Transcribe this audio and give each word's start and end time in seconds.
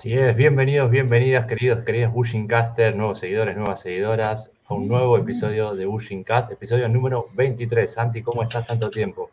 Así 0.00 0.14
es, 0.14 0.34
bienvenidos, 0.34 0.90
bienvenidas, 0.90 1.44
queridos, 1.44 1.84
queridas 1.84 2.10
Bushingcaster, 2.10 2.96
nuevos 2.96 3.18
seguidores, 3.18 3.54
nuevas 3.54 3.82
seguidoras, 3.82 4.48
a 4.66 4.72
un 4.72 4.88
nuevo 4.88 5.18
episodio 5.18 5.74
de 5.74 5.84
Bushingcast, 5.84 6.52
episodio 6.52 6.88
número 6.88 7.26
23. 7.34 7.92
Santi, 7.92 8.22
¿cómo 8.22 8.42
estás 8.42 8.66
tanto 8.66 8.88
tiempo? 8.88 9.28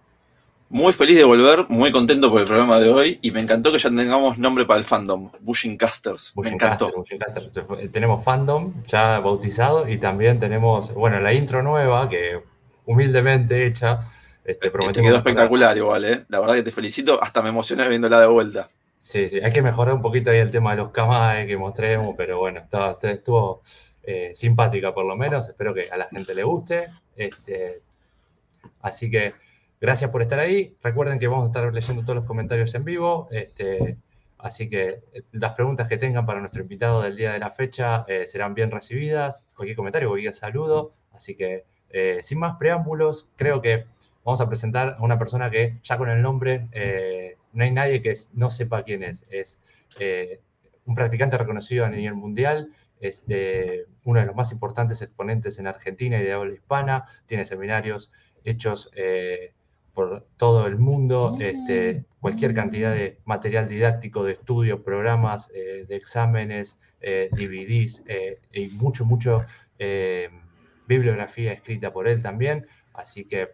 Muy 0.68 0.92
feliz 0.92 1.20
de 1.20 1.24
volver, 1.24 1.68
muy 1.70 1.94
contento 1.94 2.30
por 2.30 2.42
el 2.42 2.48
programa 2.48 2.82
de 2.82 2.90
hoy 2.90 3.18
y 3.22 3.32
me 3.32 3.40
encantó 3.40 3.72
que 3.72 3.80
ya 3.80 3.88
tengamos 3.90 4.38
nombre 4.40 4.66
para 4.66 4.78
el 4.78 4.84
fandom, 4.84 5.32
Bushingcasters. 5.40 6.34
me 6.36 6.50
encantó. 6.50 6.92
Tenemos 7.94 8.26
fandom 8.26 8.74
ya 8.88 9.22
bautizado 9.22 9.88
y 9.88 9.98
también 9.98 10.38
tenemos, 10.38 10.94
bueno, 10.94 11.22
la 11.22 11.32
intro 11.32 11.64
nueva 11.64 12.10
que 12.10 12.42
humildemente 12.86 13.66
hecha. 13.66 14.02
Este, 14.44 14.70
te 14.70 15.02
quedó 15.02 15.16
espectacular 15.16 15.78
igual, 15.78 16.04
¿eh? 16.04 16.26
La 16.28 16.42
verdad 16.42 16.56
que 16.56 16.64
te 16.64 16.72
felicito, 16.72 17.24
hasta 17.24 17.42
me 17.42 17.48
emocioné 17.48 17.88
viéndola 17.88 18.20
de 18.20 18.28
vuelta. 18.28 18.70
Sí, 19.02 19.30
sí, 19.30 19.40
hay 19.40 19.54
que 19.54 19.62
mejorar 19.62 19.94
un 19.96 20.02
poquito 20.02 20.32
ahí 20.32 20.40
el 20.40 20.52
tema 20.52 20.72
de 20.72 20.78
los 20.78 20.92
kamae 20.92 21.48
que 21.48 21.56
mostremos, 21.56 22.14
pero 22.18 22.40
bueno, 22.40 22.62
estuvo 23.04 23.62
eh, 24.10 24.32
simpática 24.36 24.94
por 24.94 25.06
lo 25.06 25.18
menos, 25.18 25.50
espero 25.50 25.74
que 25.74 25.90
a 25.92 25.98
la 25.98 26.08
gente 26.08 26.34
le 26.34 26.44
guste. 26.44 26.88
Este, 27.16 27.82
así 28.82 29.12
que 29.12 29.34
gracias 29.82 30.12
por 30.12 30.22
estar 30.22 30.40
ahí. 30.40 30.76
Recuerden 30.82 31.20
que 31.20 31.28
vamos 31.28 31.44
a 31.44 31.48
estar 31.48 31.74
leyendo 31.74 32.04
todos 32.04 32.16
los 32.16 32.26
comentarios 32.26 32.74
en 32.76 32.86
vivo. 32.86 33.28
Este, 33.32 33.98
así 34.38 34.70
que 34.70 35.02
eh, 35.14 35.24
las 35.34 35.54
preguntas 35.54 35.90
que 35.90 35.98
tengan 35.98 36.26
para 36.26 36.40
nuestro 36.40 36.62
invitado 36.62 37.02
del 37.02 37.18
día 37.18 37.34
de 37.34 37.40
la 37.40 37.52
fecha 37.52 38.06
eh, 38.08 38.28
serán 38.28 38.54
bien 38.54 38.72
recibidas. 38.72 39.50
Cualquier 39.56 39.76
comentario, 39.76 40.10
cualquier 40.10 40.34
saludo. 40.34 40.94
Así 41.12 41.36
que 41.36 41.66
sin 42.22 42.40
más 42.40 42.58
preámbulos, 42.58 43.28
creo 43.38 43.62
que 43.62 43.86
vamos 44.24 44.42
a 44.42 44.48
presentar 44.48 44.98
a 45.00 45.04
una 45.04 45.18
persona 45.18 45.50
que 45.50 45.80
ya 45.84 45.98
con 45.98 46.10
el 46.10 46.22
nombre 46.22 46.68
no 47.58 47.64
hay 47.64 47.72
nadie 47.72 48.04
que 48.04 48.14
no 48.34 48.52
sepa 48.52 48.84
quién 48.84 49.02
es. 49.02 49.26
Es 49.32 49.60
eh, 50.00 50.42
un 50.86 50.94
practicante 50.94 51.40
reconocido 51.40 51.86
a 51.86 51.90
nivel 51.90 52.14
mundial, 52.14 52.70
es 53.00 53.24
uno 54.04 54.20
de 54.20 54.26
los 54.28 54.36
más 54.36 54.52
importantes 54.52 55.02
exponentes 55.02 55.58
en 55.58 55.66
Argentina 55.66 56.20
y 56.20 56.24
de 56.24 56.34
habla 56.34 56.54
hispana, 56.54 57.06
tiene 57.26 57.46
seminarios 57.46 58.12
hechos 58.44 58.92
eh, 58.96 59.54
por 59.96 60.28
todo 60.38 60.68
el 60.68 60.78
mundo, 60.78 61.36
este, 61.40 62.06
cualquier 62.20 62.54
cantidad 62.54 62.94
de 62.94 63.18
material 63.26 63.68
didáctico, 63.68 64.24
de 64.24 64.34
estudios, 64.34 64.82
programas, 64.82 65.50
eh, 65.56 65.86
de 65.88 65.96
exámenes, 65.96 66.80
DVDs 67.00 68.04
y 68.52 68.70
mucho, 68.70 69.06
mucho 69.06 69.46
bibliografía 70.88 71.54
escrita 71.54 71.94
por 71.94 72.08
él 72.08 72.22
también. 72.22 72.66
Así 72.94 73.26
que 73.26 73.50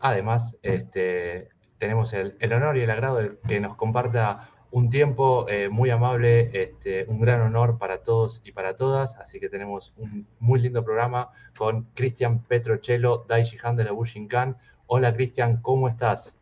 además, 0.00 0.56
este, 0.62 1.51
tenemos 1.82 2.12
el, 2.12 2.36
honor 2.52 2.76
y 2.76 2.82
el 2.82 2.90
agrado 2.92 3.16
de 3.16 3.38
que 3.48 3.58
nos 3.58 3.74
comparta 3.74 4.48
un 4.70 4.88
tiempo 4.88 5.48
eh, 5.48 5.68
muy 5.68 5.90
amable, 5.90 6.48
este, 6.52 7.06
un 7.08 7.20
gran 7.20 7.40
honor 7.40 7.76
para 7.76 8.04
todos 8.04 8.40
y 8.44 8.52
para 8.52 8.76
todas, 8.76 9.16
así 9.16 9.40
que 9.40 9.48
tenemos 9.48 9.92
un 9.96 10.24
muy 10.38 10.60
lindo 10.60 10.84
programa 10.84 11.30
con 11.58 11.88
Cristian 11.92 12.44
Petrocello, 12.44 13.26
Daichi 13.28 13.56
Han 13.64 13.74
de 13.74 13.82
la 13.82 13.90
Bushinkan. 13.90 14.56
Hola 14.86 15.12
Cristian, 15.12 15.60
¿cómo 15.60 15.88
estás? 15.88 16.38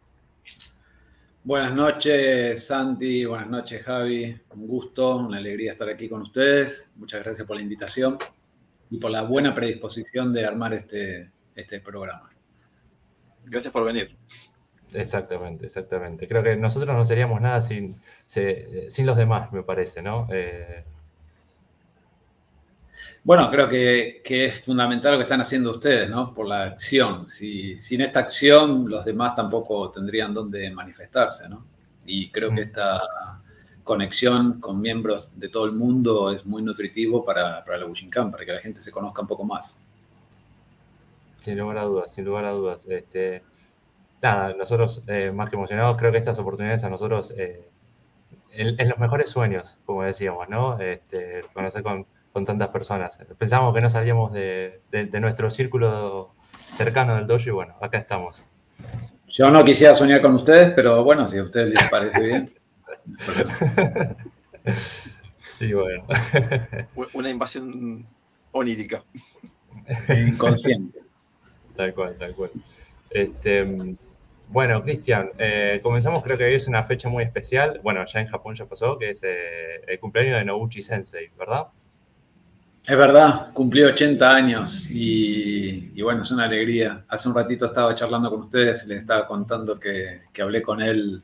Buenas 1.43 1.75
noches 1.75 2.63
Santi, 2.67 3.25
buenas 3.25 3.49
noches 3.49 3.83
Javi, 3.83 4.39
un 4.51 4.67
gusto, 4.67 5.17
una 5.17 5.39
alegría 5.39 5.73
estar 5.73 5.89
aquí 5.89 6.07
con 6.07 6.21
ustedes, 6.21 6.93
muchas 6.97 7.25
gracias 7.25 7.47
por 7.47 7.57
la 7.57 7.63
invitación 7.63 8.19
y 8.91 8.99
por 8.99 9.11
la 9.11 9.23
buena 9.23 9.55
predisposición 9.55 10.35
de 10.35 10.45
armar 10.45 10.75
este, 10.75 11.31
este 11.55 11.81
programa. 11.81 12.29
Gracias 13.47 13.73
por 13.73 13.87
venir. 13.87 14.19
Exactamente, 14.93 15.67
exactamente. 15.67 16.27
Creo 16.27 16.43
que 16.43 16.57
nosotros 16.57 16.95
no 16.95 17.05
seríamos 17.05 17.41
nada 17.41 17.61
sin, 17.61 17.97
sin 18.27 19.07
los 19.07 19.17
demás, 19.17 19.53
me 19.53 19.63
parece, 19.63 20.03
¿no? 20.03 20.27
Eh, 20.31 20.85
bueno, 23.23 23.51
creo 23.51 23.69
que, 23.69 24.23
es 24.25 24.65
fundamental 24.65 25.13
lo 25.13 25.19
que 25.19 25.25
están 25.25 25.43
haciendo 25.43 25.73
ustedes, 25.73 26.09
¿no? 26.09 26.33
Por 26.33 26.49
la 26.49 26.65
acción. 26.65 27.29
Si, 27.29 27.79
sin 27.79 28.01
esta 28.01 28.21
acción, 28.21 28.89
los 28.89 29.05
demás 29.05 29.37
tampoco 29.37 29.91
tendrían 29.91 30.33
dónde 30.33 30.71
manifestarse, 30.71 31.49
¿no? 31.49 31.67
Y 32.07 32.31
creo 32.31 32.49
que 32.49 32.63
mm. 32.63 32.69
esta 32.69 33.01
conexión 33.85 34.61
con 34.61 34.81
miembros 34.81 35.39
de 35.39 35.49
todo 35.49 35.67
el 35.67 35.73
mundo 35.73 36.33
es 36.33 36.47
muy 36.47 36.63
nutritivo 36.63 37.25
para, 37.25 37.63
para 37.65 37.79
la 37.79 37.85
Bushinkan, 37.85 38.31
para 38.31 38.45
que 38.45 38.53
la 38.53 38.61
gente 38.61 38.81
se 38.81 38.91
conozca 38.91 39.21
un 39.21 39.29
poco 39.29 39.45
más. 39.45 39.79
Sin 41.41 41.59
lugar 41.59 41.79
a 41.79 41.85
dudas, 41.85 42.13
sin 42.13 42.25
lugar 42.25 42.47
a 42.47 42.53
dudas. 42.53 42.87
Este, 42.89 43.43
nada, 44.23 44.55
nosotros 44.55 45.03
eh, 45.07 45.31
más 45.33 45.51
que 45.51 45.57
emocionados, 45.57 45.97
creo 45.97 46.13
que 46.13 46.19
estas 46.19 46.39
oportunidades 46.39 46.85
a 46.85 46.91
nosotros, 46.91 47.33
eh, 47.37 47.69
en, 48.53 48.89
los 48.89 48.99
mejores 48.99 49.31
sueños, 49.31 49.79
como 49.87 50.03
decíamos, 50.03 50.49
¿no? 50.49 50.79
Este, 50.79 51.43
conocer 51.53 51.83
con, 51.83 52.07
tantas 52.45 52.69
personas. 52.69 53.19
Pensábamos 53.39 53.75
que 53.75 53.81
no 53.81 53.91
salíamos 53.91 54.33
de, 54.33 54.81
nuestro 55.21 55.51
círculo 55.51 56.33
cercano 56.77 57.17
del 57.17 57.27
dojo 57.27 57.49
y 57.49 57.51
bueno, 57.51 57.75
acá 57.81 57.99
estamos. 57.99 58.47
Yo 59.29 59.51
no 59.51 59.65
quisiera 59.65 59.95
soñar 59.95 60.23
con 60.23 60.35
ustedes, 60.37 60.71
pero 60.73 61.05
bueno, 61.05 61.29
si 61.29 61.39
a 61.39 61.43
ustedes 61.45 61.75
les 61.75 61.91
parece 61.91 62.23
bien. 62.23 62.49
sí, 65.59 65.73
bueno. 65.73 66.05
Una 67.15 67.31
invasión 67.31 68.07
onírica. 68.53 69.03
Inconsciente. 70.09 71.01
Tal 71.77 71.95
cual, 71.95 72.17
tal 72.17 72.35
cual. 72.35 72.51
Este, 73.11 73.97
bueno, 74.51 74.83
Cristian, 74.83 75.31
eh, 75.39 75.79
comenzamos, 75.81 76.25
creo 76.25 76.37
que 76.37 76.45
hoy 76.45 76.55
es 76.55 76.67
una 76.67 76.83
fecha 76.83 77.09
muy 77.09 77.23
especial. 77.23 77.81
Bueno, 77.85 78.05
ya 78.05 78.21
en 78.21 78.27
Japón 78.27 78.57
ya 78.57 78.67
pasó, 78.67 78.99
que 78.99 79.11
es 79.11 79.21
eh, 79.23 79.81
el 79.87 80.01
cumpleaños 80.01 80.41
de 80.41 80.45
Noguchi 80.45 80.83
Sensei, 80.83 81.31
¿verdad? 81.39 81.67
Es 82.85 82.97
verdad, 82.97 83.53
cumplió 83.53 83.87
80 83.89 84.29
años 84.29 84.89
y, 84.91 86.03
bueno, 86.03 86.23
es 86.23 86.31
una 86.33 86.45
alegría. 86.45 87.05
Hace 87.09 87.29
un 87.29 87.35
ratito 87.37 87.67
estaba 87.67 87.95
charlando 87.95 88.29
con 88.29 88.41
ustedes 88.41 88.85
y 88.85 88.89
les 88.89 88.99
estaba 88.99 89.27
contando 89.29 89.79
que, 89.79 90.23
que, 90.33 90.43
hablé 90.43 90.63
con 90.63 90.81
él 90.81 91.23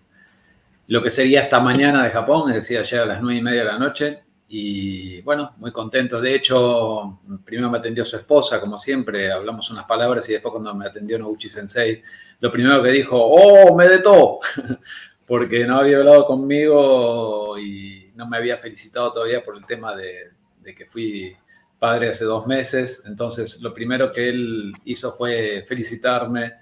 lo 0.86 1.02
que 1.02 1.10
sería 1.10 1.40
esta 1.40 1.58
mañana 1.58 2.04
de 2.04 2.10
Japón, 2.10 2.50
es 2.50 2.56
decir, 2.56 2.78
ayer 2.78 3.00
a 3.00 3.06
las 3.06 3.20
9 3.20 3.38
y 3.38 3.42
media 3.42 3.60
de 3.62 3.66
la 3.66 3.78
noche. 3.78 4.22
Y 4.48 5.20
bueno, 5.22 5.54
muy 5.56 5.72
contento. 5.72 6.20
De 6.20 6.32
hecho, 6.32 7.18
primero 7.44 7.68
me 7.70 7.78
atendió 7.78 8.04
su 8.04 8.16
esposa, 8.16 8.60
como 8.60 8.78
siempre, 8.78 9.32
hablamos 9.32 9.68
unas 9.70 9.86
palabras 9.86 10.28
y 10.28 10.34
después 10.34 10.52
cuando 10.52 10.72
me 10.74 10.86
atendió 10.86 11.18
Noguchi 11.18 11.48
Sensei, 11.48 12.02
lo 12.40 12.52
primero 12.52 12.82
que 12.82 12.90
dijo, 12.90 13.18
¡oh, 13.18 13.74
me 13.76 13.88
detó! 13.88 14.40
Porque 15.26 15.66
no 15.66 15.78
había 15.78 15.98
hablado 15.98 16.26
conmigo 16.26 17.58
y 17.58 18.12
no 18.14 18.28
me 18.28 18.36
había 18.36 18.56
felicitado 18.56 19.12
todavía 19.12 19.44
por 19.44 19.56
el 19.56 19.66
tema 19.66 19.94
de, 19.96 20.32
que 20.76 20.86
fui 20.86 21.36
padre 21.78 22.10
hace 22.10 22.24
dos 22.24 22.46
meses. 22.46 23.02
Entonces, 23.06 23.60
lo 23.60 23.74
primero 23.74 24.12
que 24.12 24.28
él 24.28 24.72
hizo 24.84 25.16
fue 25.16 25.64
felicitarme. 25.66 26.54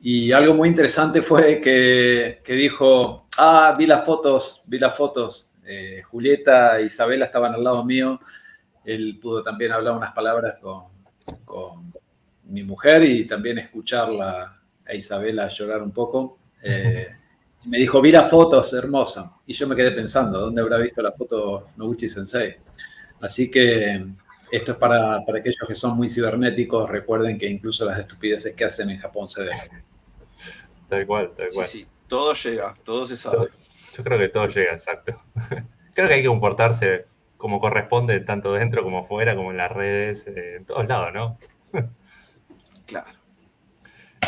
Y 0.00 0.32
algo 0.32 0.54
muy 0.54 0.68
interesante 0.68 1.22
fue 1.22 1.60
que, 1.60 2.40
que 2.44 2.52
dijo, 2.54 3.28
ah, 3.38 3.74
vi 3.78 3.86
las 3.86 4.04
fotos, 4.04 4.64
vi 4.66 4.78
las 4.78 4.96
fotos. 4.96 5.54
Eh, 5.64 6.02
Julieta 6.02 6.78
e 6.78 6.86
Isabela 6.86 7.24
estaban 7.26 7.54
al 7.54 7.62
lado 7.62 7.84
mío. 7.84 8.20
Él 8.84 9.18
pudo 9.20 9.42
también 9.42 9.72
hablar 9.72 9.96
unas 9.96 10.12
palabras 10.12 10.56
con, 10.60 10.84
con 11.44 11.92
mi 12.44 12.62
mujer 12.62 13.04
y 13.04 13.26
también 13.26 13.58
escucharla 13.58 14.55
a 14.88 14.94
Isabela 14.94 15.48
llorar 15.48 15.82
un 15.82 15.92
poco. 15.92 16.38
Eh, 16.62 17.08
y 17.64 17.68
me 17.68 17.78
dijo, 17.78 18.00
vi 18.00 18.12
las 18.12 18.30
fotos, 18.30 18.72
hermosa. 18.72 19.36
Y 19.46 19.52
yo 19.52 19.66
me 19.66 19.76
quedé 19.76 19.92
pensando, 19.92 20.40
¿dónde 20.40 20.60
habrá 20.60 20.78
visto 20.78 21.02
la 21.02 21.12
foto 21.12 21.64
Noguchi 21.76 22.08
Sensei? 22.08 22.56
Así 23.20 23.50
que 23.50 24.06
esto 24.50 24.72
es 24.72 24.78
para, 24.78 25.24
para, 25.24 25.38
aquellos 25.38 25.66
que 25.66 25.74
son 25.74 25.96
muy 25.96 26.08
cibernéticos. 26.08 26.88
Recuerden 26.88 27.38
que 27.38 27.46
incluso 27.46 27.84
las 27.84 27.98
estupideces 27.98 28.54
que 28.54 28.64
hacen 28.64 28.90
en 28.90 28.98
Japón 28.98 29.28
se 29.28 29.42
ven. 29.42 29.58
Tal 30.88 31.06
cual, 31.06 31.32
tal 31.36 31.48
cual. 31.52 31.66
Sí, 31.66 31.82
sí, 31.82 31.86
todo 32.06 32.34
llega, 32.34 32.74
todo 32.84 33.06
se 33.06 33.16
sabe. 33.16 33.48
Yo 33.96 34.04
creo 34.04 34.18
que 34.18 34.28
todo 34.28 34.46
llega, 34.48 34.72
exacto. 34.72 35.20
Creo 35.94 36.08
que 36.08 36.14
hay 36.14 36.22
que 36.22 36.28
comportarse 36.28 37.06
como 37.38 37.58
corresponde, 37.58 38.20
tanto 38.20 38.52
dentro 38.52 38.82
como 38.82 39.06
fuera, 39.06 39.34
como 39.34 39.50
en 39.50 39.56
las 39.56 39.72
redes, 39.72 40.26
eh, 40.26 40.56
en 40.56 40.66
todos 40.66 40.86
lados, 40.86 41.12
¿no? 41.14 41.38
claro. 42.86 43.08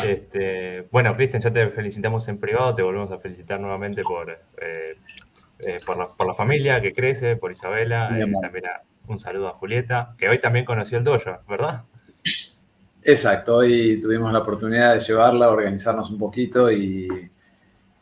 Este, 0.05 0.87
bueno, 0.91 1.15
Cristian, 1.15 1.41
ya 1.41 1.51
te 1.51 1.69
felicitamos 1.69 2.27
en 2.27 2.39
privado, 2.39 2.75
te 2.75 2.81
volvemos 2.81 3.11
a 3.11 3.19
felicitar 3.19 3.59
nuevamente 3.59 4.01
por, 4.01 4.31
eh, 4.31 4.95
eh, 5.67 5.77
por, 5.85 5.97
la, 5.97 6.33
familia 6.33 6.81
que 6.81 6.93
crece, 6.93 7.35
por 7.35 7.51
Isabela, 7.51 8.17
eh, 8.17 8.31
también 8.41 8.65
un 9.07 9.19
saludo 9.19 9.49
a 9.49 9.53
Julieta, 9.53 10.15
que 10.17 10.29
hoy 10.29 10.39
también 10.39 10.65
conoció 10.65 10.97
el 10.97 11.03
dojo, 11.03 11.31
¿verdad? 11.47 11.83
Exacto, 13.03 13.57
hoy 13.57 13.99
tuvimos 14.01 14.31
la 14.31 14.39
oportunidad 14.39 14.93
de 14.93 14.99
llevarla, 14.99 15.49
organizarnos 15.49 16.09
un 16.09 16.19
poquito 16.19 16.71
y, 16.71 17.07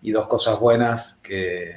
dos 0.01 0.27
cosas 0.27 0.57
buenas 0.57 1.15
que, 1.21 1.73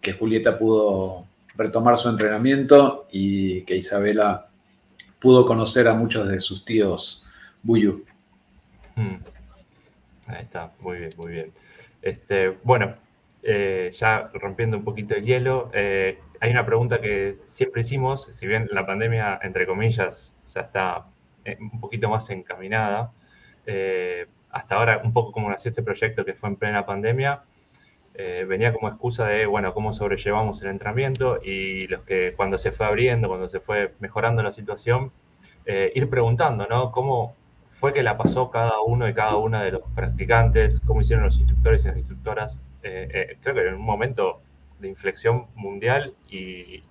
que, 0.00 0.12
Julieta 0.12 0.56
pudo 0.56 1.26
retomar 1.56 1.98
su 1.98 2.08
entrenamiento 2.08 3.08
y 3.10 3.62
que 3.62 3.74
Isabela 3.74 4.48
pudo 5.18 5.44
conocer 5.44 5.88
a 5.88 5.94
muchos 5.94 6.28
de 6.28 6.38
sus 6.38 6.64
tíos 6.64 7.24
Buyu. 7.62 8.04
Mm. 8.96 9.16
Ahí 10.26 10.42
está, 10.42 10.72
muy 10.80 10.98
bien, 10.98 11.14
muy 11.16 11.32
bien. 11.32 11.52
Este, 12.02 12.50
bueno, 12.62 12.94
eh, 13.42 13.90
ya 13.92 14.30
rompiendo 14.34 14.76
un 14.76 14.84
poquito 14.84 15.14
el 15.14 15.24
hielo, 15.24 15.70
eh, 15.72 16.18
hay 16.40 16.50
una 16.50 16.66
pregunta 16.66 17.00
que 17.00 17.38
siempre 17.46 17.80
hicimos, 17.80 18.26
si 18.32 18.46
bien 18.46 18.68
la 18.70 18.86
pandemia, 18.86 19.40
entre 19.42 19.66
comillas, 19.66 20.36
ya 20.54 20.62
está 20.62 21.06
eh, 21.44 21.56
un 21.60 21.80
poquito 21.80 22.08
más 22.08 22.28
encaminada, 22.30 23.12
hasta 24.50 24.74
ahora 24.74 25.00
un 25.04 25.12
poco 25.12 25.30
como 25.30 25.48
nació 25.48 25.68
este 25.68 25.82
proyecto 25.82 26.24
que 26.24 26.34
fue 26.34 26.48
en 26.48 26.56
plena 26.56 26.84
pandemia, 26.84 27.44
venía 28.48 28.72
como 28.72 28.88
excusa 28.88 29.26
de, 29.28 29.46
bueno, 29.46 29.72
cómo 29.72 29.92
sobrellevamos 29.92 30.60
el 30.62 30.70
entrenamiento 30.70 31.38
y 31.40 31.86
los 31.86 32.02
que 32.02 32.34
cuando 32.36 32.58
se 32.58 32.72
fue 32.72 32.86
abriendo, 32.86 33.28
cuando 33.28 33.48
se 33.48 33.60
fue 33.60 33.94
mejorando 34.00 34.42
la 34.42 34.50
situación, 34.50 35.12
ir 35.66 36.10
preguntando, 36.10 36.66
¿no? 36.66 36.90
¿Cómo, 36.90 37.36
fue 37.80 37.94
que 37.94 38.02
la 38.02 38.18
pasó 38.18 38.50
cada 38.50 38.82
uno 38.82 39.08
y 39.08 39.14
cada 39.14 39.36
una 39.36 39.62
de 39.62 39.72
los 39.72 39.80
practicantes, 39.94 40.82
cómo 40.84 41.00
hicieron 41.00 41.24
los 41.24 41.38
instructores 41.38 41.82
y 41.82 41.88
las 41.88 41.96
instructoras, 41.96 42.60
eh, 42.82 43.08
eh, 43.10 43.38
creo 43.40 43.54
que 43.54 43.66
en 43.66 43.74
un 43.76 43.80
momento 43.80 44.42
de 44.80 44.88
inflexión 44.88 45.46
mundial 45.54 46.12
y, 46.28 46.82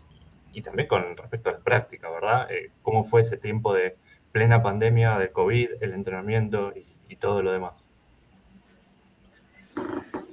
también 0.63 0.89
con 0.89 1.15
respecto 1.15 1.50
a 1.50 1.53
la 1.53 1.59
práctica, 1.59 2.09
¿verdad? 2.09 2.51
Eh, 2.51 2.71
¿Cómo 2.81 3.06
fue 3.06 3.21
ese 3.21 3.38
tiempo 3.38 3.74
de 3.74 3.95
plena 4.33 4.62
pandemia, 4.62 5.18
de 5.18 5.31
COVID, 5.31 5.69
el 5.80 5.94
entrenamiento 5.94 6.74
y, 7.07 7.15
todo 7.15 7.42
lo 7.42 7.51
demás? 7.51 7.89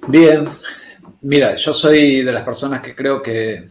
Bien, 0.09 0.47
mira, 1.21 1.55
yo 1.57 1.73
soy 1.73 2.23
de 2.23 2.33
las 2.33 2.43
personas 2.43 2.81
que 2.81 2.97
creo 2.97 3.23
que 3.23 3.71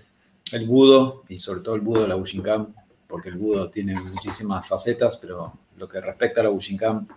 el 0.52 0.66
budo, 0.66 1.24
y 1.30 1.40
sobre 1.40 1.62
todo 1.62 1.76
el 1.76 1.82
budo 1.82 2.04
de 2.04 2.08
la 2.10 2.16
Bushinkan, 2.16 2.74
porque 3.08 3.30
el 3.30 3.36
budo 3.36 3.70
tiene 3.70 4.00
muchísimas 4.00 4.68
facetas, 4.68 5.18
pero 5.18 5.54
lo 5.78 5.88
que 5.88 6.02
respecta 6.02 6.42
a 6.42 6.46
la 6.46 6.50
Bushinkan, 6.50 7.08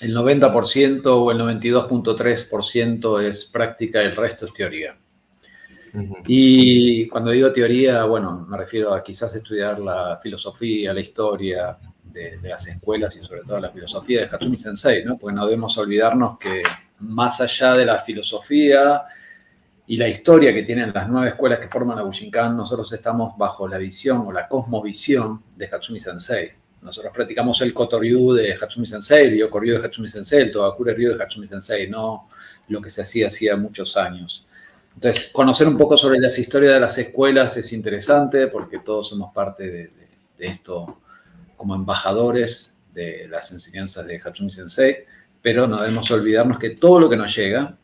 el 0.00 0.16
90% 0.16 1.06
o 1.06 1.30
el 1.30 1.38
92.3% 1.38 3.22
es 3.22 3.44
práctica, 3.44 4.00
el 4.00 4.16
resto 4.16 4.46
es 4.46 4.52
teoría. 4.52 4.96
Y 6.26 7.06
cuando 7.08 7.30
digo 7.30 7.52
teoría, 7.52 8.04
bueno, 8.04 8.46
me 8.48 8.56
refiero 8.56 8.94
a 8.94 9.02
quizás 9.02 9.34
estudiar 9.34 9.78
la 9.78 10.18
filosofía, 10.22 10.94
la 10.94 11.00
historia 11.00 11.76
de, 12.02 12.38
las 12.42 12.66
escuelas 12.66 13.14
y 13.16 13.20
sobre 13.20 13.42
todo 13.42 13.60
la 13.60 13.70
filosofía 13.70 14.20
de 14.20 14.26
Hatsumi 14.26 14.56
Sensei, 14.56 15.04
¿no? 15.04 15.18
Porque 15.18 15.34
no 15.34 15.44
debemos 15.44 15.76
olvidarnos 15.76 16.38
que 16.38 16.62
más 17.00 17.40
allá 17.40 17.74
de 17.74 17.84
la 17.84 17.98
filosofía 17.98 19.02
y 19.86 19.96
la 19.96 20.08
historia 20.08 20.54
que 20.54 20.62
tienen 20.62 20.92
las 20.94 21.08
nueve 21.08 21.28
escuelas 21.28 21.58
que 21.58 21.68
forman 21.68 21.96
la 21.96 22.02
Bushinkan, 22.02 22.56
nosotros 22.56 22.90
estamos 22.92 23.36
bajo 23.36 23.68
la 23.68 23.78
visión 23.78 24.26
o 24.26 24.32
la 24.32 24.48
cosmovisión 24.48 25.42
de 25.56 25.66
Hatsumi 25.66 26.00
Sensei. 26.00 26.61
Nosotros 26.82 27.12
practicamos 27.14 27.60
el 27.62 27.72
Kotoryu 27.72 28.32
de 28.32 28.54
Hatsumi 28.54 28.86
Sensei, 28.86 29.28
el 29.28 29.36
Yokoryu 29.36 29.78
de 29.78 29.86
Hatsumi 29.86 30.08
Sensei, 30.08 30.42
el 30.42 30.50
Togakure 30.50 30.94
Ryu 30.94 31.16
de 31.16 31.22
Hatsumi 31.22 31.46
Sensei, 31.46 31.88
no 31.88 32.28
lo 32.68 32.82
que 32.82 32.90
se 32.90 33.02
hacía 33.02 33.28
hacía 33.28 33.56
muchos 33.56 33.96
años. 33.96 34.46
Entonces, 34.94 35.30
conocer 35.32 35.68
un 35.68 35.78
poco 35.78 35.96
sobre 35.96 36.18
las 36.18 36.38
historias 36.38 36.74
de 36.74 36.80
las 36.80 36.98
escuelas 36.98 37.56
es 37.56 37.72
interesante 37.72 38.48
porque 38.48 38.80
todos 38.80 39.08
somos 39.08 39.32
parte 39.32 39.70
de, 39.70 39.90
esto 40.38 40.98
como 41.56 41.76
embajadores 41.76 42.74
de 42.92 43.28
las 43.28 43.52
enseñanzas 43.52 44.04
de 44.08 44.20
Hatsumi 44.20 44.50
Sensei, 44.50 45.04
pero 45.40 45.68
no 45.68 45.80
debemos 45.80 46.10
olvidarnos 46.10 46.58
que 46.58 46.70
todo 46.70 46.98
lo 46.98 47.08
que 47.08 47.16
nos 47.16 47.34
llega 47.34 47.76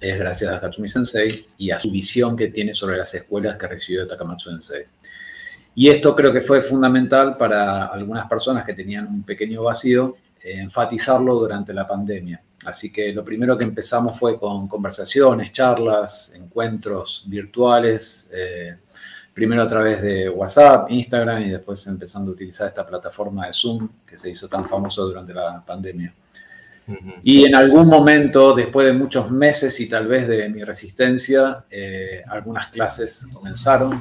es 0.00 0.18
gracias 0.18 0.52
a 0.52 0.56
Hatsumi 0.56 0.88
Sensei 0.88 1.46
y 1.58 1.70
a 1.70 1.78
su 1.78 1.92
visión 1.92 2.36
que 2.36 2.48
tiene 2.48 2.74
sobre 2.74 2.96
las 2.96 3.14
escuelas 3.14 3.56
que 3.56 3.68
recibió 3.68 4.02
de 4.02 4.08
Takamatsu 4.08 4.50
Sensei. 4.50 4.84
Y 5.78 5.90
esto 5.90 6.16
creo 6.16 6.32
que 6.32 6.40
fue 6.40 6.62
fundamental 6.62 7.36
para 7.36 7.86
algunas 7.86 8.26
personas 8.26 8.64
que 8.64 8.72
tenían 8.72 9.06
un 9.08 9.22
pequeño 9.22 9.62
vacío, 9.62 10.16
eh, 10.42 10.54
enfatizarlo 10.58 11.34
durante 11.34 11.74
la 11.74 11.86
pandemia. 11.86 12.42
Así 12.64 12.90
que 12.90 13.12
lo 13.12 13.22
primero 13.22 13.58
que 13.58 13.64
empezamos 13.64 14.18
fue 14.18 14.38
con 14.38 14.68
conversaciones, 14.68 15.52
charlas, 15.52 16.32
encuentros 16.34 17.24
virtuales, 17.26 18.30
eh, 18.32 18.74
primero 19.34 19.62
a 19.62 19.68
través 19.68 20.00
de 20.00 20.30
WhatsApp, 20.30 20.90
Instagram 20.90 21.42
y 21.42 21.50
después 21.50 21.86
empezando 21.86 22.30
a 22.30 22.34
utilizar 22.34 22.68
esta 22.68 22.86
plataforma 22.86 23.46
de 23.46 23.52
Zoom 23.52 23.86
que 24.06 24.16
se 24.16 24.30
hizo 24.30 24.48
tan 24.48 24.64
famoso 24.64 25.04
durante 25.06 25.34
la 25.34 25.62
pandemia. 25.62 26.14
Y 27.22 27.44
en 27.44 27.54
algún 27.54 27.88
momento, 27.88 28.54
después 28.54 28.86
de 28.86 28.92
muchos 28.94 29.30
meses 29.30 29.78
y 29.80 29.88
tal 29.88 30.06
vez 30.06 30.26
de 30.26 30.48
mi 30.48 30.62
resistencia, 30.62 31.64
eh, 31.68 32.22
algunas 32.28 32.68
clases 32.68 33.28
comenzaron 33.32 34.00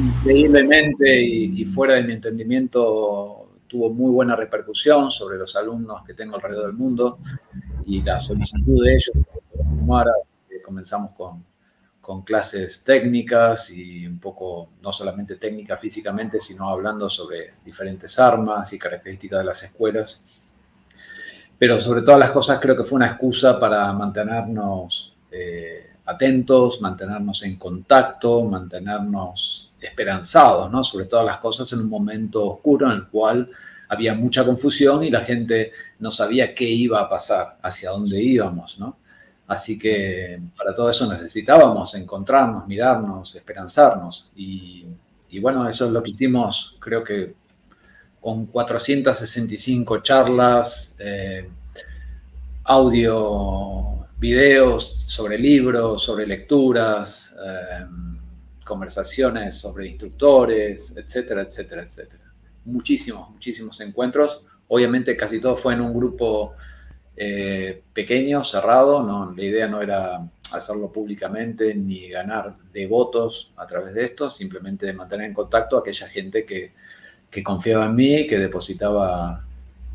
increíblemente 0.00 1.22
y, 1.22 1.64
fuera 1.66 1.94
de 1.94 2.04
mi 2.04 2.14
entendimiento 2.14 3.48
tuvo 3.66 3.90
muy 3.90 4.10
buena 4.10 4.34
repercusión 4.34 5.10
sobre 5.10 5.38
los 5.38 5.54
alumnos 5.54 6.04
que 6.04 6.14
tengo 6.14 6.36
alrededor 6.36 6.66
del 6.66 6.76
mundo 6.76 7.18
y 7.86 8.02
la 8.02 8.18
solicitud 8.18 8.84
de 8.84 8.94
ellos 8.94 9.16
eh, 9.16 10.60
comenzamos 10.64 11.12
con, 11.12 11.44
con 12.00 12.22
clases 12.22 12.82
técnicas 12.82 13.70
y 13.70 14.06
un 14.06 14.18
poco, 14.18 14.70
no 14.82 14.92
solamente 14.92 15.36
técnicas 15.36 15.78
físicamente, 15.80 16.40
sino 16.40 16.68
hablando 16.68 17.08
sobre 17.08 17.54
diferentes 17.64 18.18
armas 18.18 18.72
y 18.72 18.78
características 18.78 19.40
de 19.40 19.44
las 19.44 19.62
escuelas. 19.62 20.22
Pero 21.58 21.78
sobre 21.78 22.02
todas 22.02 22.18
las 22.18 22.30
cosas 22.30 22.58
creo 22.58 22.76
que 22.76 22.84
fue 22.84 22.96
una 22.96 23.06
excusa 23.06 23.60
para 23.60 23.92
mantenernos 23.92 25.14
eh, 25.30 25.90
atentos, 26.06 26.80
mantenernos 26.80 27.42
en 27.44 27.56
contacto, 27.56 28.42
mantenernos 28.44 29.69
esperanzados, 29.80 30.70
¿no? 30.70 30.84
Sobre 30.84 31.06
todas 31.06 31.24
las 31.24 31.38
cosas 31.38 31.72
en 31.72 31.80
un 31.80 31.88
momento 31.88 32.46
oscuro 32.46 32.86
en 32.86 32.92
el 32.92 33.06
cual 33.08 33.50
había 33.88 34.14
mucha 34.14 34.44
confusión 34.44 35.02
y 35.02 35.10
la 35.10 35.22
gente 35.22 35.72
no 35.98 36.10
sabía 36.10 36.54
qué 36.54 36.64
iba 36.64 37.00
a 37.00 37.08
pasar, 37.08 37.58
hacia 37.62 37.90
dónde 37.90 38.22
íbamos, 38.22 38.78
¿no? 38.78 38.96
Así 39.48 39.76
que 39.76 40.40
para 40.56 40.72
todo 40.72 40.90
eso 40.90 41.10
necesitábamos 41.10 41.96
encontrarnos, 41.96 42.68
mirarnos, 42.68 43.34
esperanzarnos. 43.34 44.30
Y, 44.36 44.86
bueno, 45.40 45.68
eso 45.68 45.86
es 45.86 45.92
lo 45.92 46.02
que 46.04 46.10
hicimos, 46.10 46.76
creo 46.78 47.02
que 47.02 47.34
con 48.20 48.46
465 48.46 49.98
charlas, 50.02 50.94
eh, 51.00 51.48
audio, 52.62 54.06
videos 54.18 54.88
sobre 55.08 55.36
libros, 55.36 56.04
sobre 56.04 56.28
lecturas. 56.28 57.34
Eh, 57.44 57.86
conversaciones 58.70 59.56
sobre 59.56 59.88
instructores, 59.88 60.96
etcétera, 60.96 61.42
etcétera, 61.42 61.82
etcétera. 61.82 62.22
Muchísimos, 62.64 63.28
muchísimos 63.30 63.80
encuentros. 63.80 64.44
Obviamente 64.68 65.16
casi 65.16 65.40
todo 65.40 65.56
fue 65.56 65.74
en 65.74 65.80
un 65.80 65.92
grupo 65.92 66.54
eh, 67.16 67.82
pequeño, 67.92 68.44
cerrado. 68.44 69.02
No, 69.02 69.34
la 69.36 69.42
idea 69.42 69.66
no 69.66 69.82
era 69.82 70.24
hacerlo 70.52 70.92
públicamente 70.92 71.74
ni 71.74 72.08
ganar 72.08 72.56
de 72.72 72.86
votos 72.86 73.52
a 73.56 73.66
través 73.66 73.94
de 73.94 74.04
esto, 74.04 74.30
simplemente 74.30 74.92
mantener 74.92 75.26
en 75.26 75.34
contacto 75.34 75.76
a 75.76 75.80
aquella 75.80 76.06
gente 76.06 76.46
que, 76.46 76.72
confiaba 77.42 77.86
en 77.86 77.94
mí, 77.96 78.26
que 78.28 78.38
depositaba 78.38 79.44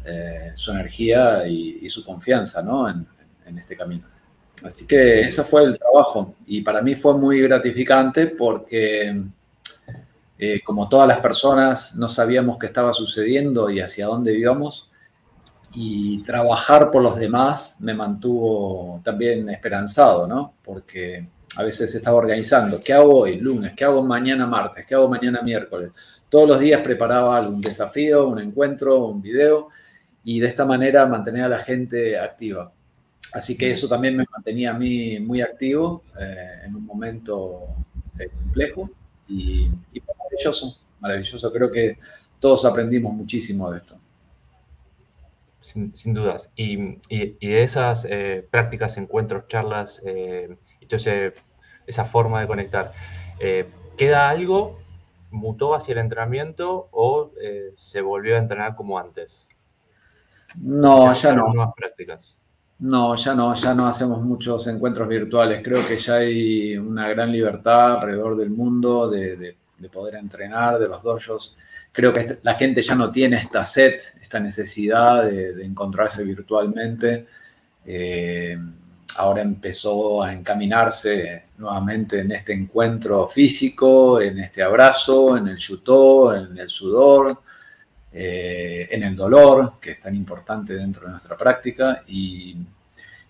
eh, 0.03 0.51
su 0.55 0.72
energía 0.72 1.48
y, 1.48 1.88
su 1.88 2.03
confianza 2.03 2.62
en 3.46 3.58
este 3.58 3.77
camino. 3.77 4.14
Así 4.63 4.88
que 4.88 5.21
ese 5.21 5.43
fue 5.43 5.63
el 5.63 5.77
trabajo 5.77 6.35
y 6.47 6.62
para 6.62 6.81
mí 6.81 6.95
fue 6.95 7.17
muy 7.17 7.41
gratificante 7.41 8.27
porque 8.27 9.21
eh, 10.38 10.62
como 10.63 10.89
todas 10.89 11.07
las 11.07 11.19
personas 11.19 11.95
no 11.95 12.07
sabíamos 12.07 12.57
qué 12.57 12.67
estaba 12.67 12.93
sucediendo 12.93 13.69
y 13.69 13.79
hacia 13.79 14.07
dónde 14.07 14.38
íbamos 14.38 14.89
y 15.74 16.24
trabajar 16.24 16.89
por 16.89 17.03
los 17.03 17.17
demás 17.17 17.75
me 17.79 17.93
mantuvo 17.93 19.01
también 19.03 19.50
esperanzado, 19.50 20.25
¿no? 20.25 20.53
Porque 20.63 21.27
a 21.57 21.63
veces 21.63 21.93
estaba 21.93 22.17
organizando, 22.17 22.79
¿qué 22.83 22.93
hago 22.93 23.21
hoy, 23.21 23.38
lunes? 23.38 23.74
¿Qué 23.75 23.85
hago 23.85 24.03
mañana, 24.03 24.45
martes? 24.45 24.85
¿Qué 24.85 24.95
hago 24.95 25.09
mañana, 25.09 25.41
miércoles? 25.41 25.91
Todos 26.29 26.47
los 26.47 26.59
días 26.59 26.81
preparaba 26.81 27.39
un 27.47 27.62
desafío, 27.62 28.27
un 28.27 28.39
encuentro, 28.39 29.05
un 29.05 29.21
video 29.21 29.69
y 30.24 30.39
de 30.39 30.47
esta 30.47 30.65
manera 30.65 31.05
mantener 31.05 31.43
a 31.43 31.50
la 31.50 31.59
gente 31.59 32.17
activa. 32.17 32.71
Así 33.36 33.58
que 33.58 33.70
eso 33.70 33.89
también 33.89 34.15
me 34.15 34.24
mantenía 34.32 34.72
a 34.72 34.74
mí 34.74 35.20
muy 35.20 35.42
activo 35.42 36.04
eh, 36.18 36.62
en 36.63 36.74
un 36.74 36.86
momento 36.86 37.65
eh, 38.18 38.30
complejo 38.30 38.89
y, 39.27 39.70
maravilloso, 40.18 40.77
maravilloso. 41.01 41.51
Creo 41.51 41.70
que 41.70 41.98
todos 42.39 42.63
aprendimos 42.63 43.13
muchísimo 43.13 43.70
de 43.72 43.77
esto. 43.77 43.98
Sin, 45.60 46.13
dudas. 46.13 46.50
Y, 46.56 46.96
de 47.10 47.62
esas 47.62 48.08
eh, 48.10 48.48
prácticas, 48.50 48.96
encuentros, 48.96 49.50
charlas, 49.50 50.01
entonces 50.80 51.34
esa 51.88 52.06
forma 52.06 52.39
de 52.39 52.48
conectar, 52.48 52.94
¿queda 53.98 54.30
algo? 54.30 54.80
¿Mutó 55.30 55.75
hacia 55.75 55.92
el 55.92 55.98
entrenamiento 55.98 56.88
o 56.92 57.32
se 57.75 58.00
volvió 58.00 58.36
a 58.36 58.39
entrenar 58.39 58.77
como 58.77 58.98
antes? 58.98 59.50
No, 60.56 61.12
ya 61.12 61.34
no. 61.34 61.51
Nuevas 61.51 61.74
prácticas. 61.75 62.38
No, 62.79 63.15
ya 63.15 63.34
no, 63.34 63.53
ya 63.55 63.74
no 63.74 63.88
hacemos 63.88 64.22
muchos 64.22 64.67
encuentros 64.67 65.08
virtuales. 65.08 65.62
Creo 65.63 65.86
que 65.88 65.98
ya 65.98 66.15
hay 66.15 66.77
una 66.77 67.08
gran 67.10 67.32
libertad 67.32 67.94
alrededor 67.94 68.36
del 68.36 68.50
mundo 68.50 69.10
de, 69.10 69.55
poder 69.91 70.15
entrenar, 70.15 70.77
de 70.79 70.88
los 70.88 71.01
dojos. 71.01 71.58
Creo 71.91 72.12
que 72.12 72.39
la 72.44 72.55
gente 72.55 72.82
ya 72.82 72.96
no 72.96 73.12
tiene 73.12 73.38
esta 73.38 73.63
sed, 73.65 73.96
esta 74.22 74.39
necesidad 74.39 75.24
de, 75.24 75.63
encontrarse 75.63 76.24
virtualmente. 76.25 77.27
Eh, 77.86 78.58
ahora 79.17 79.41
empezó 79.41 80.24
a 80.24 80.34
encaminarse 80.34 81.46
nuevamente 81.58 82.20
en 82.20 82.32
este 82.34 82.53
encuentro 82.53 83.27
físico, 83.29 84.20
en 84.20 84.39
este 84.39 84.62
abrazo, 84.62 85.38
en 85.38 85.48
el 85.48 85.58
yutó, 85.58 86.36
en 86.36 86.58
el 86.58 86.70
sudor, 86.70 87.41
eh, 88.17 88.88
en 88.91 89.03
el 89.03 89.13
dolor, 89.13 89.74
que 89.81 89.91
es 89.91 90.00
tan 90.00 90.15
importante 90.15 90.74
dentro 90.74 91.03
de 91.05 91.12
nuestra 91.12 91.36
práctica, 91.36 92.01
y, 92.07 92.55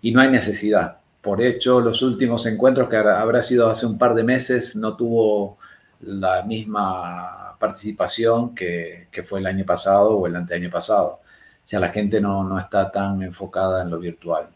no 0.04 0.22
hay 0.22 0.30
necesidad. 0.30 1.00
Por 1.22 1.42
hecho, 1.42 1.82
los 1.82 2.04
últimos 2.04 2.46
encuentros, 2.46 2.88
que 2.88 2.98
habrá 2.98 3.42
sido 3.42 3.68
hace 3.68 3.88
un 3.88 3.98
par 3.98 4.14
de 4.14 4.24
meses, 4.24 4.76
no 4.76 4.96
tuvo 4.96 5.58
la 6.02 6.44
misma 6.44 7.56
participación 7.58 8.54
que, 8.54 9.08
fue 9.24 9.40
el 9.40 9.48
año 9.48 9.66
pasado 9.66 10.12
o 10.20 10.28
el 10.28 10.36
anteaño 10.36 10.70
pasado. 10.70 11.22
O 11.66 11.68
sea, 11.68 11.80
la 11.80 11.90
gente 11.90 12.22
no, 12.22 12.44
no 12.44 12.60
está 12.60 12.92
tan 12.92 13.24
enfocada 13.24 13.82
en 13.82 13.90
lo 13.90 13.98
virtual. 13.98 14.48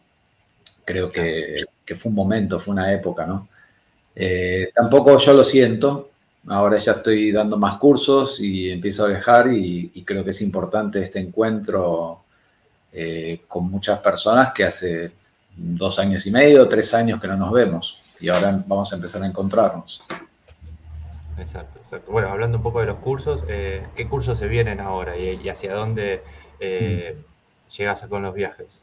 Creo 0.84 1.10
que, 1.10 1.66
fue 1.96 2.10
un 2.10 2.14
momento, 2.14 2.60
fue 2.60 2.72
una 2.72 2.92
época, 2.92 3.26
¿no? 3.26 3.48
Eh, 4.14 4.70
tampoco 4.72 5.18
yo 5.18 5.32
lo 5.32 5.42
siento, 5.42 6.09
ahora 6.48 6.78
ya 6.78 6.92
estoy 6.92 7.32
dando 7.32 7.56
más 7.56 7.76
cursos 7.76 8.40
y 8.40 8.70
empiezo 8.70 9.04
a 9.04 9.08
viajar 9.08 9.52
y, 9.52 10.02
creo 10.04 10.24
que 10.24 10.30
es 10.30 10.42
importante 10.42 11.00
este 11.00 11.20
encuentro 11.20 12.22
eh, 12.92 13.42
con 13.46 13.70
muchas 13.70 14.00
personas 14.00 14.52
que 14.52 14.64
hace 14.64 15.12
dos 15.56 15.98
años 15.98 16.26
y 16.26 16.30
medio, 16.30 16.66
tres 16.68 16.92
años 16.94 17.20
que 17.20 17.28
no 17.28 17.36
nos 17.36 17.52
vemos 17.52 18.00
y 18.18 18.28
ahora 18.28 18.62
vamos 18.66 18.92
a 18.92 18.96
empezar 18.96 19.22
a 19.22 19.26
encontrarnos. 19.26 20.02
Exacto, 21.38 21.78
exacto. 21.78 22.12
Bueno, 22.12 22.28
hablando 22.28 22.58
un 22.58 22.62
poco 22.62 22.80
de 22.80 22.86
los 22.86 22.98
cursos, 22.98 23.44
eh, 23.48 23.86
¿qué 23.94 24.08
cursos 24.08 24.38
se 24.38 24.46
vienen 24.46 24.80
ahora 24.80 25.16
y, 25.16 25.48
hacia 25.48 25.74
dónde 25.74 26.22
mm. 26.60 27.76
llegas 27.76 28.02
con 28.08 28.22
los 28.22 28.34
viajes? 28.34 28.82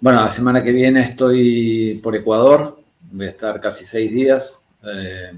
Bueno, 0.00 0.20
la 0.20 0.30
semana 0.30 0.62
que 0.62 0.72
viene 0.72 1.00
estoy 1.00 2.00
por 2.02 2.14
Ecuador, 2.14 2.78
voy 3.10 3.26
a 3.26 3.30
estar 3.30 3.60
casi 3.60 3.84
seis 3.84 4.12
días. 4.12 4.64
Eh, 4.82 5.32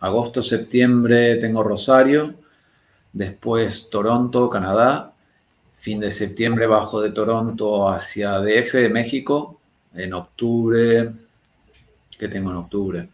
agosto, 0.00 0.42
septiembre 0.42 1.36
tengo 1.36 1.62
Rosario, 1.62 2.34
después 3.12 3.88
Toronto, 3.90 4.50
Canadá. 4.50 5.12
Fin 5.78 6.00
de 6.00 6.10
septiembre 6.10 6.66
bajo 6.66 7.00
de 7.00 7.10
Toronto 7.10 7.88
hacia 7.88 8.38
DF 8.38 8.74
de 8.74 8.88
México. 8.90 9.60
En 9.94 10.12
octubre, 10.12 11.12
¿qué 12.18 12.28
tengo 12.28 12.50
en 12.50 12.56
octubre? 12.56 13.08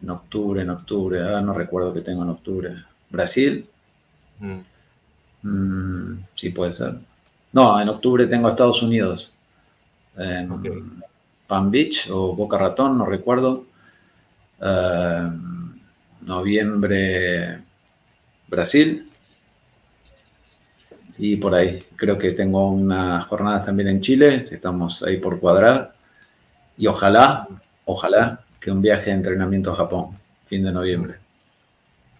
En 0.00 0.10
octubre, 0.10 0.62
en 0.62 0.70
octubre, 0.70 1.20
ah, 1.22 1.40
no 1.40 1.54
recuerdo 1.54 1.92
qué 1.92 2.02
tengo 2.02 2.22
en 2.22 2.28
octubre. 2.28 2.84
Brasil. 3.10 3.66
Mm. 4.38 4.60
Mm, 5.48 6.24
sí, 6.34 6.50
puede 6.50 6.72
ser. 6.72 6.94
No, 7.52 7.80
en 7.80 7.88
octubre 7.88 8.26
tengo 8.26 8.46
a 8.46 8.50
Estados 8.50 8.82
Unidos. 8.82 9.32
En 10.16 10.50
Palm 11.46 11.70
Beach 11.70 12.08
o 12.10 12.34
Boca 12.34 12.58
Ratón, 12.58 12.96
no 12.98 13.06
recuerdo. 13.06 13.64
Em, 14.60 15.80
noviembre, 16.22 17.58
Brasil. 18.48 19.10
Y 21.18 21.36
por 21.36 21.54
ahí, 21.54 21.82
creo 21.96 22.18
que 22.18 22.32
tengo 22.32 22.70
unas 22.70 23.24
jornadas 23.26 23.66
también 23.66 23.88
en 23.88 24.00
Chile, 24.00 24.46
estamos 24.50 25.02
ahí 25.02 25.18
por 25.18 25.38
cuadrar. 25.38 25.94
Y 26.76 26.86
ojalá, 26.86 27.46
ojalá 27.84 28.40
que 28.60 28.70
un 28.70 28.82
viaje 28.82 29.10
de 29.10 29.16
entrenamiento 29.16 29.72
a 29.72 29.76
Japón, 29.76 30.18
fin 30.44 30.64
de 30.64 30.72
noviembre. 30.72 31.16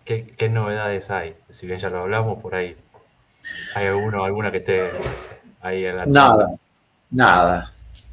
¿Qué, 0.04 0.34
qué 0.36 0.48
novedades 0.48 1.10
hay? 1.10 1.34
Si 1.50 1.66
bien 1.66 1.80
ya 1.80 1.90
lo 1.90 2.02
hablamos 2.02 2.40
por 2.40 2.54
ahí, 2.54 2.76
¿Hay 3.74 3.86
alguno, 3.86 4.24
alguna 4.24 4.50
que 4.50 4.58
esté 4.58 4.90
ahí 5.60 5.84
en 5.84 5.96
la... 5.96 6.06
Nada, 6.06 6.54
nada, 7.10 7.72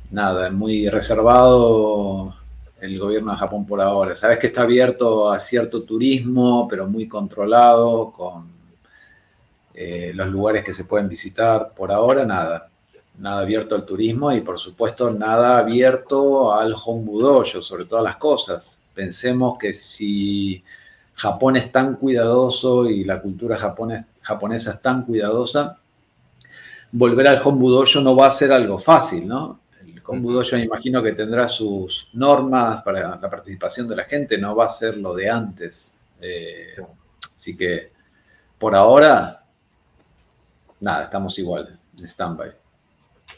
nada. 0.10 0.50
Muy 0.51 0.90
reservado 0.90 2.36
el 2.81 3.00
gobierno 3.00 3.31
de 3.31 3.38
Japón 3.38 3.65
por 3.65 3.79
ahora. 3.79 4.15
Sabes 4.15 4.39
que 4.39 4.47
está 4.47 4.63
abierto 4.63 5.31
a 5.31 5.39
cierto 5.39 5.83
turismo, 5.83 6.67
pero 6.67 6.88
muy 6.88 7.07
controlado, 7.07 8.11
con 8.11 8.50
eh, 9.73 10.11
los 10.13 10.27
lugares 10.27 10.63
que 10.63 10.73
se 10.73 10.85
pueden 10.85 11.07
visitar. 11.07 11.73
Por 11.75 11.91
ahora, 11.91 12.25
nada. 12.25 12.69
Nada 13.19 13.41
abierto 13.41 13.75
al 13.75 13.85
turismo 13.85 14.31
y, 14.31 14.41
por 14.41 14.59
supuesto, 14.59 15.11
nada 15.11 15.59
abierto 15.59 16.53
al 16.53 16.75
Honbudoyo, 16.85 17.61
sobre 17.61 17.85
todas 17.85 18.03
las 18.03 18.17
cosas. 18.17 18.83
Pensemos 18.95 19.57
que 19.59 19.73
si 19.75 20.63
Japón 21.13 21.57
es 21.57 21.71
tan 21.71 21.95
cuidadoso 21.95 22.89
y 22.89 23.03
la 23.03 23.21
cultura 23.21 23.57
japonesa 23.57 24.71
es 24.71 24.81
tan 24.81 25.03
cuidadosa, 25.03 25.77
volver 26.91 27.27
al 27.27 27.41
Honbu 27.43 27.85
no 28.03 28.15
va 28.15 28.27
a 28.27 28.33
ser 28.33 28.51
algo 28.51 28.79
fácil, 28.79 29.27
¿no? 29.27 29.61
El 30.01 30.17
Honbu 30.17 30.43
me 30.51 30.63
imagino 30.63 31.01
que 31.01 31.13
tendrá 31.13 31.48
sus 31.48 32.10
normas 32.13 32.81
para 32.84 33.15
la 33.15 33.29
participación 33.29 33.88
de 33.88 33.96
la 33.96 34.05
gente, 34.05 34.38
no 34.38 34.55
va 34.55 34.65
a 34.65 34.70
ser 34.70 34.98
lo 34.98 35.13
de 35.13 35.29
antes. 35.29 35.98
Eh, 36.20 36.75
así 37.34 37.55
que 37.55 37.91
por 38.58 38.75
ahora, 38.75 39.46
nada, 40.79 41.03
estamos 41.03 41.38
igual, 41.39 41.79
en 41.98 42.08
stand-by. 42.08 42.51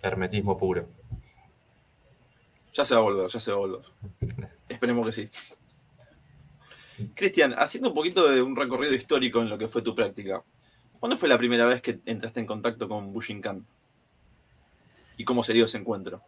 Hermetismo 0.02 0.58
puro. 0.58 0.88
Ya 2.74 2.84
se 2.84 2.96
va 2.96 3.02
a 3.02 3.04
volver, 3.04 3.30
ya 3.30 3.40
se 3.40 3.52
va 3.52 3.58
a 3.58 3.60
volver. 3.60 3.82
Esperemos 4.70 5.06
que 5.06 5.12
sí. 5.12 5.30
Cristian, 7.14 7.54
haciendo 7.58 7.90
un 7.90 7.96
poquito 7.96 8.30
de 8.30 8.42
un 8.42 8.56
recorrido 8.56 8.94
histórico 8.94 9.42
en 9.42 9.50
lo 9.50 9.58
que 9.58 9.68
fue 9.68 9.82
tu 9.82 9.94
práctica, 9.94 10.44
¿Cuándo 11.04 11.18
fue 11.18 11.28
la 11.28 11.38
primera 11.38 11.66
vez 11.66 11.82
que 11.82 12.00
entraste 12.06 12.40
en 12.40 12.46
contacto 12.46 12.88
con 12.88 13.12
Bushinkan? 13.12 13.68
¿Y 15.18 15.26
cómo 15.26 15.44
se 15.44 15.52
dio 15.52 15.66
ese 15.66 15.78
encuentro? 15.78 16.24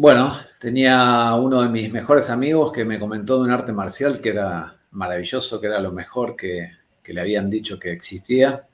Bueno, 0.00 0.32
tenía 0.60 1.34
uno 1.34 1.60
de 1.60 1.70
mis 1.70 1.90
mejores 1.90 2.30
amigos 2.30 2.70
que 2.70 2.84
me 2.84 3.00
comentó 3.00 3.34
de 3.38 3.42
un 3.42 3.50
arte 3.50 3.72
marcial 3.72 4.20
que 4.20 4.28
era 4.28 4.76
maravilloso, 4.92 5.60
que 5.60 5.66
era 5.66 5.80
lo 5.80 5.90
mejor 5.90 6.36
que, 6.36 6.70
le 7.04 7.20
habían 7.20 7.50
dicho 7.50 7.80
que 7.80 7.90
existía, 7.90 8.64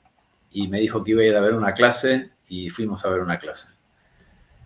y 0.51 0.67
me 0.67 0.79
dijo 0.79 1.03
que 1.03 1.13
iba 1.13 1.23
a 1.23 1.25
ir 1.25 1.35
a 1.35 1.41
ver 1.41 1.55
una 1.55 1.73
clase 1.73 2.29
y 2.47 2.69
fuimos 2.69 3.03
a 3.03 3.09
ver 3.09 3.21
una 3.21 3.39
clase. 3.39 3.69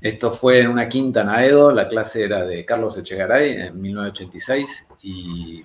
Esto 0.01 0.31
fue 0.31 0.59
en 0.59 0.67
una 0.67 0.89
quinta 0.89 1.21
en 1.21 1.29
Aedo, 1.29 1.71
la 1.71 1.87
clase 1.87 2.25
era 2.25 2.45
de 2.45 2.65
Carlos 2.65 2.97
Echegaray 2.97 3.51
en 3.51 3.81
1986 3.81 4.87
y 5.01 5.63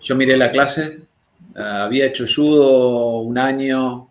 yo 0.00 0.16
miré 0.16 0.38
la 0.38 0.50
clase, 0.50 1.00
eh, 1.54 1.60
había 1.60 2.06
hecho 2.06 2.24
judo 2.24 3.18
un 3.18 3.36
año 3.36 4.08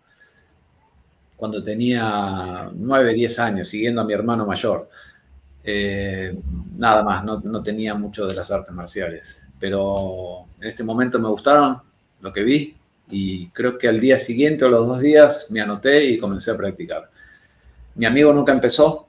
cuando 1.36 1.63
tenía 1.63 2.70
9, 2.72 3.13
10 3.15 3.39
años, 3.39 3.70
siguiendo 3.70 4.01
a 4.01 4.06
mi 4.06 4.13
hermano 4.13 4.46
mayor. 4.46 4.88
Eh, 5.63 6.38
nada 6.77 7.03
más, 7.03 7.24
no, 7.24 7.63
tenía 7.63 7.96
mucho 7.96 8.27
de 8.27 8.36
las 8.36 8.51
artes 8.51 8.74
marciales. 8.74 9.48
Pero 9.60 10.46
en 10.60 10.67
este 10.67 10.84
momento 10.84 11.20
me 11.20 11.29
gustaron 11.29 11.77
lo 12.22 12.34
que 12.34 12.43
vi 12.43 12.75
y 13.10 13.48
creo 13.50 13.77
que 13.77 13.88
al 13.88 14.00
día 14.00 14.17
siguiente 14.17 14.65
o 14.65 14.70
los 14.70 14.88
dos 14.88 15.00
días 15.00 15.48
me 15.50 15.62
anoté 15.62 16.03
y 16.05 16.20
comencé 16.20 16.51
a 16.51 16.58
practicar. 16.58 17.10
Mi 17.96 18.05
amigo 18.05 18.34
nunca 18.34 18.51
empezó, 18.51 19.08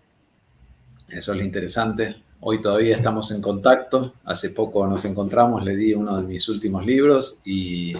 eso 1.08 1.32
es 1.32 1.38
lo 1.38 1.44
interesante. 1.44 2.16
Hoy 2.40 2.60
todavía 2.60 2.94
estamos 2.94 3.30
en 3.30 3.40
contacto. 3.40 4.14
Hace 4.24 4.50
poco 4.50 4.86
nos 4.86 5.04
encontramos, 5.04 5.64
le 5.64 5.74
di 5.76 5.94
uno 5.94 6.18
de 6.18 6.22
mis 6.24 6.48
últimos 6.48 6.84
libros 6.84 7.40
y 7.44 7.94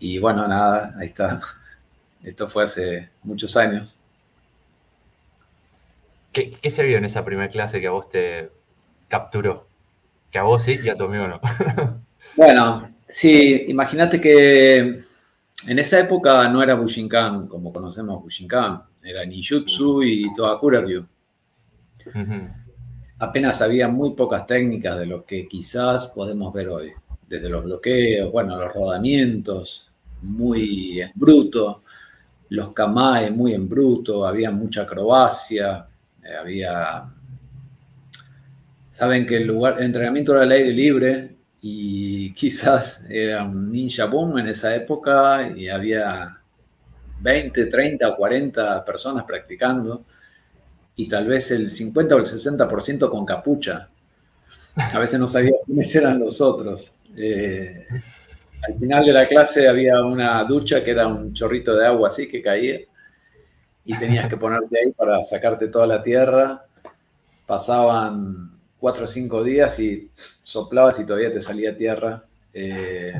y 0.00 0.18
bueno, 0.18 0.46
nada, 0.46 0.94
ahí 0.98 1.06
está. 1.06 1.40
Esto 2.22 2.48
fue 2.48 2.64
hace 2.64 3.10
muchos 3.22 3.56
años. 3.56 3.94
¿Qué, 6.60 6.70
se 6.70 6.84
vio 6.84 6.98
en 6.98 7.04
esa 7.04 7.24
primera 7.24 7.48
clase 7.48 7.80
que 7.80 7.88
a 7.88 7.92
vos 7.92 8.08
te 8.08 8.50
capturó? 9.08 9.66
Que 10.30 10.38
a 10.38 10.42
vos 10.42 10.62
sí 10.62 10.78
y 10.82 10.88
a 10.88 10.96
tu 10.96 11.04
amigo 11.04 11.26
no. 11.26 11.40
bueno, 12.36 12.88
sí, 13.06 13.64
imagínate 13.68 14.20
que 14.20 14.78
en 15.66 15.78
esa 15.78 15.98
época 16.00 16.48
no 16.48 16.62
era 16.62 16.74
Bushinkan 16.74 17.48
como 17.48 17.72
conocemos 17.72 18.22
Bushinkan, 18.22 18.82
era 19.02 19.24
Ninjutsu 19.24 20.02
y 20.02 20.32
Toakura 20.34 20.80
Ryu. 20.80 21.06
Apenas 23.18 23.60
había 23.60 23.88
muy 23.88 24.14
pocas 24.14 24.46
técnicas 24.46 24.98
de 24.98 25.06
lo 25.06 25.24
que 25.24 25.48
quizás 25.48 26.06
podemos 26.06 26.52
ver 26.52 26.68
hoy, 26.68 26.92
desde 27.26 27.48
los 27.48 27.64
bloqueos, 27.64 28.30
bueno, 28.30 28.56
los 28.56 28.72
rodamientos, 28.72 29.90
muy 30.22 31.00
en 31.00 31.10
bruto, 31.14 31.82
los 32.50 32.72
kamae 32.72 33.30
muy 33.30 33.54
en 33.54 33.68
bruto, 33.68 34.26
había 34.26 34.50
mucha 34.50 34.82
acrobacia, 34.82 35.87
eh, 36.28 36.36
había... 36.36 37.04
Saben 38.90 39.26
que 39.26 39.36
el 39.36 39.46
lugar, 39.46 39.80
entrenamiento 39.82 40.32
era 40.32 40.42
al 40.42 40.52
aire 40.52 40.72
libre 40.72 41.36
y 41.60 42.32
quizás 42.34 43.06
era 43.08 43.44
un 43.44 43.70
ninja 43.70 44.06
boom 44.06 44.38
en 44.38 44.48
esa 44.48 44.74
época 44.74 45.52
y 45.56 45.68
había 45.68 46.38
20, 47.20 47.66
30 47.66 48.08
o 48.08 48.16
40 48.16 48.84
personas 48.84 49.24
practicando 49.24 50.04
y 50.96 51.08
tal 51.08 51.26
vez 51.26 51.50
el 51.52 51.70
50 51.70 52.14
o 52.14 52.18
el 52.18 52.24
60% 52.24 53.08
con 53.08 53.24
capucha. 53.24 53.88
A 54.76 54.98
veces 54.98 55.18
no 55.18 55.26
sabía 55.26 55.52
quiénes 55.64 55.94
eran 55.94 56.18
los 56.18 56.40
otros. 56.40 56.92
Eh, 57.16 57.86
al 58.62 58.78
final 58.78 59.04
de 59.04 59.12
la 59.12 59.26
clase 59.26 59.68
había 59.68 60.00
una 60.04 60.42
ducha 60.44 60.82
que 60.82 60.90
era 60.90 61.06
un 61.06 61.32
chorrito 61.32 61.76
de 61.76 61.86
agua 61.86 62.08
así 62.08 62.28
que 62.28 62.42
caía. 62.42 62.80
Y 63.88 63.96
tenías 63.96 64.28
que 64.28 64.36
ponerte 64.36 64.78
ahí 64.78 64.92
para 64.92 65.24
sacarte 65.24 65.68
toda 65.68 65.86
la 65.86 66.02
tierra. 66.02 66.62
Pasaban 67.46 68.50
cuatro 68.78 69.04
o 69.04 69.06
cinco 69.06 69.42
días 69.42 69.80
y 69.80 70.10
soplabas 70.42 71.00
y 71.00 71.06
todavía 71.06 71.32
te 71.32 71.40
salía 71.40 71.74
tierra. 71.74 72.22
Eh, 72.52 73.14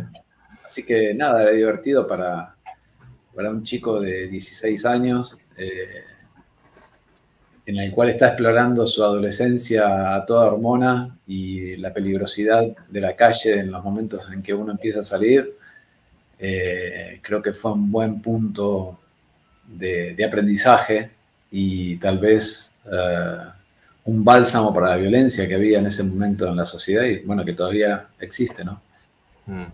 así 0.63 0.85
que 0.85 1.15
nada, 1.15 1.41
era 1.41 1.53
divertido 1.53 2.07
para, 2.07 2.55
para 3.35 3.49
un 3.49 3.63
chico 3.63 3.99
de 3.99 4.29
16 4.29 4.85
años, 4.85 5.39
eh, 5.57 6.05
en 7.65 7.77
el 7.79 7.91
cual 7.91 8.11
está 8.11 8.29
explorando 8.29 8.87
su 8.87 9.03
adolescencia 9.03 10.15
a 10.15 10.27
toda 10.27 10.49
hormona 10.49 11.19
y 11.27 11.77
la 11.79 11.95
peligrosidad 11.95 12.77
de 12.91 13.01
la 13.01 13.17
calle 13.17 13.61
en 13.61 13.71
los 13.71 13.83
momentos 13.83 14.31
en 14.31 14.43
que 14.43 14.53
uno 14.53 14.73
empieza 14.73 15.01
a 15.01 15.05
salir. 15.05 15.57
Eh, 16.39 17.21
creo 17.23 17.41
que 17.41 17.55
fue 17.55 17.73
un 17.73 17.91
buen 17.91 18.21
punto 18.21 18.99
de, 19.69 20.25
aprendizaje 20.25 21.11
y 21.51 21.97
tal 21.97 22.19
vez 22.19 22.73
un 24.05 24.25
bálsamo 24.25 24.73
para 24.73 24.89
la 24.89 24.97
violencia 24.97 25.47
que 25.47 25.55
había 25.55 25.79
en 25.79 25.87
ese 25.87 26.03
momento 26.03 26.49
en 26.49 26.57
la 26.57 26.65
sociedad 26.65 27.05
y 27.05 27.19
bueno, 27.21 27.45
que 27.45 27.53
todavía 27.53 28.07
existe, 28.19 28.65
¿no? 28.65 28.81
Mm. 29.47 29.67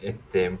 Este, 0.00 0.58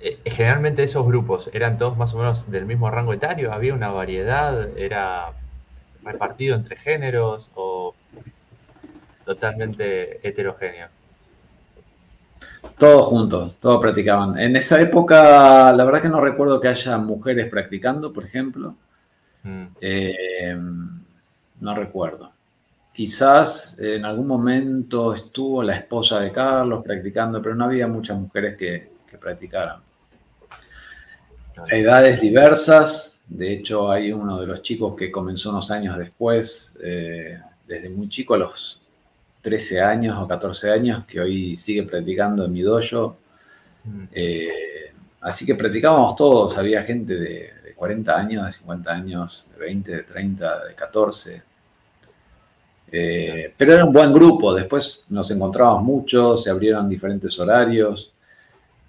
eh, 0.00 0.18
generalmente 0.26 0.82
esos 0.82 1.06
grupos 1.06 1.50
eran 1.52 1.78
todos 1.78 1.96
más 1.96 2.12
o 2.14 2.18
menos 2.18 2.50
del 2.50 2.66
mismo 2.66 2.90
rango 2.90 3.12
etario, 3.12 3.52
había 3.52 3.74
una 3.74 3.90
variedad, 3.90 4.76
era 4.76 5.32
repartido 6.02 6.56
entre 6.56 6.76
géneros 6.76 7.50
o 7.54 7.94
totalmente 9.24 10.26
heterogéneo. 10.26 10.88
Todos 12.78 13.06
juntos, 13.06 13.56
todos 13.60 13.80
practicaban. 13.80 14.38
En 14.38 14.56
esa 14.56 14.80
época, 14.80 15.72
la 15.72 15.84
verdad 15.84 16.02
que 16.02 16.08
no 16.08 16.20
recuerdo 16.20 16.60
que 16.60 16.68
haya 16.68 16.98
mujeres 16.98 17.48
practicando, 17.48 18.12
por 18.12 18.24
ejemplo. 18.24 18.74
Mm. 19.42 19.64
Eh, 19.80 20.58
no 21.60 21.74
recuerdo. 21.74 22.32
Quizás 22.92 23.76
en 23.78 24.04
algún 24.04 24.26
momento 24.26 25.14
estuvo 25.14 25.62
la 25.62 25.76
esposa 25.76 26.20
de 26.20 26.30
Carlos 26.30 26.84
practicando, 26.84 27.42
pero 27.42 27.54
no 27.54 27.64
había 27.64 27.88
muchas 27.88 28.18
mujeres 28.18 28.56
que, 28.56 28.92
practicaran. 29.20 29.78
Edades 31.70 32.20
diversas, 32.20 33.20
de 33.28 33.52
hecho 33.52 33.90
hay 33.90 34.12
uno 34.12 34.40
de 34.40 34.46
los 34.46 34.60
chicos 34.62 34.96
que 34.96 35.10
comenzó 35.10 35.50
unos 35.50 35.70
años 35.70 35.96
después, 35.96 36.76
eh, 36.82 37.38
desde 37.66 37.88
muy 37.88 38.08
chico 38.08 38.34
a 38.34 38.38
los 38.38 38.83
13 39.44 39.82
años 39.82 40.18
o 40.18 40.26
14 40.26 40.70
años, 40.70 41.04
que 41.04 41.20
hoy 41.20 41.54
sigue 41.58 41.82
practicando 41.82 42.46
en 42.46 42.52
mi 42.52 42.62
dojo. 42.62 43.18
Mm. 43.84 44.04
Eh, 44.10 44.92
así 45.20 45.44
que 45.44 45.54
practicábamos 45.54 46.16
todos, 46.16 46.56
había 46.56 46.82
gente 46.82 47.14
de, 47.14 47.50
40 47.76 48.16
años, 48.16 48.46
de 48.46 48.52
50 48.52 48.90
años, 48.90 49.50
de 49.52 49.60
20, 49.66 49.96
de 49.96 50.02
30, 50.04 50.64
de 50.64 50.74
14. 50.74 51.42
Eh, 52.90 53.52
pero 53.54 53.74
era 53.74 53.84
un 53.84 53.92
buen 53.92 54.14
grupo, 54.14 54.54
después 54.54 55.04
nos 55.10 55.30
encontrábamos 55.30 55.82
mucho, 55.82 56.38
se 56.38 56.48
abrieron 56.48 56.88
diferentes 56.88 57.38
horarios. 57.38 58.13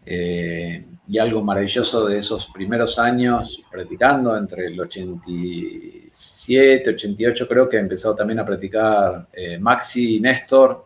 Eh, 0.06 0.86
y 1.08 1.20
algo 1.20 1.44
maravilloso 1.44 2.08
de 2.08 2.18
esos 2.20 2.48
primeros 2.48 2.98
años 2.98 3.62
practicando, 3.70 4.36
entre 4.38 4.68
el 4.68 4.80
87, 4.80 6.90
88 6.90 7.48
creo 7.48 7.70
que 7.70 7.78
empezó 7.78 8.16
también 8.16 8.40
a 8.40 8.46
practicar 8.46 9.28
eh, 9.32 9.60
Maxi 9.60 10.18
y 10.18 10.20
Néstor. 10.20 10.86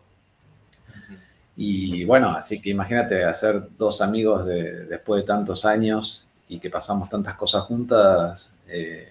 Y 1.55 2.03
bueno, 2.05 2.31
así 2.31 2.61
que 2.61 2.69
imagínate 2.69 3.23
hacer 3.23 3.69
dos 3.77 4.01
amigos 4.01 4.45
de, 4.45 4.85
después 4.85 5.21
de 5.21 5.27
tantos 5.27 5.65
años 5.65 6.27
y 6.47 6.59
que 6.59 6.69
pasamos 6.69 7.09
tantas 7.09 7.35
cosas 7.35 7.63
juntas, 7.63 8.53
eh, 8.67 9.07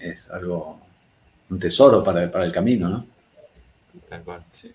es 0.00 0.30
algo, 0.30 0.80
un 1.50 1.58
tesoro 1.58 2.04
para, 2.04 2.30
para, 2.30 2.44
el 2.44 2.52
camino, 2.52 2.88
¿no? 2.88 3.06
Tal 4.08 4.22
cual, 4.22 4.44
sí. 4.52 4.72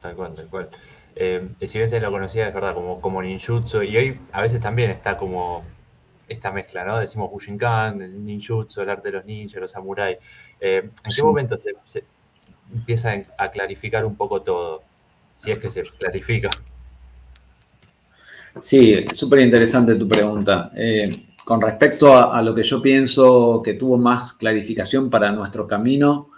Tal 0.00 0.14
cual, 0.14 0.34
tal 0.34 0.46
cual. 0.46 0.70
Eh, 1.16 1.48
si 1.66 1.78
bien 1.78 1.88
se 1.88 2.00
lo 2.00 2.10
conocía, 2.10 2.48
es 2.48 2.54
verdad, 2.54 2.74
como, 2.74 3.00
como 3.00 3.22
ninjutsu, 3.22 3.82
y 3.82 3.96
hoy 3.96 4.20
a 4.32 4.40
veces 4.40 4.60
también 4.60 4.90
está 4.90 5.16
como 5.16 5.64
esta 6.28 6.50
mezcla, 6.50 6.84
¿no? 6.84 6.98
Decimos 6.98 7.30
Bushinkan, 7.30 8.02
el 8.02 8.24
ninjutsu, 8.24 8.80
el 8.80 8.90
arte 8.90 9.10
de 9.10 9.18
los 9.18 9.24
ninjas, 9.24 9.60
los 9.60 9.70
samuráis. 9.70 10.18
Eh, 10.60 10.90
¿En 11.04 11.12
qué 11.14 11.22
momento 11.22 11.58
se, 11.58 11.74
se, 11.84 12.04
empieza 12.72 13.12
a 13.38 13.50
clarificar 13.50 14.04
un 14.04 14.16
poco 14.16 14.42
todo? 14.42 14.82
Si 15.34 15.50
es 15.50 15.58
que 15.58 15.70
se 15.70 15.82
clarifica. 15.82 16.50
Sí, 18.60 19.04
súper 19.12 19.40
interesante 19.40 19.96
tu 19.96 20.08
pregunta. 20.08 20.70
Eh, 20.76 21.08
con 21.44 21.60
respecto 21.60 22.14
a, 22.16 22.40
lo 22.40 22.54
que 22.54 22.62
yo 22.62 22.80
pienso 22.80 23.60
que 23.62 23.74
tuvo 23.74 23.98
más 23.98 24.32
clarificación 24.32 25.10
para 25.10 25.30
nuestro 25.30 25.66
camino, 25.66 26.30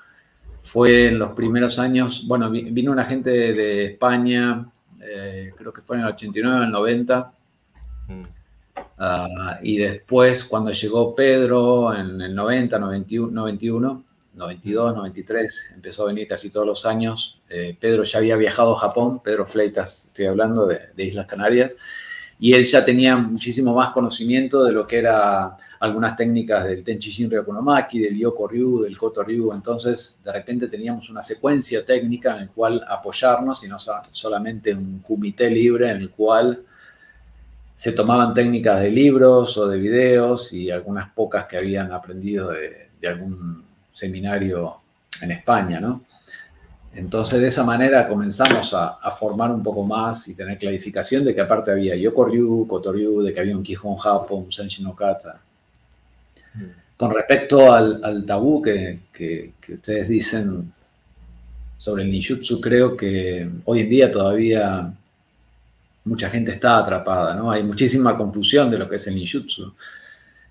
fue 0.66 1.06
en 1.06 1.18
los 1.20 1.30
primeros 1.32 1.78
años, 1.78 2.24
bueno, 2.26 2.50
vino 2.50 2.90
una 2.90 3.04
gente 3.04 3.30
de, 3.30 3.86
España, 3.86 4.66
eh, 5.00 5.52
creo 5.56 5.72
que 5.72 5.80
fue 5.80 5.96
en 5.96 6.02
el 6.02 6.08
89, 6.08 6.56
en 6.56 6.62
el 6.64 6.70
90, 6.72 7.32
mm. 8.08 8.22
ah, 8.98 9.58
y 9.62 9.76
después 9.76 10.44
cuando 10.44 10.72
llegó 10.72 11.14
Pedro 11.14 11.94
en 11.94 12.20
el 12.20 12.34
90, 12.34 12.80
91, 12.80 13.32
91 13.32 14.02
92, 14.34 14.96
93, 14.96 15.72
empezó 15.76 16.02
a 16.02 16.06
venir 16.08 16.28
casi 16.28 16.50
todos 16.50 16.66
los 16.66 16.84
años. 16.84 17.40
Eh, 17.48 17.74
Pedro 17.80 18.02
ya 18.02 18.18
había 18.18 18.36
viajado 18.36 18.76
a 18.76 18.80
Japón, 18.80 19.20
Pedro 19.22 19.46
Fleitas, 19.46 20.08
estoy 20.08 20.26
hablando 20.26 20.66
de, 20.66 20.80
de 20.94 21.04
Islas 21.04 21.26
Canarias, 21.26 21.76
y 22.40 22.54
él 22.54 22.64
ya 22.64 22.84
tenía 22.84 23.16
muchísimo 23.16 23.72
más 23.72 23.90
conocimiento 23.90 24.64
de 24.64 24.72
lo 24.72 24.86
que 24.86 24.98
era 24.98 25.56
algunas 25.80 26.16
técnicas 26.16 26.64
del 26.64 26.82
Tenchi 26.82 27.10
Shin 27.10 27.30
Ryokunomaki, 27.30 28.00
del 28.00 28.18
Yoko 28.18 28.48
Ryu, 28.48 28.82
del 28.82 28.96
Koto 28.96 29.22
Ryu, 29.22 29.52
entonces 29.52 30.20
de 30.24 30.32
repente 30.32 30.68
teníamos 30.68 31.10
una 31.10 31.22
secuencia 31.22 31.84
técnica 31.84 32.32
en 32.32 32.46
la 32.46 32.52
cual 32.52 32.84
apoyarnos 32.88 33.62
y 33.64 33.68
no 33.68 33.76
solamente 33.78 34.74
un 34.74 35.00
comité 35.00 35.50
libre 35.50 35.90
en 35.90 35.98
el 35.98 36.10
cual 36.10 36.62
se 37.74 37.92
tomaban 37.92 38.32
técnicas 38.32 38.80
de 38.80 38.90
libros 38.90 39.56
o 39.58 39.68
de 39.68 39.78
videos 39.78 40.52
y 40.52 40.70
algunas 40.70 41.10
pocas 41.10 41.44
que 41.44 41.58
habían 41.58 41.92
aprendido 41.92 42.50
de, 42.50 42.88
de 43.00 43.08
algún 43.08 43.64
seminario 43.90 44.76
en 45.20 45.30
España, 45.30 45.80
¿no? 45.80 46.02
Entonces, 46.96 47.42
de 47.42 47.48
esa 47.48 47.62
manera 47.62 48.08
comenzamos 48.08 48.72
a, 48.72 48.98
formar 49.10 49.50
un 49.50 49.62
poco 49.62 49.84
más 49.84 50.28
y 50.28 50.34
tener 50.34 50.56
clarificación 50.56 51.24
de 51.24 51.34
que 51.34 51.42
aparte 51.42 51.70
había 51.70 51.94
Yoko-ryu, 51.94 52.66
Koto-ryu, 52.66 53.22
de 53.22 53.34
que 53.34 53.40
había 53.40 53.54
un 53.54 53.62
Kihon 53.62 53.96
Japón, 53.96 54.44
un 54.44 54.52
Senshin 54.52 54.84
no 54.84 54.96
Kata. 54.96 55.34
Mm. 55.34 55.45
Con 56.96 57.14
respecto 57.14 57.72
al, 57.72 58.24
tabú 58.24 58.62
que, 58.62 59.00
ustedes 59.68 60.08
dicen 60.08 60.72
sobre 61.78 62.04
el 62.04 62.10
ninjutsu, 62.10 62.60
creo 62.60 62.96
que 62.96 63.48
hoy 63.64 63.80
en 63.80 63.90
día 63.90 64.10
todavía 64.10 64.92
mucha 66.04 66.30
gente 66.30 66.52
está 66.52 66.78
atrapada, 66.78 67.34
¿no? 67.34 67.50
Hay 67.50 67.62
muchísima 67.62 68.16
confusión 68.16 68.70
de 68.70 68.78
lo 68.78 68.88
que 68.88 68.96
es 68.96 69.06
el 69.06 69.16
ninjutsu. 69.16 69.74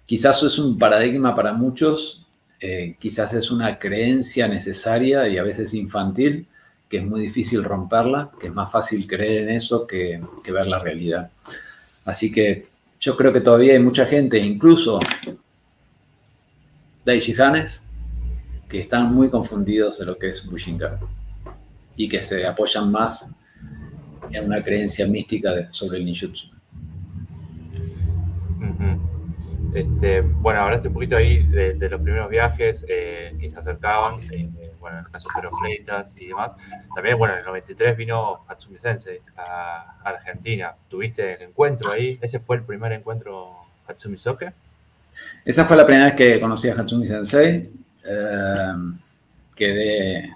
Quizás 0.06 0.44
es 0.44 0.60
un 0.60 0.78
paradigma 0.78 1.36
para 1.36 1.54
muchos 1.54 2.26
eh, 2.60 2.96
quizás 3.00 3.34
es 3.34 3.52
una 3.52 3.78
creencia 3.78 4.48
necesaria 4.48 5.28
y 5.28 5.38
a 5.38 5.44
veces 5.44 5.74
infantil, 5.74 6.48
que 6.89 6.98
es 6.98 7.06
muy 7.06 7.22
difícil 7.22 7.63
romperla, 7.63 8.32
que 8.39 8.48
es 8.48 8.54
más 8.54 8.72
fácil 8.72 9.06
creer 9.06 9.44
en 9.44 9.50
eso 9.52 9.86
que, 9.86 10.22
ver 10.52 10.68
la 10.68 10.80
realidad. 10.80 11.30
Así 12.06 12.32
que 12.32 12.65
yo 13.00 13.18
creo 13.18 13.34
que 13.34 13.41
todavía 13.41 13.74
hay 13.74 13.80
mucha 13.80 14.06
gente, 14.06 14.39
incluso 14.39 15.00
Daishihanes, 17.06 17.84
que 18.68 18.80
están 18.80 19.13
muy 19.13 19.30
confundidos 19.30 20.00
de 20.00 20.06
lo 20.06 20.18
que 20.18 20.30
es 20.30 20.46
Bushinkan 20.46 20.98
y 21.96 22.10
que 22.10 22.22
se 22.22 22.46
apoyan 22.46 22.91
más 22.91 23.32
en 24.32 24.46
una 24.46 24.63
creencia 24.63 25.08
mística 25.08 25.72
sobre 25.72 26.00
el 26.00 26.06
ninjutsu. 26.06 26.56
Este, 29.76 30.22
bueno, 30.22 30.62
hablaste 30.62 30.88
un 30.88 30.94
poquito 30.94 31.18
ahí 31.18 31.46
de, 31.48 31.74
los 31.89 32.02
primeros 32.02 32.30
viajes 32.30 32.86
eh, 32.88 33.36
que 33.38 33.52
se 33.52 33.60
acercaban, 33.60 34.13
eh, 34.32 34.72
bueno, 34.80 35.00
en 35.00 35.06
el 35.06 35.12
caso 35.12 35.30
de 35.36 35.41
los 35.41 35.52
Fleitas 35.60 36.13
y 36.22 36.28
demás. 36.28 36.56
También, 36.96 37.18
bueno, 37.18 37.34
en 37.34 37.41
el 37.41 37.46
93 37.46 37.98
vino 37.98 38.46
Hatsumi 38.48 38.80
Sensei 38.80 39.20
a 39.36 39.98
Argentina. 40.02 40.74
¿Tuviste 40.88 41.34
el 41.34 41.41
encuentro 41.50 41.91
ahí? 41.91 42.18
¿Ese 42.22 42.39
fue 42.39 42.56
el 42.56 42.63
primer 42.63 42.94
encuentro 42.94 43.52
Hatsumi 43.86 44.18
Soke? 44.18 44.54
Esa 45.43 45.65
fue 45.65 45.78
la 45.78 45.86
primera 45.86 46.06
vez 46.06 46.15
que 46.15 46.39
conocí 46.39 46.69
a 46.69 46.73
Hatsumi 46.73 47.08
Sensei. 47.08 47.71
Eh, 48.04 48.73
quedé, 49.56 50.36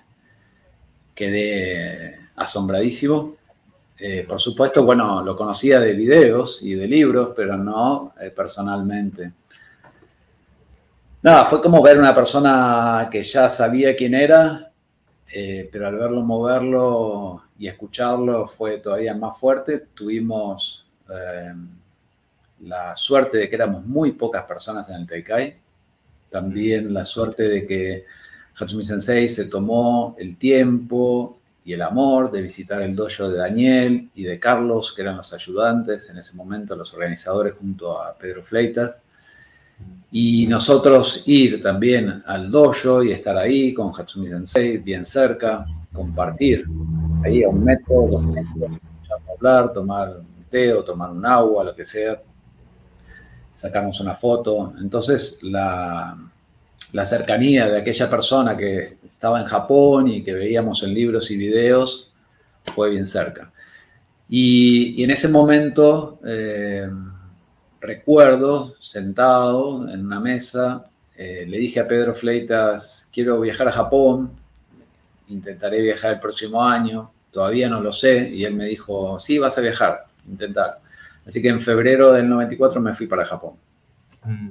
quedé 1.15 2.19
asombradísimo. 2.35 3.35
Eh, 4.01 4.25
por 4.27 4.39
supuesto, 4.39 4.85
bueno, 4.85 5.21
lo 5.21 5.35
conocía 5.35 5.79
de 5.81 5.93
videos 5.93 6.59
y 6.61 6.73
de 6.73 6.87
libros, 6.87 7.33
pero 7.35 7.57
no 7.57 8.13
eh, 8.19 8.29
personalmente. 8.29 9.33
Nada, 11.21 11.43
fue 11.43 11.61
como 11.61 11.81
ver 11.83 11.99
una 11.99 12.15
persona 12.15 13.09
que 13.11 13.21
ya 13.21 13.49
sabía 13.49 13.93
quién 13.93 14.15
era, 14.15 14.71
eh, 15.33 15.67
pero 15.69 15.87
al 15.87 15.97
verlo 15.97 16.21
moverlo 16.21 17.43
y 17.57 17.67
escucharlo 17.67 18.47
fue 18.47 18.77
todavía 18.77 19.13
más 19.13 19.37
fuerte. 19.37 19.87
Tuvimos 19.93 20.85
la 22.61 22.95
suerte 22.95 23.37
de 23.37 23.49
que 23.49 23.55
éramos 23.55 23.85
muy 23.85 24.11
pocas 24.13 24.43
personas 24.43 24.89
en 24.89 24.97
el 24.97 25.07
Taikai, 25.07 25.57
también 26.29 26.93
la 26.93 27.05
suerte 27.05 27.43
de 27.43 27.65
que 27.65 28.05
Hatsumi 28.59 28.83
Sensei 28.83 29.29
se 29.29 29.45
tomó 29.45 30.15
el 30.19 30.37
tiempo 30.37 31.39
y 31.63 31.73
el 31.73 31.81
amor 31.81 32.31
de 32.31 32.41
visitar 32.41 32.81
el 32.81 32.95
dojo 32.95 33.29
de 33.29 33.37
Daniel 33.37 34.09
y 34.15 34.23
de 34.23 34.39
Carlos, 34.39 34.93
que 34.95 35.01
eran 35.01 35.17
los 35.17 35.33
ayudantes 35.33 36.09
en 36.09 36.17
ese 36.17 36.35
momento, 36.35 36.75
los 36.75 36.93
organizadores 36.93 37.53
junto 37.53 38.01
a 38.01 38.15
Pedro 38.17 38.43
Fleitas. 38.43 39.01
Y 40.11 40.47
nosotros 40.47 41.23
ir 41.25 41.61
también 41.61 42.23
al 42.25 42.49
dojo 42.49 43.03
y 43.03 43.11
estar 43.11 43.37
ahí 43.37 43.73
con 43.73 43.93
Hatsumi 43.95 44.27
Sensei, 44.27 44.77
bien 44.77 45.05
cerca, 45.05 45.65
compartir, 45.93 46.65
ahí 47.23 47.43
a 47.43 47.49
un 47.49 47.63
metro, 47.63 48.07
dos 48.09 48.23
metros, 48.23 48.79
hablar, 49.35 49.71
tomar 49.71 50.17
un 50.17 50.43
té 50.49 50.73
o 50.73 50.83
tomar 50.83 51.11
un 51.11 51.25
agua, 51.25 51.63
lo 51.63 51.75
que 51.75 51.85
sea, 51.85 52.19
sacarnos 53.59 53.99
una 53.99 54.15
foto. 54.15 54.73
Entonces, 54.79 55.37
la, 55.41 56.17
la 56.93 57.05
cercanía 57.05 57.67
de 57.67 57.79
aquella 57.79 58.09
persona 58.09 58.55
que 58.55 58.83
estaba 58.83 59.41
en 59.41 59.47
Japón 59.47 60.07
y 60.07 60.23
que 60.23 60.33
veíamos 60.33 60.81
en 60.83 60.93
libros 60.93 61.29
y 61.29 61.35
videos 61.35 62.13
fue 62.73 62.91
bien 62.91 63.05
cerca. 63.05 63.51
Y, 64.29 65.03
en 65.03 65.11
ese 65.11 65.27
momento 65.27 66.19
eh, 66.25 66.89
recuerdo, 67.81 68.75
sentado 68.79 69.89
en 69.89 70.05
una 70.05 70.21
mesa, 70.21 70.85
eh, 71.17 71.45
le 71.45 71.57
dije 71.57 71.81
a 71.81 71.87
Pedro 71.87 72.15
Fleitas, 72.15 73.09
quiero 73.11 73.41
viajar 73.41 73.67
a 73.67 73.73
Japón, 73.73 74.31
intentaré 75.27 75.81
viajar 75.81 76.13
el 76.13 76.19
próximo 76.21 76.63
año, 76.63 77.11
todavía 77.29 77.67
no 77.67 77.81
lo 77.81 77.91
sé, 77.91 78.29
y 78.29 78.45
él 78.45 78.55
me 78.55 78.67
dijo, 78.67 79.19
sí, 79.19 79.37
vas 79.37 79.57
a 79.57 79.61
viajar, 79.61 80.05
intentar. 80.29 80.79
Así 81.29 81.43
que 81.43 81.49
en 81.49 81.61
febrero 81.61 82.11
del 82.11 82.27
94 82.27 82.81
me 82.81 82.95
fui 82.95 83.05
para 83.05 83.23
Japón. 83.23 83.53
Mm. 84.25 84.49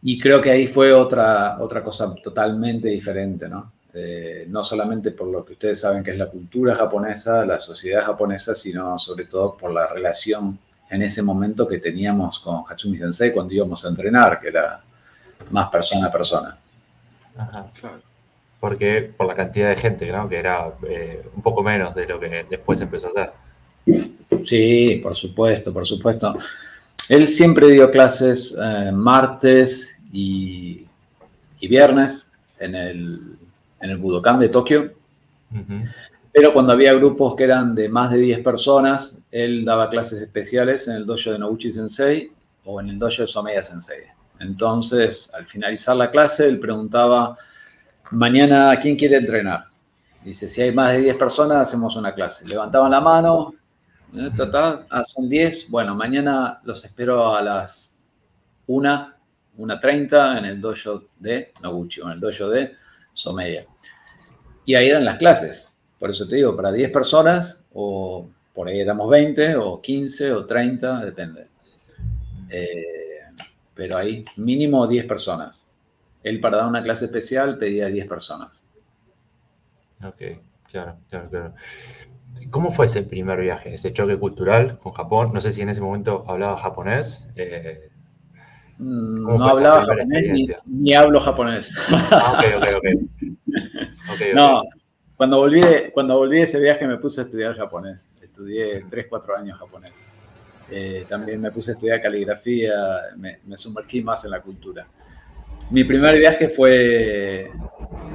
Y 0.00 0.18
creo 0.18 0.40
que 0.40 0.50
ahí 0.50 0.66
fue 0.66 0.94
otra, 0.94 1.58
otra 1.60 1.84
cosa 1.84 2.14
totalmente 2.22 2.88
diferente, 2.88 3.46
¿no? 3.46 3.70
Eh, 3.92 4.46
no 4.48 4.64
solamente 4.64 5.10
por 5.10 5.28
lo 5.28 5.44
que 5.44 5.52
ustedes 5.52 5.78
saben 5.78 6.02
que 6.02 6.12
es 6.12 6.16
la 6.16 6.30
cultura 6.30 6.74
japonesa, 6.74 7.44
la 7.44 7.60
sociedad 7.60 8.06
japonesa, 8.06 8.54
sino 8.54 8.98
sobre 8.98 9.26
todo 9.26 9.58
por 9.58 9.72
la 9.72 9.88
relación 9.88 10.58
en 10.88 11.02
ese 11.02 11.22
momento 11.22 11.68
que 11.68 11.76
teníamos 11.76 12.40
con 12.40 12.62
Hatsumi 12.66 12.96
Sensei 12.96 13.30
cuando 13.30 13.52
íbamos 13.52 13.84
a 13.84 13.88
entrenar, 13.88 14.40
que 14.40 14.48
era 14.48 14.80
más 15.50 15.68
persona 15.68 16.06
a 16.06 16.10
persona. 16.10 16.56
Ajá, 17.36 17.66
claro. 17.78 18.00
Porque 18.58 19.12
por 19.14 19.26
la 19.26 19.34
cantidad 19.34 19.68
de 19.68 19.76
gente, 19.76 20.10
¿no? 20.10 20.26
Que 20.30 20.38
era 20.38 20.72
eh, 20.88 21.22
un 21.36 21.42
poco 21.42 21.62
menos 21.62 21.94
de 21.94 22.06
lo 22.06 22.18
que 22.18 22.46
después 22.48 22.80
empezó 22.80 23.08
a 23.08 23.32
Sí, 24.44 25.00
por 25.02 25.14
supuesto, 25.14 25.72
por 25.72 25.86
supuesto. 25.86 26.36
Él 27.08 27.26
siempre 27.26 27.70
dio 27.70 27.90
clases 27.90 28.54
eh, 28.60 28.90
martes 28.92 29.96
y, 30.12 30.86
viernes 31.60 32.30
en 32.58 32.74
el, 32.74 33.20
en 33.80 33.90
el 33.90 33.96
Budokan 33.98 34.38
de 34.38 34.48
Tokio. 34.48 34.92
Pero 36.32 36.52
cuando 36.52 36.72
había 36.72 36.94
grupos 36.94 37.34
que 37.34 37.44
eran 37.44 37.74
de 37.74 37.88
más 37.88 38.10
de 38.12 38.18
10 38.18 38.40
personas, 38.40 39.18
él 39.30 39.64
daba 39.64 39.90
clases 39.90 40.22
especiales 40.22 40.86
en 40.86 40.94
el 40.94 41.06
dojo 41.06 41.32
de 41.32 41.38
Noguchi 41.38 41.72
Sensei 41.72 42.30
o 42.64 42.80
en 42.80 42.90
el 42.90 42.98
dojo 42.98 43.22
de 43.22 43.28
Someya 43.28 43.62
Sensei. 43.62 44.04
Entonces, 44.38 45.30
al 45.34 45.46
finalizar 45.46 45.96
la 45.96 46.10
clase, 46.10 46.48
él 46.48 46.58
preguntaba, 46.60 47.36
mañana, 48.12 48.78
¿quién 48.80 48.96
quiere 48.96 49.16
entrenar? 49.16 49.66
Dice, 50.24 50.48
si 50.48 50.62
hay 50.62 50.72
más 50.72 50.92
de 50.92 51.00
10 51.02 51.16
personas, 51.16 51.68
hacemos 51.68 51.96
una 51.96 52.14
clase. 52.14 52.46
Levantaban 52.46 52.90
la 52.90 53.00
mano, 53.00 53.54
Ah, 54.90 55.04
son 55.04 55.28
10. 55.28 55.70
Bueno, 55.70 55.94
mañana 55.94 56.60
los 56.64 56.84
espero 56.84 57.34
a 57.34 57.42
las 57.42 57.94
1, 58.66 59.12
1.30 59.58 60.38
en 60.38 60.44
el 60.44 60.60
dojo 60.60 61.04
de 61.18 61.52
Noguchi 61.62 62.00
en 62.00 62.10
el 62.10 62.20
dojo 62.20 62.48
de 62.48 62.74
Someya. 63.12 63.64
Y 64.64 64.74
ahí 64.74 64.88
eran 64.88 65.04
las 65.04 65.18
clases. 65.18 65.74
Por 65.98 66.10
eso 66.10 66.26
te 66.26 66.36
digo, 66.36 66.56
para 66.56 66.72
10 66.72 66.92
personas, 66.92 67.64
o 67.72 68.28
por 68.54 68.68
ahí 68.68 68.80
éramos 68.80 69.08
20, 69.10 69.56
o 69.56 69.80
15, 69.80 70.32
o 70.32 70.46
30, 70.46 71.04
depende. 71.04 71.48
Eh, 72.48 73.20
pero 73.74 73.96
ahí 73.96 74.24
mínimo 74.36 74.86
10 74.86 75.06
personas. 75.06 75.66
Él 76.22 76.40
para 76.40 76.58
dar 76.58 76.66
una 76.66 76.82
clase 76.82 77.06
especial 77.06 77.58
pedía 77.58 77.86
10 77.86 78.08
personas. 78.08 78.62
Ok, 80.02 80.22
claro, 80.70 80.96
claro, 81.08 81.28
claro. 81.28 81.54
¿Cómo 82.50 82.70
fue 82.70 82.86
ese 82.86 83.02
primer 83.02 83.40
viaje, 83.40 83.74
ese 83.74 83.92
choque 83.92 84.16
cultural 84.18 84.78
con 84.78 84.92
Japón? 84.92 85.30
No 85.32 85.40
sé 85.40 85.52
si 85.52 85.62
en 85.62 85.68
ese 85.68 85.80
momento 85.80 86.24
hablaba 86.26 86.56
japonés. 86.58 87.26
Eh, 87.36 87.88
mm, 88.78 89.22
no 89.24 89.44
hablaba 89.44 89.82
japonés 89.82 90.50
ni, 90.66 90.94
hablo 90.94 91.20
japonés. 91.20 91.70
Ah, 92.10 92.34
ok, 92.36 92.44
ok, 92.76 92.86
ok. 94.12 94.20
no, 94.34 94.62
cuando 95.16 95.36
volví, 95.36 95.60
de, 95.60 95.90
cuando 95.92 96.16
volví 96.16 96.38
de 96.38 96.44
ese 96.44 96.58
viaje 96.58 96.86
me 96.86 96.96
puse 96.96 97.20
a 97.20 97.24
estudiar 97.24 97.56
japonés. 97.56 98.10
Estudié 98.22 98.84
3, 98.88 99.06
4 99.08 99.36
años 99.36 99.58
japonés. 99.58 99.92
Eh, 100.70 101.04
también 101.08 101.40
me 101.40 101.50
puse 101.50 101.72
a 101.72 101.74
estudiar 101.74 102.00
caligrafía, 102.00 102.74
me, 103.16 103.38
me, 103.44 103.56
sumergí 103.56 104.02
más 104.02 104.24
en 104.24 104.30
la 104.30 104.40
cultura. 104.40 104.86
Mi 105.70 105.84
primer 105.84 106.18
viaje 106.18 106.48
fue, 106.48 107.48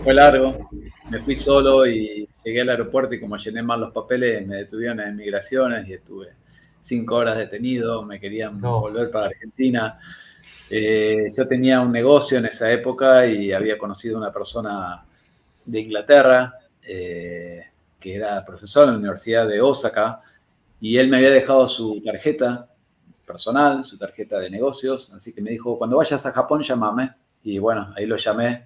fue 0.03 0.13
largo, 0.13 0.69
me 1.09 1.19
fui 1.19 1.37
solo 1.37 1.87
y 1.87 2.27
llegué 2.43 2.61
al 2.61 2.69
aeropuerto 2.69 3.15
y 3.15 3.19
como 3.21 3.37
llené 3.37 3.63
mal 3.63 3.79
los 3.79 3.93
papeles 3.93 4.45
me 4.45 4.57
detuvieron 4.57 4.99
en 4.99 5.15
migraciones 5.15 5.87
y 5.87 5.93
estuve 5.93 6.33
cinco 6.81 7.15
horas 7.15 7.37
detenido, 7.37 8.03
me 8.03 8.19
querían 8.19 8.59
volver 8.59 9.09
para 9.09 9.27
Argentina. 9.27 9.97
Eh, 10.69 11.29
yo 11.35 11.47
tenía 11.47 11.79
un 11.79 11.93
negocio 11.93 12.37
en 12.37 12.45
esa 12.45 12.69
época 12.71 13.25
y 13.25 13.53
había 13.53 13.77
conocido 13.77 14.17
una 14.17 14.33
persona 14.33 15.05
de 15.63 15.79
Inglaterra 15.79 16.53
eh, 16.83 17.63
que 17.99 18.15
era 18.15 18.43
profesor 18.43 18.83
en 18.83 18.95
la 18.95 18.99
Universidad 18.99 19.47
de 19.47 19.61
Osaka 19.61 20.21
y 20.81 20.97
él 20.97 21.07
me 21.07 21.17
había 21.17 21.31
dejado 21.31 21.69
su 21.69 22.01
tarjeta 22.01 22.67
personal, 23.25 23.85
su 23.85 23.97
tarjeta 23.97 24.39
de 24.39 24.49
negocios, 24.49 25.11
así 25.15 25.33
que 25.33 25.41
me 25.41 25.51
dijo, 25.51 25.77
cuando 25.77 25.95
vayas 25.97 26.25
a 26.25 26.33
Japón 26.33 26.61
llámame. 26.61 27.24
Y 27.45 27.59
bueno, 27.59 27.93
ahí 27.95 28.07
lo 28.07 28.17
llamé. 28.17 28.65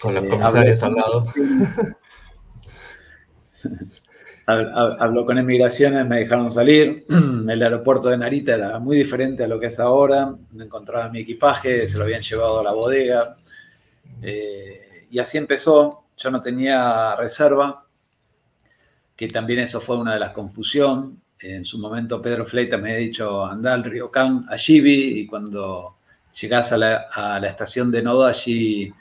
Con 0.00 0.14
los 0.14 0.22
eh, 0.22 0.28
comisarios 0.28 0.82
al 0.82 0.94
lado. 0.94 1.24
Habló 4.46 5.26
con 5.26 5.38
emigraciones, 5.38 6.06
me 6.06 6.18
dejaron 6.18 6.52
salir. 6.52 7.06
El 7.48 7.62
aeropuerto 7.62 8.10
de 8.10 8.18
Narita 8.18 8.54
era 8.54 8.78
muy 8.78 8.98
diferente 8.98 9.44
a 9.44 9.48
lo 9.48 9.58
que 9.58 9.66
es 9.66 9.80
ahora. 9.80 10.36
Me 10.52 10.64
encontraba 10.64 11.08
mi 11.08 11.20
equipaje, 11.20 11.86
se 11.86 11.96
lo 11.96 12.04
habían 12.04 12.20
llevado 12.20 12.60
a 12.60 12.64
la 12.64 12.72
bodega. 12.72 13.34
Eh, 14.20 15.06
y 15.10 15.18
así 15.18 15.38
empezó. 15.38 16.04
Yo 16.18 16.30
no 16.30 16.42
tenía 16.42 17.16
reserva, 17.16 17.86
que 19.16 19.26
también 19.28 19.60
eso 19.60 19.80
fue 19.80 19.96
una 19.96 20.12
de 20.14 20.20
las 20.20 20.32
confusiones. 20.32 21.18
En 21.38 21.64
su 21.64 21.78
momento 21.78 22.20
Pedro 22.20 22.44
Fleita 22.44 22.76
me 22.76 22.92
había 22.92 23.06
dicho, 23.06 23.44
anda 23.44 23.72
al 23.72 23.84
Ryokan, 23.84 24.46
a 24.48 24.56
Shibi, 24.56 25.20
y 25.20 25.26
cuando 25.26 25.95
llegás 26.40 26.72
a 26.72 26.76
la, 26.76 27.46
estación 27.46 27.90
de 27.90 28.02
Noda, 28.02 28.30
allí 28.30 28.92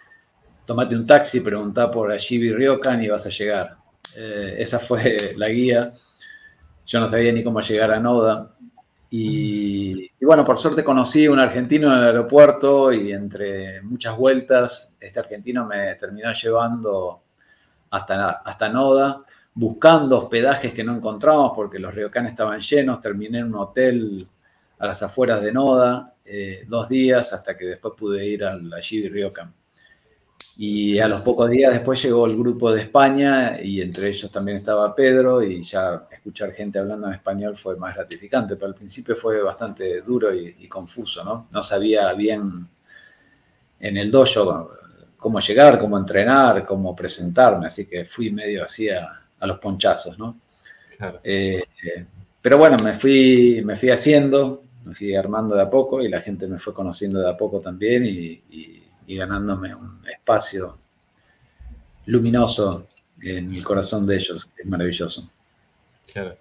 tomate 0.66 0.96
un 0.96 1.06
taxi, 1.06 1.42
preguntá 1.42 1.92
por 1.92 2.12
Ashibi 2.12 2.52
Ryokan 2.52 3.04
y 3.04 3.10
vas 3.10 3.26
a 3.26 3.30
llegar. 3.30 3.78
Eh, 4.16 4.56
esa 4.60 4.80
fue 4.80 5.34
la 5.38 5.50
guía. 5.50 5.92
Yo 6.86 7.00
no 7.00 7.10
sabía 7.10 7.32
ni 7.32 7.44
cómo 7.44 7.62
llegar 7.62 7.92
a 7.92 8.00
Noda. 8.00 8.52
Y, 9.10 10.10
bueno, 10.22 10.44
por 10.44 10.58
suerte 10.58 10.84
conocí 10.84 11.26
a 11.26 11.32
un 11.32 11.40
argentino 11.40 11.92
en 11.92 12.00
el 12.00 12.06
aeropuerto 12.06 12.92
y 12.92 13.14
entre 13.14 13.82
muchas 13.82 14.18
vueltas, 14.18 14.94
este 15.00 15.20
argentino 15.20 15.66
me 15.66 15.96
terminó 15.96 16.34
llevando 16.34 17.22
hasta, 17.92 18.30
hasta 18.32 18.68
Noda, 18.68 19.24
buscando 19.54 20.18
hospedajes 20.18 20.74
que 20.74 20.84
no 20.84 20.96
encontramos 20.96 21.54
porque 21.56 21.80
los 21.80 21.94
ryokan 21.94 22.26
estaban 22.26 22.60
llenos. 22.60 23.00
Terminé 23.00 23.40
en 23.40 23.46
un 23.46 23.56
hotel 23.56 24.28
a 24.78 24.88
las 24.88 25.02
afueras 25.04 25.42
de 25.42 25.52
Noda 25.52 26.16
eh, 26.26 26.66
dos 26.68 26.90
días 26.90 27.32
hasta 27.34 27.56
que 27.56 27.66
después 27.66 27.94
pude 27.98 28.26
ir 28.26 28.44
al 28.44 28.74
Ashibi 28.74 29.10
Ryokan. 29.10 29.54
Y 30.58 31.00
a 31.00 31.08
los 31.08 31.22
pocos 31.22 31.50
días 31.50 31.74
después 31.74 32.02
llegó 32.02 32.26
el 32.26 32.38
grupo 32.38 32.72
de 32.72 32.82
España 32.82 33.54
y 33.62 33.82
entre 33.82 34.08
ellos 34.08 34.32
también 34.32 34.58
estaba 34.58 34.96
Pedro 34.96 35.44
y 35.44 35.62
ya 35.64 36.08
escuchar 36.10 36.54
gente 36.54 36.80
hablando 36.80 37.08
en 37.08 37.14
español 37.14 37.58
fue 37.58 37.76
más 37.76 37.94
gratificante, 37.94 38.56
pero 38.56 38.68
al 38.68 38.76
principio 38.76 39.18
fue 39.18 39.42
bastante 39.44 40.02
duro 40.02 40.34
y, 40.34 40.68
confuso, 40.70 41.26
¿no? 41.26 41.48
No 41.52 41.62
sabía 41.62 42.12
bien 42.14 42.68
en 43.80 43.98
el 43.98 44.10
dojo 44.10 44.72
cómo 45.18 45.42
llegar, 45.42 45.78
cómo 45.78 45.98
entrenar, 45.98 46.66
cómo 46.66 46.96
presentarme, 46.96 47.68
así 47.68 47.86
que 47.86 48.06
fui 48.06 48.32
medio 48.32 48.64
así 48.64 48.90
a, 48.90 49.10
los 49.42 49.60
ponchazos, 49.60 50.18
¿no? 50.18 50.40
Eh, 51.24 51.62
pero 52.42 52.58
bueno, 52.58 52.78
me 52.84 52.94
fui, 52.94 53.62
me 53.64 53.76
fui 53.76 53.90
haciendo, 53.90 54.65
me 54.86 54.96
fui 54.96 55.16
armando 55.16 55.56
de 55.56 55.62
a 55.62 55.70
poco 55.70 56.02
y 56.02 56.10
la 56.10 56.22
gente 56.22 56.48
me 56.48 56.60
fue 56.60 56.74
conociendo 56.74 57.20
de 57.20 57.30
a 57.30 57.38
poco 57.38 57.60
también 57.60 58.06
y 58.06 58.82
ganándome 59.08 59.74
un 59.76 60.02
espacio 60.08 60.78
luminoso 62.06 62.88
en 63.22 63.54
el 63.54 63.64
corazón 63.64 64.06
de 64.06 64.16
ellos, 64.16 64.50
es 64.58 64.66
maravilloso. 64.66 65.30
Claro. 66.12 66.38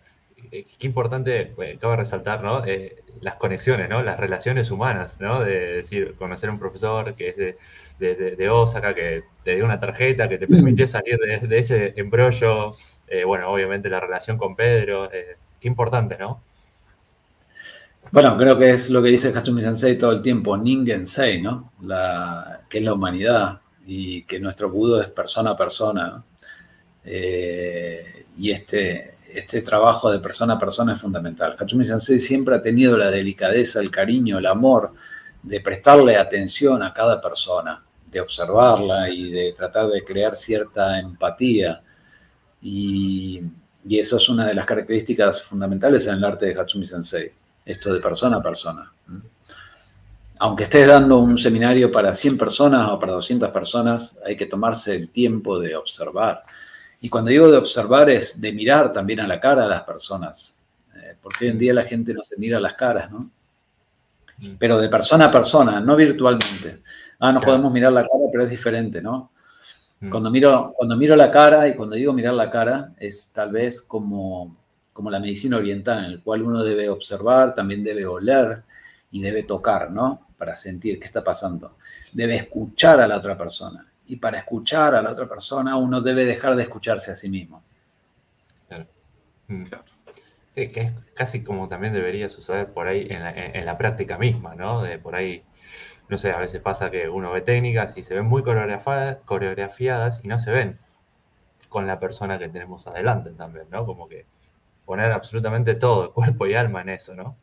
qué 0.51 0.87
importante, 0.87 1.55
eh, 1.59 1.79
cabe 1.81 1.97
resaltar, 1.97 2.43
¿no? 2.43 2.65
Eh, 2.65 3.03
las 3.21 3.37
conexiones, 3.37 3.89
¿no? 3.89 4.03
Las 4.03 4.19
relaciones 4.21 4.71
humanas, 4.71 5.19
¿no? 5.21 5.41
De 5.41 5.77
decir, 5.77 6.15
conocer 6.17 6.51
a 6.51 6.53
un 6.53 6.59
profesor 6.59 7.15
que 7.15 7.29
es 7.29 7.37
de, 7.37 7.57
de, 7.99 8.51
Osaka, 8.51 8.95
que 8.95 9.25
te 9.43 9.57
dio 9.57 9.65
una 9.65 9.79
tarjeta, 9.79 10.29
que 10.29 10.37
te 10.37 10.47
permitió 10.47 10.87
salir 10.87 11.19
de, 11.19 11.59
ese 11.59 11.95
embrollo. 11.97 12.73
Eh, 13.09 13.25
bueno, 13.25 13.51
obviamente 13.51 13.89
la 13.89 14.01
relación 14.01 14.37
con 14.37 14.57
Pedro, 14.57 15.09
qué 15.11 15.69
importante, 15.69 16.19
¿no? 16.19 16.43
Bueno, 18.13 18.37
creo 18.39 18.59
que 18.59 18.71
es 18.71 18.91
lo 18.91 19.03
que 19.03 19.09
dice 19.09 19.33
Hatsumi 19.35 19.61
Sensei 19.61 19.99
todo 19.99 20.13
el 20.13 20.23
tiempo, 20.23 20.57
Ningen-sei, 20.57 21.43
¿no? 21.43 21.73
La, 21.83 22.63
que 22.69 22.79
es 22.79 22.85
la 22.85 22.95
humanidad 22.95 23.61
y 23.87 24.23
que 24.23 24.39
nuestro 24.39 24.71
budo 24.71 25.01
es 25.01 25.09
persona 25.09 25.51
a 25.51 25.57
persona. 25.57 26.25
y 27.05 28.51
este, 28.51 29.15
este 29.35 29.63
trabajo 29.63 30.13
de 30.13 30.21
persona 30.21 30.55
a 30.55 30.59
persona 30.59 30.95
es 30.95 31.01
fundamental. 31.01 31.57
Hatsumi 31.59 31.87
Sensei 31.87 32.19
siempre 32.19 32.55
ha 32.55 32.63
tenido 32.63 32.97
la 32.97 33.11
delicadeza, 33.11 33.81
el 33.81 33.91
cariño, 33.91 34.39
el 34.39 34.47
amor 34.47 34.93
de 35.43 35.61
prestarle 35.61 36.17
atención 36.17 36.83
a 36.83 36.93
cada 36.93 37.21
persona, 37.21 37.85
de 38.11 38.21
observarla 38.21 39.11
y 39.11 39.31
de 39.31 39.53
tratar 39.53 39.89
de 39.89 40.05
crear 40.05 40.37
cierta 40.37 40.99
empatía. 40.99 41.83
Y, 42.63 43.43
eso 43.91 44.17
es 44.17 44.29
una 44.31 44.47
de 44.47 44.55
las 44.55 44.65
características 44.65 45.43
fundamentales 45.43 46.07
en 46.07 46.15
el 46.15 46.25
arte 46.25 46.47
de 46.47 46.59
Hatsumi 46.59 46.87
Sensei, 46.87 47.33
esto 47.65 47.93
de 47.93 48.01
persona 48.01 48.37
a 48.37 48.43
persona. 48.43 48.93
Aunque 50.39 50.65
estés 50.65 50.87
dando 50.87 51.19
un 51.19 51.39
seminario 51.39 51.91
para 51.91 52.15
100 52.15 52.37
personas 52.37 52.91
o 52.91 52.99
para 52.99 53.13
200 53.13 53.51
personas, 53.51 54.19
hay 54.25 54.37
que 54.37 54.47
tomarse 54.47 54.95
el 54.95 55.11
tiempo 55.11 55.59
de 55.59 55.77
observar 55.77 56.45
y 57.05 57.11
cuando 57.11 57.31
digo 57.31 57.51
de 57.51 57.59
observar 57.59 58.09
es 58.09 58.41
de 58.41 58.51
mirar 58.51 58.91
también 58.91 59.21
a 59.21 59.27
la 59.27 59.39
cara 59.39 59.67
a 59.67 59.69
las 59.69 59.83
personas, 59.83 60.59
eh, 60.97 61.15
porque 61.21 61.45
hoy 61.45 61.51
en 61.51 61.59
día 61.59 61.75
la 61.75 61.83
gente 61.83 62.15
no 62.15 62.25
se 62.25 62.39
mira 62.39 62.57
a 62.57 62.61
las 62.63 62.73
caras, 62.73 63.11
¿no? 63.11 63.31
Mm. 64.39 64.55
Pero 64.59 64.79
de 64.79 64.89
persona 64.89 65.27
a 65.27 65.31
persona, 65.31 65.81
no 65.81 65.97
virtualmente. 65.97 66.81
Ah, 67.19 67.31
no 67.31 67.43
podemos 67.43 67.71
mirar 67.71 67.93
la 67.93 68.01
cara, 68.01 68.25
pero 68.33 68.45
es 68.45 68.49
diferente, 68.49 69.03
¿no? 69.03 69.33
Mm. 70.01 70.09
Cuando 70.09 70.31
miro, 70.31 70.73
cuando 70.75 70.97
miro 70.97 71.15
la 71.15 71.31
cara, 71.31 71.69
y 71.69 71.75
cuando 71.75 71.95
digo 71.95 72.15
mirar 72.15 72.33
la 72.33 72.51
cara, 72.51 72.95
es 72.97 73.31
tal 73.35 73.53
vez 73.53 73.83
como, 73.83 74.57
como 74.95 75.11
la 75.11 75.21
medicina 75.21 75.59
oriental, 75.59 75.99
en 75.99 76.13
el 76.13 76.23
cual 76.23 76.43
uno 76.43 76.63
debe 76.63 76.89
observar, 76.89 77.55
también 77.55 77.85
debe 77.85 78.07
oler 78.07 78.63
y 79.11 79.21
debe 79.21 79.43
tocar, 79.43 79.91
¿no? 79.91 80.29
Para 80.39 80.57
sentir 80.57 80.99
qué 80.99 81.05
está 81.05 81.23
pasando. 81.23 81.77
Debe 82.13 82.37
escuchar 82.37 83.01
a 83.01 83.07
la 83.07 83.19
otra 83.19 83.37
persona 83.37 83.87
y 84.07 84.17
para 84.17 84.39
escuchar 84.39 84.95
a 84.95 85.03
la 85.03 85.11
otra 85.11 85.29
persona 85.29 85.77
uno 85.77 86.01
debe 86.01 86.25
dejar 86.25 86.55
de 86.57 86.63
escucharse 86.63 87.11
a 87.11 87.15
sí 87.17 87.29
mismo. 87.29 87.63
Claro. 88.69 88.87
Mm. 89.49 89.65
que 90.55 90.81
es 90.81 90.93
casi 91.15 91.43
como 91.43 91.69
también 91.69 91.93
debería 91.93 92.31
suceder 92.31 92.73
por 92.73 92.87
ahí 92.87 93.07
en 93.11 93.67
la, 93.67 93.77
práctica 93.77 94.17
misma, 94.17 94.55
¿no? 94.55 94.83
De 94.83 94.99
por 94.99 95.17
ahí, 95.17 95.43
no 96.09 96.19
sé, 96.19 96.31
a 96.31 96.39
veces 96.39 96.61
pasa 96.61 96.91
que 96.91 97.09
uno 97.09 97.33
ve 97.33 97.41
técnicas 97.41 97.97
y 97.97 98.03
se 98.03 98.15
ven 98.15 98.27
muy 98.27 98.45
coreografiadas 98.45 100.21
y 100.23 100.29
no 100.29 100.39
se 100.39 100.53
ven 100.53 100.79
con 101.69 101.89
la 101.89 101.99
persona 101.99 102.39
que 102.39 102.49
tenemos 102.49 102.87
adelante 102.87 103.31
también, 103.31 103.67
¿no? 103.71 103.85
Como 103.85 104.09
que 104.09 104.27
poner 104.85 105.13
absolutamente 105.13 105.75
todo, 105.75 106.13
cuerpo 106.13 106.47
y 106.47 106.55
alma 106.55 106.83
en 106.83 106.91
eso, 106.91 107.15
¿no? 107.15 107.37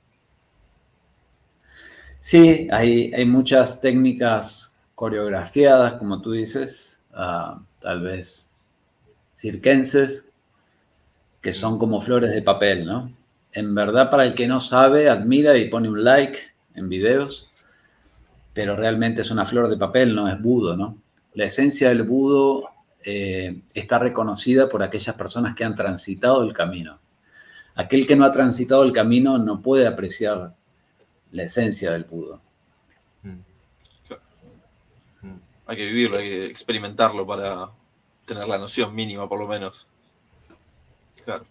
Sí, 2.21 2.67
hay, 2.71 3.25
muchas 3.25 3.81
técnicas 3.81 4.77
coreografiadas, 4.93 5.93
como 5.93 6.21
tú 6.21 6.33
dices, 6.33 6.99
tal 7.79 8.01
vez 8.01 8.51
circenses, 9.35 10.25
que 11.41 11.53
son 11.55 11.79
como 11.79 11.99
flores 11.99 12.31
de 12.31 12.43
papel, 12.43 12.85
¿no? 12.85 13.11
En 13.53 13.73
verdad, 13.73 14.11
para 14.11 14.25
el 14.25 14.35
que 14.35 14.47
no 14.47 14.59
sabe, 14.59 15.09
admira 15.09 15.57
y 15.57 15.69
pone 15.69 15.89
un 15.89 16.03
like 16.03 16.37
en 16.75 16.87
videos, 16.89 17.65
pero 18.53 18.75
realmente 18.75 19.23
es 19.23 19.31
una 19.31 19.47
flor 19.47 19.67
de 19.67 19.77
papel, 19.77 20.13
no 20.13 20.29
es 20.29 20.39
budo, 20.39 20.77
¿no? 20.77 20.97
La 21.33 21.45
esencia 21.45 21.89
del 21.89 22.03
budo 22.03 22.69
eh, 23.03 23.61
está 23.73 23.97
reconocida 23.97 24.69
por 24.69 24.83
aquellas 24.83 25.15
personas 25.15 25.55
que 25.55 25.63
han 25.63 25.75
transitado 25.75 26.43
el 26.43 26.53
camino. 26.53 26.99
Aquel 27.75 28.05
que 28.05 28.15
no 28.15 28.25
ha 28.25 28.31
transitado 28.31 28.83
el 28.83 28.91
camino 28.91 29.37
no 29.37 29.61
puede 29.61 29.87
apreciar 29.87 30.53
la 31.31 31.43
esencia 31.43 31.91
del 31.91 32.03
budo. 32.03 32.41
hay 35.67 35.77
que 35.77 35.85
vivirlo, 35.85 36.17
hay 36.17 36.29
que 36.29 36.45
experimentarlo 36.47 37.25
para 37.25 37.69
tener 38.25 38.45
la 38.45 38.57
noción 38.57 38.93
mínima, 38.93 39.29
por 39.29 39.39
lo 39.39 39.47
menos. 39.47 39.87
Claro. 41.23 41.45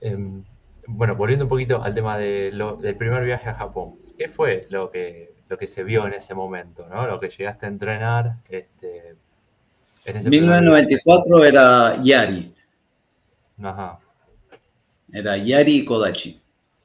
Em, 0.00 0.42
bueno, 0.88 1.14
volviendo 1.14 1.44
un 1.44 1.48
poquito 1.48 1.80
al 1.80 1.94
tema 1.94 2.18
del 2.18 2.96
primer 2.98 3.24
viaje 3.24 3.48
a 3.48 3.54
Japón, 3.54 3.94
¿qué 4.18 4.28
fue 4.28 4.66
lo 4.70 4.90
que, 4.90 5.34
lo 5.48 5.56
que 5.56 5.68
se 5.68 5.84
vio 5.84 6.04
en 6.06 6.14
ese 6.14 6.34
momento, 6.34 6.86
¿no? 6.88 7.06
Lo 7.06 7.20
que 7.20 7.28
llegaste 7.28 7.66
a 7.66 7.68
entrenar. 7.68 8.36
Este, 8.48 9.14
en 10.04 10.28
1994 10.28 11.44
era 11.44 12.02
Yari. 12.02 12.54
Ajá. 13.62 14.00
Era 15.14 15.36
Yari 15.36 15.76
y 15.76 15.84
Kodachi. 15.84 16.40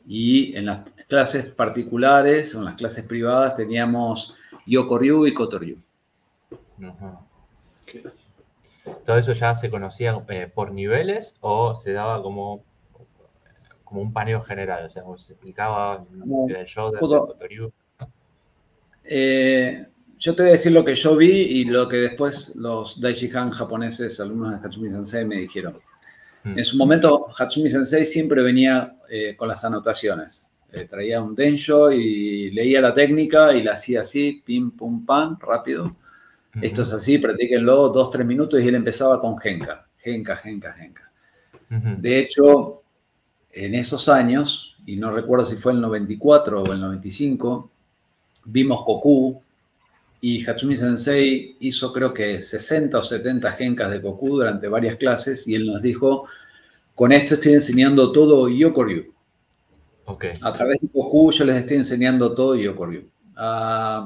Y 0.08 0.56
en 0.56 0.68
las 0.68 0.90
clases 1.08 1.48
particulares, 1.48 2.54
en 2.54 2.64
las 2.64 2.76
clases 2.76 3.06
privadas, 3.06 3.56
teníamos 3.56 4.36
Yokoryu 4.68 5.26
y 5.26 5.34
Kotoryu. 5.34 5.78
¿Todo 9.06 9.18
eso 9.18 9.34
ya 9.34 9.56
se 9.56 9.70
conocía 9.72 10.24
eh, 10.30 10.50
por 10.54 10.72
niveles 10.72 11.36
o 11.42 11.76
se 11.76 11.92
daba 11.92 12.22
como, 12.22 12.64
como 13.84 14.02
un 14.02 14.14
paneo 14.14 14.44
general? 14.44 14.86
O 14.86 14.90
sea, 14.90 15.04
se 15.18 15.34
explicaba 15.34 16.06
en 16.12 16.56
el 16.56 16.66
show 16.68 16.92
de, 16.92 17.00
Kotoryu. 17.00 17.72
Eh, 19.04 19.88
yo 20.20 20.36
te 20.36 20.44
voy 20.44 20.50
a 20.50 20.54
decir 20.54 20.72
lo 20.72 20.86
que 20.86 20.94
yo 20.94 21.16
vi 21.16 21.32
y 21.32 21.66
lo 21.66 21.88
que 21.88 21.98
después 21.98 22.56
los 22.56 23.02
Daishihan 23.02 23.50
japoneses, 23.50 24.20
alumnos 24.20 24.52
de 24.52 24.68
Hatsumi 24.68 24.92
Sensei, 24.92 25.26
me 25.26 25.38
dijeron. 25.38 25.80
Mm. 26.44 26.58
En 26.58 26.66
su 26.66 26.78
momento, 26.78 27.28
Hatsumi 27.38 27.70
Sensei 27.70 28.06
siempre 28.06 28.42
venía 28.42 28.96
eh, 29.10 29.36
con 29.36 29.48
las 29.48 29.64
anotaciones. 29.64 30.48
Eh, 30.72 30.86
traía 30.86 31.22
un 31.22 31.36
densho 31.36 31.92
y 31.92 32.52
leía 32.52 32.82
la 32.82 32.94
técnica 32.94 33.54
y 33.54 33.64
la 33.64 33.74
hacía 33.74 34.02
así, 34.02 34.44
pim, 34.46 34.72
pum, 34.72 35.06
pam, 35.06 35.38
rápido. 35.40 35.96
Esto 36.62 36.82
es 36.82 36.92
así, 36.92 37.18
practíquenlo 37.18 37.90
dos, 37.90 38.12
tres 38.12 38.26
minutos 38.26 38.62
y 38.62 38.68
él 38.68 38.76
empezaba 38.76 39.22
con 39.22 39.38
genka, 39.38 39.88
genka, 39.98 40.36
genka, 40.36 40.74
genka. 40.74 41.12
De 41.70 42.18
hecho, 42.18 42.82
en 43.52 43.76
esos 43.76 44.10
años, 44.10 44.76
y 44.86 44.96
no 44.96 45.12
recuerdo 45.12 45.46
si 45.46 45.56
fue 45.56 45.74
el 45.74 45.82
94 45.82 46.64
o 46.64 46.74
el 46.74 46.82
95, 46.82 47.72
vimos 48.46 48.84
Koku 48.84 49.42
y 50.22 50.46
Hatsumi 50.46 50.76
Sensei 50.76 51.56
hizo 51.60 51.94
creo 51.94 52.14
que 52.14 52.42
60 52.42 52.98
o 52.98 53.04
70 53.04 53.52
genkas 53.54 53.92
de 53.92 54.02
Koku 54.02 54.30
durante 54.30 54.68
varias 54.68 54.98
clases 54.98 55.48
y 55.48 55.56
él 55.56 55.66
nos 55.66 55.82
dijo, 55.82 56.26
con 56.96 57.12
esto 57.12 57.36
estoy 57.36 57.54
enseñando 57.54 58.12
todo 58.12 58.50
Yokoryu. 58.50 59.14
A 60.42 60.54
través 60.54 60.82
de 60.82 60.90
Goku 60.92 61.32
yo 61.32 61.46
les 61.46 61.58
estoy 61.58 61.78
enseñando 61.78 62.34
todo 62.34 62.56
y 62.56 62.68
ocurrió. 62.68 63.04
Ah, 63.36 64.06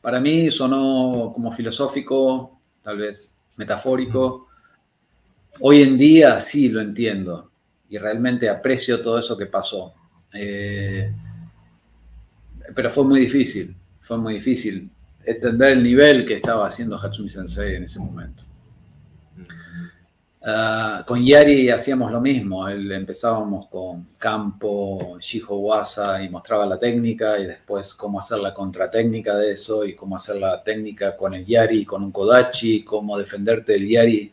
para 0.00 0.20
mí 0.20 0.50
sonó 0.50 1.32
como 1.34 1.52
filosófico, 1.52 2.60
tal 2.82 2.98
vez 2.98 3.34
metafórico. 3.56 4.48
Hoy 5.60 5.82
en 5.82 5.96
día 5.96 6.38
sí 6.40 6.68
lo 6.68 6.80
entiendo 6.80 7.50
y 7.88 7.98
realmente 7.98 8.48
aprecio 8.48 9.00
todo 9.00 9.18
eso 9.18 9.36
que 9.36 9.46
pasó. 9.46 9.94
Eh, 10.34 11.12
pero 12.74 12.90
fue 12.90 13.04
muy 13.04 13.20
difícil, 13.20 13.74
fue 14.06 14.18
muy 14.18 14.34
difícil 14.34 14.88
entender 15.24 15.72
el 15.72 15.82
nivel 15.82 16.24
que 16.24 16.34
estaba 16.34 16.68
haciendo 16.68 16.96
Hatsumi 16.96 17.28
Sensei 17.28 17.74
en 17.74 17.82
ese 17.82 17.98
momento. 17.98 18.44
Ah, 20.44 21.02
con 21.04 21.24
Yari 21.24 21.70
hacíamos 21.70 22.12
lo 22.12 22.20
mismo, 22.20 22.68
empezábamos 22.68 23.66
con 23.66 24.06
campo, 24.16 25.18
Shiho 25.18 25.56
Wasa 25.56 26.22
y 26.22 26.28
mostraba 26.28 26.64
la 26.66 26.78
técnica 26.78 27.36
y 27.36 27.46
después 27.46 27.94
cómo 27.94 28.20
hacer 28.20 28.38
la 28.38 28.54
contratécnica 28.54 29.34
de 29.34 29.54
eso 29.54 29.84
y 29.84 29.96
cómo 29.96 30.14
hacer 30.14 30.36
la 30.36 30.62
técnica 30.62 31.16
con 31.16 31.34
el 31.34 31.44
Yari, 31.44 31.84
con 31.84 32.04
un 32.04 32.12
Kodachi, 32.12 32.84
cómo 32.84 33.18
defenderte 33.18 33.72
del 33.72 33.88
Yari 33.88 34.32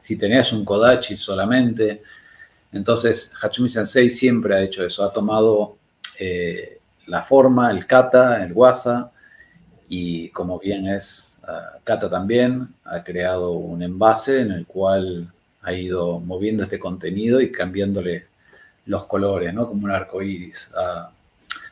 si 0.00 0.16
tenías 0.16 0.52
un 0.52 0.66
Kodachi 0.66 1.16
solamente. 1.16 2.02
Entonces 2.72 3.32
Hatsumi 3.40 3.70
Sensei 3.70 4.10
siempre 4.10 4.54
ha 4.54 4.60
hecho 4.60 4.84
eso, 4.84 5.02
ha 5.02 5.10
tomado 5.10 5.78
eh, 6.18 6.78
la 7.06 7.22
forma, 7.22 7.70
el 7.70 7.86
kata, 7.86 8.44
el 8.44 8.52
wasa 8.52 9.12
y 9.88 10.28
como 10.30 10.58
bien 10.58 10.86
es 10.86 11.38
uh, 11.42 12.08
también, 12.08 12.68
ha 12.84 13.02
creado 13.02 13.52
un 13.52 13.82
envase 13.82 14.40
en 14.40 14.52
el 14.52 14.66
cual 14.66 15.32
ha 15.62 15.72
ido 15.72 16.20
moviendo 16.20 16.62
este 16.62 16.78
contenido 16.78 17.40
y 17.40 17.50
cambiándole 17.52 18.26
los 18.86 19.04
colores, 19.04 19.52
¿no? 19.54 19.66
Como 19.66 19.84
un 19.84 19.90
arco 19.90 20.22
iris. 20.22 20.72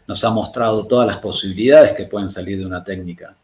nos 0.07 0.25
ha 0.25 0.31
mostrado 0.31 0.87
todas 0.87 1.07
las 1.07 1.19
posibilidades 1.19 1.93
que 1.93 2.07
pueden 2.07 2.31
salir 2.31 2.59
de 2.59 2.67
una 2.67 2.83
técnica, 2.85 3.37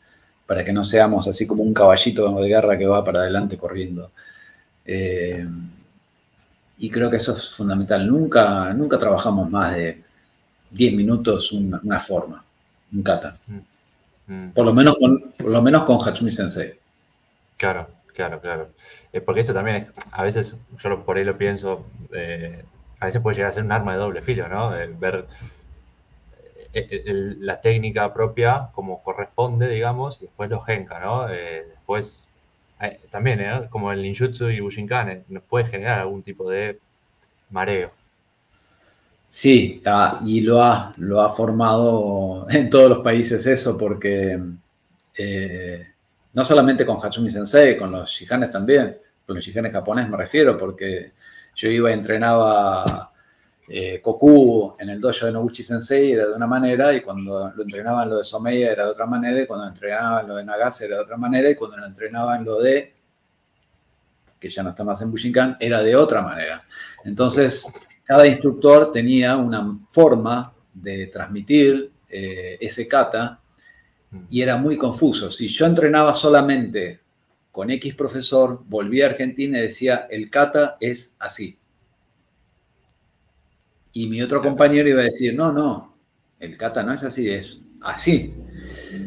para 0.46 0.64
que 0.64 0.72
no 0.72 0.84
seamos 0.84 1.28
así 1.28 1.46
como 1.46 1.62
un 1.62 1.74
caballito 1.74 2.32
de 2.40 2.48
guerra 2.48 2.78
que 2.78 2.86
va 2.86 3.04
para 3.04 3.20
adelante 3.20 3.58
corriendo. 3.58 4.10
Eh, 4.84 5.46
Y 6.78 6.90
creo 6.90 7.10
que 7.10 7.16
eso 7.16 7.34
es 7.34 7.50
fundamental. 7.50 8.06
Nunca, 8.06 8.72
nunca 8.72 8.98
trabajamos 8.98 9.50
más 9.50 9.74
de 9.74 10.00
10 10.70 10.94
minutos 10.94 11.52
una, 11.52 12.00
forma, 12.00 12.44
un 12.92 13.02
kata. 13.02 13.36
Mm, 13.46 13.58
mm. 14.28 14.50
Por, 14.50 14.64
lo 14.64 14.72
menos 14.72 14.94
con, 14.96 15.32
por 15.36 15.50
lo 15.50 15.62
menos 15.62 15.82
con 15.82 15.98
Hatsumi 16.00 16.30
Sensei. 16.30 16.78
Claro, 17.58 17.88
claro, 18.14 18.40
claro. 18.40 18.68
Eh, 19.12 19.20
porque 19.20 19.40
eso 19.40 19.52
también, 19.52 19.76
es, 19.76 19.86
a 20.12 20.22
veces, 20.22 20.56
yo 20.78 21.04
por 21.04 21.16
ahí 21.16 21.24
lo 21.24 21.36
pienso, 21.36 21.84
eh, 22.12 22.64
a 23.00 23.06
veces 23.06 23.20
puede 23.20 23.36
llegar 23.36 23.50
a 23.50 23.54
ser 23.54 23.64
un 23.64 23.72
arma 23.72 23.92
de 23.92 23.98
doble 23.98 24.22
filo, 24.22 24.48
¿no? 24.48 24.70
ver 24.98 25.26
eh, 26.72 27.02
la 27.40 27.60
técnica 27.60 28.14
propia 28.14 28.68
como 28.72 29.02
corresponde, 29.02 29.68
digamos, 29.68 30.18
y 30.22 30.26
después 30.26 30.50
los 30.50 30.64
genka, 30.64 31.00
¿no? 31.00 31.26
después, 31.26 32.28
también, 33.10 33.68
como 33.70 33.90
el 33.92 34.02
ninjutsu 34.02 34.50
y 34.50 34.60
bushinkan, 34.60 35.24
nos 35.28 35.42
puede 35.42 35.66
generar 35.66 36.00
algún 36.00 36.22
tipo 36.22 36.48
de 36.48 36.78
mareo. 37.50 37.90
Sí, 39.30 39.82
ah, 39.84 40.20
y 40.24 40.40
lo 40.40 40.62
ha, 40.62 40.92
lo 40.96 41.20
ha 41.20 41.34
formado 41.34 42.46
en 42.50 42.70
todos 42.70 42.88
los 42.88 42.98
países 43.00 43.46
eso, 43.46 43.76
porque 43.76 44.40
no 46.32 46.44
solamente 46.44 46.86
con 46.86 47.04
Hatsumi 47.04 47.30
Sensei, 47.30 47.76
con 47.76 47.90
los 47.90 48.10
shihanes 48.10 48.50
también, 48.50 48.96
con 49.26 49.36
los 49.36 49.44
shihanes 49.44 49.72
japoneses 49.72 50.10
me 50.10 50.16
refiero, 50.16 50.56
porque 50.56 51.12
yo 51.54 51.68
iba 51.68 51.90
y 51.90 51.94
entrenaba 51.94 53.10
eh, 53.68 54.00
en 54.78 54.88
el 54.88 55.00
dojo 55.00 55.26
de 55.26 55.32
Noguchi 55.32 55.62
Sensei 55.62 56.12
era 56.12 56.26
de 56.26 56.34
una 56.34 56.46
manera, 56.46 56.94
y 56.94 57.02
cuando 57.02 57.52
lo 57.54 57.62
entrenaban 57.62 58.08
lo 58.08 58.18
de 58.18 58.24
Someya 58.24 58.70
era 58.72 58.84
de 58.84 58.90
otra 58.92 59.06
manera, 59.06 59.40
y 59.40 59.46
cuando 59.46 59.66
entrenaban 59.66 60.28
lo 60.28 60.36
de 60.36 60.44
Nagase 60.44 60.86
era 60.86 60.96
de 60.96 61.02
otra 61.02 61.16
manera, 61.16 61.50
y 61.50 61.54
cuando 61.54 61.76
lo 61.76 61.86
entrenaban 61.86 62.44
lo 62.44 62.60
de, 62.60 62.94
que 64.40 64.48
ya 64.48 64.62
no 64.62 64.70
está 64.70 64.84
más 64.84 65.02
en 65.02 65.10
Bushinkan, 65.10 65.56
era 65.60 65.82
de 65.82 65.96
otra 65.96 66.22
manera. 66.22 66.64
Entonces, 67.04 67.66
cada 68.08 68.26
instructor 68.26 68.90
tenía 68.90 69.36
una 69.36 69.78
forma 69.90 70.54
de 70.72 71.08
transmitir 71.08 71.92
eh, 72.08 72.56
ese 72.58 72.88
kata 72.88 73.38
y 74.30 74.40
era 74.40 74.56
muy 74.56 74.78
confuso. 74.78 75.30
Si 75.30 75.46
yo 75.48 75.66
entrenaba 75.66 76.14
solamente 76.14 77.00
con 77.52 77.70
X 77.70 77.94
profesor, 77.94 78.62
volví 78.66 79.02
a 79.02 79.08
Argentina 79.08 79.58
y 79.58 79.62
decía, 79.62 80.06
el 80.08 80.30
kata 80.30 80.78
es 80.80 81.16
así. 81.18 81.58
Y 83.92 84.06
mi 84.06 84.22
otro 84.22 84.40
compañero 84.40 84.88
iba 84.88 85.02
a 85.02 85.04
decir, 85.04 85.34
no, 85.34 85.52
no, 85.52 85.94
el 86.40 86.56
kata 86.56 86.82
no 86.82 86.94
es 86.94 87.04
así, 87.04 87.28
es 87.28 87.60
así. 87.82 88.32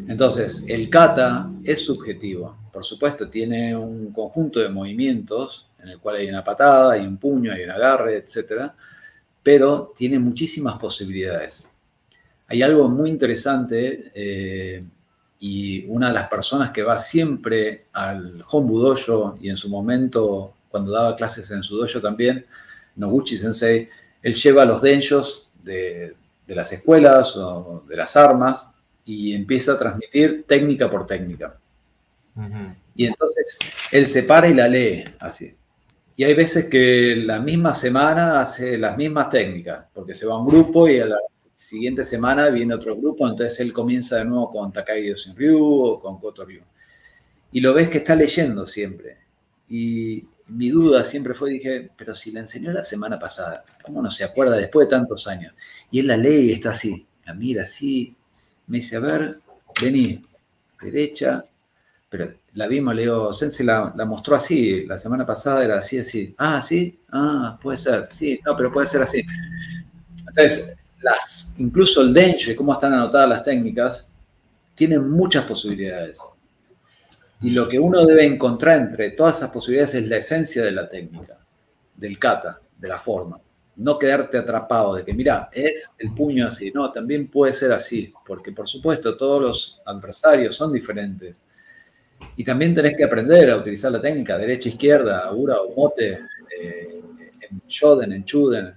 Entonces, 0.09 0.63
el 0.67 0.91
kata 0.91 1.49
es 1.63 1.83
subjetivo. 1.83 2.55
Por 2.71 2.85
supuesto, 2.85 3.27
tiene 3.31 3.75
un 3.75 4.13
conjunto 4.13 4.59
de 4.59 4.69
movimientos 4.69 5.71
en 5.81 5.89
el 5.89 5.99
cual 5.99 6.17
hay 6.17 6.29
una 6.29 6.43
patada, 6.43 6.93
hay 6.93 7.01
un 7.01 7.17
puño, 7.17 7.51
hay 7.51 7.63
un 7.63 7.71
agarre, 7.71 8.17
etc. 8.17 8.71
Pero 9.43 9.93
tiene 9.95 10.19
muchísimas 10.19 10.77
posibilidades 10.77 11.63
hay 12.51 12.63
algo 12.63 12.89
muy 12.89 13.09
interesante 13.09 14.11
eh, 14.13 14.83
y 15.39 15.85
una 15.85 16.09
de 16.09 16.13
las 16.13 16.27
personas 16.27 16.71
que 16.71 16.83
va 16.83 16.99
siempre 16.99 17.85
al 17.93 18.43
Hombu 18.49 18.77
Dojo 18.77 19.37
y 19.39 19.49
en 19.49 19.55
su 19.55 19.69
momento, 19.69 20.53
cuando 20.67 20.91
daba 20.91 21.15
clases 21.15 21.49
en 21.51 21.63
su 21.63 21.77
dojo 21.77 22.01
también, 22.01 22.45
Noguchi 22.97 23.37
Sensei, 23.37 23.87
él 24.21 24.33
lleva 24.33 24.65
los 24.65 24.81
denjos 24.81 25.49
de, 25.63 26.13
las 26.45 26.73
escuelas 26.73 27.37
o 27.37 27.85
de 27.87 27.95
las 27.95 28.17
armas 28.17 28.69
y 29.05 29.33
empieza 29.33 29.71
a 29.71 29.77
transmitir 29.77 30.43
técnica 30.45 30.91
por 30.91 31.07
técnica. 31.07 31.57
Y 32.97 33.05
entonces 33.05 33.57
él 33.93 34.07
se 34.07 34.23
para 34.23 34.49
y 34.49 34.53
la 34.53 34.67
lee 34.67 35.05
así. 35.19 35.55
Y 36.15 36.23
hay 36.23 36.33
veces 36.33 36.65
que 36.65 37.15
la 37.15 37.39
misma 37.39 37.73
semana 37.73 38.41
hace 38.41 38.77
las 38.77 38.97
mismas 38.97 39.29
técnicas, 39.29 39.85
porque 39.93 40.13
se 40.13 40.25
va 40.25 40.39
un 40.39 40.47
grupo 40.47 40.87
y 40.87 40.99
a 40.99 41.05
la 41.05 41.17
siguiente 41.55 42.05
semana 42.05 42.49
viene 42.49 42.73
otro 42.73 42.95
grupo, 42.97 43.27
entonces 43.27 43.59
él 43.59 43.71
comienza 43.71 44.17
de 44.17 44.25
nuevo 44.25 44.51
con 44.51 44.71
Takagi 44.71 45.13
Ryu 45.35 45.63
o 45.63 45.99
con 46.01 46.19
Koto 46.19 46.45
Ryu. 46.45 46.61
Y 47.51 47.61
lo 47.61 47.73
ves 47.73 47.89
que 47.89 47.99
está 47.99 48.15
leyendo 48.15 48.65
siempre. 48.65 49.17
Y 49.69 50.25
mi 50.47 50.69
duda 50.69 51.03
siempre 51.03 51.33
fue, 51.33 51.51
dije, 51.51 51.89
pero 51.97 52.15
si 52.15 52.31
la 52.31 52.41
enseñó 52.41 52.71
la 52.71 52.83
semana 52.83 53.17
pasada, 53.17 53.63
¿cómo 53.83 54.01
no 54.01 54.11
se 54.11 54.23
acuerda 54.23 54.57
después 54.57 54.87
de 54.87 54.91
tantos 54.95 55.27
años? 55.27 55.53
Y 55.91 55.99
él 55.99 56.07
la 56.07 56.17
lee 56.17 56.49
y 56.49 56.51
está 56.51 56.71
así, 56.71 57.05
la 57.25 57.33
mira 57.33 57.63
así, 57.63 58.15
me 58.67 58.79
dice, 58.79 58.97
a 58.97 58.99
ver, 58.99 59.37
vení, 59.81 60.21
derecha, 60.81 61.45
pero 62.11 62.29
la 62.55 62.67
vimos, 62.67 62.93
le 62.93 63.03
digo, 63.03 63.33
Sensei 63.33 63.65
la, 63.65 63.93
mostró 64.05 64.35
así, 64.35 64.85
la 64.85 64.99
semana 64.99 65.25
pasada 65.25 65.63
era 65.63 65.77
así, 65.77 65.97
así, 65.97 66.35
ah, 66.37 66.61
sí, 66.61 66.99
ah, 67.09 67.57
puede 67.63 67.77
ser, 67.77 68.09
sí, 68.11 68.37
no, 68.45 68.53
pero 68.57 68.69
puede 68.69 68.85
ser 68.85 69.01
así. 69.01 69.23
Entonces, 70.27 70.73
las, 70.99 71.53
incluso 71.57 72.01
el 72.01 72.13
denche, 72.13 72.53
cómo 72.53 72.73
están 72.73 72.91
anotadas 72.91 73.29
las 73.29 73.43
técnicas, 73.45 74.09
tienen 74.75 75.09
muchas 75.09 75.45
posibilidades. 75.45 76.19
Y 77.39 77.51
lo 77.51 77.69
que 77.69 77.79
uno 77.79 78.05
debe 78.05 78.25
encontrar 78.25 78.81
entre 78.81 79.11
todas 79.11 79.37
esas 79.37 79.51
posibilidades 79.51 79.95
es 79.95 80.05
la 80.09 80.17
esencia 80.17 80.63
de 80.63 80.71
la 80.73 80.89
técnica, 80.89 81.37
del 81.95 82.19
kata, 82.19 82.59
de 82.77 82.89
la 82.89 82.99
forma. 82.99 83.37
No 83.77 83.97
quedarte 83.97 84.37
atrapado 84.37 84.95
de 84.95 85.05
que, 85.05 85.13
mira, 85.13 85.49
es 85.53 85.89
el 85.97 86.13
puño 86.13 86.45
así. 86.45 86.71
No, 86.71 86.91
también 86.91 87.29
puede 87.29 87.53
ser 87.53 87.71
así, 87.71 88.13
porque 88.25 88.51
por 88.51 88.67
supuesto 88.67 89.15
todos 89.15 89.41
los 89.41 89.81
adversarios 89.85 90.57
son 90.57 90.73
diferentes. 90.73 91.37
Y 92.35 92.43
también 92.43 92.73
tenés 92.73 92.95
que 92.95 93.03
aprender 93.03 93.49
a 93.49 93.57
utilizar 93.57 93.91
la 93.91 94.01
técnica 94.01 94.37
derecha, 94.37 94.69
izquierda, 94.69 95.31
ura 95.31 95.61
o 95.61 95.73
mote, 95.75 96.19
eh, 96.59 97.01
en 97.41 97.61
shoden, 97.67 98.13
en 98.13 98.25
chuden, 98.25 98.73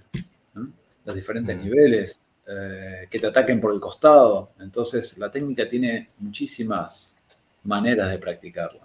los 1.05 1.15
diferentes 1.15 1.57
niveles, 1.57 2.21
eh, 2.47 3.07
que 3.09 3.19
te 3.19 3.27
ataquen 3.27 3.59
por 3.59 3.73
el 3.73 3.79
costado. 3.79 4.49
Entonces, 4.59 5.17
la 5.17 5.31
técnica 5.31 5.67
tiene 5.67 6.09
muchísimas 6.19 7.17
maneras 7.63 8.11
de 8.11 8.19
practicarla. 8.19 8.81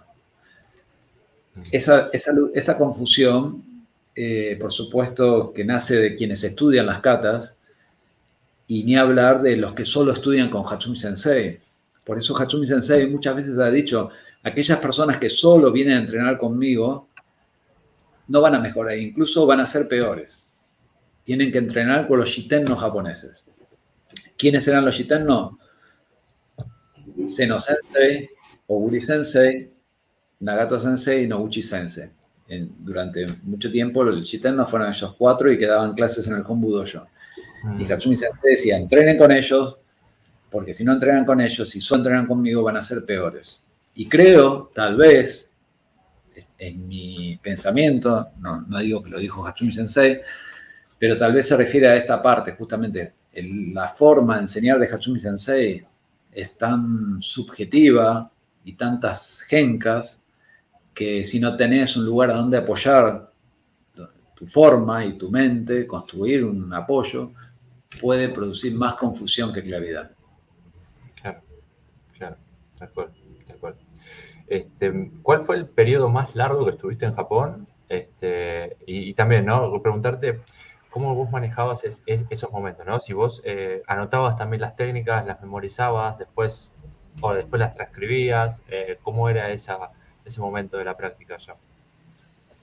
Esa, 1.71 2.09
esa, 2.13 2.77
confusión, 2.77 3.85
eh, 4.15 4.57
por 4.59 4.71
supuesto, 4.71 5.51
que 5.53 5.65
nace 5.65 5.97
de 5.97 6.15
quienes 6.15 6.43
estudian 6.43 6.85
las 6.85 6.99
katas, 6.99 7.55
y 8.67 8.83
ni 8.83 8.95
hablar 8.95 9.41
de 9.41 9.57
los 9.57 9.73
que 9.73 9.85
solo 9.85 10.13
estudian 10.13 10.49
con 10.49 10.63
Hatsumi 10.63 10.97
Sensei. 10.97 11.59
Por 12.05 12.17
eso 12.17 12.37
Hatsumi 12.37 12.65
Sensei 12.65 13.05
muchas 13.05 13.35
veces 13.35 13.59
ha 13.59 13.69
dicho, 13.69 14.09
aquellas 14.43 14.79
personas 14.79 15.17
que 15.17 15.29
solo 15.29 15.71
vienen 15.71 15.97
a 15.97 16.01
entrenar 16.01 16.37
conmigo 16.37 17.09
no 18.27 18.41
van 18.41 18.55
a 18.55 18.59
mejorar, 18.59 18.97
incluso 18.97 19.45
van 19.45 19.59
a 19.59 19.65
ser 19.65 19.87
peores 19.87 20.45
tienen 21.23 21.51
que 21.51 21.59
entrenar 21.59 22.07
con 22.07 22.19
los 22.19 22.29
shitennos 22.29 22.79
japoneses. 22.79 23.45
¿Quiénes 24.37 24.67
eran 24.67 24.85
los 24.85 24.95
shitennos? 24.95 25.53
Seno 27.25 27.59
Sensei, 27.59 28.29
Oguri 28.67 29.01
Sensei, 29.01 29.71
Nagato 30.39 30.79
Sensei 30.79 31.23
y 31.23 31.27
Noguchi 31.27 31.61
Sensei. 31.61 32.09
durante 32.79 33.27
mucho 33.43 33.71
tiempo 33.71 34.03
los 34.03 34.27
shitennos 34.27 34.69
fueron 34.69 34.89
ellos 34.89 35.15
cuatro 35.17 35.49
y 35.51 35.57
quedaban 35.57 35.93
clases 35.93 36.27
en 36.27 36.33
el 36.33 36.43
Hombu 36.45 36.71
Dojo. 36.71 37.07
Y 37.79 37.83
mm. 37.83 37.91
Hatsumi 37.91 38.15
Sensei 38.15 38.51
decía, 38.55 38.77
entrenen 38.77 39.17
con 39.17 39.31
ellos, 39.31 39.77
porque 40.49 40.73
si 40.73 40.83
no 40.83 40.93
entrenan 40.93 41.23
con 41.23 41.39
ellos, 41.39 41.69
si 41.69 41.79
solo 41.79 41.99
entrenan 41.99 42.25
conmigo, 42.25 42.63
van 42.63 42.77
a 42.77 42.81
ser 42.81 43.05
peores. 43.05 43.63
Y 43.93 44.07
creo, 44.07 44.71
tal 44.73 44.97
vez, 44.97 45.53
en 46.57 46.87
mi 46.87 47.37
pensamiento, 47.37 48.29
no, 48.39 48.61
no 48.61 48.79
digo 48.79 49.03
que 49.03 49.09
lo 49.09 49.19
dijo 49.19 49.45
Hatsumi 49.45 49.71
Sensei, 49.71 50.21
pero 50.97 51.17
tal 51.17 51.33
vez 51.33 51.47
se 51.47 51.57
refiere 51.57 51.87
a 51.87 51.95
esta 51.95 52.21
parte, 52.21 52.53
justamente, 52.53 53.13
la 53.33 53.89
forma 53.89 54.35
de 54.35 54.41
enseñar 54.41 54.79
de 54.79 54.87
Hatsumi 54.87 55.19
Sensei 55.19 55.85
es 56.31 56.57
tan 56.57 57.21
subjetiva 57.21 58.31
y 58.63 58.73
tantas 58.73 59.41
gencas 59.41 60.21
que 60.93 61.25
si 61.25 61.39
no 61.39 61.55
tenés 61.55 61.95
un 61.97 62.05
lugar 62.05 62.31
a 62.31 62.35
donde 62.35 62.57
apoyar 62.57 63.31
tu 64.35 64.47
forma 64.47 65.05
y 65.05 65.17
tu 65.17 65.29
mente, 65.29 65.85
construir 65.85 66.43
un 66.43 66.73
apoyo, 66.73 67.31
puede 67.99 68.29
producir 68.29 68.73
más 68.73 68.95
confusión 68.95 69.53
que 69.53 69.63
claridad. 69.63 70.11
Claro, 71.21 71.41
claro, 72.17 72.37
tal 72.77 72.89
cual. 72.91 73.20
Este, 74.51 75.11
¿Cuál 75.23 75.45
fue 75.45 75.55
el 75.55 75.65
periodo 75.65 76.09
más 76.09 76.35
largo 76.35 76.65
que 76.65 76.71
estuviste 76.71 77.05
en 77.05 77.13
Japón? 77.13 77.67
Este, 77.87 78.75
y, 78.85 79.09
y, 79.09 79.13
también, 79.13 79.45
¿no? 79.45 79.81
Preguntarte, 79.81 80.41
cómo 80.89 81.15
vos 81.15 81.31
manejabas 81.31 81.83
esos 82.05 82.51
momentos, 82.51 82.85
¿no? 82.85 82.99
Si 82.99 83.13
vos 83.13 83.41
eh, 83.45 83.81
anotabas 83.87 84.35
también 84.35 84.59
las 84.59 84.75
técnicas, 84.75 85.25
las 85.25 85.41
memorizabas, 85.41 86.19
después, 86.19 86.73
o 87.21 87.33
después 87.33 87.61
las 87.61 87.73
transcribías, 87.73 88.61
eh, 88.67 88.99
¿cómo 89.01 89.29
era 89.29 89.51
esa, 89.51 89.91
ese 90.25 90.41
momento 90.41 90.77
de 90.77 90.83
la 90.83 90.97
práctica 90.97 91.37
ya? 91.37 91.55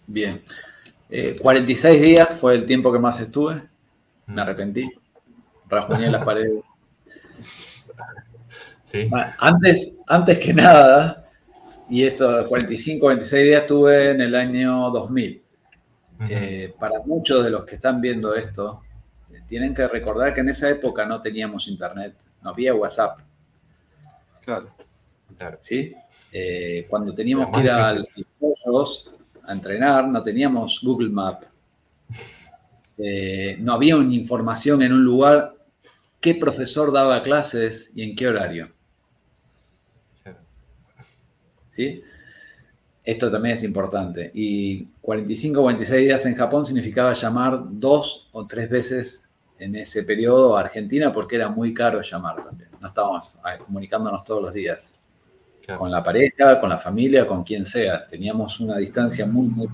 Bien. 0.06 0.42
46 1.40 1.84
eh, 2.00 2.04
días 2.04 2.28
fue 2.38 2.54
el 2.54 2.66
tiempo 2.66 2.92
que 2.92 2.98
más 2.98 3.18
estuve. 3.18 3.62
Me 4.26 4.34
mm. 4.34 4.38
arrepentí. 4.40 4.92
Rajuñé 5.66 6.10
las 6.10 6.24
paredes. 6.26 6.62
Sí. 8.84 9.08
antes, 9.38 9.96
antes 10.06 10.38
que 10.38 10.52
nada, 10.52 11.27
y 11.90 12.04
esto, 12.04 12.46
45, 12.46 13.06
26 13.06 13.44
días 13.44 13.62
estuve 13.62 14.10
en 14.10 14.20
el 14.20 14.34
año 14.34 14.90
2000. 14.90 15.42
eh, 16.28 16.74
para 16.78 17.00
muchos 17.00 17.44
de 17.44 17.50
los 17.50 17.64
que 17.64 17.76
están 17.76 18.00
viendo 18.00 18.34
esto, 18.34 18.82
tienen 19.46 19.74
que 19.74 19.86
recordar 19.88 20.34
que 20.34 20.40
en 20.40 20.50
esa 20.50 20.68
época 20.68 21.06
no 21.06 21.22
teníamos 21.22 21.68
internet, 21.68 22.14
no 22.42 22.50
había 22.50 22.74
WhatsApp. 22.74 23.20
Claro. 24.44 24.68
¿Sí? 25.60 25.94
Eh, 26.32 26.86
cuando 26.88 27.14
teníamos 27.14 27.54
que 27.54 27.62
ir 27.62 27.70
al 27.70 28.08
a 29.44 29.52
entrenar, 29.52 30.06
no 30.06 30.22
teníamos 30.22 30.80
Google 30.82 31.08
Map. 31.08 31.44
Eh, 32.98 33.56
no 33.60 33.72
había 33.72 33.96
una 33.96 34.14
información 34.14 34.82
en 34.82 34.92
un 34.92 35.04
lugar 35.04 35.54
qué 36.20 36.34
profesor 36.34 36.92
daba 36.92 37.22
clases 37.22 37.90
y 37.94 38.02
en 38.02 38.14
qué 38.14 38.28
horario. 38.28 38.70
¿Sí? 41.78 42.02
Esto 43.04 43.30
también 43.30 43.54
es 43.54 43.62
importante. 43.62 44.32
Y 44.34 44.84
45 45.00 45.60
o 45.60 45.62
46 45.62 46.00
días 46.00 46.26
en 46.26 46.34
Japón 46.34 46.66
significaba 46.66 47.12
llamar 47.14 47.60
dos 47.70 48.28
o 48.32 48.46
tres 48.48 48.68
veces 48.68 49.28
en 49.60 49.76
ese 49.76 50.02
periodo 50.02 50.56
a 50.56 50.60
Argentina 50.62 51.12
porque 51.12 51.36
era 51.36 51.48
muy 51.48 51.72
caro 51.72 52.02
llamar 52.02 52.42
también. 52.42 52.68
No 52.80 52.88
estábamos 52.88 53.38
comunicándonos 53.64 54.24
todos 54.24 54.42
los 54.42 54.54
días. 54.54 54.98
Con 55.78 55.90
la 55.90 56.02
pareja, 56.02 56.58
con 56.58 56.70
la 56.70 56.78
familia, 56.78 57.28
con 57.28 57.44
quien 57.44 57.64
sea. 57.64 58.04
Teníamos 58.06 58.58
una 58.58 58.76
distancia 58.78 59.24
muy, 59.24 59.46
muy 59.46 59.68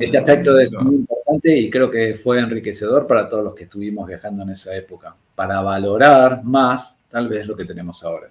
Este 0.00 0.16
aspecto 0.16 0.58
es 0.58 0.72
muy 0.72 0.94
importante 0.94 1.54
y 1.54 1.68
creo 1.68 1.90
que 1.90 2.14
fue 2.14 2.40
enriquecedor 2.40 3.06
para 3.06 3.28
todos 3.28 3.44
los 3.44 3.54
que 3.54 3.64
estuvimos 3.64 4.06
viajando 4.06 4.44
en 4.44 4.50
esa 4.50 4.74
época, 4.74 5.14
para 5.34 5.60
valorar 5.60 6.42
más 6.44 6.98
tal 7.10 7.28
vez 7.28 7.46
lo 7.46 7.54
que 7.54 7.66
tenemos 7.66 8.02
ahora. 8.02 8.30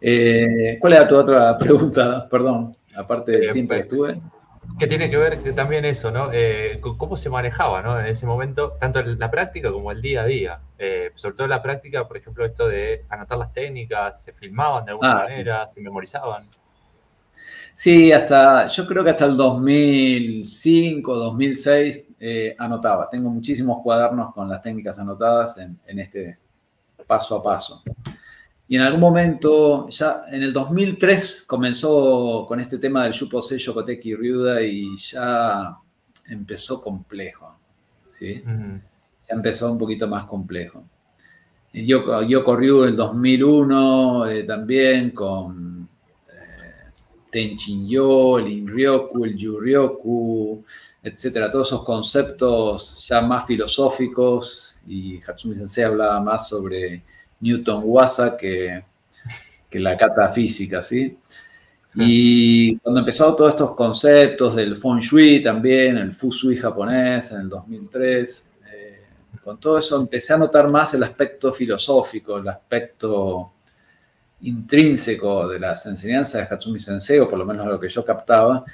Eh, 0.00 0.78
¿Cuál 0.80 0.92
era 0.94 1.08
tu 1.08 1.16
otra 1.16 1.56
pregunta? 1.58 2.28
Perdón, 2.28 2.76
aparte 2.94 3.32
del 3.32 3.50
eh, 3.50 3.52
tiempo 3.52 3.74
que 3.74 3.80
estuve 3.80 4.20
que 4.78 4.86
tiene 4.86 5.10
que 5.10 5.16
ver 5.16 5.54
también 5.54 5.84
eso, 5.84 6.10
¿no? 6.10 6.30
Eh, 6.32 6.80
cómo 6.80 7.16
se 7.16 7.28
manejaba, 7.28 7.82
¿no? 7.82 7.98
En 7.98 8.06
ese 8.06 8.26
momento, 8.26 8.72
tanto 8.78 9.02
la 9.02 9.30
práctica 9.30 9.70
como 9.70 9.92
el 9.92 10.00
día 10.00 10.22
a 10.22 10.26
día. 10.26 10.60
Eh, 10.78 11.10
sobre 11.14 11.36
todo 11.36 11.46
la 11.46 11.62
práctica, 11.62 12.06
por 12.06 12.16
ejemplo, 12.16 12.44
esto 12.44 12.68
de 12.68 13.04
anotar 13.08 13.38
las 13.38 13.52
técnicas, 13.52 14.22
se 14.22 14.32
filmaban 14.32 14.84
de 14.84 14.92
alguna 14.92 15.12
ah, 15.12 15.22
manera, 15.24 15.68
se 15.68 15.80
memorizaban. 15.80 16.44
Sí, 17.74 18.12
hasta, 18.12 18.66
yo 18.66 18.86
creo 18.86 19.04
que 19.04 19.10
hasta 19.10 19.26
el 19.26 19.36
2005, 19.36 21.14
2006 21.14 22.04
eh, 22.18 22.56
anotaba. 22.58 23.08
Tengo 23.10 23.30
muchísimos 23.30 23.82
cuadernos 23.82 24.32
con 24.34 24.48
las 24.48 24.62
técnicas 24.62 24.98
anotadas 24.98 25.58
en, 25.58 25.78
en 25.86 25.98
este 25.98 26.38
paso 27.06 27.36
a 27.36 27.42
paso. 27.42 27.82
Y 28.70 28.76
en 28.76 28.82
algún 28.82 29.00
momento, 29.00 29.88
ya 29.88 30.22
en 30.30 30.44
el 30.44 30.52
2003, 30.52 31.42
comenzó 31.44 32.44
con 32.46 32.60
este 32.60 32.78
tema 32.78 33.02
del 33.02 33.12
Yupo 33.12 33.42
Sello 33.42 33.74
Koteki 33.74 34.14
Ryuda 34.14 34.62
y 34.62 34.96
ya 34.96 35.76
empezó 36.28 36.80
complejo. 36.80 37.52
¿sí? 38.16 38.40
Ya 38.44 39.34
empezó 39.34 39.72
un 39.72 39.76
poquito 39.76 40.06
más 40.06 40.22
complejo. 40.26 40.84
Yo, 41.72 42.22
yo 42.22 42.44
corrió 42.44 42.84
en 42.84 42.90
el 42.90 42.96
2001 42.96 44.30
eh, 44.30 44.44
también 44.44 45.10
con 45.10 45.88
eh, 46.28 46.92
Tenchin-yo, 47.32 48.38
el 48.38 48.52
Inryoku, 48.52 49.24
el 49.24 49.36
Yuryoku, 49.36 50.64
etcétera. 51.02 51.50
Todos 51.50 51.66
esos 51.66 51.82
conceptos 51.82 53.04
ya 53.08 53.20
más 53.20 53.46
filosóficos 53.46 54.80
y 54.86 55.20
Hatsumi 55.26 55.56
Sensei 55.56 55.82
hablaba 55.82 56.20
más 56.20 56.48
sobre 56.48 57.02
Newton 57.40 57.82
Wasa 57.84 58.36
que, 58.36 58.84
que 59.68 59.78
la 59.78 60.32
física, 60.34 60.82
¿sí? 60.82 61.16
Y 61.94 62.76
cuando 62.78 63.00
empezaron 63.00 63.34
todos 63.34 63.50
estos 63.50 63.74
conceptos 63.74 64.54
del 64.54 64.76
feng 64.76 65.00
shui 65.00 65.42
también, 65.42 65.96
el 65.96 66.12
fusui 66.12 66.56
japonés 66.56 67.32
en 67.32 67.40
el 67.40 67.48
2003, 67.48 68.46
eh, 68.72 69.00
con 69.42 69.58
todo 69.58 69.78
eso 69.78 70.00
empecé 70.00 70.32
a 70.32 70.38
notar 70.38 70.70
más 70.70 70.94
el 70.94 71.02
aspecto 71.02 71.52
filosófico, 71.52 72.38
el 72.38 72.48
aspecto 72.48 73.52
intrínseco 74.42 75.48
de 75.48 75.58
las 75.58 75.84
enseñanzas 75.86 76.48
de 76.48 76.54
Hatsumi 76.54 76.78
Sensei, 76.78 77.18
o 77.18 77.28
por 77.28 77.38
lo 77.38 77.44
menos 77.44 77.66
lo 77.66 77.80
que 77.80 77.88
yo 77.88 78.04
captaba, 78.04 78.64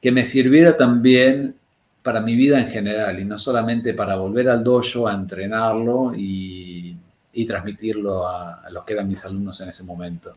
que 0.00 0.10
me 0.10 0.24
sirviera 0.24 0.76
también 0.76 1.54
para 2.02 2.20
mi 2.20 2.34
vida 2.34 2.58
en 2.58 2.68
general 2.68 3.20
y 3.20 3.24
no 3.24 3.36
solamente 3.36 3.92
para 3.92 4.16
volver 4.16 4.48
al 4.48 4.64
dojo 4.64 5.06
a 5.06 5.12
entrenarlo 5.12 6.14
y 6.16 6.67
y 7.38 7.46
transmitirlo 7.46 8.26
a, 8.26 8.68
los 8.68 8.84
que 8.84 8.94
eran 8.94 9.06
mis 9.06 9.24
alumnos 9.24 9.60
en 9.60 9.68
ese 9.68 9.84
momento. 9.84 10.34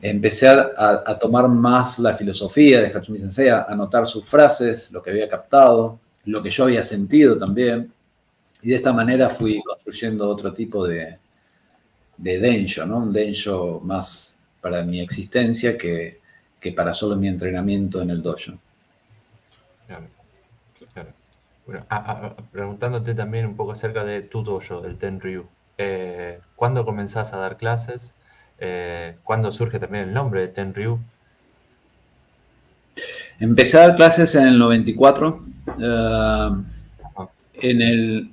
Empecé 0.00 0.48
a, 0.48 1.18
tomar 1.18 1.46
más 1.46 1.98
la 1.98 2.16
filosofía 2.16 2.80
de 2.80 2.86
Hatsumi 2.86 3.18
Sensei, 3.18 3.50
a 3.50 3.64
anotar 3.64 4.06
sus 4.06 4.24
frases, 4.24 4.90
lo 4.92 5.02
que 5.02 5.10
había 5.10 5.28
captado, 5.28 6.00
lo 6.24 6.42
que 6.42 6.48
yo 6.48 6.64
había 6.64 6.82
sentido 6.82 7.38
también, 7.38 7.92
y 8.62 8.70
de 8.70 8.76
esta 8.76 8.94
manera 8.94 9.28
fui 9.28 9.62
construyendo 9.62 10.26
otro 10.26 10.54
tipo 10.54 10.86
de, 10.86 11.18
de 12.16 12.38
densho, 12.38 12.86
¿no? 12.86 12.96
Un 12.96 13.12
densho 13.12 13.78
más 13.84 14.38
para 14.62 14.82
mi 14.82 15.00
existencia 15.02 15.76
que, 15.76 16.20
que 16.58 16.72
para 16.72 16.94
solo 16.94 17.14
mi 17.16 17.28
entrenamiento 17.28 18.00
en 18.00 18.08
el 18.08 18.22
dojo. 18.22 18.52
Claro, 19.86 20.08
preguntándote 22.52 23.14
también 23.14 23.44
un 23.44 23.54
poco 23.54 23.72
acerca 23.72 24.02
de 24.02 24.22
tu 24.22 24.42
dojo, 24.42 24.82
el 24.86 24.96
Tenryu. 24.96 25.46
Eh, 25.78 26.40
¿Cuándo 26.54 26.84
comenzás 26.84 27.32
a 27.32 27.38
dar 27.38 27.56
clases? 27.56 28.14
Eh, 28.58 29.16
¿Cuándo 29.24 29.52
surge 29.52 29.78
también 29.78 30.04
el 30.04 30.14
nombre 30.14 30.40
de 30.40 30.48
Tenryu? 30.48 30.98
Empecé 33.38 33.76
a 33.76 33.88
dar 33.88 33.96
clases 33.96 34.34
en 34.34 34.48
el 34.48 34.58
94. 34.58 35.42
Eh, 35.78 36.50
en 37.54 37.82
el 37.82 38.30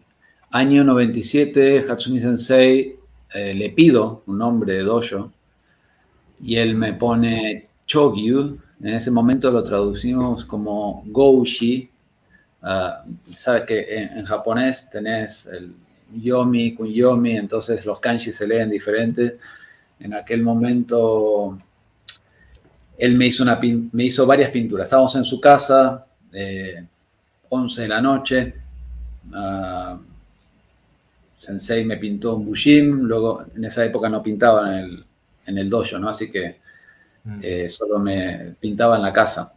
año 0.51 0.83
97, 0.83 1.85
Hatsumi 1.89 2.19
Sensei 2.19 2.95
le 3.33 3.69
pido 3.71 4.21
un 4.27 4.37
nombre 4.37 4.73
de 4.73 4.83
dojo 4.83 5.31
y 6.41 6.57
él 6.57 6.75
me 6.75 6.93
pone 6.93 7.67
Chogyu. 7.87 8.59
En 8.81 8.93
ese 8.93 9.11
momento 9.11 9.49
lo 9.49 9.63
traducimos 9.63 10.45
como 10.45 11.03
Goushi. 11.07 11.89
Sabes 13.31 13.63
que 13.63 13.95
en 13.95 14.25
japonés 14.25 14.89
tenés 14.89 15.47
el 15.47 15.73
Yomi, 16.22 16.74
Kunyomi, 16.76 17.38
entonces 17.38 17.86
los 17.86 17.99
kanji 17.99 18.32
se 18.32 18.47
leen 18.47 18.70
diferentes. 18.70 19.34
En 19.99 20.14
aquel 20.14 20.43
momento 20.43 21.57
él 22.97 23.16
me 23.16 23.28
hizo, 23.28 23.43
una, 23.43 23.59
me 23.91 24.03
hizo 24.05 24.26
varias 24.26 24.49
pinturas. 24.49 24.86
Estábamos 24.86 25.16
en 25.16 25.26
su 25.26 25.39
casa, 25.39 26.05
11 27.49 27.82
de 27.82 27.88
la 27.88 28.01
noche. 28.01 28.53
Uh, 29.32 29.97
Sensei 31.38 31.84
me 31.86 31.97
pintó 31.97 32.36
un 32.36 32.45
bushim, 32.45 33.01
luego 33.03 33.45
en 33.55 33.66
esa 33.66 33.84
época 33.84 34.09
no 34.09 34.24
pintaba 34.24 34.70
en 34.70 34.86
el, 34.86 35.05
en 35.47 35.57
el 35.57 35.70
dojo, 35.70 35.99
¿no? 35.99 36.09
Así 36.09 36.32
que 36.32 36.59
mm. 37.24 37.39
eh, 37.41 37.70
solo 37.70 37.99
me 37.99 38.55
pintaba 38.59 38.95
en 38.95 39.01
la 39.01 39.11
casa. 39.11 39.53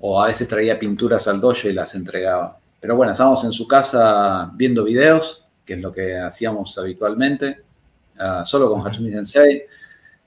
O 0.00 0.22
a 0.22 0.26
veces 0.26 0.48
traía 0.48 0.78
pinturas 0.78 1.28
al 1.28 1.40
dojo 1.40 1.68
y 1.68 1.72
las 1.72 1.94
entregaba. 1.94 2.58
Pero 2.80 2.96
bueno, 2.96 3.12
estábamos 3.12 3.44
en 3.44 3.52
su 3.52 3.66
casa 3.66 4.50
viendo 4.54 4.84
videos 4.84 5.45
que 5.66 5.74
es 5.74 5.80
lo 5.80 5.92
que 5.92 6.16
hacíamos 6.16 6.78
habitualmente, 6.78 7.62
ah, 8.18 8.44
solo 8.44 8.70
con 8.70 8.86
Hatsumi 8.86 9.10
Sensei, 9.10 9.64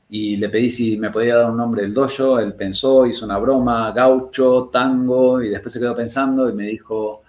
y 0.09 0.37
le 0.37 0.49
pedí 0.49 0.69
si 0.69 0.97
me 0.97 1.11
podía 1.11 1.37
dar 1.37 1.51
un 1.51 1.57
nombre 1.57 1.83
del 1.83 1.93
dojo, 1.93 2.39
él 2.39 2.53
pensó, 2.53 3.05
hizo 3.05 3.25
una 3.25 3.37
broma, 3.37 3.91
gaucho, 3.91 4.69
tango, 4.71 5.41
y 5.41 5.49
después 5.49 5.73
se 5.73 5.79
quedó 5.79 5.95
pensando 5.95 6.49
y 6.49 6.53
me 6.53 6.65
dijo, 6.65 7.23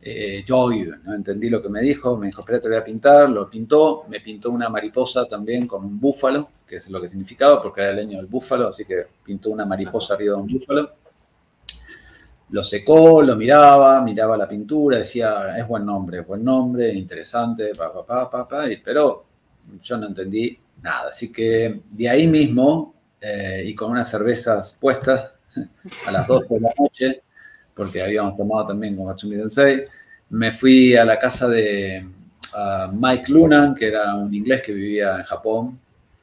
eh, 0.00 0.44
no 0.48 1.14
entendí 1.14 1.50
lo 1.50 1.60
que 1.62 1.68
me 1.68 1.80
dijo, 1.80 2.16
me 2.16 2.26
dijo, 2.26 2.40
espera, 2.40 2.60
te 2.60 2.68
voy 2.68 2.76
a 2.76 2.84
pintar, 2.84 3.28
lo 3.28 3.50
pintó, 3.50 4.04
me 4.08 4.20
pintó 4.20 4.50
una 4.50 4.68
mariposa 4.68 5.26
también 5.26 5.66
con 5.66 5.84
un 5.84 5.98
búfalo, 5.98 6.50
que 6.66 6.76
es 6.76 6.88
lo 6.90 7.00
que 7.00 7.08
significaba, 7.08 7.60
porque 7.62 7.80
era 7.80 7.90
el 7.90 7.96
leño 7.96 8.18
del 8.18 8.26
búfalo, 8.26 8.68
así 8.68 8.84
que 8.84 9.06
pintó 9.24 9.50
una 9.50 9.64
mariposa 9.64 10.14
arriba 10.14 10.36
de 10.36 10.42
un 10.42 10.48
búfalo 10.48 10.92
lo 12.50 12.62
secó, 12.62 13.22
lo 13.22 13.36
miraba, 13.36 14.00
miraba 14.02 14.36
la 14.36 14.48
pintura, 14.48 14.98
decía, 14.98 15.56
es 15.56 15.66
buen 15.66 15.84
nombre, 15.84 16.20
buen 16.20 16.44
nombre, 16.44 16.92
interesante, 16.92 17.74
pa, 17.74 17.92
pa, 17.92 18.30
pa, 18.30 18.48
pa, 18.48 18.64
pero 18.84 19.26
yo 19.82 19.96
no 19.96 20.06
entendí 20.06 20.58
nada. 20.82 21.10
Así 21.10 21.32
que 21.32 21.80
de 21.90 22.08
ahí 22.08 22.28
mismo, 22.28 22.94
eh, 23.20 23.62
y 23.66 23.74
con 23.74 23.90
unas 23.90 24.08
cervezas 24.08 24.76
puestas 24.80 25.32
a 26.06 26.10
las 26.12 26.26
12 26.26 26.54
de 26.54 26.60
la 26.60 26.72
noche, 26.78 27.22
porque 27.74 28.02
habíamos 28.02 28.36
tomado 28.36 28.68
también 28.68 28.96
con 28.96 29.08
Hatsumi 29.08 29.36
Sensei, 29.36 29.84
me 30.30 30.52
fui 30.52 30.96
a 30.96 31.04
la 31.04 31.18
casa 31.18 31.48
de 31.48 32.06
Mike 32.92 33.30
Lunan, 33.30 33.74
que 33.74 33.88
era 33.88 34.14
un 34.14 34.32
inglés 34.32 34.62
que 34.62 34.72
vivía 34.72 35.16
en 35.16 35.24
Japón, 35.24 35.78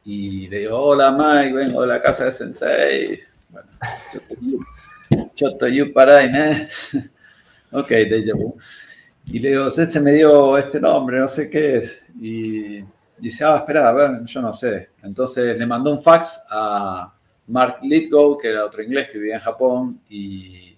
y 0.05 0.47
le 0.47 0.59
digo, 0.59 0.79
hola 0.79 1.11
Mike, 1.11 1.53
vengo 1.53 1.81
de 1.81 1.87
la 1.87 2.01
casa 2.01 2.25
de 2.25 2.31
Sensei. 2.31 3.19
Bueno, 3.49 3.69
Ok, 7.71 7.89
vu. 8.35 8.55
Y 9.25 9.39
le 9.39 9.49
digo, 9.49 9.71
se 9.71 9.99
me 9.99 10.13
dio 10.13 10.57
este 10.57 10.79
nombre, 10.79 11.19
no 11.19 11.27
sé 11.27 11.49
qué 11.49 11.77
es. 11.77 12.07
Y 12.21 12.83
dice, 13.17 13.43
ah, 13.45 13.57
espera, 13.57 13.89
a 13.89 13.93
ver, 13.93 14.23
yo 14.25 14.41
no 14.41 14.53
sé. 14.53 14.89
Entonces 15.01 15.57
le 15.57 15.65
mandó 15.65 15.91
un 15.91 16.01
fax 16.01 16.43
a 16.49 17.11
Mark 17.47 17.79
Litgo, 17.81 18.37
que 18.37 18.49
era 18.49 18.65
otro 18.65 18.83
inglés 18.83 19.09
que 19.09 19.17
vivía 19.17 19.35
en 19.35 19.41
Japón, 19.41 20.01
y, 20.09 20.77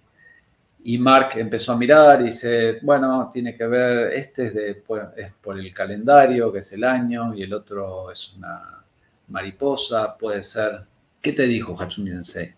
Y 0.83 0.97
Mark 0.99 1.31
empezó 1.35 1.73
a 1.73 1.77
mirar 1.77 2.21
y 2.21 2.25
dice, 2.25 2.79
bueno, 2.83 3.29
tiene 3.33 3.55
que 3.55 3.65
ver, 3.67 4.13
este 4.13 4.45
es, 4.45 4.53
de, 4.53 4.75
pues, 4.75 5.03
es 5.17 5.31
por 5.41 5.59
el 5.59 5.73
calendario, 5.73 6.51
que 6.53 6.59
es 6.59 6.71
el 6.73 6.83
año, 6.83 7.33
y 7.35 7.43
el 7.43 7.53
otro 7.53 8.11
es 8.11 8.33
una 8.37 8.83
mariposa, 9.29 10.15
puede 10.17 10.43
ser. 10.43 10.85
¿Qué 11.21 11.33
te 11.33 11.43
dijo 11.47 11.75
Hatsumi 11.79 12.11
Sensei? 12.11 12.53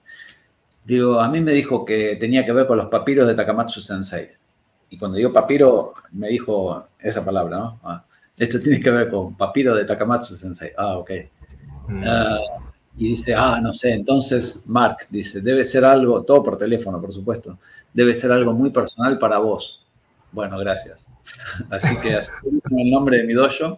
Digo, 0.88 1.20
a 1.20 1.28
mí 1.28 1.42
me 1.42 1.52
dijo 1.52 1.84
que 1.84 2.16
tenía 2.16 2.46
que 2.46 2.54
ver 2.54 2.66
con 2.66 2.78
los 2.78 2.88
papiros 2.88 3.28
de 3.28 3.36
Takamatsu 3.36 3.82
Sensei. 3.82 4.30
Y 4.90 4.98
cuando 4.98 5.18
digo 5.18 5.34
papiro, 5.34 5.94
me 6.14 6.30
dijo 6.30 6.88
esa 6.98 7.26
palabra, 7.26 7.58
¿no? 7.58 7.80
Ah, 7.84 8.06
esto 8.38 8.58
tiene 8.58 8.80
que 8.80 8.90
ver 8.90 9.10
con 9.10 9.36
papiro 9.36 9.76
de 9.76 9.84
Takamatsu 9.84 10.38
Sensei. 10.38 10.72
Ah, 10.78 10.98
ok. 10.98 11.12
Mm. 11.90 12.04
Ah, 12.08 12.40
y 12.96 13.10
dice, 13.10 13.36
ah, 13.36 13.60
no 13.62 13.74
sé, 13.74 13.96
entonces 13.96 14.62
Mark 14.66 15.08
dice, 15.10 15.42
debe 15.42 15.66
ser 15.66 15.84
algo, 15.84 16.24
todo 16.24 16.42
por 16.42 16.58
teléfono, 16.58 17.02
por 17.02 17.12
supuesto, 17.14 17.60
debe 17.94 18.16
ser 18.16 18.32
algo 18.32 18.54
muy 18.54 18.70
personal 18.70 19.20
para 19.20 19.40
vos. 19.40 19.86
Bueno, 20.32 20.58
gracias. 20.58 21.06
Así 21.70 21.98
que 21.98 22.14
así 22.14 22.32
el 22.48 22.90
nombre 22.90 23.18
de 23.18 23.24
mi 23.26 23.34
dojo. 23.34 23.78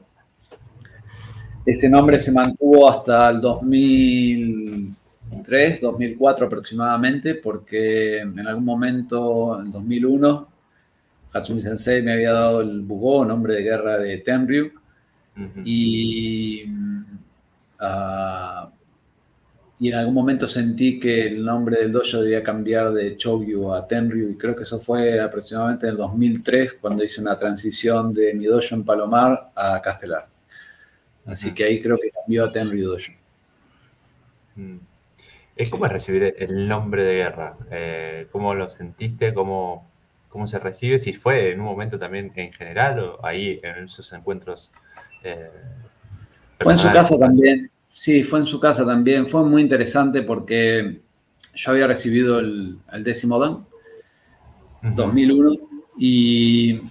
Ese 1.65 1.89
nombre 1.89 2.19
se 2.19 2.31
mantuvo 2.31 2.87
hasta 2.87 3.31
el 3.31 3.41
2003, 5.29 5.81
2004 5.81 6.45
aproximadamente, 6.45 7.35
porque 7.35 8.19
en 8.19 8.47
algún 8.47 8.65
momento, 8.65 9.59
en 9.61 9.71
2001, 9.71 10.47
Hatsumi 11.33 11.61
Sensei 11.61 12.01
me 12.01 12.13
había 12.13 12.33
dado 12.33 12.61
el 12.61 12.81
Bugó, 12.81 13.23
nombre 13.25 13.55
de 13.55 13.61
guerra 13.61 13.97
de 13.97 14.17
Tenryu, 14.17 14.71
y, 15.63 16.65
uh, 17.79 18.69
y 19.79 19.87
en 19.87 19.95
algún 19.95 20.13
momento 20.13 20.47
sentí 20.47 20.99
que 20.99 21.27
el 21.27 21.45
nombre 21.45 21.77
del 21.77 21.93
dojo 21.93 22.21
debía 22.21 22.43
cambiar 22.43 22.91
de 22.91 23.15
Chogyu 23.15 23.71
a 23.73 23.87
Tenryu, 23.87 24.31
y 24.31 24.35
creo 24.35 24.55
que 24.55 24.63
eso 24.63 24.81
fue 24.81 25.21
aproximadamente 25.21 25.85
en 25.85 25.91
el 25.91 25.97
2003, 25.97 26.73
cuando 26.73 27.03
hice 27.03 27.21
una 27.21 27.37
transición 27.37 28.13
de 28.13 28.33
mi 28.33 28.45
dojo 28.45 28.75
en 28.75 28.83
Palomar 28.83 29.51
a 29.55 29.81
Castelar. 29.81 30.27
Así 31.25 31.53
que 31.53 31.63
ahí 31.63 31.81
creo 31.81 31.97
que 31.97 32.09
cambió 32.09 32.45
a 32.45 32.51
Tenryu 32.51 32.89
Dojo. 32.89 33.11
Mm. 35.59 35.69
¿Cómo 35.69 35.85
es 35.85 35.91
recibir 35.91 36.35
el 36.37 36.67
nombre 36.67 37.03
de 37.03 37.15
guerra? 37.15 37.57
Eh, 37.69 38.27
¿Cómo 38.31 38.55
lo 38.55 38.69
sentiste? 38.69 39.33
¿Cómo, 39.33 39.89
cómo 40.29 40.47
se 40.47 40.59
recibe, 40.59 40.99
si 40.99 41.11
fue 41.11 41.51
en 41.51 41.59
un 41.59 41.65
momento 41.65 41.99
también 41.99 42.31
en 42.35 42.53
general 42.53 42.99
o 42.99 43.25
ahí 43.25 43.59
en 43.63 43.85
esos 43.85 44.13
encuentros. 44.13 44.71
Eh, 45.23 45.49
fue 46.59 46.73
en 46.73 46.77
su 46.77 46.91
casa 46.91 47.17
también, 47.17 47.71
sí, 47.87 48.23
fue 48.23 48.39
en 48.39 48.45
su 48.45 48.59
casa 48.59 48.85
también. 48.85 49.27
Fue 49.27 49.43
muy 49.43 49.61
interesante 49.61 50.21
porque 50.21 51.01
yo 51.55 51.71
había 51.71 51.87
recibido 51.87 52.39
el, 52.39 52.79
décimo 53.01 53.39
Dan, 53.39 53.65
2001, 54.81 55.55
y, 55.97 56.81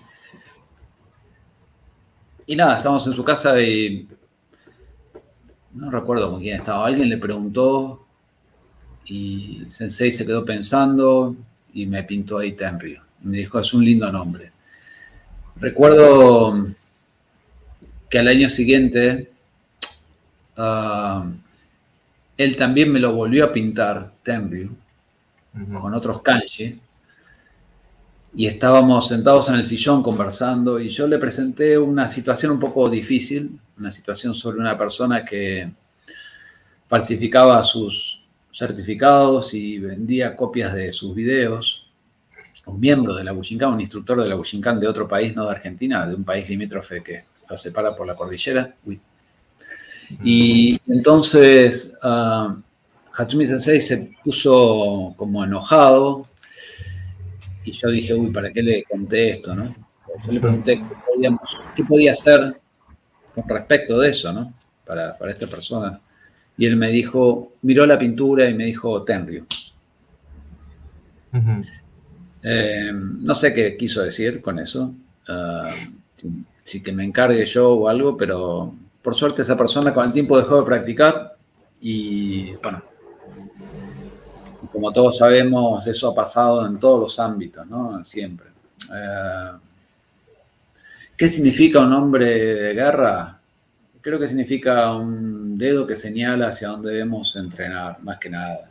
y 2.46 2.56
nada, 2.56 2.76
estábamos 2.76 3.06
en 3.06 3.12
su 3.12 3.24
casa 3.24 3.60
y 3.60 4.08
no 5.72 5.90
recuerdo 5.90 6.30
con 6.32 6.40
quién 6.40 6.56
estaba. 6.56 6.86
Alguien 6.86 7.08
le 7.08 7.18
preguntó 7.18 8.07
y 9.08 9.64
Sensei 9.68 10.12
se 10.12 10.26
quedó 10.26 10.44
pensando 10.44 11.34
y 11.72 11.86
me 11.86 12.02
pintó 12.04 12.38
ahí 12.38 12.52
Tenryu 12.52 13.00
me 13.22 13.38
dijo, 13.38 13.58
es 13.58 13.72
un 13.74 13.84
lindo 13.84 14.10
nombre. 14.10 14.52
Recuerdo 15.56 16.68
que 18.08 18.18
al 18.18 18.28
año 18.28 18.48
siguiente 18.48 19.30
ah, 20.56 21.26
él 22.36 22.56
también 22.56 22.92
me 22.92 23.00
lo 23.00 23.12
volvió 23.12 23.44
a 23.44 23.52
pintar, 23.52 24.12
Tenryu, 24.22 24.70
con 25.80 25.94
otros 25.94 26.22
kanji. 26.22 26.80
Y 28.34 28.46
estábamos 28.46 29.08
sentados 29.08 29.48
en 29.48 29.56
el 29.56 29.64
sillón 29.64 30.02
conversando 30.02 30.78
y 30.78 30.90
yo 30.90 31.08
le 31.08 31.18
presenté 31.18 31.78
una 31.78 32.06
situación 32.06 32.52
un 32.52 32.60
poco 32.60 32.88
difícil, 32.88 33.58
una 33.78 33.90
situación 33.90 34.34
sobre 34.34 34.58
una 34.58 34.76
persona 34.76 35.24
que 35.24 35.70
falsificaba 36.86 37.62
sus 37.64 38.22
certificados 38.52 39.54
y 39.54 39.78
vendía 39.78 40.36
copias 40.36 40.74
de 40.74 40.92
sus 40.92 41.14
videos 41.14 41.88
un 42.68 42.80
miembro 42.80 43.14
de 43.14 43.24
la 43.24 43.32
Bushinkan, 43.32 43.72
un 43.72 43.80
instructor 43.80 44.22
de 44.22 44.28
la 44.28 44.34
Bushinkan 44.34 44.78
de 44.78 44.86
otro 44.86 45.08
país, 45.08 45.34
no 45.34 45.44
de 45.46 45.52
Argentina, 45.52 46.06
de 46.06 46.14
un 46.14 46.24
país 46.24 46.48
limítrofe 46.48 47.02
que 47.02 47.24
lo 47.48 47.56
separa 47.56 47.96
por 47.96 48.06
la 48.06 48.14
cordillera. 48.14 48.74
Y 50.22 50.78
entonces 50.86 51.92
uh, 52.02 52.54
Hatsumi 53.14 53.46
Sensei 53.46 53.80
se 53.80 54.10
puso 54.22 55.14
como 55.16 55.44
enojado 55.44 56.26
y 57.64 57.72
yo 57.72 57.88
dije, 57.90 58.14
uy, 58.14 58.30
¿para 58.30 58.50
qué 58.52 58.62
le 58.62 58.84
conté 58.84 59.30
esto? 59.30 59.54
No? 59.54 59.74
Yo 60.24 60.32
le 60.32 60.40
pregunté 60.40 60.82
qué, 61.76 61.84
podía 61.84 62.12
hacer 62.12 62.58
con 63.34 63.48
respecto 63.48 63.98
de 63.98 64.10
eso, 64.10 64.32
¿no? 64.32 64.52
Para, 64.86 65.16
esta 65.28 65.46
persona. 65.46 66.00
Y 66.58 66.66
él 66.66 66.76
me 66.76 66.88
dijo, 66.88 67.52
miró 67.62 67.86
la 67.86 67.98
pintura 67.98 68.48
y 68.48 68.54
me 68.54 68.64
dijo, 68.64 69.02
Tenryu. 69.04 69.46
Eh, 72.42 72.90
no 72.92 73.34
sé 73.34 73.54
qué 73.54 73.76
quiso 73.76 74.02
decir 74.02 74.42
con 74.42 74.58
eso. 74.58 74.92
Ah, 75.28 75.72
si, 76.64 76.82
que 76.82 76.92
me 76.92 77.04
encargue 77.04 77.46
yo 77.46 77.70
o 77.72 77.88
algo, 77.88 78.16
pero 78.16 78.74
por 79.02 79.14
suerte 79.14 79.42
esa 79.42 79.56
persona 79.56 79.94
con 79.94 80.06
el 80.06 80.12
tiempo 80.12 80.36
dejó 80.36 80.58
de 80.60 80.66
practicar 80.66 81.36
y 81.80 82.54
bueno, 82.56 82.82
como 84.72 84.92
todos 84.92 85.18
sabemos, 85.18 85.86
eso 85.86 86.10
ha 86.10 86.14
pasado 86.14 86.66
en 86.66 86.78
todos 86.78 87.00
los 87.00 87.18
ámbitos, 87.20 87.66
¿no? 87.66 88.04
Siempre. 88.04 88.48
Eh, 88.94 89.50
¿Qué 91.16 91.28
significa 91.28 91.80
un 91.80 91.92
hombre 91.92 92.26
de 92.26 92.74
guerra? 92.74 93.37
Creo 94.08 94.18
que 94.18 94.28
significa 94.28 94.96
un 94.96 95.58
dedo 95.58 95.86
que 95.86 95.94
señala 95.94 96.48
hacia 96.48 96.68
dónde 96.68 96.92
debemos 96.92 97.36
entrenar, 97.36 98.00
más 98.00 98.16
que 98.16 98.30
nada. 98.30 98.70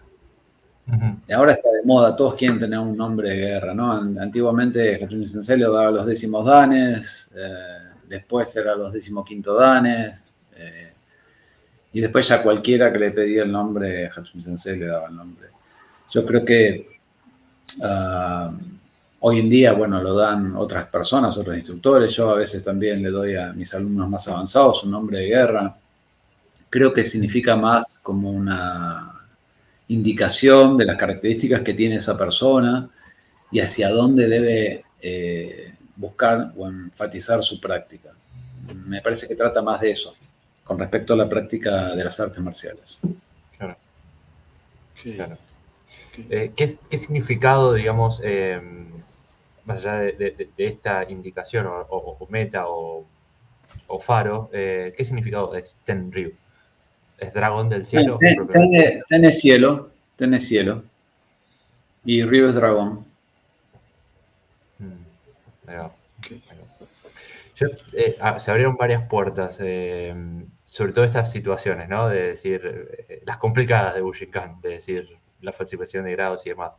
Y 1.28 1.32
ahora 1.32 1.52
está 1.52 1.70
de 1.70 1.84
moda, 1.84 2.16
todos 2.16 2.34
quieren 2.34 2.58
tener 2.58 2.80
un 2.80 2.98
nombre 2.98 3.30
de 3.30 3.36
guerra, 3.36 3.72
¿no? 3.76 3.92
Antiguamente 4.20 4.96
Hatsumi 4.96 5.28
Sensei 5.28 5.60
le 5.60 5.66
daba 5.66 5.92
los 5.92 6.08
décimos 6.08 6.44
danes, 6.44 7.30
eh, 7.36 7.84
después 8.10 8.56
era 8.56 8.76
los 8.76 8.92
decimoquinto 8.92 9.54
danes, 9.54 10.24
eh, 10.56 10.94
y 11.94 12.02
después 12.02 12.28
ya 12.28 12.42
cualquiera 12.42 12.92
que 12.92 12.98
le 12.98 13.12
pedía 13.12 13.44
el 13.44 13.52
nombre, 13.52 14.08
Hatsumi 14.08 14.42
Sensei 14.42 14.80
le 14.80 14.88
daba 14.88 15.08
el 15.08 15.16
nombre. 15.18 15.50
Yo 16.10 16.26
creo 16.26 16.44
que 16.44 16.98
ah, 17.84 18.52
hoy 19.20 19.40
en 19.40 19.50
día, 19.50 19.74
bueno, 19.74 20.02
lo 20.02 20.16
dan 20.16 20.56
otras 20.56 20.86
personas, 20.88 21.38
otros 21.38 21.56
instructores, 21.56 22.14
yo 22.16 22.30
a 22.30 22.36
veces 22.36 22.64
también 22.64 23.02
le 23.02 23.10
doy 23.10 23.36
a 23.36 23.54
mis 23.54 23.74
alumnos 23.74 24.10
más 24.10 24.28
avanzados 24.28 24.84
un 24.84 24.92
nombre 24.92 25.20
de 25.20 25.28
guerra. 25.28 25.76
Creo 26.70 26.94
que 26.94 27.06
significa 27.06 27.56
más 27.56 28.00
como 28.04 28.30
una 28.30 29.14
indicación 29.88 30.78
de 30.78 30.86
las 30.86 30.98
características 30.98 31.62
que 31.62 31.74
tiene 31.74 31.96
esa 31.96 32.18
persona 32.18 32.90
y 33.52 33.60
hacia 33.60 33.90
dónde 33.90 34.28
debe 34.28 34.84
eh, 35.02 35.74
buscar 35.96 36.52
o 36.58 36.68
enfatizar 36.68 37.42
su 37.42 37.60
práctica. 37.60 38.12
Me 38.86 39.02
parece 39.02 39.28
que 39.28 39.36
trata 39.36 39.62
más 39.62 39.82
de 39.82 39.92
eso 39.92 40.14
con 40.64 40.78
respecto 40.78 41.14
a 41.14 41.18
la 41.18 41.30
práctica 41.30 41.96
de 41.96 42.04
las 42.04 42.20
artes 42.20 42.40
marciales. 42.44 43.00
Claro. 43.58 43.78
Eh, 46.30 46.52
¿qué, 46.56 46.68
significado, 46.98 47.74
digamos, 47.74 48.22
eh, 48.24 48.62
más 49.66 49.86
allá 49.86 50.00
de, 50.00 50.50
esta 50.58 51.10
indicación 51.10 51.68
o, 51.68 52.28
meta 52.30 52.66
o, 52.68 53.06
faro, 54.00 54.50
qué 54.52 55.04
significado 55.04 55.56
es 55.56 55.76
Tenryu? 55.84 56.34
¿Es 57.18 57.34
dragón 57.34 57.70
del 57.70 57.84
cielo? 57.84 58.20
Tenés 59.10 59.40
cielo, 59.40 59.90
tenés 60.16 60.48
cielo. 60.48 60.84
Y 62.06 62.24
río 62.24 62.50
es 62.50 62.56
dragón. 62.56 63.06
Mm, 64.80 65.70
eh, 67.94 68.18
ah, 68.22 68.40
se 68.40 68.52
abrieron 68.52 68.78
varias 68.78 69.08
puertas, 69.08 69.58
eh, 69.62 70.14
sobre 70.68 70.94
todo 70.94 71.06
estas 71.06 71.32
situaciones, 71.32 71.90
¿no? 71.90 72.08
De 72.08 72.30
decir, 72.30 72.62
eh, 73.10 73.24
las 73.26 73.38
complicadas 73.38 73.96
de 73.96 74.02
Bushikan, 74.02 74.62
de 74.62 74.70
decir, 74.70 75.18
la 75.42 75.54
falsificación 75.54 76.06
de 76.06 76.12
grados 76.12 76.46
y 76.46 76.50
demás. 76.50 76.78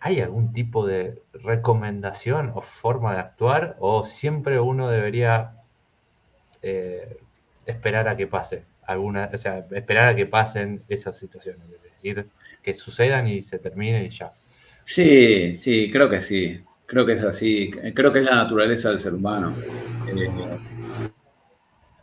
¿Hay 0.00 0.20
algún 0.20 0.52
tipo 0.52 0.86
de 0.86 1.22
recomendación 1.32 2.52
o 2.54 2.62
forma 2.62 3.14
de 3.14 3.20
actuar? 3.20 3.76
¿O 3.80 4.04
siempre 4.04 4.60
uno 4.60 4.88
debería 4.88 5.54
esperar 7.66 8.08
a 8.08 8.16
que 8.16 8.26
pase 8.26 8.64
alguna, 8.88 9.28
o 9.32 9.36
sea, 9.36 9.66
esperar 9.70 10.08
a 10.08 10.16
que 10.16 10.26
pasen 10.26 10.82
esas 10.88 11.16
situaciones, 11.18 11.62
es 11.70 11.82
decir, 11.82 12.26
que 12.62 12.72
sucedan 12.72 13.28
y 13.28 13.42
se 13.42 13.58
terminen 13.58 14.06
y 14.06 14.10
ya. 14.10 14.32
Sí, 14.84 15.54
sí, 15.54 15.90
creo 15.92 16.08
que 16.08 16.22
sí. 16.22 16.60
Creo 16.86 17.04
que 17.04 17.12
es 17.12 17.22
así. 17.22 17.70
Creo 17.94 18.10
que 18.10 18.20
es 18.20 18.24
la 18.24 18.36
naturaleza 18.36 18.88
del 18.88 18.98
ser 18.98 19.12
humano. 19.12 19.54
Eh, 20.08 20.30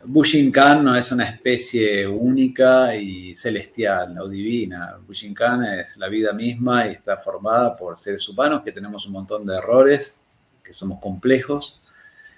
Bushinkan 0.08 0.84
no 0.84 0.96
es 0.96 1.10
una 1.10 1.24
especie 1.24 2.06
única 2.06 2.94
y 2.94 3.34
celestial 3.34 4.16
o 4.20 4.28
divina. 4.28 4.96
Bushinkan 5.04 5.64
es 5.64 5.96
la 5.96 6.08
vida 6.08 6.32
misma 6.32 6.86
y 6.86 6.92
está 6.92 7.16
formada 7.16 7.76
por 7.76 7.96
seres 7.96 8.28
humanos 8.28 8.62
que 8.64 8.70
tenemos 8.70 9.04
un 9.06 9.12
montón 9.12 9.44
de 9.44 9.56
errores, 9.56 10.20
que 10.62 10.72
somos 10.72 11.00
complejos, 11.00 11.80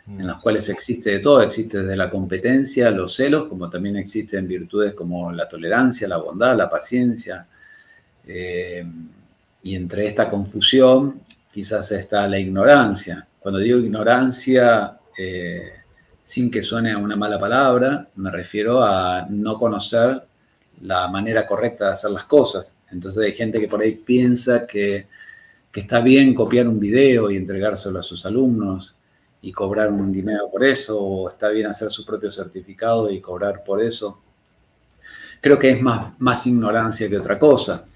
en 0.07 0.27
los 0.27 0.41
cuales 0.41 0.67
existe 0.71 1.11
de 1.11 1.19
todo, 1.19 1.43
existe 1.43 1.81
desde 1.81 1.95
la 1.95 2.09
competencia, 2.09 2.91
los 2.91 3.15
celos, 3.15 3.47
como 3.49 3.69
también 3.69 3.97
existen 3.97 4.49
virtudes 4.49 4.95
como 4.95 5.31
la 5.31 5.47
tolerancia, 5.47 6.09
la 6.09 6.17
bondad, 6.17 6.57
la 6.57 6.71
paciencia. 6.71 7.47
Eh, 8.27 8.87
y 9.63 9.75
entre 9.75 10.07
esta 10.07 10.31
confusión 10.31 11.21
quizás 11.53 11.93
está 11.93 12.27
la 12.27 12.39
ignorancia. 12.39 13.27
Cuando 13.39 13.61
digo 13.61 13.79
ignorancia, 13.79 14.99
eh, 15.19 15.73
sin 16.29 16.51
que 16.51 16.63
suene 16.63 16.95
una 16.95 17.17
mala 17.17 17.41
palabra, 17.41 18.07
me 18.17 18.31
refiero 18.31 18.85
a 18.85 19.27
no 19.31 19.59
conocer 19.59 20.23
la 20.83 21.09
manera 21.09 21.47
correcta 21.47 21.87
de 21.87 21.93
hacer 21.93 22.11
las 22.11 22.25
cosas. 22.25 22.75
Entonces 22.91 23.25
hay 23.25 23.33
gente 23.33 23.59
que 23.59 23.67
por 23.67 23.81
ahí 23.81 23.93
piensa 23.93 24.67
que, 24.67 25.07
está 25.73 26.01
bien 26.01 26.35
copiar 26.35 26.69
un 26.69 26.79
video 26.79 27.31
y 27.31 27.37
entregárselo 27.39 28.01
a 28.01 28.03
sus 28.03 28.27
alumnos 28.27 28.95
y 29.41 29.53
cobrar 29.53 29.91
un 29.91 30.13
dinero 30.13 30.51
por 30.51 30.65
eso, 30.65 31.01
o 31.01 31.31
está 31.31 31.49
bien 31.49 31.67
hacer 31.69 31.91
su 31.91 32.05
propio 32.05 32.31
certificado 32.31 33.11
y 33.11 33.23
cobrar 33.23 33.65
por 33.65 33.81
eso. 33.81 34.21
Creo 35.41 35.59
que 35.59 35.71
es 35.71 35.81
más, 35.81 36.13
más 36.19 36.47
ignorancia 36.47 37.09
que 37.09 37.17
otra 37.17 37.39
cosa. 37.39 37.87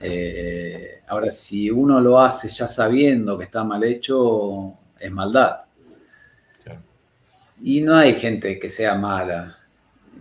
Eh, 0.00 1.02
ahora, 1.08 1.30
si 1.30 1.70
uno 1.70 2.00
lo 2.00 2.18
hace 2.18 2.48
ya 2.48 2.68
sabiendo 2.68 3.36
que 3.36 3.44
está 3.44 3.64
mal 3.64 3.84
hecho, 3.84 4.72
es 4.98 5.12
maldad. 5.12 5.65
Y 7.62 7.80
no 7.82 7.94
hay 7.94 8.14
gente 8.14 8.58
que 8.58 8.68
sea 8.68 8.94
mala. 8.94 9.56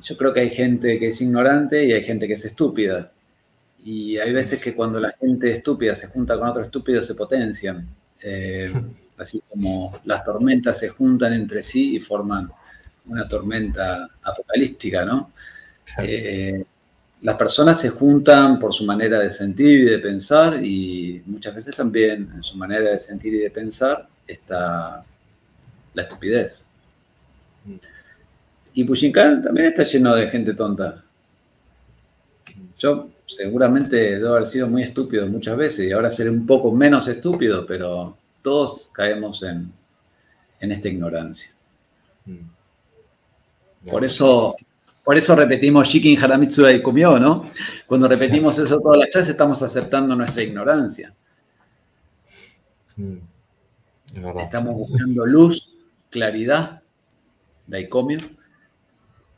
Yo 0.02 0.18
creo 0.18 0.34
que 0.34 0.42
hay 0.42 0.50
gente 0.50 1.00
que 1.00 1.10
es 1.10 1.22
ignorante 1.22 1.86
y 1.86 1.94
hay 1.94 2.04
gente 2.04 2.28
que 2.28 2.34
es 2.34 2.46
estúpida. 2.46 3.12
Y 3.84 4.18
hay 4.18 4.32
veces 4.34 4.62
que 4.62 4.74
cuando 4.74 5.00
la 5.00 5.12
gente 5.12 5.52
estúpida 5.52 5.96
se 5.96 6.08
junta 6.08 6.38
con 6.38 6.48
otro 6.48 6.62
estúpido 6.62 7.04
se 7.04 7.16
potencian. 7.16 7.88
Eh, 8.22 8.74
así 9.18 9.42
como 9.50 10.00
las 10.06 10.24
tormentas 10.26 10.80
se 10.80 10.90
juntan 10.90 11.34
entre 11.34 11.64
sí 11.64 11.96
y 11.96 12.00
forman 12.00 12.52
una 13.08 13.28
tormenta 13.28 14.10
apocalíptica, 14.24 15.06
¿no? 15.06 15.32
Eh, 16.00 16.66
las 17.22 17.38
personas 17.38 17.80
se 17.80 17.90
juntan 17.90 18.60
por 18.60 18.74
su 18.74 18.86
manera 18.86 19.20
de 19.20 19.30
sentir 19.30 19.82
y 19.82 19.86
de 19.86 20.00
pensar 20.00 20.64
y 20.64 21.22
muchas 21.26 21.56
veces 21.56 21.76
también 21.76 22.30
en 22.36 22.44
su 22.44 22.58
manera 22.58 22.92
de 22.92 23.00
sentir 23.00 23.34
y 23.34 23.40
de 23.40 23.50
pensar 23.50 24.08
está 24.28 25.04
la 25.94 26.02
estupidez. 26.02 26.65
Y 28.74 28.84
Pushinkan 28.84 29.42
también 29.42 29.68
está 29.68 29.84
lleno 29.84 30.14
de 30.16 30.28
gente 30.28 30.54
tonta. 30.54 31.04
Yo 32.78 33.10
seguramente 33.26 33.96
debo 34.20 34.36
haber 34.36 34.48
sido 34.48 34.68
muy 34.68 34.84
estúpido 34.84 35.26
muchas 35.28 35.58
veces 35.58 35.88
y 35.88 35.92
ahora 35.92 36.12
seré 36.12 36.30
un 36.30 36.46
poco 36.46 36.72
menos 36.72 37.08
estúpido, 37.08 37.66
pero 37.66 38.18
todos 38.42 38.90
caemos 38.94 39.44
en, 39.44 39.72
esta 40.60 40.90
ignorancia. 40.90 41.52
Mm. 42.26 43.90
Por 43.90 44.04
eso, 44.04 44.56
por 45.04 45.16
eso 45.16 45.36
repetimos 45.36 45.88
Shikin 45.88 46.22
Haramitsu 46.22 46.64
Daikomiyo, 46.64 47.20
¿no? 47.20 47.50
Cuando 47.86 48.08
repetimos 48.08 48.58
eso 48.58 48.80
todas 48.80 49.00
las 49.00 49.10
clases 49.10 49.30
estamos 49.30 49.62
aceptando 49.62 50.16
nuestra 50.16 50.42
ignorancia. 50.44 51.14
Mm. 52.98 53.18
Estamos 54.40 54.74
buscando 54.74 55.26
luz, 55.26 55.76
claridad 56.10 56.82
Daicomio, 57.68 58.20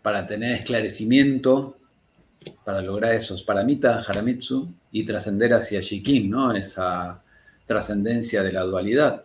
para 0.02 0.26
tener 0.26 0.52
esclarecimiento, 0.54 1.78
para 2.64 2.82
lograr 2.82 3.16
esos 3.16 3.44
paramita, 3.44 4.00
haramitsu, 4.00 4.70
y 4.92 5.04
trascender 5.04 5.54
hacia 5.54 5.82
Shikin, 5.82 6.30
¿no? 6.30 6.54
Esa 6.54 7.22
trascendencia 7.66 8.42
de 8.42 8.52
la 8.52 8.64
dualidad. 8.64 9.24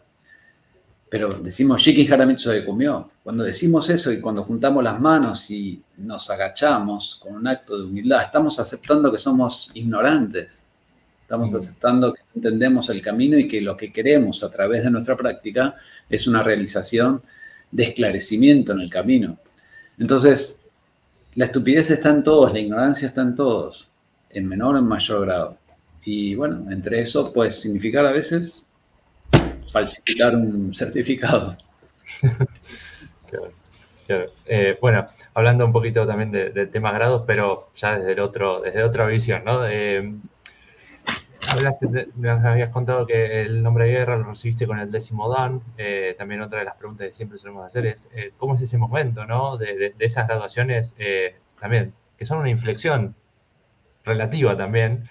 Pero 1.09 1.28
decimos 1.28 1.82
Shikin 1.82 2.12
Haramitsu 2.12 2.50
Daicomio. 2.50 3.11
Cuando 3.22 3.44
decimos 3.44 3.88
eso 3.90 4.11
y 4.11 4.20
cuando 4.20 4.44
juntamos 4.44 4.82
las 4.82 4.98
manos 4.98 5.50
y 5.50 5.82
nos 5.98 6.28
agachamos 6.30 7.20
con 7.22 7.34
un 7.34 7.46
acto 7.46 7.78
de 7.78 7.84
humildad, 7.84 8.22
estamos 8.22 8.59
aceptando 8.59 9.12
que 9.12 9.18
somos 9.18 9.70
ignorantes. 9.74 10.62
Estamos 11.22 11.55
aceptando 11.55 12.12
que 12.12 12.20
entendemos 12.34 12.90
el 12.90 13.00
camino 13.00 13.38
y 13.38 13.46
que 13.46 13.61
lo 13.61 13.76
que 13.76 13.92
queremos 13.92 14.42
a 14.42 14.50
través 14.50 14.84
de 14.84 14.90
nuestra 14.90 15.16
práctica 15.16 15.76
es 16.11 16.26
una 16.26 16.42
realización 16.42 17.22
de 17.72 17.84
esclarecimiento 17.84 18.72
en 18.72 18.80
el 18.80 18.90
camino. 18.90 19.38
Entonces, 19.98 20.60
la 21.34 21.46
estupidez 21.46 21.90
está 21.90 22.10
en 22.10 22.22
todos, 22.22 22.52
la 22.52 22.60
ignorancia 22.60 23.08
está 23.08 23.22
en 23.22 23.34
todos, 23.34 23.90
en 24.30 24.46
menor 24.46 24.76
o 24.76 24.78
en 24.78 24.86
mayor 24.86 25.22
grado. 25.22 25.58
Y 26.04 26.34
bueno, 26.34 26.70
entre 26.70 27.00
eso 27.00 27.32
puede 27.32 27.50
significar 27.50 28.04
a 28.06 28.12
veces 28.12 28.66
falsificar 29.72 30.36
un 30.36 30.72
certificado. 30.72 31.56
Eh, 34.44 34.76
bueno, 34.78 35.06
hablando 35.32 35.64
un 35.64 35.72
poquito 35.72 36.06
también 36.06 36.30
de, 36.30 36.66
temas 36.66 36.92
grados, 36.92 37.22
pero 37.26 37.70
ya 37.74 37.96
desde 37.96 38.12
el 38.12 38.20
otro, 38.20 38.60
desde 38.60 38.82
otra 38.82 39.06
visión, 39.06 39.42
¿no? 39.42 39.62
Hablaste, 41.53 42.09
me 42.16 42.30
habías 42.30 42.70
contado 42.70 43.07
que 43.07 43.42
el 43.42 43.62
nombre 43.62 43.84
de 43.84 43.92
guerra 43.92 44.16
lo 44.16 44.24
recibiste 44.24 44.66
con 44.66 44.78
el 44.78 44.90
décimo 44.90 45.28
Dan. 45.28 45.61
Eh, 45.76 46.14
también 46.16 46.40
otra 46.40 46.61
de 46.61 46.64
las 46.64 46.76
preguntas 46.76 47.09
que 47.09 47.12
siempre 47.12 47.36
solemos 47.36 47.66
hacer 47.66 47.84
es, 47.84 48.09
eh, 48.14 48.32
¿cómo 48.38 48.55
es 48.55 48.62
ese 48.62 48.78
momento, 48.78 49.26
no? 49.26 49.59
De, 49.59 49.94
esas 49.98 50.28
graduaciones 50.28 50.96
eh, 50.98 51.36
también, 51.61 51.92
que 52.16 52.24
son 52.24 52.38
una 52.38 52.48
inflexión 52.48 53.14
relativa 54.03 54.57
también. 54.57 55.05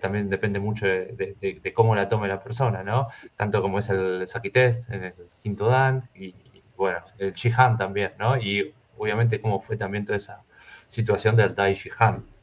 también 0.00 0.28
depende 0.30 0.58
mucho 0.58 0.86
de, 0.86 1.72
cómo 1.74 1.94
la 1.94 2.08
tome 2.08 2.26
la 2.26 2.42
persona, 2.42 2.82
¿no? 2.82 3.08
Tanto 3.36 3.62
como 3.62 3.78
es 3.78 3.88
el 3.90 4.26
Saki 4.26 4.50
Test 4.50 4.90
en 4.90 5.04
el 5.04 5.14
quinto 5.42 5.68
Dan 5.68 6.08
y, 6.14 6.34
bueno, 6.76 6.98
el 7.18 7.32
Shihan 7.34 7.78
también, 7.78 8.12
¿no? 8.18 8.36
Y 8.36 8.74
obviamente 8.98 9.40
cómo 9.40 9.60
fue 9.60 9.76
también 9.76 10.04
toda 10.04 10.16
esa 10.16 10.42
situación 10.88 11.36
del 11.36 11.54
Dai 11.54 11.74
Shihan. 11.74 12.33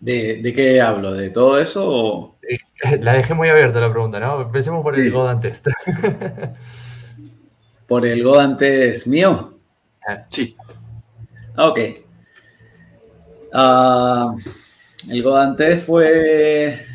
¿De, 0.00 0.52
qué 0.54 0.80
hablo? 0.80 1.12
¿De 1.12 1.30
todo 1.30 1.58
eso? 1.58 2.36
La 3.00 3.14
dejé 3.14 3.34
muy 3.34 3.48
abierta 3.48 3.80
la 3.80 3.90
pregunta, 3.90 4.20
¿no? 4.20 4.42
Empecemos 4.42 4.82
por 4.82 4.96
el 4.98 5.10
Godan 5.10 5.40
Test. 5.40 5.68
¿Por 7.86 8.06
el 8.06 8.22
Godan 8.22 8.56
Test 8.56 9.06
mío? 9.06 9.58
Ah. 10.06 10.24
Sí. 10.28 10.56
Ok. 11.56 11.80
Ah, 13.52 14.32
el 15.10 15.22
Godan 15.22 15.56
Test 15.56 15.86
fue 15.86 16.86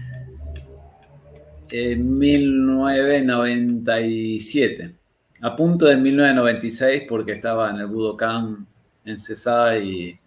en 1.70 2.18
1997. 2.18 4.96
A 5.42 5.56
punto 5.58 5.88
de 5.88 5.98
1996 5.98 7.04
porque 7.10 7.34
estaba 7.34 7.70
en 7.70 7.76
el 7.78 7.88
Budokan 7.88 8.66
en 9.04 9.20
Cesar 9.20 9.82
y 9.82 10.18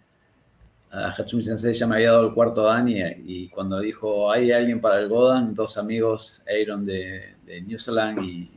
a 0.91 1.09
Hatsumi 1.09 1.43
Sensei 1.43 1.73
ya 1.73 1.85
me 1.85 1.95
había 1.95 2.11
dado 2.11 2.27
el 2.27 2.33
cuarto 2.33 2.63
Dan 2.63 2.87
y, 2.89 3.49
cuando 3.49 3.79
dijo 3.79 4.31
hay 4.31 4.51
alguien 4.51 4.79
para 4.79 4.99
el 4.99 5.09
Godan, 5.09 5.53
dos 5.53 5.77
amigos, 5.77 6.43
Aaron 6.47 6.85
de, 6.85 7.35
New 7.65 7.77
Zealand 7.77 8.23
y, 8.23 8.49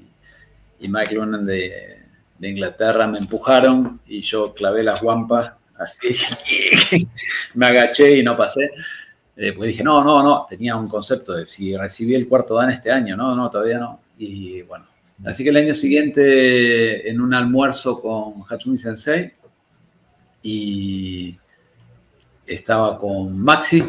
Mike 0.89 1.15
Lunan 1.15 1.45
de, 1.45 1.99
Inglaterra, 2.41 3.07
me 3.07 3.19
empujaron 3.19 4.01
y 4.07 4.23
yo 4.23 4.55
clavé 4.55 4.83
las 4.83 5.03
guampas 5.03 5.53
así, 5.79 6.09
me 7.55 7.67
agaché 7.67 8.17
y 8.17 8.23
no 8.23 8.37
pasé. 8.37 8.71
Después 9.37 9.69
dije, 9.69 9.83
no, 9.83 10.05
no, 10.05 10.23
no, 10.23 10.47
tenía 10.49 10.77
un 10.77 10.89
concepto 10.89 11.35
de 11.35 11.47
si 11.47 11.77
recibí 11.77 12.15
el 12.15 12.29
cuarto 12.29 12.55
Dan 12.55 12.71
este 12.71 12.91
año, 12.91 13.17
no, 13.17 13.35
no, 13.35 13.51
todavía 13.51 13.79
no. 13.79 14.01
Y 14.19 14.63
bueno, 14.63 14.87
así 15.25 15.43
que 15.45 15.51
el 15.51 15.57
año 15.57 15.75
siguiente 15.75 17.09
en 17.09 17.21
un 17.21 17.35
almuerzo 17.35 18.01
con 18.01 18.43
Hatsumi 18.49 18.79
Sensei 18.79 19.33
y 20.43 21.39
estaba 22.55 22.99
con 22.99 23.39
Maxi, 23.39 23.83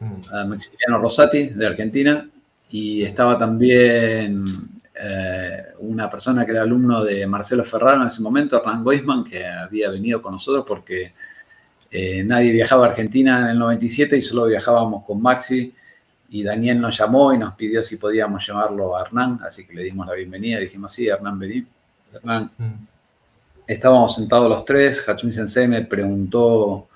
mm. 0.00 0.48
Maximiliano 0.48 0.98
Rosati 0.98 1.48
de 1.48 1.66
Argentina, 1.66 2.28
y 2.70 3.02
estaba 3.02 3.38
también 3.38 4.44
eh, 4.94 5.62
una 5.78 6.10
persona 6.10 6.44
que 6.44 6.52
era 6.52 6.62
alumno 6.62 7.02
de 7.02 7.26
Marcelo 7.26 7.64
Ferraro 7.64 8.02
en 8.02 8.08
ese 8.08 8.22
momento, 8.22 8.56
Hernán 8.56 8.84
Goisman, 8.84 9.24
que 9.24 9.46
había 9.46 9.90
venido 9.90 10.20
con 10.20 10.34
nosotros 10.34 10.64
porque 10.66 11.12
eh, 11.90 12.22
nadie 12.24 12.52
viajaba 12.52 12.86
a 12.86 12.90
Argentina 12.90 13.40
en 13.40 13.48
el 13.48 13.58
97 13.58 14.16
y 14.16 14.22
solo 14.22 14.46
viajábamos 14.46 15.04
con 15.04 15.22
Maxi. 15.22 15.72
Y 16.30 16.42
Daniel 16.42 16.80
nos 16.80 16.98
llamó 16.98 17.32
y 17.32 17.38
nos 17.38 17.54
pidió 17.54 17.82
si 17.82 17.96
podíamos 17.96 18.44
llamarlo 18.44 18.96
a 18.96 19.02
Hernán, 19.02 19.38
así 19.46 19.66
que 19.66 19.74
le 19.74 19.84
dimos 19.84 20.06
la 20.06 20.14
bienvenida. 20.14 20.58
Dijimos, 20.58 20.92
sí, 20.92 21.06
Hernán, 21.06 21.38
vení. 21.38 21.64
Hernán. 22.12 22.50
Mm. 22.58 22.86
Estábamos 23.66 24.16
sentados 24.16 24.48
los 24.48 24.64
tres. 24.64 25.08
Hatsumi 25.08 25.32
Sensei 25.32 25.68
me 25.68 25.82
preguntó 25.82 26.88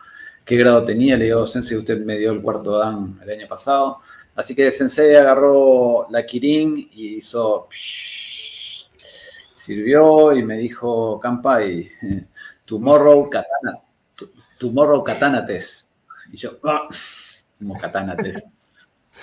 qué 0.49 0.57
grado 0.57 0.83
tenía. 0.83 1.17
Le 1.17 1.27
digo, 1.27 1.47
Sensei, 1.47 1.77
usted 1.77 2.01
me 2.01 2.17
dio 2.17 2.33
el 2.33 2.41
cuarto 2.41 2.79
Dan 2.79 3.21
el 3.23 3.31
año 3.31 3.47
pasado. 3.47 4.01
Así 4.35 4.55
que 4.55 4.73
Sensei 4.73 5.15
agarró 5.15 6.07
la 6.11 6.25
Kirin 6.25 6.89
y 6.93 7.17
hizo... 7.17 7.69
sirvió 9.53 10.33
y 10.33 10.43
me 10.43 10.57
dijo, 10.57 11.21
Kampai, 11.21 11.91
tomorrow 12.65 13.29
katana, 13.29 13.79
tomorrow 14.59 15.05
katana 15.05 15.45
test. 15.45 15.91
Y 16.33 16.39
yo, 16.39 16.59
ah, 16.65 16.89
como 17.59 17.79
katana 17.79 18.17
test. 18.17 18.47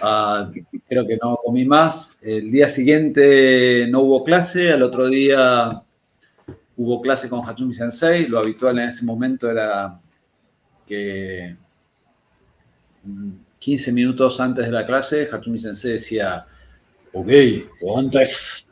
Ah, 0.02 0.50
creo 0.90 1.08
que 1.08 1.16
no 1.16 1.38
comí 1.42 1.64
más. 1.64 2.18
El 2.22 2.52
día 2.52 2.68
siguiente 2.68 3.88
no 3.90 4.02
hubo 4.02 4.26
clase, 4.26 4.74
al 4.74 4.84
otro 4.84 5.08
día 5.08 5.82
hubo 6.76 7.02
clase 7.02 7.30
con 7.30 7.48
Hatsumi 7.48 7.74
Sensei. 7.74 8.28
Lo 8.28 8.40
habitual 8.40 8.78
en 8.78 8.90
ese 8.90 9.06
momento 9.06 9.50
era 9.50 9.98
que 10.88 11.56
15 13.60 13.92
minutos 13.92 14.40
antes 14.40 14.66
de 14.66 14.72
la 14.72 14.86
clase, 14.86 15.28
Hatsumi 15.32 15.60
Sensei 15.60 15.94
decía, 15.94 16.46
ok, 17.14 17.30
antes. 17.98 18.68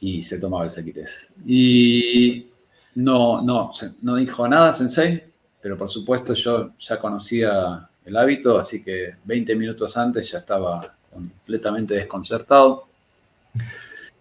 Y 0.00 0.22
se 0.22 0.38
tomaba 0.38 0.64
el 0.64 0.70
sequites. 0.70 1.32
Y 1.46 2.46
no, 2.94 3.42
no, 3.42 3.70
no 4.02 4.16
dijo 4.16 4.48
nada 4.48 4.74
Sensei, 4.74 5.22
pero 5.60 5.76
por 5.76 5.90
supuesto 5.90 6.34
yo 6.34 6.72
ya 6.78 6.98
conocía 6.98 7.88
el 8.04 8.16
hábito, 8.16 8.58
así 8.58 8.82
que 8.82 9.16
20 9.24 9.54
minutos 9.54 9.96
antes 9.96 10.30
ya 10.30 10.38
estaba 10.38 10.94
completamente 11.12 11.94
desconcertado. 11.94 12.88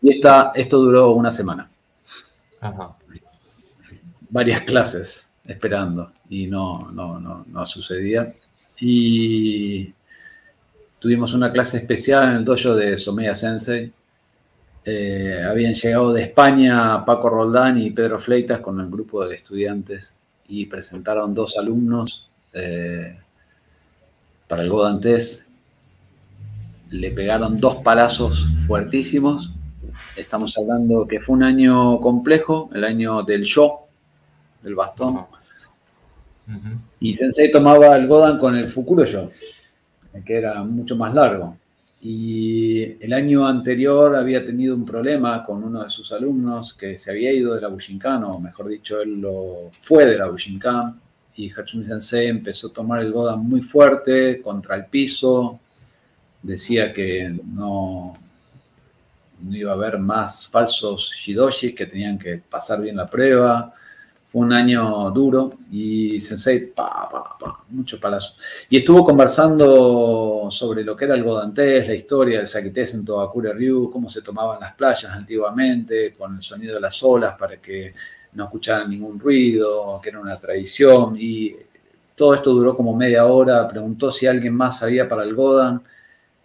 Y 0.02 0.16
esta, 0.16 0.52
esto 0.54 0.80
duró 0.80 1.12
una 1.12 1.32
semana. 1.32 1.70
Varias 4.30 4.62
clases 4.62 5.31
esperando 5.52 6.12
y 6.30 6.48
no, 6.48 6.92
no, 6.92 7.20
no, 7.20 7.46
no 7.48 7.66
sucedía. 7.66 8.28
Y 8.80 9.94
tuvimos 11.00 11.34
una 11.34 11.52
clase 11.52 11.78
especial 11.78 12.30
en 12.30 12.38
el 12.38 12.46
dojo 12.46 12.76
de 12.76 12.98
Someya 12.98 13.36
Sensei. 13.36 13.92
Eh, 14.84 15.44
habían 15.48 15.74
llegado 15.74 16.12
de 16.14 16.24
España 16.24 17.06
Paco 17.06 17.30
Roldán 17.30 17.78
y 17.78 17.92
Pedro 17.92 18.20
Fleitas 18.20 18.60
con 18.60 18.80
el 18.80 18.90
grupo 18.90 19.26
de 19.28 19.36
estudiantes 19.36 20.16
y 20.48 20.66
presentaron 20.66 21.36
dos 21.36 21.58
alumnos 21.58 22.30
eh, 22.54 23.18
para 24.48 24.64
el 24.64 24.70
Godantes. 24.70 25.46
Le 26.90 27.12
pegaron 27.12 27.58
dos 27.58 27.78
palazos 27.78 28.48
fuertísimos. 28.68 29.52
Estamos 30.16 30.58
hablando 30.58 31.08
que 31.08 31.20
fue 31.20 31.36
un 31.36 31.44
año 31.44 32.00
complejo, 32.00 32.70
el 32.74 32.84
año 32.84 33.24
del 33.24 33.44
yo, 33.44 33.88
del 34.62 34.76
bastón. 34.76 35.26
Y 37.00 37.14
Sensei 37.14 37.52
tomaba 37.52 37.96
el 37.96 38.08
Godan 38.08 38.38
con 38.38 38.56
el 38.56 38.68
Fukuro 38.68 39.06
Yo, 39.06 39.30
que 40.26 40.36
era 40.36 40.64
mucho 40.64 40.96
más 40.96 41.14
largo. 41.14 41.58
Y 42.04 43.04
el 43.04 43.14
año 43.14 43.48
anterior 43.48 44.16
había 44.16 44.44
tenido 44.44 44.76
un 44.76 44.86
problema 44.86 45.46
con 45.46 45.64
uno 45.64 45.84
de 45.84 45.90
sus 45.90 46.12
alumnos 46.12 46.74
que 46.74 46.98
se 46.98 47.12
había 47.12 47.32
ido 47.32 47.54
de 47.54 47.62
la 47.62 47.68
Bushinkan, 47.68 48.24
o 48.24 48.40
mejor 48.40 48.70
dicho, 48.70 49.02
él 49.02 49.22
lo 49.22 49.70
fue 49.72 50.06
de 50.06 50.18
la 50.18 50.28
Bushinkan. 50.28 51.00
Y 51.36 51.52
Hatsumi 51.52 51.86
Sensei 51.86 52.28
empezó 52.28 52.68
a 52.68 52.74
tomar 52.74 53.02
el 53.02 53.12
Godan 53.12 53.40
muy 53.40 53.62
fuerte 53.62 54.42
contra 54.42 54.76
el 54.76 54.86
piso. 54.86 55.60
Decía 56.42 56.92
que 56.92 57.36
no, 57.54 58.14
no 59.42 59.56
iba 59.56 59.72
a 59.72 59.76
haber 59.76 60.00
más 60.00 60.48
falsos 60.48 61.12
Shidoshis, 61.16 61.76
que 61.76 61.86
tenían 61.86 62.18
que 62.18 62.38
pasar 62.38 62.82
bien 62.82 62.98
la 62.98 63.10
prueba 63.10 63.76
fue 64.32 64.42
un 64.42 64.54
año 64.54 65.12
duro 65.12 65.52
y 65.72 66.22
Sensei, 66.22 66.68
pa, 66.68 67.10
pa, 67.12 67.38
pa, 67.38 67.64
mucho 67.70 68.00
palazo. 68.00 68.36
Y 68.70 68.78
estuvo 68.78 69.04
conversando 69.04 70.48
sobre 70.50 70.86
lo 70.86 70.96
que 70.96 71.04
era 71.06 71.16
el 71.16 71.24
Godantes, 71.24 71.88
la 71.88 71.94
historia 71.94 72.38
del 72.38 72.48
Sakites 72.48 72.94
en 72.94 73.04
Tobacure 73.04 73.52
Ryu, 73.52 73.92
cómo 73.92 74.10
se 74.10 74.22
tomaban 74.22 74.62
las 74.62 74.74
playas 74.76 75.12
antiguamente, 75.12 76.16
con 76.18 76.38
el 76.38 76.42
sonido 76.42 76.76
de 76.76 76.82
las 76.82 77.04
olas 77.04 77.38
para 77.38 77.58
que 77.58 77.94
no 78.34 78.46
escucharan 78.46 78.90
ningún 78.90 79.20
ruido, 79.20 80.00
que 80.02 80.10
era 80.10 80.22
una 80.22 80.40
tradición. 80.40 81.18
Y 81.20 81.54
todo 82.16 82.34
esto 82.34 82.54
duró 82.54 82.74
como 82.74 82.96
media 82.96 83.26
hora. 83.26 83.68
Preguntó 83.68 84.12
si 84.12 84.28
alguien 84.28 84.56
más 84.56 84.80
sabía 84.80 85.10
para 85.10 85.24
el 85.24 85.36
Godan. 85.36 85.82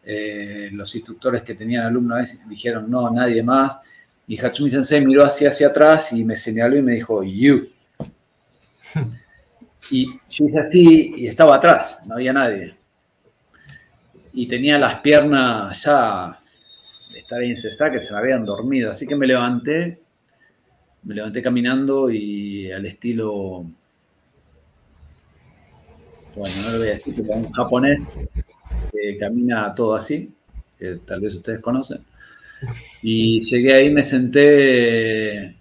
Eh, 0.04 0.70
los 0.72 0.92
instructores 0.96 1.42
que 1.42 1.54
tenían 1.54 1.86
alumnos 1.86 2.28
dijeron 2.48 2.90
no, 2.90 3.08
nadie 3.10 3.44
más. 3.44 3.78
Y 4.26 4.44
Hatsumi 4.44 4.70
Sensei 4.70 5.06
miró 5.06 5.24
hacia, 5.24 5.50
hacia 5.50 5.68
atrás 5.68 6.12
y 6.12 6.24
me 6.24 6.36
señaló 6.36 6.76
y 6.76 6.82
me 6.82 6.94
dijo, 6.94 7.22
you. 7.22 7.68
Y 9.90 10.06
yo 10.30 10.46
hice 10.46 10.58
así 10.58 11.14
y 11.16 11.26
estaba 11.28 11.56
atrás, 11.56 12.02
no 12.06 12.14
había 12.14 12.32
nadie. 12.32 12.74
Y 14.32 14.48
tenía 14.48 14.78
las 14.78 15.00
piernas 15.00 15.82
ya 15.82 16.38
de 17.12 17.18
estar 17.18 17.42
en 17.42 17.56
César 17.56 17.92
que 17.92 18.00
se 18.00 18.12
me 18.12 18.18
habían 18.18 18.44
dormido. 18.44 18.90
Así 18.90 19.06
que 19.06 19.16
me 19.16 19.26
levanté, 19.26 20.00
me 21.04 21.14
levanté 21.14 21.40
caminando 21.40 22.10
y 22.10 22.70
al 22.72 22.84
estilo, 22.84 23.64
bueno, 26.34 26.56
no 26.62 26.70
lo 26.72 26.78
voy 26.78 26.88
a 26.88 26.92
decir, 26.92 27.14
pero 27.16 27.34
un 27.34 27.50
japonés 27.52 28.18
que 28.92 29.16
camina 29.18 29.74
todo 29.74 29.94
así, 29.94 30.30
que 30.78 30.96
tal 31.06 31.20
vez 31.20 31.34
ustedes 31.34 31.60
conocen. 31.60 32.04
Y 33.02 33.40
llegué 33.42 33.74
ahí, 33.74 33.90
me 33.90 34.02
senté 34.02 35.56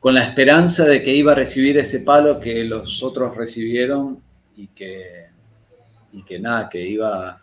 con 0.00 0.14
la 0.14 0.24
esperanza 0.24 0.84
de 0.86 1.02
que 1.02 1.14
iba 1.14 1.32
a 1.32 1.34
recibir 1.34 1.76
ese 1.76 2.00
palo 2.00 2.40
que 2.40 2.64
los 2.64 3.02
otros 3.02 3.36
recibieron 3.36 4.18
y 4.56 4.68
que, 4.68 5.26
y 6.12 6.22
que 6.22 6.40
nada, 6.40 6.70
que 6.70 6.84
iba 6.84 7.40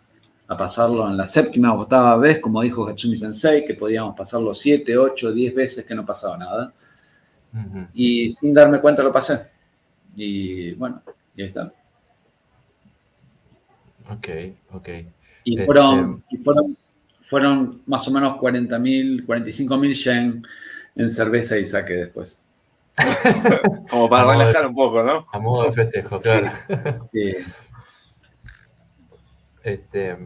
a 0.48 0.56
pasarlo 0.56 1.08
en 1.08 1.16
la 1.16 1.26
séptima 1.26 1.72
o 1.72 1.82
octava 1.82 2.16
vez, 2.16 2.40
como 2.40 2.60
dijo 2.62 2.88
Hatsumi 2.88 3.16
Sensei, 3.16 3.64
que 3.64 3.74
podíamos 3.74 4.16
pasarlo 4.16 4.52
siete, 4.54 4.98
ocho, 4.98 5.32
diez 5.32 5.54
veces 5.54 5.84
que 5.84 5.94
no 5.94 6.04
pasaba 6.04 6.36
nada. 6.36 6.72
Y 7.94 8.28
sin 8.30 8.52
darme 8.52 8.80
cuenta 8.80 9.02
lo 9.02 9.12
pasé. 9.12 9.38
Y 10.16 10.72
bueno, 10.72 11.00
y 11.36 11.42
ahí 11.42 11.48
está. 11.48 11.72
Ok, 14.10 14.28
ok. 14.72 14.88
Y 15.44 15.54
este, 15.54 15.64
fueron, 15.64 16.24
y 16.30 16.38
fueron, 16.38 16.76
fueron 17.20 17.82
más 17.86 18.08
o 18.08 18.10
menos 18.10 18.36
40 18.36 18.78
mil, 18.78 19.24
45 19.24 19.76
mil 19.76 19.94
yen 19.94 20.42
en 20.96 21.10
cerveza 21.10 21.56
y 21.56 21.64
saque 21.64 21.94
después. 21.94 22.42
Como 23.90 24.08
para 24.08 24.32
relajar 24.32 24.66
un 24.66 24.74
poco, 24.74 25.02
¿no? 25.02 25.26
A 25.32 25.38
modo 25.38 25.64
de 25.64 25.72
festejo, 25.72 26.18
claro. 26.20 26.50
Sí. 27.10 27.34
Este, 29.62 30.16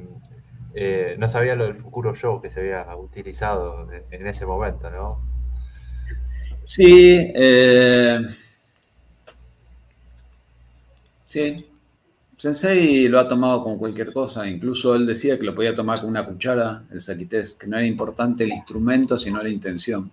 eh, 0.74 1.16
no 1.18 1.28
sabía 1.28 1.54
lo 1.54 1.64
del 1.64 1.74
Fukuro 1.74 2.14
Show 2.14 2.40
que 2.40 2.50
se 2.50 2.60
había 2.60 2.96
utilizado 2.96 3.88
en 4.10 4.26
ese 4.26 4.46
momento, 4.46 4.90
¿no? 4.90 5.20
Sí, 6.64 7.32
eh, 7.34 8.20
sí. 11.26 11.68
Sensei 12.38 13.06
lo 13.06 13.20
ha 13.20 13.28
tomado 13.28 13.62
con 13.62 13.78
cualquier 13.78 14.12
cosa, 14.12 14.48
incluso 14.48 14.96
él 14.96 15.06
decía 15.06 15.38
que 15.38 15.44
lo 15.44 15.54
podía 15.54 15.76
tomar 15.76 16.00
con 16.00 16.08
una 16.08 16.26
cuchara, 16.26 16.82
el 16.90 17.00
saquités, 17.00 17.54
que 17.54 17.68
no 17.68 17.76
era 17.76 17.86
importante 17.86 18.42
el 18.42 18.52
instrumento, 18.52 19.16
sino 19.16 19.40
la 19.40 19.48
intención. 19.48 20.10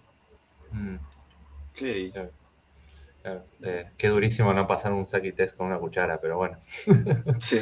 Mm. 0.71 0.95
Okay. 1.71 2.13
Eh, 3.23 3.87
qué 3.97 4.07
durísimo 4.07 4.53
no 4.53 4.67
pasar 4.67 4.93
un 4.93 5.05
saquités 5.05 5.53
con 5.53 5.67
una 5.67 5.77
cuchara, 5.77 6.19
pero 6.19 6.37
bueno. 6.37 6.57
Sí. 7.39 7.59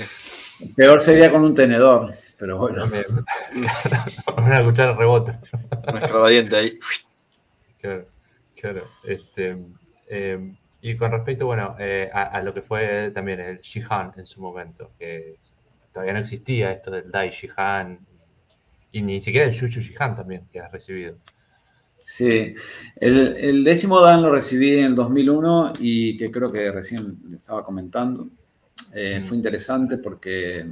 Peor 0.75 1.03
sería 1.03 1.31
con 1.31 1.43
un 1.43 1.53
tenedor, 1.53 2.11
pero 2.37 2.57
bueno. 2.57 2.85
una 4.37 4.63
cuchara 4.63 4.93
rebota. 4.93 5.39
Un 5.87 5.97
extravadiente 5.97 6.55
ahí. 6.55 6.79
Claro, 7.79 8.03
claro. 8.55 8.87
Este, 9.03 9.57
em, 10.07 10.57
y 10.81 10.95
con 10.97 11.11
respecto, 11.11 11.45
bueno, 11.45 11.75
eh, 11.79 12.09
a, 12.11 12.41
lo 12.41 12.53
que 12.53 12.61
fue 12.61 13.11
también 13.13 13.39
el 13.39 13.59
Shihan 13.59 14.13
en 14.17 14.25
su 14.25 14.41
momento, 14.41 14.91
que 14.97 15.37
todavía 15.91 16.13
no 16.13 16.19
existía 16.19 16.71
esto 16.71 16.91
del 16.91 17.11
Dai 17.11 17.29
Shihan 17.29 17.99
y 18.91 19.01
ni 19.01 19.21
siquiera 19.21 19.47
el 19.47 19.53
Shushu 19.53 19.81
Shihan 19.81 20.15
también 20.15 20.47
que 20.51 20.59
has 20.59 20.71
recibido. 20.71 21.17
Sí, 22.09 22.55
el, 22.95 23.65
décimo 23.65 23.99
Dan 23.99 24.21
lo 24.21 24.31
recibí 24.31 24.79
en 24.79 24.85
el 24.85 24.95
2001 24.95 25.73
y 25.77 26.15
que 26.15 26.31
creo 26.31 26.49
que 26.53 26.71
recién 26.71 27.17
le 27.29 27.35
estaba 27.35 27.65
comentando. 27.65 28.29
Eh, 28.93 29.25
fue 29.27 29.35
interesante 29.35 29.97
porque 29.97 30.65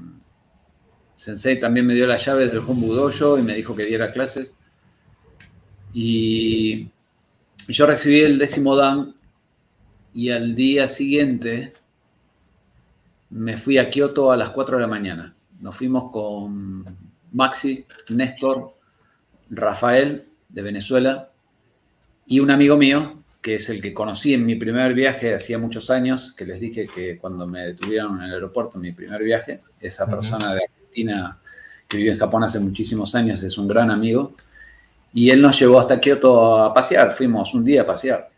Sensei 1.14 1.60
también 1.60 1.86
me 1.88 1.94
dio 1.94 2.08
las 2.08 2.26
llaves 2.26 2.54
del 2.54 2.64
Hombu 2.66 2.94
Dojo 2.94 3.38
y 3.38 3.42
me 3.42 3.54
dijo 3.54 3.76
que 3.76 3.86
diera 3.86 4.14
clases. 4.14 4.56
Y 5.94 6.88
yo 7.68 7.86
recibí 7.86 8.22
el 8.22 8.40
décimo 8.40 8.78
Dan 8.78 9.14
y 10.14 10.30
al 10.30 10.56
día 10.56 10.88
siguiente 10.88 11.74
me 13.30 13.58
fui 13.58 13.78
a 13.78 13.90
Kioto 13.90 14.32
a 14.32 14.38
las 14.38 14.52
4 14.52 14.78
de 14.78 14.82
la 14.82 14.88
mañana. 14.88 15.36
Nos 15.60 15.76
fuimos 15.76 16.14
con 16.14 16.86
Maxi, 17.34 17.86
Néstor, 18.08 18.74
Rafael 19.50 20.30
de 20.50 20.62
Venezuela, 20.62 21.30
y 22.28 22.40
un 22.40 22.50
amigo 22.52 22.78
mío, 22.78 23.24
que 23.42 23.56
es 23.56 23.70
el 23.70 23.82
que 23.82 23.94
conocí 23.94 24.34
en 24.34 24.46
mi 24.46 24.56
primer 24.56 24.96
viaje 24.96 25.36
hacía 25.36 25.60
muchos 25.60 25.92
años, 25.92 26.34
que 26.36 26.46
les 26.46 26.60
dije 26.60 26.88
que 26.88 27.20
cuando 27.20 27.46
me 27.46 27.68
detuvieron 27.68 28.18
en 28.18 28.26
el 28.26 28.34
aeropuerto 28.34 28.78
en 28.78 28.82
mi 28.82 28.92
primer 28.92 29.22
viaje, 29.22 29.62
esa 29.80 30.08
persona 30.08 30.56
de 30.56 30.64
Argentina 30.64 31.38
que 31.88 31.98
vive 31.98 32.14
en 32.14 32.18
Japón 32.18 32.44
hace 32.44 32.60
muchísimos 32.60 33.14
años, 33.14 33.44
es 33.44 33.58
un 33.60 33.68
gran 33.68 33.92
amigo. 33.92 34.34
Y 35.14 35.30
él 35.30 35.42
nos 35.42 35.60
llevó 35.60 35.80
hasta 35.80 36.00
Kioto 36.00 36.64
a 36.64 36.74
pasear, 36.74 37.14
fuimos 37.14 37.54
un 37.54 37.64
día 37.64 37.84
a 37.84 37.86
pasear. 37.86 38.32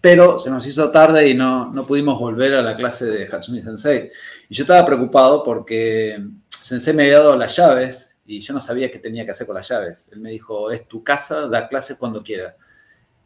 Pero 0.00 0.40
se 0.40 0.50
nos 0.50 0.66
hizo 0.66 0.90
tarde 0.90 1.28
y 1.28 1.34
no, 1.34 1.72
no 1.72 1.86
pudimos 1.86 2.18
volver 2.18 2.54
a 2.54 2.62
la 2.62 2.76
clase 2.76 3.06
de 3.06 3.28
Hatsumi 3.30 3.62
Sensei. 3.62 4.10
Y 4.48 4.54
yo 4.54 4.64
estaba 4.64 4.84
preocupado 4.84 5.44
porque 5.44 6.20
Sensei 6.48 6.92
me 6.92 7.04
había 7.04 7.18
dado 7.18 7.36
las 7.36 7.54
llaves 7.54 8.09
y 8.30 8.40
yo 8.40 8.54
no 8.54 8.60
sabía 8.60 8.92
qué 8.92 9.00
tenía 9.00 9.24
que 9.24 9.32
hacer 9.32 9.44
con 9.44 9.56
las 9.56 9.68
llaves. 9.68 10.08
Él 10.12 10.20
me 10.20 10.30
dijo, 10.30 10.70
es 10.70 10.86
tu 10.86 11.02
casa, 11.02 11.48
da 11.48 11.68
clases 11.68 11.96
cuando 11.96 12.22
quiera. 12.22 12.56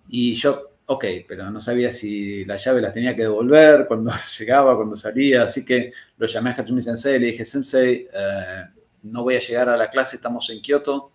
Y 0.09 0.34
yo, 0.34 0.70
ok, 0.86 1.05
pero 1.28 1.50
no 1.50 1.61
sabía 1.61 1.92
si 1.92 2.42
las 2.46 2.64
llaves 2.64 2.82
las 2.82 2.94
tenía 2.94 3.14
que 3.14 3.22
devolver, 3.22 3.86
cuando 3.86 4.11
llegaba, 4.38 4.74
cuando 4.74 4.96
salía. 4.96 5.42
Así 5.42 5.62
que 5.62 5.92
lo 6.16 6.26
llamé 6.26 6.50
a 6.50 6.52
Hatsumi 6.55 6.80
Sensei 6.80 7.16
y 7.16 7.18
le 7.18 7.26
dije, 7.26 7.44
Sensei, 7.44 8.09
eh, 8.11 8.64
no 9.02 9.24
voy 9.24 9.36
a 9.36 9.40
llegar 9.40 9.68
a 9.68 9.76
la 9.76 9.90
clase, 9.90 10.16
estamos 10.16 10.48
en 10.48 10.62
Kioto. 10.62 11.12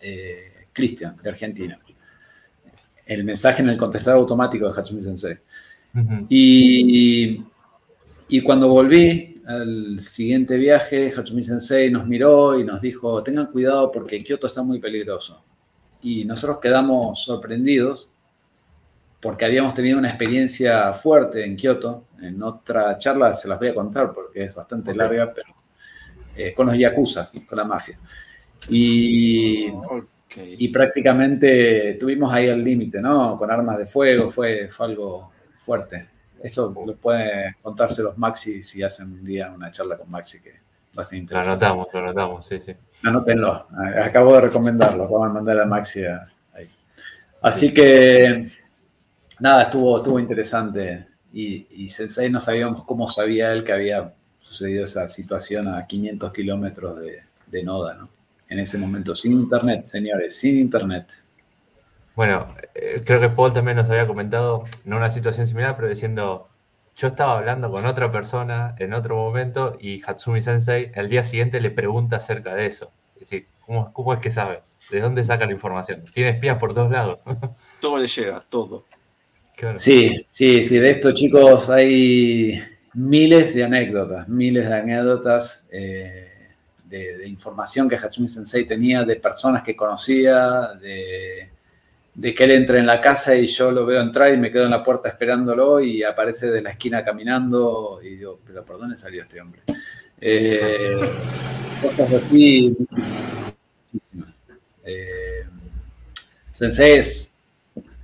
Eh, 0.00 0.66
Cristian, 0.72 1.16
de 1.20 1.28
Argentina. 1.28 1.78
El 3.04 3.24
mensaje 3.24 3.60
en 3.60 3.70
el 3.70 3.76
contestador 3.76 4.20
automático 4.20 4.72
de 4.72 4.80
Hatsumi 4.80 5.02
Sensei. 5.02 5.36
y, 6.28 7.42
y 8.28 8.40
cuando 8.40 8.68
volví 8.68 9.31
al 9.52 10.00
siguiente 10.00 10.56
viaje, 10.56 11.12
Hatsumi 11.16 11.44
Sensei 11.44 11.90
nos 11.90 12.06
miró 12.06 12.58
y 12.58 12.64
nos 12.64 12.80
dijo, 12.80 13.22
tengan 13.22 13.46
cuidado 13.46 13.90
porque 13.92 14.22
Kioto 14.22 14.46
está 14.46 14.62
muy 14.62 14.80
peligroso. 14.80 15.44
Y 16.02 16.24
nosotros 16.24 16.58
quedamos 16.58 17.24
sorprendidos 17.24 18.12
porque 19.20 19.44
habíamos 19.44 19.74
tenido 19.74 19.98
una 19.98 20.08
experiencia 20.08 20.92
fuerte 20.94 21.44
en 21.44 21.56
Kioto. 21.56 22.06
En 22.20 22.42
otra 22.42 22.98
charla 22.98 23.34
se 23.34 23.46
las 23.48 23.58
voy 23.58 23.68
a 23.68 23.74
contar 23.74 24.12
porque 24.12 24.44
es 24.44 24.54
bastante 24.54 24.94
larga, 24.94 25.32
pero 25.32 25.54
eh, 26.36 26.52
con 26.52 26.66
los 26.66 26.76
yakuza, 26.76 27.30
con 27.48 27.56
la 27.56 27.64
mafia. 27.64 27.96
Y, 28.68 29.68
y 30.36 30.68
prácticamente 30.68 31.96
tuvimos 32.00 32.32
ahí 32.32 32.46
el 32.46 32.64
límite, 32.64 33.00
¿no? 33.00 33.36
Con 33.36 33.50
armas 33.50 33.78
de 33.78 33.86
fuego, 33.86 34.30
fue, 34.30 34.68
fue 34.68 34.86
algo 34.86 35.30
fuerte. 35.58 36.11
Eso 36.42 36.74
lo 36.86 36.96
puede 36.96 37.56
contarse 37.62 38.02
los 38.02 38.18
Maxi 38.18 38.62
si 38.62 38.82
hacen 38.82 39.12
un 39.12 39.24
día 39.24 39.52
una 39.52 39.70
charla 39.70 39.96
con 39.96 40.10
Maxi 40.10 40.42
que 40.42 40.52
va 40.96 41.02
a 41.02 41.04
ser 41.04 41.18
interesante. 41.18 41.64
Lo 41.64 41.70
anotamos, 41.72 41.86
lo 41.92 41.98
anotamos, 42.00 42.46
sí, 42.46 42.60
sí. 42.60 42.74
Anótenlo. 43.04 43.66
Acabo 44.02 44.34
de 44.34 44.40
recomendarlo. 44.42 45.04
Vamos 45.04 45.30
a 45.30 45.32
mandar 45.32 45.60
a 45.60 45.66
Maxi 45.66 46.04
ahí. 46.04 46.68
Así 47.42 47.72
que, 47.72 48.48
nada, 49.38 49.62
estuvo, 49.62 49.96
estuvo 49.98 50.18
interesante. 50.18 51.06
Y, 51.32 51.66
y 51.70 51.88
Sensei 51.88 52.30
no 52.30 52.40
sabíamos 52.40 52.84
cómo 52.84 53.08
sabía 53.08 53.52
él 53.52 53.64
que 53.64 53.72
había 53.72 54.12
sucedido 54.40 54.84
esa 54.84 55.08
situación 55.08 55.68
a 55.68 55.86
500 55.86 56.32
kilómetros 56.32 57.00
de, 57.00 57.22
de 57.46 57.62
Noda, 57.62 57.94
¿no? 57.94 58.08
en 58.52 58.58
ese 58.58 58.76
momento, 58.76 59.14
sin 59.14 59.32
internet, 59.32 59.84
señores, 59.84 60.36
sin 60.36 60.58
internet. 60.58 61.06
Bueno, 62.14 62.54
eh, 62.74 63.02
creo 63.04 63.20
que 63.20 63.28
Paul 63.28 63.52
también 63.52 63.76
nos 63.76 63.88
había 63.88 64.06
comentado, 64.06 64.64
no 64.84 64.96
una 64.96 65.10
situación 65.10 65.46
similar, 65.46 65.76
pero 65.76 65.88
diciendo, 65.88 66.48
yo 66.96 67.08
estaba 67.08 67.38
hablando 67.38 67.70
con 67.70 67.86
otra 67.86 68.12
persona 68.12 68.74
en 68.78 68.92
otro 68.92 69.16
momento 69.16 69.76
y 69.80 70.02
Hatsumi 70.04 70.42
Sensei 70.42 70.92
el 70.94 71.08
día 71.08 71.22
siguiente 71.22 71.60
le 71.60 71.70
pregunta 71.70 72.16
acerca 72.16 72.54
de 72.54 72.66
eso. 72.66 72.92
Es 73.14 73.20
decir, 73.20 73.46
¿cómo, 73.64 73.92
cómo 73.92 74.12
es 74.12 74.20
que 74.20 74.30
sabe? 74.30 74.60
¿De 74.90 75.00
dónde 75.00 75.24
saca 75.24 75.46
la 75.46 75.52
información? 75.52 76.02
Tiene 76.12 76.30
espías 76.30 76.58
por 76.58 76.74
todos 76.74 76.90
lados. 76.90 77.20
todo 77.80 77.98
le 77.98 78.08
llega, 78.08 78.44
todo. 78.48 78.84
Sí, 79.76 80.26
sí, 80.28 80.66
sí, 80.66 80.78
de 80.78 80.90
esto 80.90 81.12
chicos 81.12 81.70
hay 81.70 82.60
miles 82.94 83.54
de 83.54 83.62
anécdotas, 83.62 84.28
miles 84.28 84.68
de 84.68 84.74
anécdotas. 84.74 85.68
Eh, 85.70 86.32
de, 86.84 87.26
información 87.26 87.88
que 87.88 87.96
Hatsumi 87.96 88.28
Sensei 88.28 88.66
tenía 88.66 89.04
de 89.04 89.16
personas 89.16 89.62
que 89.62 89.74
conocía, 89.74 90.74
de, 90.80 91.48
que 92.20 92.44
él 92.44 92.50
entra 92.50 92.78
en 92.78 92.86
la 92.86 93.00
casa 93.00 93.34
y 93.34 93.46
yo 93.46 93.70
lo 93.70 93.86
veo 93.86 94.00
entrar 94.00 94.32
y 94.32 94.36
me 94.36 94.50
quedo 94.50 94.64
en 94.64 94.70
la 94.70 94.84
puerta 94.84 95.08
esperándolo 95.08 95.80
y 95.80 96.02
aparece 96.02 96.50
de 96.50 96.60
la 96.60 96.70
esquina 96.70 97.04
caminando 97.04 98.00
y 98.02 98.16
digo, 98.16 98.40
pero 98.46 98.64
¿por 98.64 98.78
dónde 98.78 98.98
salió 98.98 99.22
este 99.22 99.40
hombre? 99.40 99.62
Eh, 100.20 101.00
cosas 101.80 102.12
así. 102.12 102.76
Eh, 104.84 105.46
Sensei 106.52 106.92
es 106.98 107.32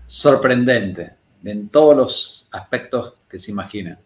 sorprendente 0.07 1.13
en 1.45 1.69
todos 1.69 1.97
los 1.97 2.49
aspectos 2.51 3.15
que 3.29 3.39
se 3.39 3.51
imaginan. 3.51 3.99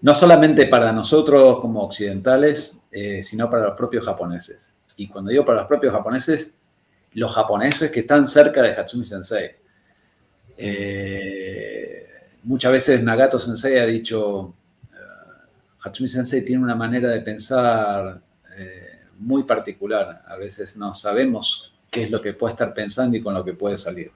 No 0.00 0.14
solamente 0.14 0.66
para 0.66 0.92
nosotros 0.92 1.60
como 1.60 1.82
occidentales, 1.82 2.76
eh, 2.90 3.22
sino 3.22 3.50
para 3.50 3.66
los 3.66 3.76
propios 3.76 4.04
japoneses. 4.04 4.72
Y 4.96 5.08
cuando 5.08 5.30
digo 5.30 5.44
para 5.44 5.58
los 5.58 5.68
propios 5.68 5.92
japoneses, 5.92 6.55
los 7.16 7.32
japoneses 7.32 7.90
que 7.90 8.00
están 8.00 8.28
cerca 8.28 8.62
de 8.62 8.70
Hatsumi 8.70 9.04
Sensei. 9.04 9.50
Eh, 10.56 12.06
muchas 12.44 12.72
veces 12.72 13.02
Nagato 13.02 13.38
Sensei 13.38 13.78
ha 13.78 13.86
dicho, 13.86 14.40
uh, 14.40 14.54
Hatsumi 15.82 16.08
Sensei 16.08 16.42
tiene 16.42 16.62
una 16.62 16.74
manera 16.74 17.08
de 17.10 17.20
pensar 17.20 18.20
muy 19.18 19.44
particular. 19.44 20.22
A 20.26 20.36
veces 20.36 20.76
no 20.76 20.94
sabemos 20.94 21.74
qué 21.90 22.04
es 22.04 22.10
lo 22.10 22.20
que 22.20 22.32
puede 22.34 22.52
estar 22.52 22.72
pensando 22.74 23.16
y 23.16 23.22
con 23.22 23.34
lo 23.34 23.44
que 23.44 23.54
puede 23.54 23.76
salir. 23.76 24.10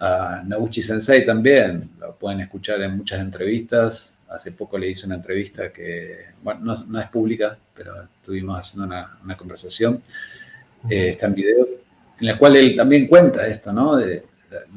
Uh, 0.00 0.46
Noguchi 0.46 0.82
Sensei 0.82 1.24
también, 1.24 1.90
lo 1.98 2.14
pueden 2.14 2.40
escuchar 2.40 2.80
en 2.82 2.96
muchas 2.96 3.20
entrevistas, 3.20 4.14
Hace 4.28 4.52
poco 4.52 4.76
le 4.76 4.90
hice 4.90 5.06
una 5.06 5.14
entrevista 5.14 5.72
que, 5.72 6.26
bueno, 6.42 6.74
no, 6.86 7.00
es 7.00 7.08
pública, 7.08 7.56
pero 7.74 8.02
estuvimos 8.02 8.58
haciendo 8.58 8.86
una, 8.86 9.36
conversación, 9.38 10.02
eh, 10.90 11.10
está 11.10 11.28
en 11.28 11.34
video, 11.34 11.66
en 12.20 12.26
la 12.26 12.38
cual 12.38 12.56
él 12.56 12.76
también 12.76 13.06
cuenta 13.06 13.46
esto, 13.46 13.72
¿no? 13.72 13.96
De, 13.96 14.24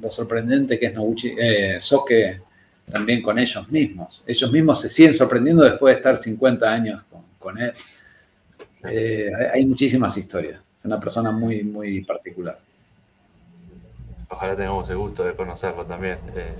lo 0.01 0.09
sorprendente 0.09 0.77
que 0.77 0.87
es 0.87 0.93
Noguchi, 0.93 1.33
eh, 1.37 1.77
Soke 1.79 2.41
también 2.91 3.21
con 3.21 3.39
ellos 3.39 3.69
mismos. 3.69 4.23
Ellos 4.27 4.51
mismos 4.51 4.81
se 4.81 4.89
siguen 4.89 5.13
sorprendiendo 5.13 5.63
después 5.63 5.95
de 5.95 5.99
estar 5.99 6.17
50 6.17 6.69
años 6.69 7.03
con, 7.39 7.57
él. 7.57 7.71
Eh, 8.83 9.31
hay 9.53 9.65
muchísimas 9.65 10.17
historias. 10.17 10.59
Es 10.79 10.85
una 10.85 10.99
persona 10.99 11.31
muy, 11.31 11.63
muy 11.63 12.03
particular. 12.03 12.59
Ojalá 14.27 14.55
tengamos 14.55 14.89
el 14.89 14.97
gusto 14.97 15.23
de 15.23 15.35
conocerlo 15.35 15.85
también. 15.85 16.17
Eh, 16.35 16.53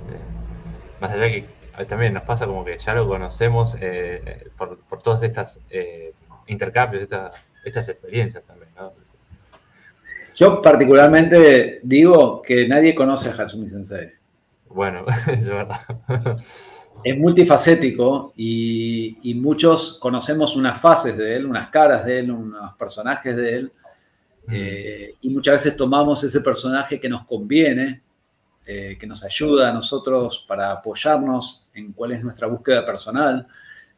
más 1.01 1.11
allá 1.11 1.29
que 1.29 1.45
también 1.87 2.13
nos 2.13 2.23
pasa 2.23 2.45
como 2.45 2.63
que 2.63 2.77
ya 2.77 2.93
lo 2.93 3.07
conocemos 3.07 3.75
eh, 3.79 4.49
por, 4.57 4.79
por, 4.79 5.01
todas 5.01 5.23
estas 5.23 5.59
eh, 5.69 6.13
intercambios, 6.47 7.03
estas, 7.03 7.87
experiencias 7.87 8.43
también, 8.43 8.69
Yo 10.41 10.59
particularmente 10.59 11.81
digo 11.83 12.41
que 12.41 12.67
nadie 12.67 12.95
conoce 12.95 13.29
a 13.29 13.33
Hatsumi 13.33 13.69
Sensei. 13.69 14.09
Bueno, 14.69 15.05
es 15.27 15.47
verdad. 15.47 15.81
Es 17.03 17.15
multifacético 17.15 18.33
y, 18.35 19.19
y, 19.21 19.35
muchos 19.35 19.99
conocemos 19.99 20.55
unas 20.55 20.81
fases 20.81 21.15
de 21.15 21.35
él, 21.35 21.45
unas 21.45 21.69
caras 21.69 22.05
de 22.05 22.17
él, 22.17 22.31
unos 22.31 22.73
personajes 22.73 23.37
de 23.37 23.55
él. 23.55 23.71
Mm. 24.47 24.51
Eh, 24.51 25.15
y 25.21 25.29
muchas 25.29 25.63
veces 25.63 25.77
tomamos 25.77 26.23
ese 26.23 26.41
personaje 26.41 26.99
que 26.99 27.07
nos 27.07 27.23
conviene 27.23 28.01
eh, 28.65 28.97
que 28.99 29.05
nos 29.05 29.23
ayuda 29.23 29.69
a 29.69 29.73
nosotros 29.73 30.43
para 30.47 30.71
apoyarnos 30.71 31.67
en 31.75 31.93
cuál 31.93 32.13
es 32.13 32.23
nuestra 32.23 32.47
búsqueda 32.47 32.83
personal, 32.83 33.45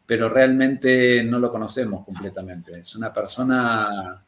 pero 0.05 0.27
realmente 0.27 1.23
no 1.23 1.39
lo 1.39 1.49
conocemos 1.49 2.03
completamente. 2.03 2.79
Es 2.79 2.97
una 2.97 3.13
persona 3.13 4.21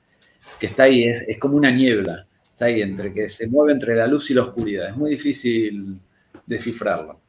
que 0.60 0.68
está 0.68 0.84
ahí, 0.84 1.04
es, 1.04 1.38
como 1.40 1.58
una 1.58 1.72
niebla, 1.72 2.28
está 2.52 2.66
ahí 2.66 2.82
entre 2.82 3.14
que 3.14 3.30
se 3.30 3.48
mueve 3.48 3.74
entre 3.74 3.96
la 3.96 4.08
luz 4.08 4.32
y 4.32 4.34
la 4.34 4.44
oscuridad. 4.44 4.90
Es 4.90 4.96
muy 4.96 5.12
difícil 5.12 6.00
descifrarlo. 6.46 7.20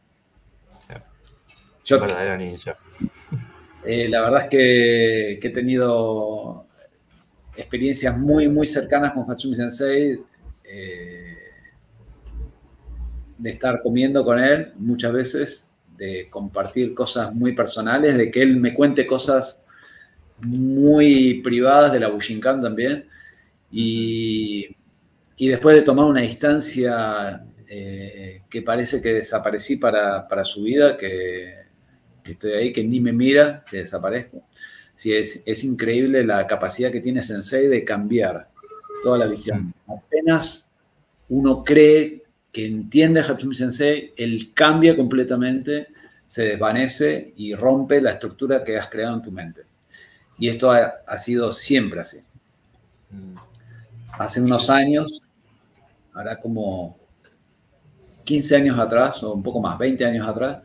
Yo, 1.84 2.00
eh, 3.84 4.08
la 4.08 4.22
verdad 4.22 4.42
es 4.42 4.48
que, 4.48 5.32
he 5.34 5.50
tenido 5.50 6.66
experiencias 7.56 8.18
muy, 8.18 8.48
muy 8.48 8.66
cercanas 8.66 9.12
con 9.12 9.30
Hatsumi 9.30 9.54
Sensei. 9.54 10.20
Eh, 10.64 11.36
de 13.38 13.50
estar 13.50 13.82
comiendo 13.82 14.24
con 14.24 14.38
él 14.38 14.72
muchas 14.76 15.12
veces, 15.12 15.70
de 15.96 16.28
compartir 16.30 16.94
cosas 16.94 17.34
muy 17.34 17.54
personales, 17.54 18.16
de 18.16 18.30
que 18.30 18.42
él 18.42 18.56
me 18.56 18.74
cuente 18.74 19.06
cosas 19.06 19.64
muy 20.40 21.40
privadas 21.42 21.92
de 21.92 22.00
la 22.00 22.08
Bushinkan 22.08 22.60
también. 22.62 23.08
Y, 23.70 24.68
después 25.38 25.76
de 25.76 25.82
tomar 25.82 26.06
una 26.06 26.20
distancia 26.20 27.44
eh, 27.68 28.42
que 28.48 28.62
parece 28.62 29.02
que 29.02 29.14
desaparecí 29.14 29.76
para, 29.76 30.44
su 30.44 30.62
vida, 30.62 30.96
que, 30.96 31.54
estoy 32.24 32.52
ahí, 32.52 32.72
que 32.72 32.84
ni 32.84 33.00
me 33.00 33.12
mira, 33.12 33.64
que 33.70 33.78
desaparezco. 33.78 34.44
Sí, 34.94 35.12
es, 35.12 35.42
es, 35.44 35.62
increíble 35.62 36.24
la 36.24 36.46
capacidad 36.46 36.90
que 36.90 37.02
tiene 37.02 37.20
Sensei 37.20 37.66
de 37.66 37.84
cambiar 37.84 38.48
toda 39.02 39.18
la 39.18 39.26
visión. 39.26 39.74
Apenas 39.86 40.70
uno 41.28 41.62
cree 41.62 42.24
que 42.56 42.64
entiende 42.64 43.20
Hatsumi 43.20 43.54
Sensei, 43.54 44.14
él 44.16 44.52
cambia 44.54 44.96
completamente, 44.96 45.88
se 46.26 46.44
desvanece 46.44 47.34
y 47.36 47.54
rompe 47.54 48.00
la 48.00 48.12
estructura 48.12 48.64
que 48.64 48.78
has 48.78 48.88
creado 48.88 49.16
en 49.16 49.22
tu 49.22 49.30
mente. 49.30 49.62
Y 50.38 50.48
esto 50.48 50.70
ha, 50.70 51.18
sido 51.18 51.52
siempre 51.52 52.00
así. 52.00 52.18
Hace 54.12 54.40
unos 54.40 54.68
años, 54.70 55.22
hará 56.12 56.40
como 56.40 56.98
15 58.24 58.56
años 58.56 58.78
atrás, 58.78 59.22
o 59.22 59.32
un 59.32 59.42
poco 59.42 59.60
más, 59.60 59.78
20 59.78 60.04
años 60.04 60.26
atrás, 60.26 60.58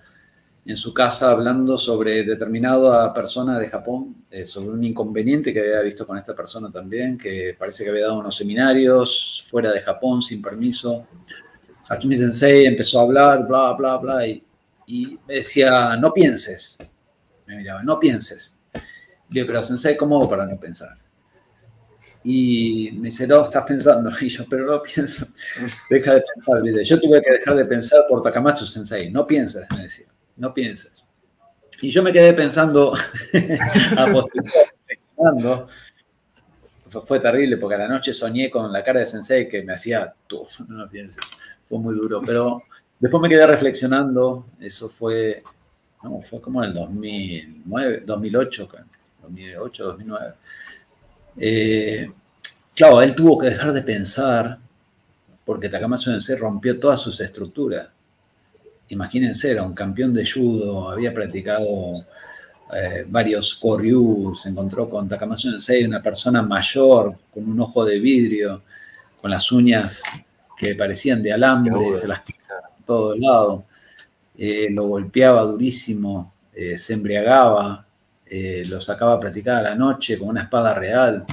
en 0.66 0.78
su 0.78 0.94
casa 0.94 1.32
hablando 1.32 1.78
sobre 1.78 2.24
determinada 2.24 3.14
persona 3.14 3.58
de 3.58 3.68
Japón, 3.68 4.26
eh, 4.30 4.46
sobre 4.46 4.70
un 4.70 4.84
inconveniente 4.84 5.54
que 5.54 5.60
había 5.60 5.82
visto 5.82 6.06
con 6.06 6.18
esta 6.18 6.36
persona 6.36 6.72
también, 6.72 7.18
que 7.18 7.56
parece 7.58 7.84
que 7.84 7.90
había 7.90 8.06
dado 8.06 8.20
unos 8.20 8.36
seminarios 8.36 9.46
fuera 9.50 9.72
de 9.72 9.82
Japón 9.82 10.22
sin 10.22 10.42
permiso. 10.42 11.08
Hatsumi 11.90 12.16
Sensei 12.16 12.66
empezó 12.66 13.00
a 13.00 13.04
hablar, 13.04 13.48
bla, 13.48 13.74
bla, 13.74 13.98
bla, 13.98 14.28
y, 14.28 14.44
y 14.86 15.18
me 15.28 15.36
decía, 15.36 15.96
no 15.98 16.14
pienses. 16.14 16.78
Me 17.48 17.58
miraba, 17.58 17.82
no 17.84 18.00
pienses. 18.00 18.61
Yo, 19.32 19.48
pero 19.48 19.64
Sensei, 19.64 19.98
¿cómo 19.98 20.18
hago 20.18 20.30
para 20.30 20.46
no 20.46 20.60
pensar? 20.60 20.98
Y 22.24 22.92
me 22.94 23.10
dice, 23.10 23.26
no, 23.26 23.46
estás 23.46 23.66
pensando. 23.66 24.12
Y 24.22 24.30
yo, 24.30 24.46
pero 24.50 24.66
no 24.66 24.84
pienso. 24.84 25.26
Deja 25.90 26.14
de 26.14 26.24
pensar. 26.36 26.84
Yo 26.84 27.02
tuve 27.02 27.22
que 27.22 27.32
dejar 27.32 27.56
de 27.56 27.66
pensar 27.66 28.02
por 28.08 28.22
Takamatsu 28.22 28.68
Sensei. 28.68 29.12
No 29.12 29.26
pienses, 29.26 29.66
me 29.72 29.84
decía 29.84 30.08
no 30.42 30.54
pienses. 30.54 31.06
Y 31.82 31.90
yo 31.90 32.04
me 32.04 32.12
quedé 32.12 32.34
pensando, 32.34 32.94
reflexionando. 33.32 35.70
Fue 36.90 37.20
terrible 37.20 37.58
porque 37.58 37.76
a 37.76 37.80
la 37.80 37.88
noche 37.88 38.14
soñé 38.14 38.52
con 38.52 38.72
la 38.72 38.84
cara 38.84 39.00
de 39.00 39.06
Sensei 39.06 39.48
que 39.48 39.64
me 39.64 39.74
hacía, 39.74 40.14
tú, 40.28 40.46
no 40.68 40.90
pienses. 40.90 41.24
Fue 41.70 41.80
muy 41.80 41.96
duro, 41.96 42.22
pero 42.26 42.62
después 43.00 43.22
me 43.22 43.30
quedé 43.30 43.48
reflexionando. 43.48 44.48
Eso 44.60 44.90
fue, 44.90 45.42
no, 46.04 46.22
fue 46.22 46.42
como 46.42 46.64
en 46.64 46.70
el 46.70 46.76
2009, 46.76 48.04
2008, 48.06 48.68
2008, 49.22 49.84
2009. 49.86 50.34
claro, 52.76 53.02
él 53.02 53.16
tuvo 53.16 53.38
que 53.40 53.50
dejar 53.50 53.74
de 53.74 53.82
pensar 53.82 54.58
porque 55.46 55.70
Takamatsu 55.70 56.12
Sensei 56.12 56.36
rompió 56.36 56.80
todas 56.80 57.02
sus 57.02 57.20
estructuras. 57.20 57.90
Imagínense, 58.90 59.52
era 59.52 59.64
un 59.64 59.74
campeón 59.74 60.14
de 60.14 60.30
judo, 60.30 60.90
había 60.90 61.14
practicado 61.14 61.66
eh, 62.74 63.06
varios 63.08 63.56
koryu, 63.56 64.34
se 64.36 64.50
encontró 64.50 64.90
con 64.90 65.08
Takamatsu 65.10 65.52
Sensei, 65.52 65.84
una 65.84 66.02
persona 66.02 66.42
mayor, 66.42 67.18
con 67.34 67.50
un 67.50 67.60
ojo 67.60 67.84
de 67.86 68.00
vidrio, 68.00 68.62
con 69.20 69.32
las 69.32 69.52
uñas 69.52 70.02
que 70.58 70.76
parecían 70.76 71.24
de 71.24 71.34
alambre, 71.34 71.96
se 71.96 72.08
las 72.08 72.22
quitaba 72.22 72.70
por 72.78 72.86
todos 72.86 73.20
lados, 73.20 73.64
eh, 74.38 74.68
lo 74.72 74.88
golpeaba 74.88 75.42
durísimo, 75.44 76.34
eh, 76.54 76.78
se 76.78 76.94
embriagaba, 76.94 77.86
lo 78.32 78.80
sacaba 78.80 79.16
a 79.16 79.20
practicar 79.20 79.58
a 79.58 79.62
la 79.62 79.76
noche 79.76 80.18
con 80.18 80.30
una 80.30 80.44
espada 80.44 80.74
real. 80.74 81.26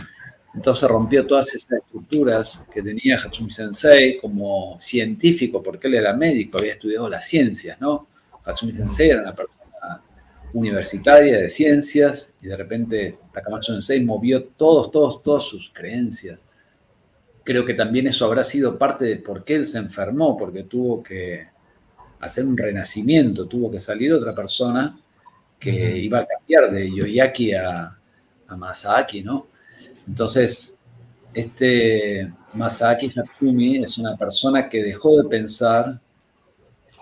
Entonces 0.55 0.89
rompió 0.89 1.27
todas 1.27 1.55
esas 1.55 1.79
estructuras 1.79 2.67
que 2.73 2.83
tenía 2.83 3.17
Hatsumi 3.17 3.51
Sensei 3.51 4.19
como 4.19 4.77
científico, 4.81 5.63
porque 5.63 5.87
él 5.87 5.95
era 5.95 6.17
médico, 6.17 6.59
había 6.59 6.73
estudiado 6.73 7.09
las 7.09 7.27
ciencias, 7.27 7.81
¿no? 7.81 8.09
Hatsumi 8.45 8.73
Sensei 8.73 9.11
era 9.11 9.23
una 9.23 9.35
persona 9.35 10.03
universitaria 10.53 11.39
de 11.39 11.51
ciencias 11.51 12.33
y 12.41 12.49
de 12.49 12.57
repente 12.57 13.17
Takamatsu 13.33 13.73
Sensei 13.73 14.05
movió 14.05 14.45
todos, 14.45 14.91
todos, 14.91 15.23
todas 15.23 15.45
sus 15.45 15.71
creencias. 15.71 16.45
Creo 17.45 17.65
que 17.65 17.75
también 17.75 18.07
eso 18.09 18.25
habrá 18.25 18.43
sido 18.43 18.77
parte 18.77 19.05
de 19.05 19.17
por 19.17 19.45
qué 19.45 19.55
él 19.55 19.67
se 19.67 19.79
enfermó, 19.79 20.37
porque 20.37 20.65
tuvo 20.65 21.03
que 21.03 21.47
hacer 22.21 22.45
un 22.45 22.57
renacimiento, 22.57 23.47
tuvo 23.47 23.71
que 23.71 23.79
salir 23.79 24.13
otra 24.13 24.35
persona 24.35 24.99
que 25.59 25.99
iba 25.99 26.21
a 26.21 26.27
cambiar 26.27 26.71
de 26.71 26.91
Yoyaki 26.95 27.53
a, 27.53 27.97
a 28.47 28.57
Masaaki, 28.57 29.23
¿no? 29.23 29.47
Entonces, 30.07 30.77
este 31.35 32.33
Masaki 32.55 33.13
Hatsumi 33.15 33.83
es 33.83 33.99
una 33.99 34.17
persona 34.17 34.69
que 34.69 34.83
dejó 34.83 35.23
de 35.23 35.29
pensar 35.29 36.01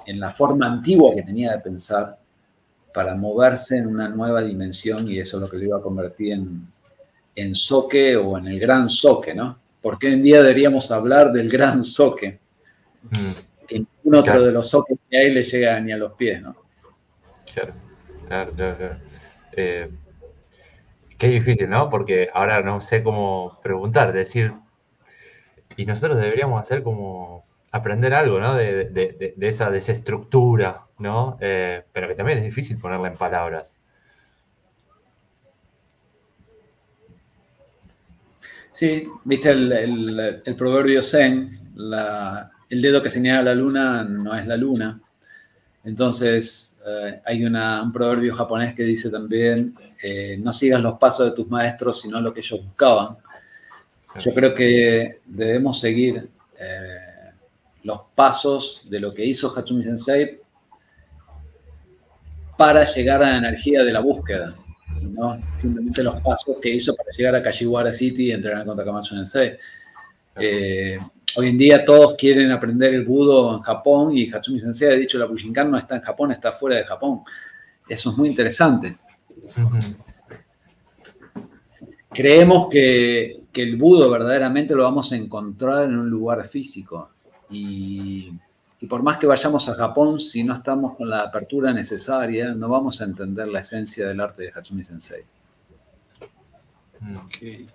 en 0.06 0.20
la 0.20 0.30
forma 0.30 0.66
antigua 0.66 1.14
que 1.14 1.22
tenía 1.22 1.52
de 1.52 1.60
pensar 1.60 2.18
para 2.92 3.14
moverse 3.14 3.78
en 3.78 3.86
una 3.86 4.08
nueva 4.08 4.42
dimensión 4.42 5.10
y 5.10 5.18
eso 5.18 5.36
es 5.36 5.42
lo 5.42 5.50
que 5.50 5.58
le 5.58 5.66
iba 5.66 5.78
a 5.78 5.82
convertir 5.82 6.32
en, 6.32 6.66
en 7.34 7.54
soque 7.54 8.16
o 8.16 8.38
en 8.38 8.46
el 8.48 8.58
gran 8.58 8.88
soque, 8.88 9.34
¿no? 9.34 9.58
Porque 9.82 10.08
hoy 10.08 10.14
en 10.14 10.22
día 10.22 10.42
deberíamos 10.42 10.90
hablar 10.90 11.32
del 11.32 11.48
gran 11.48 11.84
soque. 11.84 12.38
Mm. 13.10 13.66
Que 13.66 13.74
ningún 13.80 14.14
otro 14.14 14.44
de 14.44 14.52
los 14.52 14.68
soques 14.70 14.98
que 15.08 15.18
hay 15.18 15.30
le 15.32 15.44
llega 15.44 15.78
ni 15.80 15.92
a 15.92 15.96
los 15.96 16.12
pies, 16.14 16.40
¿no? 16.40 16.56
Claro, 17.52 17.74
claro, 18.26 18.52
claro. 18.52 18.96
Eh, 19.52 19.90
Qué 21.18 21.28
difícil, 21.28 21.70
¿no? 21.70 21.88
Porque 21.88 22.28
ahora 22.34 22.60
no 22.62 22.80
sé 22.80 23.02
cómo 23.02 23.58
preguntar, 23.62 24.12
decir, 24.12 24.52
y 25.76 25.86
nosotros 25.86 26.18
deberíamos 26.18 26.60
hacer 26.60 26.82
como 26.82 27.46
aprender 27.72 28.12
algo, 28.12 28.38
¿no? 28.38 28.54
De, 28.54 29.34
esa 29.40 29.70
desestructura, 29.70 30.86
¿no? 30.98 31.38
Eh, 31.40 31.84
pero 31.92 32.08
que 32.08 32.14
también 32.14 32.38
es 32.38 32.44
difícil 32.44 32.78
ponerla 32.78 33.08
en 33.08 33.16
palabras. 33.16 33.78
Sí, 38.70 39.08
viste 39.24 39.50
el, 39.50 40.54
proverbio 40.58 41.02
Zen, 41.02 41.58
el 42.68 42.82
dedo 42.82 43.02
que 43.02 43.08
señala 43.08 43.42
la 43.42 43.54
luna 43.54 44.04
no 44.04 44.36
es 44.36 44.46
la 44.46 44.56
luna. 44.58 45.00
Entonces, 45.82 46.75
eh, 46.88 47.20
hay 47.24 47.44
un 47.44 47.92
proverbio 47.92 48.32
japonés 48.34 48.72
que 48.72 48.84
dice 48.84 49.10
también, 49.10 49.74
eh, 50.02 50.38
no 50.40 50.52
sigas 50.52 50.80
los 50.80 50.98
pasos 50.98 51.26
de 51.26 51.36
tus 51.36 51.48
maestros, 51.48 52.00
sino 52.00 52.20
lo 52.20 52.32
que 52.32 52.40
ellos 52.40 52.64
buscaban. 52.64 53.16
Yo 54.20 54.32
creo 54.32 54.54
que 54.54 55.18
debemos 55.26 55.80
seguir 55.80 56.28
eh, 56.58 57.32
los 57.82 58.02
pasos 58.14 58.86
de 58.88 59.00
lo 59.00 59.12
que 59.12 59.24
hizo 59.24 59.52
Hatsumi 59.54 59.82
Sensei 59.82 60.40
para 62.56 62.84
llegar 62.84 63.22
a 63.22 63.30
la 63.30 63.38
energía 63.38 63.82
de 63.82 63.92
la 63.92 64.00
búsqueda, 64.00 64.54
no 65.02 65.38
simplemente 65.54 66.04
los 66.04 66.20
pasos 66.22 66.56
que 66.62 66.70
hizo 66.70 66.94
para 66.94 67.10
llegar 67.10 67.34
a 67.34 67.42
Kashiwara 67.42 67.92
City 67.92 68.28
y 68.28 68.32
entrenar 68.32 68.64
con 68.64 68.76
Takamatsu 68.76 69.16
Sensei. 69.16 69.58
Hoy 70.36 71.48
en 71.48 71.58
día 71.58 71.84
todos 71.84 72.14
quieren 72.16 72.50
aprender 72.50 72.94
el 72.94 73.04
budo 73.04 73.56
en 73.56 73.62
Japón 73.62 74.16
y 74.16 74.30
Hatsumi 74.30 74.58
Sensei 74.58 74.90
ha 74.90 74.96
dicho 74.96 75.18
la 75.18 75.26
Bushinkan 75.26 75.70
no 75.70 75.76
está 75.76 75.96
en 75.96 76.02
Japón, 76.02 76.32
está 76.32 76.52
fuera 76.52 76.76
de 76.76 76.84
Japón. 76.84 77.20
Eso 77.88 78.10
es 78.10 78.16
muy 78.16 78.28
interesante. 78.28 78.96
Creemos 82.10 82.68
que, 82.70 83.44
el 83.52 83.76
budo 83.76 84.10
verdaderamente 84.10 84.74
lo 84.74 84.84
vamos 84.84 85.12
a 85.12 85.16
encontrar 85.16 85.84
en 85.84 85.98
un 85.98 86.08
lugar 86.08 86.46
físico. 86.46 87.10
Y, 87.50 88.32
por 88.88 89.02
más 89.02 89.18
que 89.18 89.26
vayamos 89.26 89.68
a 89.68 89.74
Japón, 89.74 90.20
si 90.20 90.42
no 90.44 90.54
estamos 90.54 90.96
con 90.96 91.08
la 91.10 91.20
apertura 91.20 91.72
necesaria, 91.72 92.54
no 92.54 92.68
vamos 92.68 93.00
a 93.00 93.04
entender 93.04 93.48
la 93.48 93.60
esencia 93.60 94.06
del 94.08 94.20
arte 94.20 94.44
de 94.44 94.52
Hatsumi 94.54 94.84
Sensei. 94.84 95.24
Okay 97.24 97.66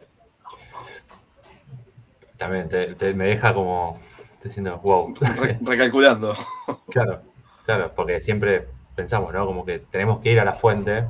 también 2.42 2.68
me 3.16 3.26
deja 3.26 3.54
como 3.54 4.00
diciendo, 4.44 4.80
wow. 4.84 5.14
recalculando. 5.62 6.34
claro, 6.90 7.22
claro, 7.68 7.92
porque 7.96 8.20
siempre 8.20 8.68
pensamos, 8.96 9.32
¿no? 9.32 9.46
Como 9.46 9.64
que 9.64 9.78
tenemos 9.78 10.22
que 10.22 10.32
ir 10.32 10.40
a 10.40 10.46
la 10.46 10.54
fuente, 10.54 11.06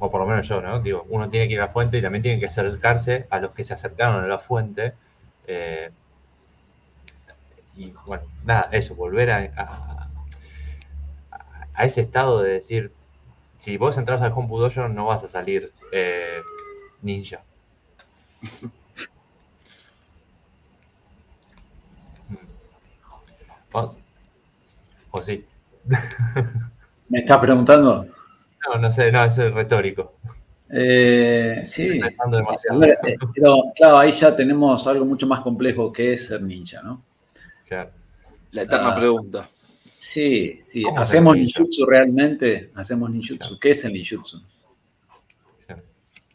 o 0.00 0.10
por 0.10 0.20
lo 0.20 0.26
menos 0.26 0.48
yo, 0.48 0.60
¿no? 0.60 0.80
Digo, 0.80 1.06
uno 1.10 1.30
tiene 1.30 1.46
que 1.46 1.54
ir 1.54 1.60
a 1.60 1.66
la 1.66 1.70
fuente 1.70 1.98
y 1.98 2.02
también 2.02 2.22
tiene 2.22 2.40
que 2.40 2.46
acercarse 2.46 3.28
a 3.30 3.38
los 3.38 3.52
que 3.52 3.62
se 3.62 3.74
acercaron 3.74 4.24
a 4.24 4.26
la 4.26 4.40
fuente. 4.40 4.94
Eh, 5.46 5.90
y 7.76 7.94
bueno, 8.04 8.24
nada, 8.44 8.68
eso, 8.72 8.96
volver 8.96 9.30
a, 9.30 10.08
a, 11.72 11.84
ese 11.84 12.00
estado 12.00 12.42
de 12.42 12.54
decir, 12.54 12.90
si 13.54 13.76
vos 13.76 13.96
entras 13.96 14.22
al 14.22 14.32
Home 14.32 14.48
Dojo 14.48 14.88
no 14.88 15.06
vas 15.06 15.22
a 15.22 15.28
salir 15.28 15.72
eh, 15.92 16.40
ninja. 17.00 17.42
¿O, 23.72 25.22
sí? 25.22 25.44
¿Me 27.08 27.20
estás 27.20 27.38
preguntando? 27.38 28.06
No, 28.66 28.80
no 28.80 28.92
sé, 28.92 29.10
no, 29.12 29.24
eso 29.24 29.46
es 29.46 29.54
retórico. 29.54 30.14
Eh, 30.70 31.62
sí. 31.64 31.98
Eh, 31.98 33.16
pero 33.34 33.56
claro, 33.74 33.98
ahí 33.98 34.12
ya 34.12 34.36
tenemos 34.36 34.86
algo 34.86 35.04
mucho 35.04 35.26
más 35.26 35.40
complejo 35.40 35.92
que 35.92 36.12
es 36.12 36.26
ser 36.26 36.42
ninja, 36.42 36.82
¿no? 36.82 37.02
Claro. 37.66 37.90
La 38.52 38.62
eterna 38.62 38.90
ah, 38.90 38.96
pregunta. 38.96 39.48
Sí, 39.48 40.58
sí. 40.62 40.84
¿Hacemos 40.96 41.36
ninjutsu 41.36 41.86
realmente? 41.86 42.70
¿Hacemos 42.74 43.10
ninjutsu? 43.10 43.58
¿Qué 43.58 43.70
es 43.70 43.84
el 43.84 43.92
ninjutsu? 43.92 44.42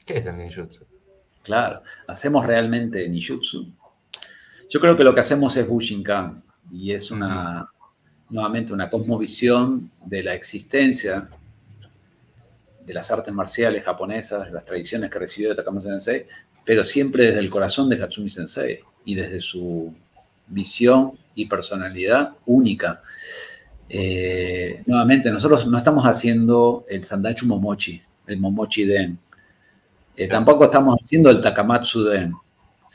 ¿Qué 0.05 0.17
es 0.17 0.25
el 0.25 0.37
ninjutsu? 0.37 0.85
Claro, 1.43 1.81
¿hacemos 2.07 2.45
realmente 2.45 3.07
ninjutsu? 3.07 3.67
Yo 4.69 4.79
creo 4.79 4.97
que 4.97 5.03
lo 5.03 5.13
que 5.13 5.21
hacemos 5.21 5.55
es 5.57 5.67
Bushinkan 5.67 6.43
y 6.73 6.91
es 6.91 7.11
una, 7.11 7.69
nuevamente 8.29 8.73
una 8.73 8.89
cosmovisión 8.89 9.91
de 10.05 10.23
la 10.23 10.33
existencia 10.33 11.29
de 12.83 12.93
las 12.93 13.11
artes 13.11 13.33
marciales 13.33 13.83
japonesas, 13.83 14.47
de 14.47 14.51
las 14.51 14.65
tradiciones 14.65 15.11
que 15.11 15.19
recibió 15.19 15.49
de 15.49 15.55
Takamatsu 15.55 15.89
Sensei, 15.89 16.25
pero 16.65 16.83
siempre 16.83 17.27
desde 17.27 17.39
el 17.39 17.49
corazón 17.49 17.89
de 17.89 18.01
Hatsumi 18.01 18.29
Sensei 18.29 18.79
y 19.05 19.15
desde 19.15 19.39
su 19.39 19.93
visión 20.47 21.13
y 21.35 21.45
personalidad 21.45 22.33
única. 22.45 23.03
Eh, 23.87 24.81
nuevamente, 24.85 25.31
nosotros 25.31 25.67
no 25.67 25.77
estamos 25.77 26.05
haciendo 26.05 26.85
el 26.89 27.03
Sandachu 27.03 27.45
Momochi, 27.45 28.01
el 28.27 28.39
Momochi 28.39 28.85
Den. 28.85 29.19
Eh, 30.17 30.27
tampoco 30.27 30.65
estamos 30.65 30.99
haciendo 30.99 31.29
el 31.29 31.39
Takamatsu 31.39 32.03
Den 32.03 32.33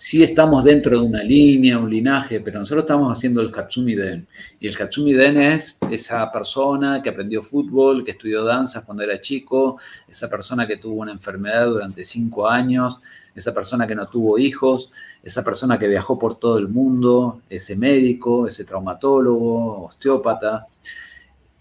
sí 0.00 0.22
estamos 0.22 0.62
dentro 0.62 0.92
de 0.92 1.04
una 1.04 1.24
línea, 1.24 1.76
un 1.76 1.90
linaje, 1.90 2.38
pero 2.38 2.60
nosotros 2.60 2.84
estamos 2.84 3.18
haciendo 3.18 3.40
el 3.40 3.50
Katsumi 3.50 3.96
Den. 3.96 4.28
Y 4.60 4.68
el 4.68 4.76
Katsumi 4.76 5.12
Den 5.12 5.36
es 5.38 5.76
esa 5.90 6.30
persona 6.30 7.02
que 7.02 7.08
aprendió 7.08 7.42
fútbol, 7.42 8.04
que 8.04 8.12
estudió 8.12 8.44
danzas 8.44 8.84
cuando 8.84 9.02
era 9.02 9.20
chico, 9.20 9.80
esa 10.06 10.30
persona 10.30 10.68
que 10.68 10.76
tuvo 10.76 11.00
una 11.00 11.10
enfermedad 11.10 11.66
durante 11.66 12.04
cinco 12.04 12.48
años, 12.48 13.00
esa 13.34 13.52
persona 13.52 13.88
que 13.88 13.96
no 13.96 14.06
tuvo 14.06 14.38
hijos, 14.38 14.92
esa 15.20 15.42
persona 15.42 15.80
que 15.80 15.88
viajó 15.88 16.16
por 16.16 16.38
todo 16.38 16.58
el 16.58 16.68
mundo, 16.68 17.42
ese 17.50 17.74
médico, 17.74 18.46
ese 18.46 18.64
traumatólogo, 18.64 19.86
osteópata. 19.86 20.68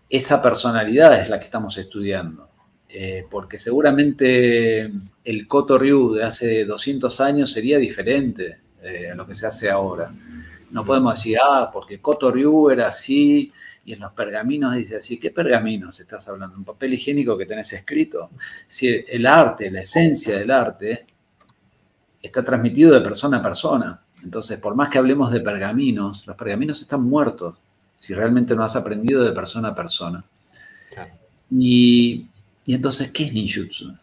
Esa 0.08 0.44
personalidad 0.44 1.20
es 1.20 1.30
la 1.30 1.40
que 1.40 1.46
estamos 1.46 1.76
estudiando. 1.80 2.48
Eh, 2.88 3.26
porque 3.30 3.58
seguramente 3.58 4.92
el 5.28 5.46
Koto 5.46 5.78
Ryu 5.78 6.14
de 6.14 6.24
hace 6.24 6.64
200 6.64 7.20
años 7.20 7.52
sería 7.52 7.78
diferente 7.78 8.60
eh, 8.82 9.12
a 9.12 9.16
lo 9.16 9.28
que 9.28 9.36
se 9.36 9.46
hace 9.46 9.70
ahora. 9.70 10.10
No 10.72 10.86
podemos 10.86 11.16
decir, 11.16 11.38
ah, 11.44 11.70
porque 11.72 12.00
Koto 12.00 12.32
Ryu 12.32 12.70
era 12.70 12.88
así 12.88 13.52
y 13.84 13.92
en 13.92 14.00
los 14.00 14.14
pergaminos 14.14 14.74
dice 14.74 14.96
así. 14.96 15.20
¿Qué 15.20 15.32
pergaminos 15.32 16.00
estás 16.00 16.30
hablando? 16.30 16.56
¿Un 16.56 16.64
papel 16.64 16.94
higiénico 16.94 17.38
que 17.38 17.46
tenés 17.46 17.74
escrito? 17.74 18.30
Si 18.70 18.88
el 18.88 19.26
arte, 19.26 19.70
la 19.70 19.82
esencia 19.82 20.38
del 20.38 20.50
arte, 20.50 21.06
está 22.22 22.42
transmitido 22.42 22.94
de 22.94 23.02
persona 23.02 23.40
a 23.40 23.44
persona. 23.44 24.02
Entonces, 24.24 24.58
por 24.60 24.76
más 24.76 24.88
que 24.88 24.98
hablemos 24.98 25.30
de 25.32 25.42
pergaminos, 25.42 26.26
los 26.26 26.38
pergaminos 26.38 26.82
están 26.82 27.04
muertos 27.04 27.56
si 28.00 28.14
realmente 28.14 28.56
no 28.56 28.64
has 28.64 28.78
aprendido 28.78 29.24
de 29.26 29.34
persona 29.34 29.70
a 29.70 29.76
persona. 29.76 30.24
Y 31.52 32.28
y 32.68 32.74
entonces, 32.74 33.12
¿qué 33.12 33.24
es 33.24 33.34
ninjutsu? 33.34 33.96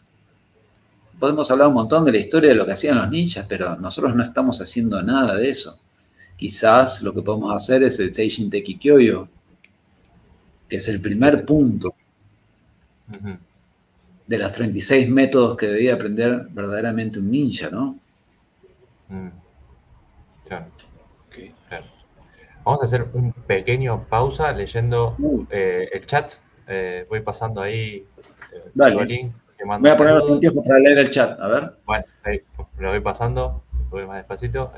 Podemos 1.25 1.51
hablar 1.51 1.69
un 1.69 1.75
montón 1.75 2.05
de 2.05 2.13
la 2.13 2.19
historia 2.19 2.51
de 2.51 2.55
lo 2.55 2.67
que 2.67 2.73
hacían 2.73 2.99
los 2.99 3.09
ninjas, 3.09 3.47
pero 3.49 3.77
nosotros 3.77 4.15
no 4.15 4.23
estamos 4.23 4.61
haciendo 4.61 5.01
nada 5.01 5.37
de 5.37 5.49
eso. 5.49 5.81
Quizás 6.37 7.01
lo 7.01 7.15
que 7.15 7.23
podemos 7.23 7.51
hacer 7.51 7.83
es 7.83 7.99
el 7.99 8.15
Seishin 8.15 8.51
Teki 8.51 8.77
Kyoyo, 8.77 9.27
que 10.69 10.77
es 10.77 10.87
el 10.87 11.01
primer 11.01 11.47
punto 11.47 11.95
de 14.27 14.37
los 14.37 14.53
36 14.53 15.09
métodos 15.09 15.57
que 15.57 15.69
debía 15.69 15.95
aprender 15.95 16.47
verdaderamente 16.51 17.21
un 17.21 17.31
ninja, 17.31 17.71
¿no? 17.71 17.99
Mm. 19.09 19.29
Claro. 20.47 20.67
Vamos 22.67 22.83
a 22.83 22.85
hacer 22.85 23.07
un 23.15 23.33
pequeño 23.33 24.05
pausa 24.11 24.53
leyendo 24.53 25.17
uh. 25.19 25.47
eh, 25.49 25.89
el 25.91 26.05
chat. 26.05 26.33
Eh, 26.69 27.07
voy 27.09 27.23
pasando 27.23 27.63
ahí 27.63 28.07
Dale. 28.75 29.33
Voy 29.63 29.91
a 29.91 29.97
poner 29.97 30.15
los 30.15 30.31
anteojos 30.31 30.67
para 30.67 30.81
leer 30.81 30.99
el 30.99 31.11
chat, 31.11 31.39
a 31.41 31.49
ver. 31.49 31.73
Bueno, 31.85 32.05
ahí 32.25 32.43
lo 32.79 32.91
voy 32.91 33.01
pasando, 33.01 33.63
voy 33.91 34.07
más 34.07 34.17
despacito. 34.17 34.73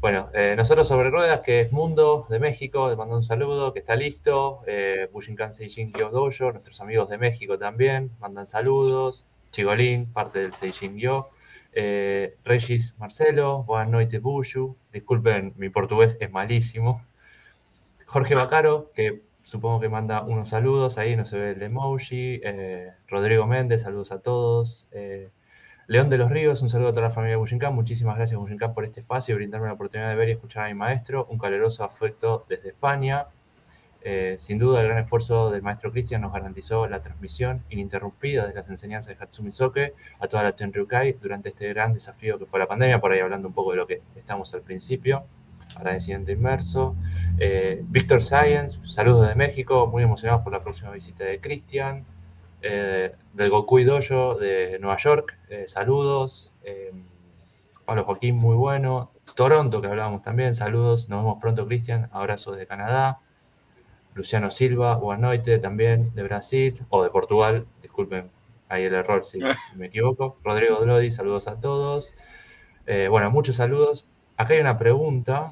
Bueno, 0.00 0.28
eh, 0.34 0.54
nosotros 0.56 0.86
sobre 0.86 1.10
ruedas, 1.10 1.40
que 1.40 1.62
es 1.62 1.72
Mundo 1.72 2.26
de 2.28 2.38
México, 2.38 2.90
le 2.90 2.96
mando 2.96 3.16
un 3.16 3.24
saludo, 3.24 3.72
que 3.72 3.78
está 3.78 3.96
listo. 3.96 4.60
Eh, 4.66 5.08
Bushinkan 5.12 5.52
Seijin 5.52 5.92
Gyo 5.92 6.10
Dojo, 6.10 6.52
nuestros 6.52 6.80
amigos 6.80 7.08
de 7.08 7.18
México 7.18 7.58
también, 7.58 8.10
mandan 8.20 8.46
saludos. 8.46 9.26
Chigolín, 9.52 10.12
parte 10.12 10.40
del 10.40 10.52
Seijin 10.52 10.98
Gyo. 10.98 11.28
Eh, 11.72 12.36
Regis 12.44 12.94
Marcelo, 12.98 13.64
buenas 13.64 13.88
noches 13.88 14.20
Bushu. 14.20 14.76
Disculpen, 14.92 15.54
mi 15.56 15.70
portugués 15.70 16.16
es 16.20 16.30
malísimo. 16.30 17.02
Jorge 18.06 18.34
Bacaro, 18.34 18.92
que 18.94 19.22
supongo 19.46 19.78
que 19.80 19.88
manda 19.88 20.22
unos 20.22 20.48
saludos, 20.48 20.98
ahí 20.98 21.14
no 21.14 21.24
se 21.24 21.38
ve 21.38 21.50
el 21.52 21.62
emoji. 21.62 22.40
Eh, 22.42 22.90
Rodrigo 23.06 23.46
Méndez, 23.46 23.82
saludos 23.82 24.10
a 24.10 24.18
todos. 24.18 24.88
Eh, 24.90 25.30
León 25.86 26.10
de 26.10 26.18
los 26.18 26.30
Ríos, 26.32 26.62
un 26.62 26.68
saludo 26.68 26.88
a 26.88 26.92
toda 26.92 27.02
la 27.02 27.10
familia 27.12 27.36
Bushinkan. 27.36 27.72
Muchísimas 27.72 28.16
gracias, 28.16 28.40
Bushinkan, 28.40 28.74
por 28.74 28.84
este 28.84 29.00
espacio 29.00 29.34
y 29.34 29.36
brindarme 29.36 29.68
la 29.68 29.74
oportunidad 29.74 30.08
de 30.10 30.16
ver 30.16 30.30
y 30.30 30.32
escuchar 30.32 30.64
a 30.64 30.68
mi 30.68 30.74
maestro. 30.74 31.26
Un 31.30 31.38
caluroso 31.38 31.84
afecto 31.84 32.44
desde 32.48 32.70
España. 32.70 33.26
Eh, 34.02 34.34
sin 34.40 34.58
duda, 34.58 34.80
el 34.80 34.88
gran 34.88 35.04
esfuerzo 35.04 35.50
del 35.52 35.62
maestro 35.62 35.92
Cristian 35.92 36.22
nos 36.22 36.32
garantizó 36.32 36.88
la 36.88 37.00
transmisión 37.00 37.62
ininterrumpida 37.70 38.48
de 38.48 38.54
las 38.54 38.68
enseñanzas 38.68 39.16
de 39.16 39.24
Hatsumi 39.24 39.52
Soke 39.52 39.94
a 40.18 40.26
toda 40.26 40.42
la 40.42 40.56
Tenryukai 40.56 41.12
durante 41.22 41.50
este 41.50 41.68
gran 41.68 41.92
desafío 41.92 42.36
que 42.36 42.46
fue 42.46 42.58
la 42.58 42.66
pandemia, 42.66 43.00
por 43.00 43.12
ahí 43.12 43.20
hablando 43.20 43.46
un 43.46 43.54
poco 43.54 43.70
de 43.70 43.76
lo 43.76 43.86
que 43.86 44.02
estamos 44.16 44.52
al 44.54 44.62
principio 44.62 45.24
agradecimiento 45.74 46.32
inmerso. 46.32 46.96
Eh, 47.38 47.82
Víctor 47.88 48.22
Science, 48.22 48.78
saludos 48.84 49.28
de 49.28 49.34
México, 49.34 49.86
muy 49.86 50.02
emocionados 50.02 50.42
por 50.42 50.52
la 50.52 50.62
próxima 50.62 50.90
visita 50.90 51.24
de 51.24 51.40
Cristian. 51.40 52.04
Eh, 52.62 53.12
del 53.34 53.50
Goku 53.50 53.80
Dojo 53.80 54.34
de 54.34 54.78
Nueva 54.80 54.96
York, 54.96 55.38
eh, 55.48 55.64
saludos. 55.66 56.52
Pablo 57.84 58.04
Joaquín, 58.04 58.36
muy 58.36 58.56
bueno. 58.56 59.10
Toronto, 59.36 59.80
que 59.80 59.86
hablábamos 59.86 60.22
también, 60.22 60.54
saludos. 60.54 61.08
Nos 61.08 61.22
vemos 61.22 61.38
pronto, 61.40 61.66
Cristian. 61.66 62.08
Abrazos 62.12 62.56
de 62.56 62.66
Canadá. 62.66 63.20
Luciano 64.14 64.50
Silva, 64.50 64.96
buenas 64.96 65.40
también 65.60 66.14
de 66.14 66.22
Brasil, 66.22 66.82
o 66.88 67.02
de 67.04 67.10
Portugal, 67.10 67.66
disculpen 67.82 68.30
ahí 68.68 68.84
el 68.84 68.94
error 68.94 69.26
si 69.26 69.38
me 69.76 69.86
equivoco. 69.86 70.38
Rodrigo 70.42 70.80
Drodi, 70.80 71.12
saludos 71.12 71.46
a 71.48 71.60
todos. 71.60 72.16
bueno, 72.86 73.30
muchos 73.30 73.56
saludos. 73.56 74.08
Acá 74.36 74.54
hay 74.54 74.60
una 74.60 74.78
pregunta 74.78 75.50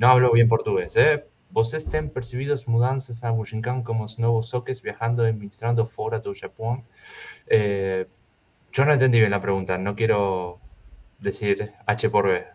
no 0.00 0.08
hablo 0.08 0.32
bien 0.32 0.48
portugués, 0.48 0.96
¿eh? 0.96 1.26
¿Vocês 1.52 1.84
têm 1.84 2.08
percibido 2.08 2.56
mudanças 2.66 3.22
a 3.22 3.30
Bushinkan 3.32 3.82
como 3.82 4.06
nuevos 4.16 4.48
soques 4.48 4.80
viajando 4.80 5.26
y 5.26 5.28
administrando 5.28 5.86
fuera 5.86 6.20
de 6.20 6.34
Japón? 6.34 6.84
Eh, 7.46 8.06
yo 8.72 8.84
no 8.86 8.94
entendí 8.94 9.18
bien 9.18 9.30
la 9.30 9.42
pregunta, 9.42 9.76
no 9.76 9.94
quiero 9.94 10.58
decir 11.18 11.72
H 11.84 12.08
por 12.08 12.28
B. 12.28 12.46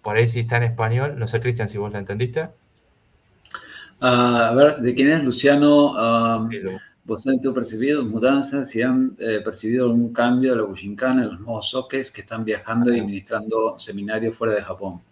Por 0.00 0.16
ahí 0.16 0.28
si 0.28 0.40
está 0.40 0.58
en 0.58 0.62
español, 0.62 1.18
no 1.18 1.26
sé, 1.26 1.40
Cristian, 1.40 1.68
si 1.68 1.76
vos 1.76 1.90
la 1.92 1.98
entendiste. 1.98 2.50
Ah, 4.00 4.50
a 4.50 4.54
ver, 4.54 4.76
¿de 4.76 4.94
quién 4.94 5.10
es 5.10 5.24
Luciano? 5.24 5.90
Um, 5.94 6.48
¿Vos 7.10 7.26
han 7.26 7.40
percibido 7.40 8.04
mudanzas 8.04 8.72
y 8.76 8.82
han 8.82 9.16
eh, 9.18 9.40
percibido 9.44 9.86
algún 9.86 10.12
cambio 10.12 10.52
de 10.52 10.58
la 10.58 10.62
Bushinkan 10.62 11.18
en 11.18 11.30
los 11.30 11.40
nuevos 11.40 11.68
soques 11.68 12.08
que 12.08 12.20
están 12.20 12.44
viajando 12.44 12.94
y 12.94 13.00
administrando 13.00 13.76
seminarios 13.80 14.36
fuera 14.36 14.54
de 14.54 14.62
Japón? 14.62 15.02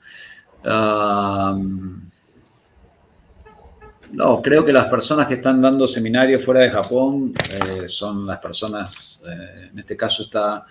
no, 4.13 4.41
creo 4.41 4.65
que 4.65 4.73
las 4.73 4.87
personas 4.87 5.27
que 5.27 5.35
están 5.35 5.61
dando 5.61 5.89
seminarios 5.89 6.45
fuera 6.45 6.61
de 6.61 6.71
Japón 6.71 7.33
eh, 7.53 7.89
son 7.89 8.25
las 8.29 8.39
personas, 8.39 9.21
eh, 9.29 9.71
en 9.73 9.79
este 9.81 9.97
caso 9.97 10.23
está 10.23 10.65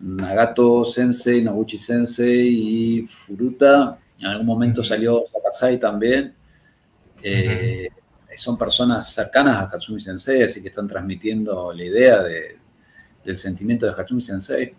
Nagato 0.00 0.84
Sensei, 0.84 1.40
Noguchi 1.40 1.78
Sensei 1.78 2.48
y 2.48 3.06
Furuta. 3.06 3.96
En 4.18 4.26
algún 4.26 4.46
momento 4.46 4.82
salió 4.82 5.22
Sakasai 5.30 5.78
también. 5.78 6.34
Eh, 7.22 7.90
son 8.36 8.56
personas 8.58 9.12
cercanas 9.12 9.56
a 9.56 9.64
Hatsumi 9.64 10.00
Sensei, 10.00 10.42
así 10.42 10.62
que 10.62 10.68
están 10.68 10.86
transmitiendo 10.86 11.72
la 11.72 11.84
idea 11.84 12.22
del 12.22 13.36
sentimiento 13.36 13.86
de 13.86 13.92
Hatsumi 13.92 14.22
Sensei. 14.22 14.74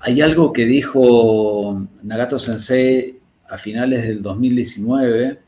Hay 0.00 0.20
algo 0.20 0.52
que 0.52 0.64
dijo 0.64 1.86
Nagato 2.02 2.38
Sensei 2.38 3.18
a 3.48 3.58
finales 3.58 4.06
del 4.06 4.22
2019 4.22 5.40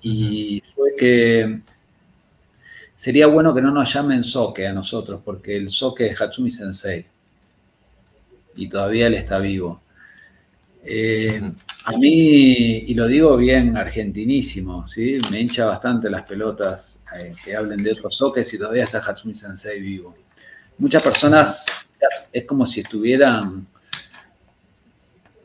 y 0.00 0.62
fue 0.74 0.96
que 0.96 1.60
sería 2.94 3.26
bueno 3.26 3.54
que 3.54 3.62
no 3.62 3.70
nos 3.70 3.92
llamen 3.92 4.24
Soke 4.24 4.66
a 4.66 4.72
nosotros, 4.72 5.20
porque 5.24 5.56
el 5.56 5.70
Soke 5.70 6.06
es 6.06 6.20
Hatsumi 6.20 6.50
Sensei 6.50 7.06
y 8.56 8.68
todavía 8.68 9.06
él 9.06 9.14
está 9.14 9.38
vivo. 9.38 9.81
Eh, 10.84 11.40
a 11.84 11.92
mí, 11.96 12.84
y 12.86 12.94
lo 12.94 13.06
digo 13.06 13.36
bien 13.36 13.76
argentinísimo, 13.76 14.86
¿sí? 14.88 15.18
me 15.30 15.40
hincha 15.40 15.66
bastante 15.66 16.10
las 16.10 16.22
pelotas 16.22 16.98
eh, 17.16 17.32
que 17.44 17.54
hablen 17.54 17.82
de 17.82 17.92
otros 17.92 18.16
Sokes 18.16 18.46
y 18.52 18.58
todavía 18.58 18.82
está 18.84 18.98
Hatsumi 18.98 19.34
Sensei 19.34 19.80
vivo. 19.80 20.14
Muchas 20.78 21.02
personas 21.02 21.66
es 22.32 22.44
como 22.44 22.66
si 22.66 22.80
estuvieran 22.80 23.66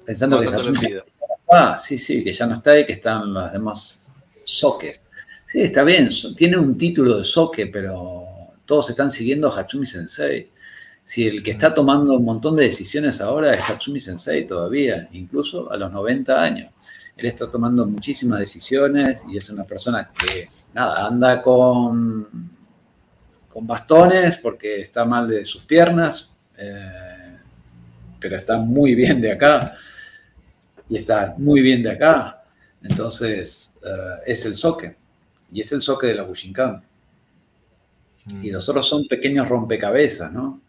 pensando 0.05 0.41
que 0.41 0.47
Hatsumi 0.47 0.80
Ah, 1.49 1.77
sí, 1.77 1.97
sí, 1.97 2.23
que 2.23 2.34
ya 2.34 2.45
no 2.45 2.55
está 2.55 2.77
y 2.77 2.85
que 2.85 2.93
están 2.93 3.34
los 3.34 3.51
demás 3.53 4.09
soque. 4.43 4.99
Sí, 5.49 5.61
está 5.61 5.84
bien, 5.84 6.09
tiene 6.35 6.57
un 6.57 6.77
título 6.77 7.19
de 7.19 7.26
soque, 7.26 7.68
pero 7.68 8.26
todos 8.65 8.89
están 8.89 9.09
siguiendo 9.09 9.47
a 9.47 9.57
Hatsumi 9.57 9.85
Sensei. 9.85 10.49
Si 11.07 11.25
el 11.25 11.41
que 11.41 11.51
está 11.51 11.73
tomando 11.73 12.15
un 12.15 12.25
montón 12.25 12.57
de 12.57 12.65
decisiones 12.65 13.21
ahora 13.21 13.53
es 13.53 13.61
Hatsumi 13.61 14.01
Sensei 14.01 14.45
todavía, 14.45 15.07
incluso 15.13 15.71
a 15.71 15.77
los 15.77 15.89
90 15.89 16.43
años. 16.43 16.69
Él 17.15 17.27
está 17.27 17.49
tomando 17.49 17.85
muchísimas 17.85 18.39
decisiones 18.39 19.21
y 19.31 19.38
es 19.38 19.49
una 19.49 19.63
persona 19.63 20.11
que, 20.11 20.49
nada, 20.73 21.07
anda 21.07 21.41
con, 21.41 22.27
con 23.47 23.65
bastones 23.65 24.35
porque 24.35 24.81
está 24.81 25.05
mal 25.05 25.29
de 25.29 25.45
sus 25.45 25.63
piernas, 25.63 26.35
eh, 26.57 27.38
pero 28.19 28.35
está 28.35 28.57
muy 28.57 28.93
bien 28.93 29.21
de 29.21 29.31
acá 29.31 29.77
y 30.89 30.97
está 30.97 31.35
muy 31.38 31.61
bien 31.61 31.84
de 31.84 31.91
acá. 31.91 32.43
Entonces, 32.84 33.73
eh, 33.81 34.23
es 34.25 34.43
el 34.43 34.55
soque. 34.55 34.97
Y 35.53 35.61
es 35.61 35.71
el 35.71 35.81
soque 35.81 36.07
de 36.07 36.15
la 36.15 36.23
Bushinkan. 36.23 36.84
Mm. 38.25 38.43
Y 38.43 38.51
los 38.51 38.67
otros 38.67 38.85
son 38.89 39.07
pequeños 39.07 39.47
rompecabezas, 39.47 40.34
¿no? 40.34 40.66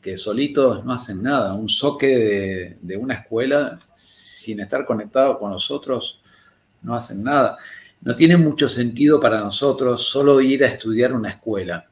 Que 0.00 0.16
solitos 0.16 0.84
no 0.84 0.92
hacen 0.92 1.22
nada. 1.22 1.54
Un 1.54 1.68
soque 1.68 2.06
de, 2.06 2.78
de 2.80 2.96
una 2.96 3.14
escuela, 3.14 3.78
sin 3.94 4.60
estar 4.60 4.84
conectado 4.84 5.38
con 5.38 5.50
los 5.50 5.70
otros, 5.70 6.20
no 6.82 6.94
hacen 6.94 7.22
nada. 7.22 7.58
No 8.00 8.14
tiene 8.14 8.36
mucho 8.36 8.68
sentido 8.68 9.18
para 9.18 9.40
nosotros 9.40 10.06
solo 10.06 10.40
ir 10.40 10.62
a 10.62 10.68
estudiar 10.68 11.12
una 11.12 11.30
escuela, 11.30 11.88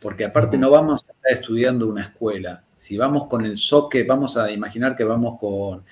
porque 0.00 0.24
aparte 0.24 0.56
no 0.56 0.70
vamos 0.70 1.04
a 1.06 1.12
estar 1.12 1.32
estudiando 1.32 1.86
una 1.86 2.04
escuela. 2.04 2.64
Si 2.76 2.96
vamos 2.96 3.26
con 3.26 3.44
el 3.44 3.58
soque, 3.58 4.04
vamos 4.04 4.38
a 4.38 4.50
imaginar 4.50 4.96
que 4.96 5.04
vamos 5.04 5.38
con 5.38 5.84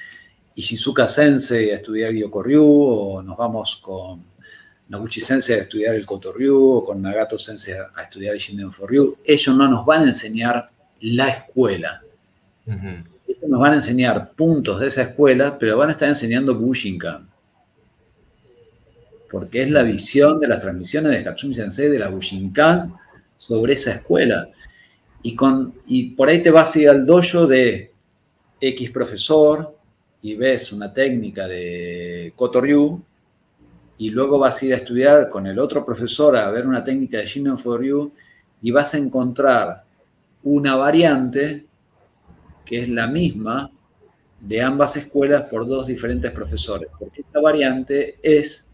Ishizuka 0.55 1.07
Sensei 1.07 1.71
a 1.71 1.75
estudiar 1.75 2.13
Gyokoryu, 2.15 2.65
o 2.65 3.23
nos 3.23 3.37
vamos 3.37 3.77
con 3.77 4.25
Noguchi 4.89 5.21
Sensei 5.21 5.57
a 5.57 5.63
estudiar 5.63 5.95
el 5.95 6.07
Kotoryu, 6.07 6.79
o 6.79 6.85
con 6.85 7.03
Nagato 7.03 7.39
Sensei 7.39 7.75
a 7.75 7.91
a 7.95 8.03
estudiar 8.03 8.35
el 8.35 8.41
Shinden 8.41 8.73
Forryu. 8.73 9.19
Ellos 9.23 9.55
no 9.55 9.69
nos 9.69 9.85
van 9.85 10.05
a 10.05 10.07
enseñar 10.07 10.71
la 11.01 11.29
escuela. 11.29 12.03
Ellos 12.67 13.49
nos 13.49 13.61
van 13.61 13.73
a 13.73 13.77
enseñar 13.77 14.33
puntos 14.33 14.81
de 14.81 14.89
esa 14.89 15.03
escuela, 15.03 15.59
pero 15.59 15.77
van 15.77 15.89
a 15.89 15.93
estar 15.93 16.09
enseñando 16.09 16.55
Bushinkan. 16.55 17.29
Porque 19.31 19.63
es 19.63 19.71
la 19.71 19.83
visión 19.83 20.41
de 20.41 20.49
las 20.49 20.63
transmisiones 20.63 21.13
de 21.13 21.29
Hatsumi 21.29 21.55
Sensei 21.55 21.89
de 21.89 21.99
la 21.99 22.09
Bushinkan 22.09 22.95
sobre 23.37 23.75
esa 23.75 23.93
escuela. 23.93 24.49
Y, 25.23 25.35
con, 25.35 25.75
y 25.87 26.11
por 26.11 26.29
ahí 26.29 26.43
te 26.43 26.51
vas 26.51 26.75
a 26.75 26.79
ir 26.79 26.89
al 26.89 27.05
dojo 27.05 27.47
de 27.47 27.93
X 28.61 28.91
profesor 28.91 29.77
y 30.23 30.35
ves 30.35 30.73
una 30.73 30.93
técnica 30.93 31.47
de 31.47 32.33
Kotoryu 32.37 33.03
y 33.99 34.11
luego 34.11 34.39
vas 34.39 34.63
a 34.63 34.67
ir 34.67 34.73
a 34.75 34.77
estudiar 34.77 35.29
con 35.29 35.47
el 35.47 35.59
otro 35.59 35.85
profesor 35.85 36.37
a 36.37 36.51
ver 36.51 36.67
una 36.67 36.85
técnica 36.85 37.19
de 37.19 37.27
Shinnen 37.27 37.59
Forryu 37.59 38.13
y 38.63 38.71
vas 38.71 38.95
a 38.95 38.99
encontrar 38.99 39.85
una 40.43 40.77
variante 40.77 41.67
que 42.65 42.83
es 42.83 42.89
la 42.89 43.07
misma 43.07 43.71
de 44.41 44.63
ambas 44.63 44.97
escuelas 44.97 45.49
por 45.51 45.67
dos 45.67 45.87
diferentes 45.87 46.31
profesores, 46.33 46.89
porque 46.99 47.23
esa 47.23 47.41
variante 47.41 48.19
es 48.23 48.69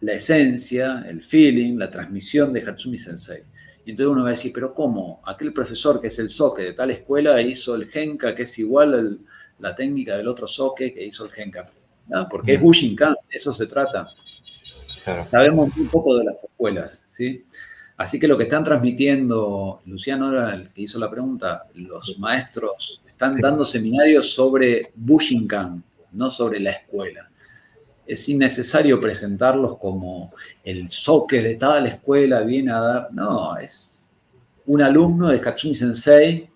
la 0.00 0.14
esencia, 0.14 1.04
el 1.08 1.22
feeling, 1.22 1.76
la 1.76 1.90
transmisión 1.90 2.52
de 2.52 2.62
Hatsumi 2.62 2.98
Sensei. 2.98 3.42
Y 3.84 3.92
entonces 3.92 4.12
uno 4.12 4.22
va 4.22 4.28
a 4.28 4.32
decir, 4.32 4.52
pero 4.52 4.74
¿cómo? 4.74 5.22
Aquel 5.24 5.52
profesor 5.52 6.00
que 6.00 6.08
es 6.08 6.18
el 6.18 6.30
soke 6.30 6.60
de 6.60 6.72
tal 6.72 6.90
escuela 6.90 7.40
hizo 7.40 7.74
el 7.74 7.86
genka, 7.86 8.34
que 8.34 8.42
es 8.42 8.58
igual 8.58 8.94
a 8.94 9.62
la 9.62 9.74
técnica 9.74 10.16
del 10.16 10.28
otro 10.28 10.46
soke 10.46 10.92
que 10.92 11.04
hizo 11.04 11.24
el 11.24 11.30
genka. 11.30 11.70
No, 12.06 12.28
porque 12.28 12.54
es. 12.54 12.60
Bushinkan, 12.60 13.14
de 13.30 13.36
eso 13.36 13.52
se 13.52 13.66
trata. 13.66 14.08
Claro. 15.04 15.26
Sabemos 15.26 15.74
muy 15.76 15.86
poco 15.88 16.16
de 16.18 16.24
las 16.24 16.44
escuelas, 16.44 17.06
¿sí? 17.10 17.44
Así 17.98 18.18
que 18.20 18.28
lo 18.28 18.38
que 18.38 18.44
están 18.44 18.62
transmitiendo, 18.64 19.82
Luciano 19.86 20.32
era 20.32 20.54
el 20.54 20.68
que 20.70 20.82
hizo 20.82 20.98
la 20.98 21.10
pregunta, 21.10 21.64
los 21.74 22.16
maestros 22.18 23.02
están 23.06 23.34
Sí. 23.34 23.42
dando 23.42 23.64
seminarios 23.64 24.32
sobre 24.32 24.92
Bushinkan, 24.94 25.82
no 26.12 26.30
sobre 26.30 26.60
la 26.60 26.70
escuela. 26.70 27.28
Es 28.06 28.28
innecesario 28.28 29.00
presentarlos 29.00 29.76
como 29.78 30.32
el 30.64 30.88
soque 30.88 31.42
de 31.42 31.56
tal 31.56 31.86
escuela 31.86 32.40
viene 32.42 32.72
a 32.72 32.80
dar. 32.80 33.08
No, 33.12 33.56
es 33.58 34.00
un 34.66 34.80
alumno 34.80 35.28
de 35.28 35.40
Katsumi 35.40 35.74
Sensei, 35.74 36.48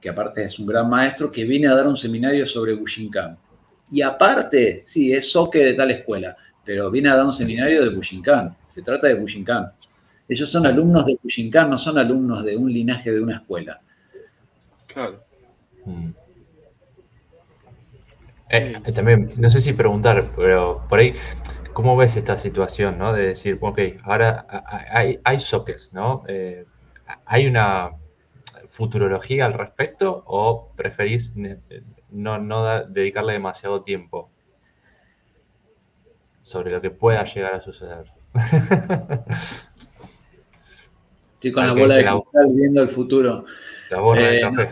que 0.00 0.08
aparte 0.08 0.44
es 0.44 0.58
un 0.60 0.66
gran 0.66 0.88
maestro, 0.88 1.30
que 1.32 1.44
viene 1.44 1.66
a 1.66 1.74
dar 1.74 1.88
un 1.88 1.96
seminario 1.96 2.46
sobre 2.46 2.72
Bushinkan. 2.74 3.36
Y 3.90 4.00
aparte, 4.00 4.84
sí, 4.86 5.12
es 5.12 5.30
soque 5.30 5.58
de 5.58 5.74
tal 5.74 5.90
escuela, 5.90 6.36
pero 6.64 6.90
viene 6.90 7.10
a 7.10 7.16
dar 7.16 7.26
un 7.26 7.32
seminario 7.32 7.82
de 7.82 7.94
Bushinkan. 7.94 8.56
Se 8.68 8.80
trata 8.80 9.08
de 9.08 9.14
Bushinkan. 9.14 9.72
Ellos 10.28 10.50
son 10.50 10.66
alumnos 10.66 11.06
de 11.06 11.18
Bushinkan, 11.22 11.70
no 11.70 11.78
son 11.78 11.98
alumnos 11.98 12.44
de 12.44 12.56
un 12.56 12.72
linaje 12.72 13.12
de 13.12 13.20
una 13.20 13.36
escuela. 13.36 13.80
Claro. 14.86 15.24
Mm. 15.86 16.14
Eh, 18.50 18.74
eh, 18.84 18.92
también, 18.92 19.28
no 19.38 19.50
sé 19.50 19.60
si 19.60 19.72
preguntar, 19.72 20.30
pero 20.36 20.84
por 20.88 20.98
ahí, 20.98 21.14
¿cómo 21.72 21.96
ves 21.96 22.16
esta 22.16 22.36
situación, 22.36 22.98
no? 22.98 23.12
De 23.12 23.28
decir, 23.28 23.58
ok, 23.60 23.78
ahora 24.04 24.46
hay, 24.90 25.18
hay 25.24 25.38
soques, 25.38 25.92
¿no? 25.92 26.22
Eh, 26.28 26.66
¿Hay 27.26 27.46
una 27.46 27.92
futurología 28.66 29.46
al 29.46 29.54
respecto 29.54 30.24
o 30.26 30.72
preferís 30.76 31.34
no, 32.10 32.38
no 32.38 32.62
da- 32.64 32.84
dedicarle 32.84 33.34
demasiado 33.34 33.82
tiempo 33.82 34.30
sobre 36.42 36.70
lo 36.70 36.80
que 36.80 36.90
pueda 36.90 37.24
llegar 37.24 37.54
a 37.54 37.60
suceder? 37.60 38.06
Estoy 41.44 41.52
con 41.52 41.64
Al 41.64 41.76
la 41.76 41.82
bola 41.82 41.96
de 41.96 42.04
cristal 42.04 42.52
viendo 42.54 42.80
el 42.80 42.88
futuro. 42.88 43.44
La 43.90 44.00
borra 44.00 44.22
del 44.22 44.34
Eh, 44.36 44.40
café. 44.40 44.70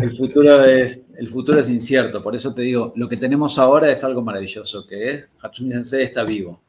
El 0.00 0.10
futuro, 0.12 0.64
es, 0.64 1.10
el 1.18 1.28
futuro 1.28 1.60
es 1.60 1.68
incierto, 1.68 2.22
por 2.22 2.34
eso 2.34 2.54
te 2.54 2.62
digo, 2.62 2.94
lo 2.96 3.10
que 3.10 3.18
tenemos 3.18 3.58
ahora 3.58 3.90
es 3.90 4.02
algo 4.04 4.22
maravilloso, 4.22 4.86
que 4.86 5.10
es 5.10 5.28
Hatsumi 5.42 5.70
Sensei 5.72 6.04
está 6.04 6.24
vivo. 6.24 6.62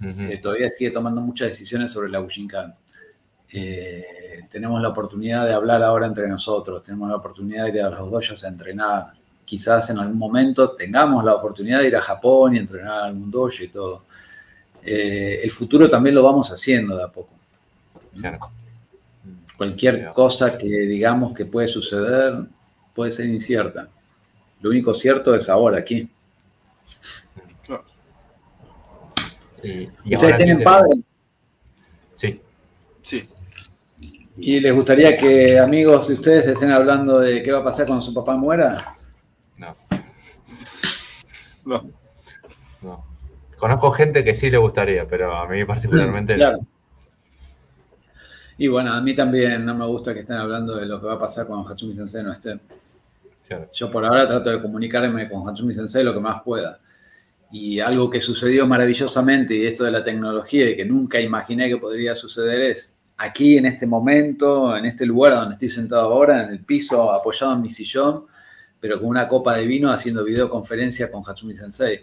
Eh, 0.00 0.38
todavía 0.42 0.70
sigue 0.70 0.92
tomando 0.92 1.20
muchas 1.20 1.48
decisiones 1.48 1.90
sobre 1.90 2.08
la 2.08 2.20
Bushinkan. 2.20 2.74
Eh, 3.52 4.44
tenemos 4.50 4.80
la 4.80 4.88
oportunidad 4.88 5.46
de 5.46 5.52
hablar 5.52 5.82
ahora 5.82 6.06
entre 6.06 6.26
nosotros, 6.26 6.82
tenemos 6.82 7.10
la 7.10 7.16
oportunidad 7.16 7.64
de 7.64 7.70
ir 7.72 7.82
a 7.82 7.90
los 7.90 8.10
dojos 8.10 8.44
a 8.44 8.48
entrenar. 8.48 9.12
Quizás 9.44 9.90
en 9.90 9.98
algún 9.98 10.16
momento 10.16 10.70
tengamos 10.70 11.22
la 11.22 11.34
oportunidad 11.34 11.80
de 11.80 11.88
ir 11.88 11.96
a 11.96 12.00
Japón 12.00 12.56
y 12.56 12.60
entrenar 12.60 12.92
a 13.02 13.04
algún 13.04 13.30
dojo 13.30 13.62
y 13.62 13.68
todo. 13.68 14.04
Eh, 14.82 15.40
el 15.44 15.50
futuro 15.50 15.86
también 15.86 16.14
lo 16.14 16.22
vamos 16.22 16.50
haciendo 16.50 16.96
de 16.96 17.04
a 17.04 17.08
poco. 17.08 17.34
Claro. 18.18 18.38
Cualquier 19.56 20.12
cosa 20.12 20.58
que 20.58 20.66
digamos 20.66 21.34
que 21.34 21.46
puede 21.46 21.66
suceder 21.66 22.44
puede 22.94 23.12
ser 23.12 23.26
incierta. 23.26 23.88
Lo 24.60 24.70
único 24.70 24.92
cierto 24.94 25.34
es 25.34 25.48
ahora, 25.48 25.78
aquí. 25.78 26.08
Claro. 27.64 27.84
Y, 29.62 29.88
y 30.04 30.14
¿Ustedes 30.14 30.34
tienen 30.36 30.58
que 30.58 30.64
padre? 30.64 30.94
Sí. 32.14 32.40
Sí. 33.02 33.28
¿Y 34.38 34.60
les 34.60 34.74
gustaría 34.74 35.16
que 35.16 35.58
amigos 35.58 36.08
de 36.08 36.14
ustedes 36.14 36.46
estén 36.46 36.70
hablando 36.70 37.20
de 37.20 37.42
qué 37.42 37.52
va 37.52 37.60
a 37.60 37.64
pasar 37.64 37.86
cuando 37.86 38.04
su 38.04 38.12
papá 38.12 38.36
muera? 38.36 38.96
No, 39.56 39.74
No. 41.64 41.90
no. 42.82 43.04
Conozco 43.58 43.90
gente 43.92 44.22
que 44.22 44.34
sí 44.34 44.50
le 44.50 44.58
gustaría, 44.58 45.06
pero 45.08 45.34
a 45.34 45.48
mí 45.48 45.64
particularmente 45.64 46.34
no. 46.34 46.38
Claro. 46.38 46.58
Y 48.58 48.68
bueno, 48.68 48.92
a 48.92 49.00
mí 49.00 49.14
también 49.14 49.64
no 49.64 49.74
me 49.74 49.86
gusta 49.86 50.14
que 50.14 50.20
estén 50.20 50.36
hablando 50.36 50.76
de 50.76 50.86
lo 50.86 51.00
que 51.00 51.06
va 51.06 51.14
a 51.14 51.18
pasar 51.18 51.46
cuando 51.46 51.68
Hatsumi 51.68 51.94
Sensei 51.94 52.22
no 52.22 52.32
esté. 52.32 52.58
Claro. 53.46 53.68
Yo 53.72 53.90
por 53.90 54.04
ahora 54.04 54.26
trato 54.26 54.50
de 54.50 54.62
comunicarme 54.62 55.28
con 55.28 55.46
Hatsumi 55.46 55.74
Sensei 55.74 56.02
lo 56.02 56.14
que 56.14 56.20
más 56.20 56.42
pueda. 56.42 56.80
Y 57.52 57.80
algo 57.80 58.10
que 58.10 58.20
sucedió 58.20 58.66
maravillosamente, 58.66 59.54
y 59.54 59.66
esto 59.66 59.84
de 59.84 59.92
la 59.92 60.02
tecnología, 60.02 60.68
y 60.70 60.76
que 60.76 60.84
nunca 60.84 61.20
imaginé 61.20 61.68
que 61.68 61.76
podría 61.76 62.14
suceder, 62.14 62.62
es 62.62 62.98
aquí, 63.18 63.56
en 63.56 63.66
este 63.66 63.86
momento, 63.86 64.76
en 64.76 64.86
este 64.86 65.06
lugar 65.06 65.34
donde 65.34 65.54
estoy 65.54 65.68
sentado 65.68 66.12
ahora, 66.12 66.42
en 66.44 66.50
el 66.50 66.60
piso, 66.60 67.12
apoyado 67.12 67.54
en 67.54 67.62
mi 67.62 67.70
sillón, 67.70 68.24
pero 68.80 68.98
con 68.98 69.08
una 69.08 69.28
copa 69.28 69.56
de 69.56 69.66
vino 69.66 69.90
haciendo 69.90 70.24
videoconferencia 70.24 71.10
con 71.10 71.22
Hatsumi 71.26 71.54
Sensei. 71.54 72.00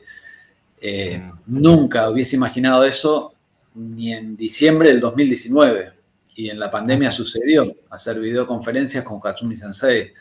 Eh. 0.80 1.32
Nunca 1.46 2.10
hubiese 2.10 2.36
imaginado 2.36 2.84
eso 2.84 3.34
ni 3.76 4.14
en 4.14 4.36
diciembre 4.36 4.90
del 4.90 5.00
2019. 5.00 6.03
Y 6.36 6.50
en 6.50 6.60
la 6.60 6.72
pandemia 6.72 7.12
sucedió 7.12 7.76
hacer 7.90 8.20
videoconferencias 8.20 9.04
con 9.04 9.20
Hatsumi 9.24 9.56
Sensei. 9.56 10.14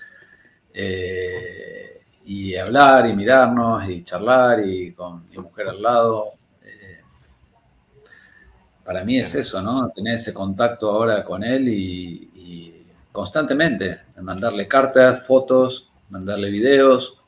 Eh, 0.74 2.02
y 2.24 2.54
hablar 2.56 3.06
y 3.06 3.14
mirarnos 3.14 3.88
y 3.88 4.04
charlar 4.04 4.64
y 4.64 4.92
con 4.92 5.28
mi 5.28 5.36
mujer 5.38 5.68
al 5.68 5.82
lado. 5.82 6.32
Eh, 6.64 7.00
para 8.84 9.04
mí 9.04 9.18
es 9.18 9.34
eso, 9.34 9.60
¿no? 9.60 9.90
Tener 9.90 10.14
ese 10.14 10.32
contacto 10.32 10.90
ahora 10.90 11.24
con 11.24 11.42
él 11.42 11.68
y, 11.68 12.30
y 12.34 12.86
constantemente 13.10 14.02
mandarle 14.20 14.68
cartas, 14.68 15.26
fotos, 15.26 15.90
mandarle 16.10 16.50
videos. 16.50 17.18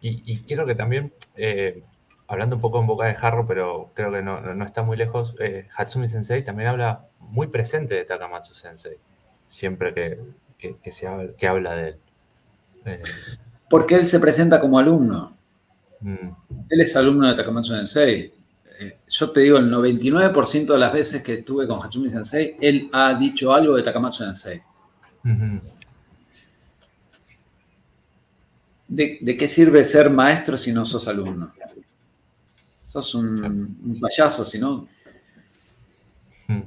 Y, 0.00 0.32
y 0.32 0.38
quiero 0.40 0.66
que 0.66 0.74
también, 0.74 1.12
eh, 1.34 1.82
hablando 2.28 2.56
un 2.56 2.62
poco 2.62 2.80
en 2.80 2.86
boca 2.86 3.06
de 3.06 3.14
jarro, 3.14 3.46
pero 3.46 3.90
creo 3.94 4.10
que 4.12 4.22
no, 4.22 4.40
no- 4.40 4.64
está 4.64 4.82
muy 4.82 4.96
lejos, 4.96 5.34
eh, 5.40 5.68
Hatsumi 5.76 6.08
Sensei 6.08 6.42
también 6.44 6.68
habla 6.70 7.06
muy 7.20 7.46
presente 7.48 7.94
de 7.94 8.04
Takamatsu 8.04 8.54
Sensei, 8.54 8.96
siempre 9.46 9.92
que, 9.94 10.18
que- 10.58 10.76
que 10.82 10.92
se 10.92 11.06
habla, 11.06 11.32
que 11.36 11.46
habla 11.48 11.74
de 11.76 11.88
él. 11.90 11.96
Eh, 12.86 13.02
Porque 13.70 13.94
él 13.96 14.06
se 14.06 14.20
presenta 14.20 14.60
como 14.60 14.78
alumno. 14.78 15.36
mm, 16.00 16.28
Él 16.70 16.80
es 16.80 16.96
alumno 16.96 17.28
de 17.28 17.34
Takamatsu 17.34 17.74
Sensei. 17.74 18.32
Eh, 18.80 18.98
yo 19.08 19.30
te 19.30 19.40
digo, 19.40 19.58
el 19.58 19.70
99% 19.70 20.72
de 20.74 20.78
las 20.80 20.92
veces 20.92 21.22
que 21.22 21.34
estuve 21.34 21.66
con 21.68 21.80
Hatsumi 21.82 22.10
Sensei, 22.10 22.56
él 22.60 22.88
ha 22.92 23.14
dicho 23.14 23.54
algo 23.54 23.76
de 23.76 23.82
Takamatsu 23.82 24.24
Sensei. 24.24 24.62
¿de, 28.88 29.36
qué 29.38 29.48
sirve 29.48 29.84
ser 29.84 30.10
maestro 30.10 30.56
si 30.56 30.72
no 30.72 30.84
sos 30.84 31.08
alumno? 31.08 31.52
Sos 32.94 33.12
un, 33.16 33.98
payaso, 34.00 34.44
si 34.44 34.56
no. 34.56 34.86
Hmm. 36.46 36.62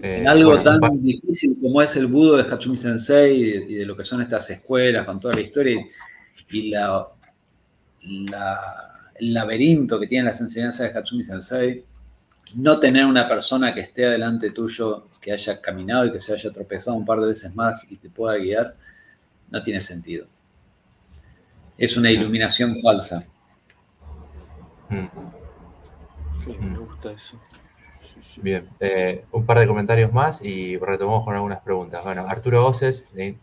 en 0.00 0.26
algo 0.26 0.62
tan 0.62 0.80
difícil 1.02 1.58
como 1.60 1.82
es 1.82 1.94
el 1.96 2.06
budo 2.06 2.38
de 2.38 2.50
Hatsumi 2.50 2.78
Sensei 2.78 3.42
y 3.42 3.74
de, 3.74 3.84
lo 3.84 3.94
que 3.94 4.04
son 4.04 4.22
estas 4.22 4.48
escuelas 4.48 5.04
con 5.04 5.20
toda 5.20 5.34
la 5.34 5.42
historia 5.42 5.84
y, 6.48 6.70
la, 6.70 7.08
el 8.00 9.34
laberinto 9.34 10.00
que 10.00 10.06
tienen 10.06 10.24
las 10.24 10.40
enseñanzas 10.40 10.90
de 10.90 10.98
Hatsumi 10.98 11.24
Sensei, 11.24 11.84
no 12.54 12.80
tener 12.80 13.04
una 13.04 13.28
persona 13.28 13.74
que 13.74 13.82
esté 13.82 14.06
adelante 14.06 14.48
tuyo, 14.48 15.08
que 15.20 15.32
haya 15.32 15.60
caminado 15.60 16.06
y 16.06 16.12
que 16.12 16.20
se 16.20 16.32
haya 16.32 16.50
tropezado 16.50 16.96
un 16.96 17.04
par 17.04 17.20
de 17.20 17.26
veces 17.26 17.54
más 17.54 17.86
y 17.90 17.96
te 17.96 18.08
pueda 18.08 18.38
guiar, 18.38 18.72
no 19.50 19.62
tiene 19.62 19.80
sentido. 19.80 20.26
Es 21.82 21.96
una 21.96 22.12
iluminación 22.12 22.76
falsa. 22.80 23.26
Mm. 24.88 25.08
me 26.60 26.78
gusta 26.78 27.10
eso. 27.10 27.40
Bien, 28.40 28.68
eh, 28.78 29.24
un 29.32 29.44
par 29.44 29.58
de 29.58 29.66
comentarios 29.66 30.12
más 30.12 30.44
y 30.44 30.76
retomamos 30.76 31.24
con 31.24 31.34
algunas 31.34 31.60
preguntas. 31.60 32.04
Bueno, 32.04 32.24
Arturo 32.28 32.64
Oces, 32.64 33.08
eh, 33.16 33.34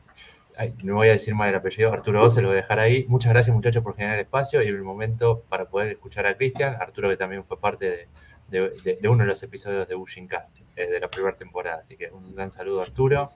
no 0.85 0.95
voy 0.95 1.09
a 1.09 1.11
decir 1.11 1.35
mal 1.35 1.49
el 1.49 1.55
apellido, 1.55 1.91
Arturo 1.91 2.23
Oces, 2.23 2.41
lo 2.41 2.47
voy 2.47 2.59
a 2.59 2.61
dejar 2.61 2.79
ahí. 2.79 3.03
Muchas 3.09 3.33
gracias 3.33 3.53
muchachos 3.53 3.83
por 3.83 3.97
generar 3.97 4.17
espacio 4.19 4.63
y 4.63 4.67
el 4.67 4.83
momento 4.83 5.43
para 5.49 5.65
poder 5.65 5.91
escuchar 5.91 6.25
a 6.25 6.37
Cristian. 6.37 6.75
Arturo 6.79 7.09
que 7.09 7.17
también 7.17 7.43
fue 7.43 7.59
parte 7.59 8.07
de, 8.47 8.97
de, 9.01 9.09
uno 9.09 9.23
de 9.23 9.27
los 9.27 9.43
episodios 9.43 9.85
de 9.85 9.95
Bushing 9.95 10.29
Cast, 10.29 10.59
eh, 10.77 10.87
de 10.87 10.99
la 11.01 11.09
primera 11.09 11.35
temporada. 11.35 11.81
Así 11.81 11.97
que 11.97 12.09
un 12.09 12.33
gran 12.33 12.51
saludo 12.51 12.83
Arturo. 12.83 13.31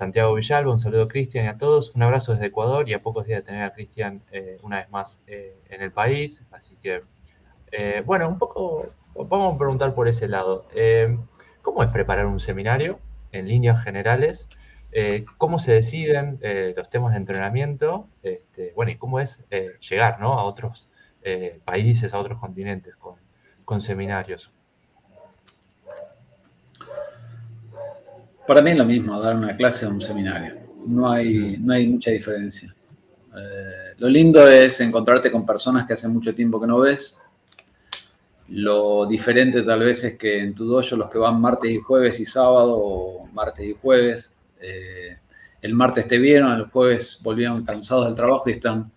Santiago 0.00 0.32
Villalba, 0.32 0.72
un 0.72 0.80
saludo 0.80 1.08
Cristian 1.08 1.44
y 1.44 1.48
a 1.48 1.58
todos. 1.58 1.94
Un 1.94 2.02
abrazo 2.02 2.32
desde 2.32 2.46
Ecuador 2.46 2.88
y 2.88 2.94
a 2.94 3.00
pocos 3.00 3.26
días 3.26 3.40
de 3.40 3.46
tener 3.48 3.64
a 3.64 3.74
Cristian 3.74 4.22
eh, 4.32 4.56
una 4.62 4.78
vez 4.78 4.88
más 4.88 5.22
eh, 5.26 5.58
en 5.68 5.82
el 5.82 5.92
país. 5.92 6.42
Así 6.50 6.74
que, 6.82 7.02
bueno, 8.06 8.26
un 8.26 8.38
poco, 8.38 8.86
vamos 9.14 9.54
a 9.54 9.58
preguntar 9.58 9.94
por 9.94 10.08
ese 10.08 10.26
lado. 10.26 10.64
¿Cómo 11.60 11.82
es 11.82 11.90
preparar 11.90 12.24
un 12.24 12.40
seminario 12.40 12.98
en 13.30 13.46
líneas 13.46 13.84
generales? 13.84 14.48
¿Cómo 15.36 15.58
se 15.58 15.72
deciden 15.74 16.40
los 16.74 16.88
temas 16.88 17.12
de 17.12 17.18
entrenamiento? 17.18 18.08
Este, 18.22 18.72
bueno, 18.74 18.92
y 18.92 18.96
cómo 18.96 19.20
es 19.20 19.44
llegar 19.86 20.16
a 20.18 20.44
otros 20.44 20.88
países, 21.66 22.14
a 22.14 22.18
otros 22.18 22.40
continentes 22.40 22.96
con, 22.96 23.16
con 23.66 23.82
seminarios? 23.82 24.50
Para 28.50 28.62
mí 28.62 28.72
es 28.72 28.78
lo 28.78 28.84
mismo 28.84 29.20
dar 29.20 29.36
una 29.36 29.56
clase 29.56 29.86
o 29.86 29.90
un 29.90 30.02
seminario. 30.02 30.56
No 30.84 31.08
hay, 31.08 31.56
no 31.60 31.72
hay 31.72 31.86
mucha 31.86 32.10
diferencia. 32.10 32.74
Eh, 33.32 33.94
lo 33.96 34.08
lindo 34.08 34.44
es 34.48 34.80
encontrarte 34.80 35.30
con 35.30 35.46
personas 35.46 35.86
que 35.86 35.92
hace 35.92 36.08
mucho 36.08 36.34
tiempo 36.34 36.60
que 36.60 36.66
no 36.66 36.80
ves. 36.80 37.16
Lo 38.48 39.06
diferente 39.06 39.62
tal 39.62 39.78
vez 39.78 40.02
es 40.02 40.18
que 40.18 40.42
en 40.42 40.52
tu 40.52 40.66
dojo 40.66 40.96
los 40.96 41.08
que 41.08 41.18
van 41.18 41.40
martes 41.40 41.70
y 41.70 41.78
jueves 41.78 42.18
y 42.18 42.26
sábado, 42.26 42.76
o 42.76 43.26
martes 43.28 43.66
y 43.66 43.76
jueves, 43.80 44.34
eh, 44.60 45.16
el 45.62 45.72
martes 45.74 46.08
te 46.08 46.18
vieron, 46.18 46.50
el 46.50 46.64
jueves 46.64 47.20
volvieron 47.22 47.64
cansados 47.64 48.06
del 48.06 48.16
trabajo 48.16 48.50
y 48.50 48.54
están 48.54 48.90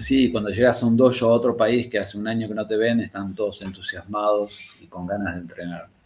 Sí, 0.00 0.32
cuando 0.32 0.50
llegas 0.50 0.82
a 0.82 0.86
un 0.86 0.96
dojo 0.96 1.26
a 1.26 1.32
otro 1.32 1.56
país 1.56 1.86
que 1.86 2.00
hace 2.00 2.18
un 2.18 2.26
año 2.26 2.48
que 2.48 2.54
no 2.54 2.66
te 2.66 2.76
ven, 2.76 2.98
están 2.98 3.32
todos 3.32 3.62
entusiasmados 3.62 4.82
y 4.82 4.88
con 4.88 5.06
ganas 5.06 5.36
de 5.36 5.40
entrenar. 5.42 5.99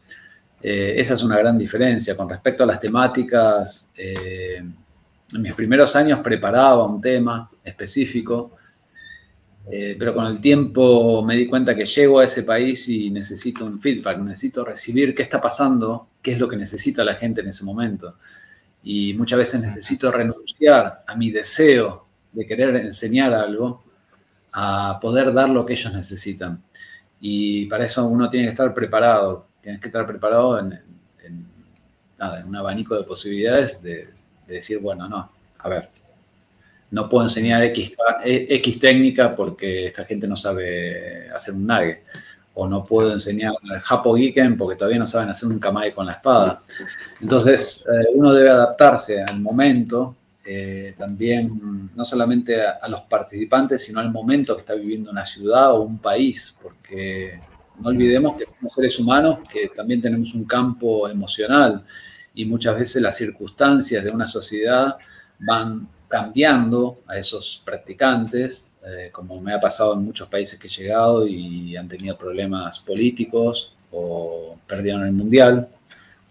Eh, 0.66 0.98
esa 0.98 1.12
es 1.12 1.22
una 1.22 1.36
gran 1.36 1.58
diferencia. 1.58 2.16
Con 2.16 2.26
respecto 2.26 2.62
a 2.62 2.66
las 2.66 2.80
temáticas, 2.80 3.90
eh, 3.94 4.56
en 4.56 5.42
mis 5.42 5.52
primeros 5.52 5.94
años 5.94 6.20
preparaba 6.20 6.86
un 6.86 7.02
tema 7.02 7.50
específico, 7.62 8.52
eh, 9.70 9.94
pero 9.98 10.14
con 10.14 10.24
el 10.24 10.40
tiempo 10.40 11.22
me 11.22 11.36
di 11.36 11.46
cuenta 11.48 11.74
que 11.74 11.84
llego 11.84 12.18
a 12.18 12.24
ese 12.24 12.44
país 12.44 12.88
y 12.88 13.10
necesito 13.10 13.66
un 13.66 13.78
feedback, 13.78 14.18
necesito 14.20 14.64
recibir 14.64 15.14
qué 15.14 15.22
está 15.22 15.38
pasando, 15.38 16.08
qué 16.22 16.32
es 16.32 16.38
lo 16.38 16.48
que 16.48 16.56
necesita 16.56 17.04
la 17.04 17.16
gente 17.16 17.42
en 17.42 17.48
ese 17.48 17.62
momento. 17.62 18.16
Y 18.82 19.12
muchas 19.12 19.40
veces 19.40 19.60
necesito 19.60 20.10
renunciar 20.10 21.04
a 21.06 21.14
mi 21.14 21.30
deseo 21.30 22.06
de 22.32 22.46
querer 22.46 22.76
enseñar 22.76 23.34
algo 23.34 23.84
a 24.52 24.98
poder 24.98 25.30
dar 25.34 25.50
lo 25.50 25.66
que 25.66 25.74
ellos 25.74 25.92
necesitan. 25.92 26.62
Y 27.20 27.66
para 27.66 27.84
eso 27.84 28.06
uno 28.06 28.30
tiene 28.30 28.46
que 28.46 28.52
estar 28.52 28.72
preparado, 28.72 29.46
tienes 29.64 29.80
que 29.80 29.88
estar 29.88 30.06
preparado 30.06 30.58
en, 30.58 30.78
un 32.46 32.56
abanico 32.56 32.96
de 32.96 33.04
posibilidades 33.04 33.82
de, 33.82 34.08
decir, 34.46 34.78
bueno, 34.78 35.08
no, 35.08 35.30
a 35.58 35.68
ver, 35.68 35.88
no 36.90 37.08
puedo 37.08 37.24
enseñar 37.24 37.64
X, 37.64 38.78
técnica 38.78 39.34
porque 39.34 39.86
esta 39.86 40.04
gente 40.04 40.28
no 40.28 40.36
sabe 40.36 41.30
hacer 41.30 41.54
un 41.54 41.66
nage. 41.66 42.02
O 42.56 42.68
no 42.68 42.84
puedo 42.84 43.12
enseñar 43.12 43.52
Japo 43.82 44.14
Giken 44.16 44.56
porque 44.56 44.76
todavía 44.76 45.00
no 45.00 45.08
saben 45.08 45.28
hacer 45.28 45.48
un 45.48 45.58
kamae 45.58 45.92
con 45.92 46.06
la 46.06 46.12
espada. 46.12 46.62
Entonces, 47.20 47.84
eh, 47.90 48.06
uno 48.14 48.32
debe 48.32 48.50
adaptarse 48.50 49.20
al 49.20 49.40
momento 49.40 50.14
eh, 50.46 50.94
también 50.98 51.90
no 51.94 52.04
solamente 52.04 52.60
a, 52.60 52.86
los 52.88 53.00
participantes, 53.02 53.82
sino 53.82 53.98
al 53.98 54.12
momento 54.12 54.54
que 54.54 54.60
está 54.60 54.74
viviendo 54.74 55.10
una 55.10 55.24
ciudad 55.24 55.72
o 55.72 55.80
un 55.80 55.98
país, 55.98 56.54
porque 56.62 57.40
no 57.80 57.88
olvidemos 57.88 58.36
que 58.36 58.44
somos 58.44 58.72
seres 58.74 58.98
humanos 58.98 59.38
que 59.50 59.68
también 59.68 60.00
tenemos 60.00 60.34
un 60.34 60.44
campo 60.44 61.08
emocional 61.08 61.84
y 62.34 62.44
muchas 62.44 62.78
veces 62.78 63.02
las 63.02 63.16
circunstancias 63.16 64.04
de 64.04 64.10
una 64.10 64.26
sociedad 64.26 64.96
van 65.38 65.88
cambiando 66.08 67.00
a 67.06 67.18
esos 67.18 67.62
practicantes, 67.64 68.70
eh, 68.86 69.10
como 69.12 69.40
me 69.40 69.52
ha 69.52 69.60
pasado 69.60 69.94
en 69.94 70.04
muchos 70.04 70.28
países 70.28 70.58
que 70.58 70.68
he 70.68 70.70
llegado 70.70 71.26
y 71.26 71.76
han 71.76 71.88
tenido 71.88 72.16
problemas 72.16 72.80
políticos 72.80 73.74
o 73.90 74.56
perdieron 74.66 75.04
el 75.04 75.12
mundial 75.12 75.68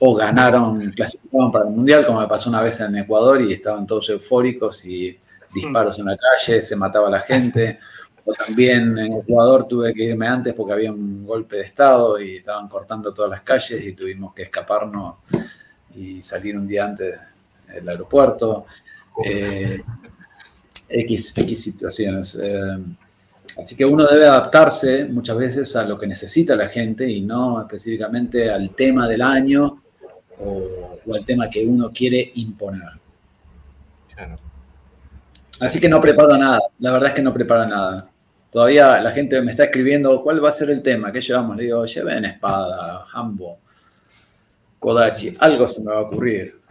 o 0.05 0.13
ganaron, 0.15 0.79
clasificaron 0.91 1.49
para 1.49 1.63
el 1.63 1.71
Mundial, 1.71 2.05
como 2.05 2.19
me 2.19 2.27
pasó 2.27 2.49
una 2.49 2.61
vez 2.61 2.77
en 2.81 2.93
Ecuador 2.97 3.41
y 3.41 3.53
estaban 3.53 3.87
todos 3.87 4.09
eufóricos 4.09 4.85
y 4.85 5.17
disparos 5.55 5.97
en 5.97 6.05
la 6.07 6.17
calle, 6.17 6.61
se 6.61 6.75
mataba 6.75 7.09
la 7.09 7.21
gente. 7.21 7.79
O 8.25 8.33
también 8.33 8.97
en 8.97 9.13
Ecuador 9.13 9.67
tuve 9.67 9.93
que 9.93 10.03
irme 10.03 10.27
antes 10.27 10.53
porque 10.53 10.73
había 10.73 10.91
un 10.91 11.25
golpe 11.25 11.57
de 11.57 11.63
Estado 11.63 12.19
y 12.21 12.37
estaban 12.37 12.67
cortando 12.69 13.13
todas 13.13 13.31
las 13.31 13.41
calles 13.41 13.83
y 13.85 13.93
tuvimos 13.93 14.33
que 14.33 14.43
escaparnos 14.43 15.15
y 15.95 16.21
salir 16.21 16.57
un 16.57 16.65
día 16.65 16.85
antes 16.85 17.19
del 17.67 17.89
aeropuerto. 17.89 18.65
Eh, 19.25 19.83
X, 20.89 21.33
X 21.35 21.63
situaciones. 21.63 22.39
Eh, 22.41 22.77
así 23.59 23.75
que 23.75 23.85
uno 23.85 24.05
debe 24.05 24.25
adaptarse 24.25 25.05
muchas 25.05 25.37
veces 25.37 25.75
a 25.75 25.83
lo 25.83 25.99
que 25.99 26.07
necesita 26.07 26.55
la 26.55 26.69
gente 26.69 27.09
y 27.09 27.21
no 27.21 27.61
específicamente 27.61 28.49
al 28.49 28.71
tema 28.71 29.07
del 29.07 29.21
año 29.21 29.81
o, 30.39 30.99
el 31.13 31.25
tema 31.25 31.49
que 31.49 31.65
uno 31.65 31.91
quiere 31.93 32.31
imponer. 32.35 32.89
Así 35.59 35.79
que 35.79 35.89
no 35.89 36.01
preparo 36.01 36.37
nada, 36.37 36.59
la 36.79 36.91
verdad 36.91 37.09
es 37.09 37.15
que 37.15 37.21
no 37.21 37.33
preparo 37.33 37.65
nada. 37.67 38.09
Todavía 38.53 39.01
la 39.01 39.11
gente 39.11 39.41
me 39.41 39.49
está 39.49 39.63
escribiendo 39.63 40.21
cuál 40.21 40.43
va 40.43 40.49
a 40.49 40.53
ser 40.53 40.69
el 40.69 40.83
tema, 40.83 41.11
¿qué 41.11 41.19
llevamos? 41.19 41.57
Le 41.57 41.63
digo, 41.63 41.85
lleven 41.85 42.25
espada, 42.25 43.03
jambo, 43.05 43.57
kodachi, 44.77 45.35
algo 45.39 45.67
se 45.67 45.81
me 45.81 45.91
va 45.91 45.97
a 45.97 46.01
ocurrir. 46.01 46.61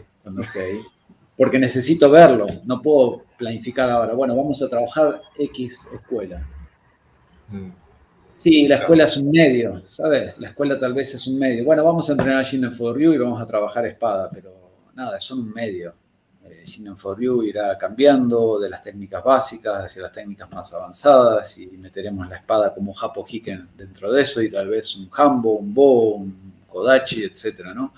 Porque 1.37 1.59
necesito 1.59 2.09
verlo, 2.09 2.47
no 2.67 2.81
puedo 2.81 3.25
planificar 3.37 3.91
ahora. 3.91 4.15
Bueno, 4.15 4.37
vamos 4.37 4.63
a 4.63 4.69
trabajar 4.69 5.21
X 5.37 5.89
escuela. 5.93 6.47
Mm. 7.49 7.71
Sí, 8.39 8.69
la 8.69 8.77
escuela 8.77 9.05
es 9.05 9.17
un 9.17 9.33
medio, 9.33 9.83
¿sabes? 9.89 10.39
La 10.39 10.49
escuela 10.51 10.79
tal 10.79 10.95
vez 10.95 11.13
es 11.17 11.27
un 11.27 11.37
medio. 11.37 11.65
Bueno, 11.65 11.83
vamos 11.83 12.09
a 12.09 12.13
entrenar 12.13 12.45
Shinen 12.45 12.73
for 12.73 12.97
Ryu 12.97 13.13
y 13.13 13.19
vamos 13.19 13.43
a 13.43 13.47
trabajar 13.47 13.87
espada, 13.87 14.31
pero 14.33 14.53
nada, 14.95 15.19
son 15.19 15.41
un 15.41 15.53
medio. 15.53 15.95
Eh, 16.45 16.65
for 16.97 17.17
Ryu 17.17 17.43
irá 17.43 17.79
cambiando 17.79 18.59
de 18.59 18.69
las 18.69 18.83
técnicas 18.83 19.23
básicas 19.23 19.85
hacia 19.85 20.03
las 20.03 20.13
técnicas 20.13 20.51
más 20.51 20.73
avanzadas 20.73 21.57
y 21.59 21.67
meteremos 21.69 22.29
la 22.29 22.37
espada 22.37 22.75
como 22.75 22.93
Japo 22.93 23.25
Hiken 23.25 23.69
dentro 23.77 24.13
de 24.13 24.23
eso 24.23 24.43
y 24.43 24.51
tal 24.51 24.69
vez 24.69 24.97
un 24.97 25.09
Hambo, 25.13 25.55
un 25.55 25.73
Bo, 25.73 26.15
un 26.17 26.53
Kodachi, 26.69 27.25
etcétera, 27.25 27.75
¿no? 27.75 27.95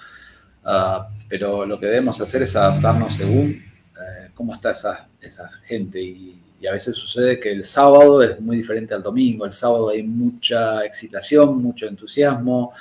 Ah, 0.65 1.09
pero 1.29 1.65
lo 1.65 1.79
que 1.79 1.87
debemos 1.87 2.21
hacer 2.21 2.43
es 2.43 2.55
adaptarnos 2.57 3.15
según 3.15 3.51
eh, 3.51 4.31
cómo 4.35 4.55
está 4.55 4.73
esa, 4.73 5.09
esa 5.21 5.51
gente 5.65 6.01
y 6.01 6.41
a 6.67 6.73
veces 6.73 6.97
sucede 6.97 7.39
que 7.39 7.53
el 7.53 7.65
sábado 7.65 8.23
es 8.23 8.41
muy 8.41 8.57
diferente 8.57 8.95
al 8.95 9.03
domingo. 9.03 9.45
El 9.45 9.53
sábado 9.53 9.91
hay 9.91 10.03
mucha 10.03 10.85
excitación, 10.85 11.63
mucho 11.63 11.87
entusiasmo. 11.87 12.73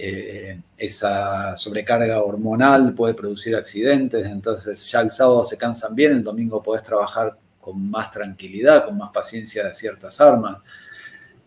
Eh, 0.00 0.60
esa 0.76 1.56
sobrecarga 1.56 2.22
hormonal 2.22 2.94
puede 2.94 3.14
producir 3.14 3.56
accidentes. 3.56 4.26
Entonces 4.26 4.88
ya 4.90 5.00
el 5.00 5.10
sábado 5.10 5.44
se 5.44 5.58
cansan 5.58 5.94
bien, 5.94 6.12
el 6.12 6.22
domingo 6.22 6.62
podés 6.62 6.84
trabajar 6.84 7.36
con 7.60 7.90
más 7.90 8.10
tranquilidad, 8.10 8.84
con 8.84 8.96
más 8.96 9.10
paciencia 9.10 9.64
de 9.64 9.74
ciertas 9.74 10.20
armas. 10.20 10.58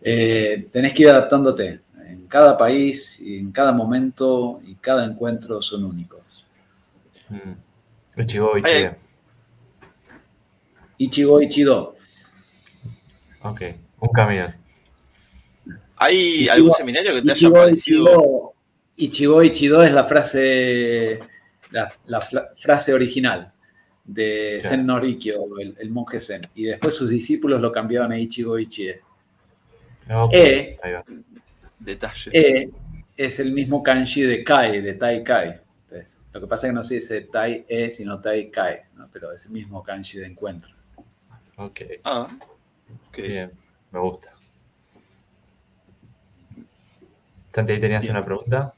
Eh, 0.02 0.68
tenés 0.70 0.92
que 0.92 1.02
ir 1.02 1.08
adaptándote. 1.08 1.80
En 2.06 2.26
cada 2.26 2.58
país 2.58 3.20
y 3.20 3.38
en 3.38 3.52
cada 3.52 3.72
momento 3.72 4.60
y 4.66 4.74
cada 4.74 5.04
encuentro 5.04 5.62
son 5.62 5.84
únicos. 5.84 6.20
Mm. 7.30 8.20
Ichigo, 8.20 8.58
Ichie. 8.58 8.90
Ichigo, 10.98 11.40
Ichido. 11.40 11.94
Ok, 13.44 13.62
un 14.00 14.08
camino. 14.10 14.61
¿Hay 16.04 16.16
Ichigo- 16.44 16.52
algún 16.52 16.72
seminario 16.72 17.14
que 17.14 17.22
te 17.22 17.30
haya 17.32 17.34
Ichigo, 17.34 17.52
parecido? 17.54 18.04
Ichigo, 18.06 18.54
Ichigo, 18.96 19.42
Ichido 19.42 19.82
es 19.82 19.92
la 19.92 20.04
frase, 20.04 21.18
la, 21.70 21.92
la 22.06 22.20
fla- 22.20 22.50
frase 22.56 22.92
original 22.94 23.52
de 24.04 24.58
Claro. 24.60 24.76
Zen 24.76 24.86
Norikyo, 24.86 25.58
el, 25.58 25.76
el 25.78 25.90
monje 25.90 26.20
Zen. 26.20 26.42
Y 26.54 26.64
después 26.64 26.94
sus 26.94 27.08
discípulos 27.10 27.60
lo 27.60 27.70
cambiaron 27.72 28.12
a 28.12 28.18
Ichigo, 28.18 28.58
Ichie. 28.58 29.00
E. 30.32 30.78
Detalle. 31.78 32.30
E 32.32 32.70
es 33.16 33.38
el 33.40 33.52
mismo 33.52 33.82
kanji 33.82 34.22
de 34.22 34.42
Kai, 34.44 34.80
de 34.80 34.94
Tai 34.94 35.22
Kai. 35.24 35.60
Entonces, 35.88 36.16
lo 36.32 36.40
que 36.40 36.46
pasa 36.46 36.66
es 36.66 36.70
que 36.70 36.74
no 36.74 36.84
se 36.84 36.94
dice 36.96 37.20
Tai 37.22 37.64
E, 37.68 37.90
sino 37.90 38.20
Tai 38.20 38.50
Kai, 38.50 38.78
¿no? 38.96 39.08
pero 39.12 39.32
es 39.32 39.44
el 39.46 39.52
mismo 39.52 39.82
kanji 39.82 40.18
de 40.18 40.26
encuentro. 40.26 40.70
Ok, 41.56 41.80
Ah, 42.04 42.28
ok. 43.08 43.16
bien, 43.18 43.52
me 43.90 44.00
gusta. 44.00 44.31
Santi, 47.54 47.72
ahí 47.72 47.80
tenías 47.80 48.02
Bien. 48.02 48.16
una 48.16 48.24
pregunta. 48.24 48.74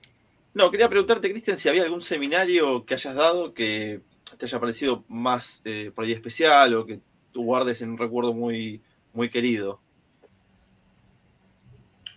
No, 0.54 0.70
quería 0.70 0.88
preguntarte, 0.88 1.30
Cristian, 1.30 1.58
si 1.58 1.68
había 1.68 1.82
algún 1.82 2.00
seminario 2.00 2.84
que 2.84 2.94
hayas 2.94 3.14
dado 3.14 3.54
que 3.54 4.00
te 4.38 4.46
haya 4.46 4.60
parecido 4.60 5.04
más 5.08 5.62
eh, 5.64 5.90
por 5.94 6.04
ahí 6.04 6.12
especial 6.12 6.74
o 6.74 6.86
que 6.86 7.00
tú 7.32 7.44
guardes 7.44 7.82
en 7.82 7.90
un 7.90 7.98
recuerdo 7.98 8.32
muy, 8.32 8.80
muy 9.12 9.28
querido. 9.28 9.80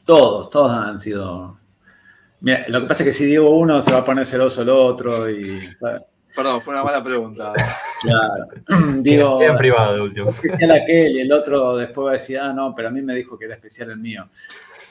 Todos, 0.06 0.50
todos 0.50 0.72
han 0.72 1.00
sido... 1.00 1.58
Mira, 2.40 2.66
lo 2.68 2.82
que 2.82 2.88
pasa 2.88 3.04
es 3.04 3.08
que 3.10 3.14
si 3.14 3.26
digo 3.26 3.50
uno, 3.50 3.82
se 3.82 3.92
va 3.92 4.00
a 4.00 4.06
poner 4.06 4.26
celoso 4.26 4.62
el 4.62 4.70
otro 4.70 5.30
y... 5.30 5.60
¿sabes? 5.76 6.04
Perdón, 6.36 6.62
fue 6.62 6.76
una 6.76 6.84
mala 6.84 7.04
pregunta. 7.04 7.54
Claro. 8.00 8.46
Digo, 9.02 9.40
Queda 9.40 9.54
en 9.54 9.58
privado 9.58 9.96
de 9.96 10.02
último. 10.02 10.30
especial 10.30 10.70
aquel 10.70 11.14
y 11.14 11.22
el 11.22 11.32
otro 11.32 11.76
después 11.78 12.06
va 12.06 12.10
a 12.12 12.14
decir, 12.14 12.38
ah, 12.38 12.54
no, 12.54 12.76
pero 12.76 12.90
a 12.90 12.92
mí 12.92 13.02
me 13.02 13.16
dijo 13.16 13.40
que 13.40 13.46
era 13.46 13.56
especial 13.56 13.90
el 13.90 13.98
mío. 13.98 14.30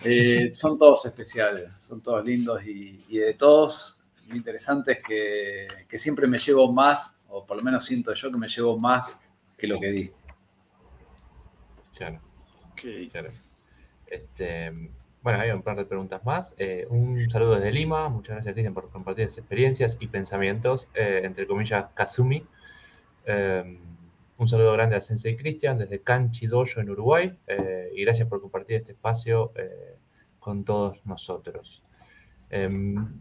Eh, 0.07 0.55
son 0.55 0.79
todos 0.79 1.05
especiales, 1.07 1.71
son 1.81 2.01
todos 2.01 2.25
lindos 2.25 2.65
y, 2.65 3.05
y 3.09 3.19
de 3.19 3.35
todos 3.35 4.01
lo 4.29 4.37
interesante 4.37 4.93
es 4.93 4.99
que, 5.03 5.67
que 5.89 5.99
siempre 5.99 6.27
me 6.27 6.39
llevo 6.39 6.73
más, 6.73 7.17
o 7.29 7.47
por 7.47 7.57
lo 7.57 7.63
menos 7.63 7.85
siento 7.85 8.13
yo 8.15 8.31
que 8.31 8.39
me 8.39 8.49
llevo 8.49 8.79
más 8.79 9.23
que 9.57 9.67
lo 9.67 9.79
que 9.79 9.91
di. 9.91 10.11
Claro, 11.97 12.21
Ok. 12.73 13.11
claro. 13.11 13.29
Este, 14.07 14.73
bueno, 15.23 15.41
hay 15.41 15.51
un 15.51 15.63
par 15.63 15.77
de 15.77 15.85
preguntas 15.85 16.25
más. 16.25 16.55
Eh, 16.59 16.87
un 16.91 17.29
saludo 17.31 17.55
desde 17.55 17.73
Lima. 17.73 18.09
Muchas 18.09 18.35
gracias, 18.37 18.53
Cristian, 18.55 18.75
por 18.75 18.91
compartir 18.91 19.27
esas 19.27 19.39
experiencias 19.39 19.97
y 20.01 20.07
pensamientos, 20.09 20.89
eh, 20.95 21.23
entre 21.25 21.47
comillas, 21.47 21.87
Kazumi. 21.95 22.45
Eh, 23.27 23.79
un 24.39 24.49
saludo 24.49 24.73
grande 24.73 24.97
a 24.97 25.01
Sensei 25.01 25.37
Cristian 25.37 25.79
desde 25.79 26.03
Canchi 26.03 26.47
Dojo 26.47 26.81
en 26.81 26.91
Uruguay. 26.91 27.39
eh, 27.47 27.91
y 27.95 28.03
gracias 28.05 28.29
por 28.29 28.41
compartir 28.41 28.77
este 28.77 28.93
espacio 28.93 29.53
eh, 29.57 29.97
con 30.39 30.65
todos 30.65 31.05
nosotros. 31.07 31.83
Em, 32.51 33.21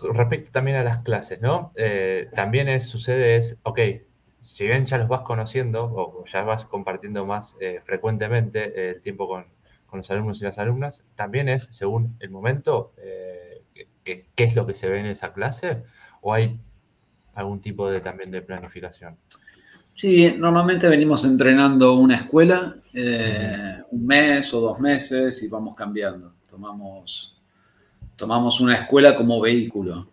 respecto 0.00 0.50
también 0.50 0.78
a 0.78 0.82
las 0.82 0.98
clases, 0.98 1.40
¿no? 1.40 1.72
Eh, 1.76 2.28
también 2.32 2.80
sucede 2.80 3.36
es, 3.36 3.58
ok, 3.62 3.78
si 4.42 4.66
bien 4.66 4.86
ya 4.86 4.98
los 4.98 5.08
vas 5.08 5.20
conociendo 5.20 5.84
o 5.84 6.24
ya 6.24 6.42
vas 6.42 6.64
compartiendo 6.64 7.24
más 7.24 7.56
frecuentemente 7.84 8.90
el 8.90 9.02
tiempo 9.02 9.28
con, 9.28 9.46
con 9.86 9.98
los 9.98 10.10
alumnos 10.10 10.40
y 10.40 10.44
las 10.44 10.58
alumnas, 10.58 11.04
también 11.14 11.48
es, 11.48 11.64
según 11.70 12.16
el 12.18 12.30
momento, 12.30 12.92
qué 14.02 14.26
es 14.36 14.56
lo 14.56 14.66
que 14.66 14.74
se 14.74 14.88
ve 14.88 14.98
en 14.98 15.06
esa 15.06 15.32
clase 15.32 15.84
o 16.20 16.32
hay 16.32 16.58
algún 17.34 17.60
tipo 17.60 17.88
de 17.88 18.00
también 18.00 18.32
de 18.32 18.42
planificación. 18.42 19.16
Sí, 19.94 20.34
normalmente 20.38 20.88
venimos 20.88 21.24
entrenando 21.24 21.94
una 21.94 22.16
escuela 22.16 22.76
eh, 22.94 23.82
un 23.90 24.06
mes 24.06 24.52
o 24.54 24.60
dos 24.60 24.80
meses 24.80 25.42
y 25.42 25.48
vamos 25.48 25.74
cambiando. 25.74 26.34
Tomamos, 26.50 27.36
tomamos 28.16 28.60
una 28.60 28.74
escuela 28.74 29.14
como 29.14 29.40
vehículo 29.40 30.08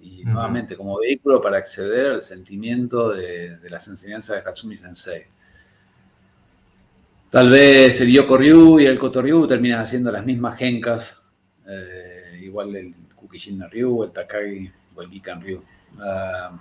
y 0.00 0.24
nuevamente 0.24 0.76
como 0.76 0.98
vehículo 0.98 1.40
para 1.40 1.58
acceder 1.58 2.06
al 2.06 2.22
sentimiento 2.22 3.10
de, 3.10 3.56
de 3.58 3.70
las 3.70 3.86
enseñanzas 3.88 4.36
de 4.36 4.42
Katsumi 4.42 4.76
Sensei. 4.76 5.24
Tal 7.32 7.48
vez 7.48 7.98
el 8.02 8.12
Yoko 8.12 8.36
Ryu 8.36 8.78
y 8.78 8.84
el 8.84 8.98
Koto 8.98 9.22
Ryu 9.22 9.46
terminan 9.46 9.80
haciendo 9.80 10.12
las 10.12 10.26
mismas 10.26 10.58
gencas, 10.58 11.22
eh, 11.66 12.38
igual 12.42 12.76
el 12.76 12.94
Kukishin 13.16 13.62
Ryu, 13.70 14.02
el 14.04 14.10
Takagi 14.10 14.70
o 14.94 15.00
el 15.00 15.08
Gikan 15.08 15.40
Ryu. 15.40 15.62
Ah, 15.98 16.60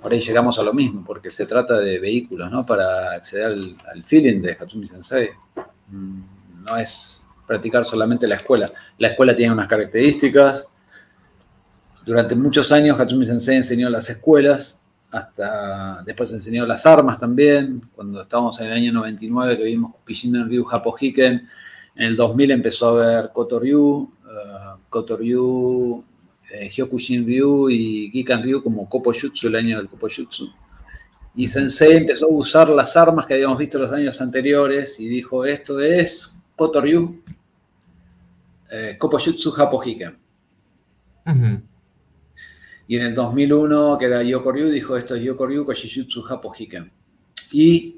por 0.00 0.12
ahí 0.12 0.20
llegamos 0.20 0.58
a 0.58 0.62
lo 0.62 0.72
mismo, 0.72 1.04
porque 1.04 1.30
se 1.30 1.46
trata 1.46 1.78
de 1.78 1.98
vehículos, 1.98 2.50
¿no? 2.50 2.64
Para 2.64 3.12
acceder 3.12 3.46
al, 3.46 4.04
feeling 4.04 4.40
de 4.40 4.52
Hatsumi 4.52 4.86
Sensei. 4.86 5.30
Mm, 5.88 6.22
No 6.64 6.76
es 6.76 7.22
practicar 7.46 7.84
solamente 7.84 8.26
la 8.26 8.36
escuela. 8.36 8.66
La 8.98 9.08
escuela 9.08 9.34
tiene 9.34 9.52
unas 9.52 9.68
características. 9.68 10.66
Durante 12.04 12.34
muchos 12.34 12.72
años 12.72 12.98
Hatsumi 12.98 13.26
Sensei 13.26 13.56
enseñó 13.56 13.90
las 13.90 14.08
escuelas, 14.08 14.80
hasta 15.10 16.02
después 16.04 16.32
enseñó 16.32 16.66
las 16.66 16.86
armas 16.86 17.18
también. 17.18 17.82
Cuando 17.94 18.22
estábamos 18.22 18.58
en 18.60 18.68
el 18.68 18.72
año 18.72 18.92
99 18.92 19.58
que 19.58 19.64
vimos 19.64 19.94
Kukishin 19.94 20.48
Ryu 20.48 20.66
Hapo 20.70 20.96
Hiken, 20.98 21.48
en 21.94 22.02
el 22.02 22.16
2000 22.16 22.50
empezó 22.50 22.88
a 22.88 23.06
ver 23.06 23.30
Koto 23.32 23.60
Ryu, 23.60 23.80
uh, 23.80 24.78
Koto 24.88 25.16
Ryu 25.16 26.02
eh, 26.52 26.68
Hyokushin 26.68 27.26
Ryu 27.26 27.70
y 27.70 28.10
Gikan 28.10 28.42
Ryu 28.42 28.62
como 28.62 28.88
Kopo-Jutsu, 28.88 29.48
el 29.48 29.56
año 29.56 29.78
del 29.78 29.88
Kopo-Jutsu. 29.88 30.52
Y 31.34 31.48
Sensei 31.48 31.96
empezó 31.96 32.26
a 32.26 32.32
usar 32.32 32.68
las 32.68 32.94
armas 32.94 33.24
que 33.26 33.34
habíamos 33.34 33.56
visto 33.56 33.78
los 33.78 33.90
años 33.90 34.20
anteriores 34.20 35.00
y 35.00 35.08
dijo, 35.08 35.46
esto 35.46 35.80
es 35.80 36.38
Koto 36.54 36.82
Ryu, 36.82 37.22
eh, 38.70 38.96
Kopo-Jutsu 38.98 39.54
Hapo 39.56 39.82
Hiken. 39.82 40.18
Ujú. 41.26 41.62
Y 42.86 42.96
en 42.96 43.02
el 43.02 43.14
2001, 43.14 43.96
que 43.98 44.04
era 44.04 44.22
Yoko 44.22 44.52
Ryu, 44.52 44.68
dijo, 44.68 44.96
esto 44.98 45.14
es 45.14 45.22
Yoko 45.22 45.46
Ryu 45.46 45.64
Koshijutsu 45.64 46.26
Hapo 46.28 46.52
Hiken. 46.52 46.92
Y 47.52 47.96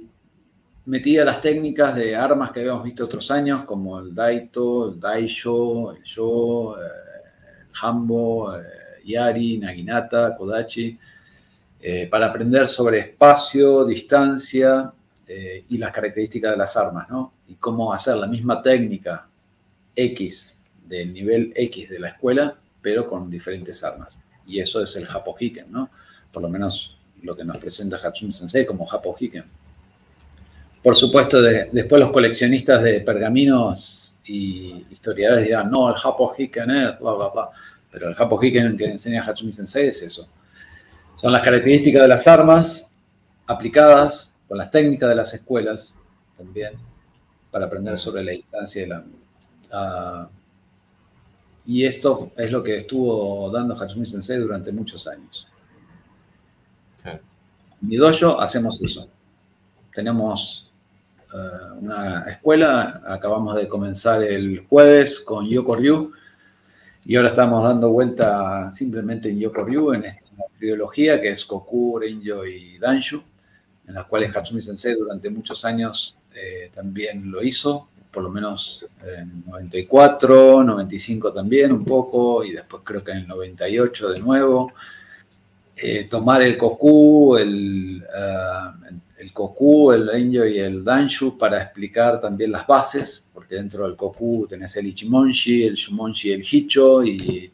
metía 0.84 1.24
las 1.24 1.40
técnicas 1.40 1.96
de 1.96 2.14
armas 2.14 2.52
que 2.52 2.60
habíamos 2.60 2.84
visto 2.84 3.06
otros 3.06 3.28
años, 3.32 3.64
como 3.64 3.98
el 3.98 4.14
Daito, 4.14 4.92
el 4.92 5.00
Daisho, 5.00 5.92
el 5.92 6.02
Sho, 6.04 6.78
eh, 6.78 7.03
Hambo, 7.80 8.56
eh, 8.56 8.62
Yari, 9.04 9.58
Naginata, 9.58 10.34
Kodachi, 10.36 10.98
eh, 11.80 12.06
para 12.10 12.26
aprender 12.26 12.66
sobre 12.68 12.98
espacio, 12.98 13.84
distancia 13.84 14.92
eh, 15.26 15.64
y 15.68 15.78
las 15.78 15.92
características 15.92 16.52
de 16.52 16.56
las 16.56 16.76
armas, 16.76 17.08
¿no? 17.10 17.32
Y 17.48 17.54
cómo 17.54 17.92
hacer 17.92 18.16
la 18.16 18.26
misma 18.26 18.62
técnica 18.62 19.26
X 19.94 20.56
del 20.86 21.12
nivel 21.12 21.52
X 21.54 21.90
de 21.90 21.98
la 21.98 22.08
escuela, 22.08 22.56
pero 22.80 23.06
con 23.06 23.30
diferentes 23.30 23.82
armas. 23.84 24.18
Y 24.46 24.60
eso 24.60 24.82
es 24.82 24.94
el 24.96 25.06
Hapo 25.06 25.34
Hiken, 25.38 25.70
¿no? 25.70 25.90
Por 26.32 26.42
lo 26.42 26.48
menos 26.48 26.98
lo 27.22 27.34
que 27.34 27.44
nos 27.44 27.56
presenta 27.58 27.96
Hatsumi 27.96 28.32
Sensei 28.32 28.66
como 28.66 28.86
Hapo 28.90 29.16
Hiken. 29.18 29.44
Por 30.82 30.94
supuesto, 30.94 31.40
de- 31.40 31.70
después 31.72 32.00
los 32.00 32.10
coleccionistas 32.10 32.82
de 32.82 33.00
pergaminos 33.00 34.03
y 34.26 34.86
historiadores 34.90 35.44
dirán, 35.44 35.70
no, 35.70 35.90
el 35.90 35.96
Hapo 36.02 36.34
Hiken 36.36 36.70
es, 36.70 36.98
bla, 36.98 37.12
bla, 37.12 37.28
bla. 37.28 37.50
Pero 37.90 38.08
el 38.08 38.16
Hapo 38.18 38.42
Hiken 38.42 38.76
que 38.76 38.86
enseña 38.86 39.22
Hatsumi 39.22 39.52
Sensei 39.52 39.88
es 39.88 40.02
eso. 40.02 40.28
Son 41.16 41.32
las 41.32 41.42
características 41.42 42.02
de 42.02 42.08
las 42.08 42.26
armas 42.26 42.90
aplicadas 43.46 44.34
con 44.48 44.58
las 44.58 44.70
técnicas 44.70 45.08
de 45.08 45.14
las 45.14 45.32
escuelas 45.34 45.94
también 46.36 46.74
para 47.50 47.66
aprender 47.66 47.96
sobre 47.98 48.24
la 48.24 48.32
distancia 48.32 48.82
y 48.82 48.84
el 48.84 48.92
ángulo. 48.92 49.24
Ah, 49.70 50.28
y 51.66 51.84
esto 51.84 52.32
es 52.36 52.50
lo 52.50 52.62
que 52.62 52.76
estuvo 52.76 53.50
dando 53.50 53.74
Hatsumi 53.74 54.06
Sensei 54.06 54.38
durante 54.38 54.72
muchos 54.72 55.06
años. 55.06 55.48
Claro. 57.02 57.20
En 57.80 57.88
mi 57.88 57.96
dojo 57.96 58.40
hacemos 58.40 58.82
eso. 58.82 59.08
Tenemos 59.94 60.63
una 61.80 62.24
escuela, 62.28 63.02
acabamos 63.06 63.56
de 63.56 63.68
comenzar 63.68 64.22
el 64.22 64.66
jueves 64.68 65.20
con 65.20 65.48
Yoko 65.48 65.74
Ryu 65.76 66.12
y 67.04 67.16
ahora 67.16 67.30
estamos 67.30 67.62
dando 67.62 67.90
vuelta 67.90 68.70
simplemente 68.72 69.28
en 69.28 69.40
Yoko 69.40 69.62
Ryu, 69.62 69.92
en 69.92 70.04
esta 70.04 70.44
trilogía 70.58 71.20
que 71.20 71.28
es 71.30 71.46
Goku, 71.46 71.98
Renjo 71.98 72.46
y 72.46 72.78
Danshu, 72.78 73.22
en 73.86 73.94
las 73.94 74.06
cuales 74.06 74.34
Hatsumi 74.34 74.62
Sensei 74.62 74.94
durante 74.94 75.28
muchos 75.28 75.64
años 75.64 76.16
eh, 76.34 76.70
también 76.74 77.30
lo 77.30 77.42
hizo, 77.42 77.88
por 78.10 78.22
lo 78.22 78.30
menos 78.30 78.86
en 79.04 79.44
94, 79.46 80.64
95 80.64 81.32
también 81.32 81.72
un 81.72 81.84
poco, 81.84 82.44
y 82.44 82.52
después 82.52 82.82
creo 82.84 83.04
que 83.04 83.10
en 83.10 83.18
el 83.18 83.28
98 83.28 84.10
de 84.10 84.20
nuevo. 84.20 84.72
Eh, 85.76 86.04
tomar 86.04 86.40
el 86.40 86.56
Koku, 86.56 87.36
el, 87.36 88.04
ah, 88.16 88.74
el 88.88 89.00
Koku, 89.32 89.92
el 89.92 90.08
Renjo 90.08 90.44
y 90.44 90.58
el 90.58 90.84
Danshu 90.84 91.38
para 91.38 91.62
explicar 91.62 92.20
también 92.20 92.52
las 92.52 92.66
bases, 92.66 93.26
porque 93.32 93.56
dentro 93.56 93.86
del 93.86 93.96
Koku 93.96 94.46
tenés 94.48 94.76
el 94.76 94.86
Ichimonshi, 94.86 95.64
el 95.64 95.74
Shumonshi 95.74 96.30
y 96.30 96.32
el 96.32 96.46
Hicho, 96.50 97.04
y 97.04 97.52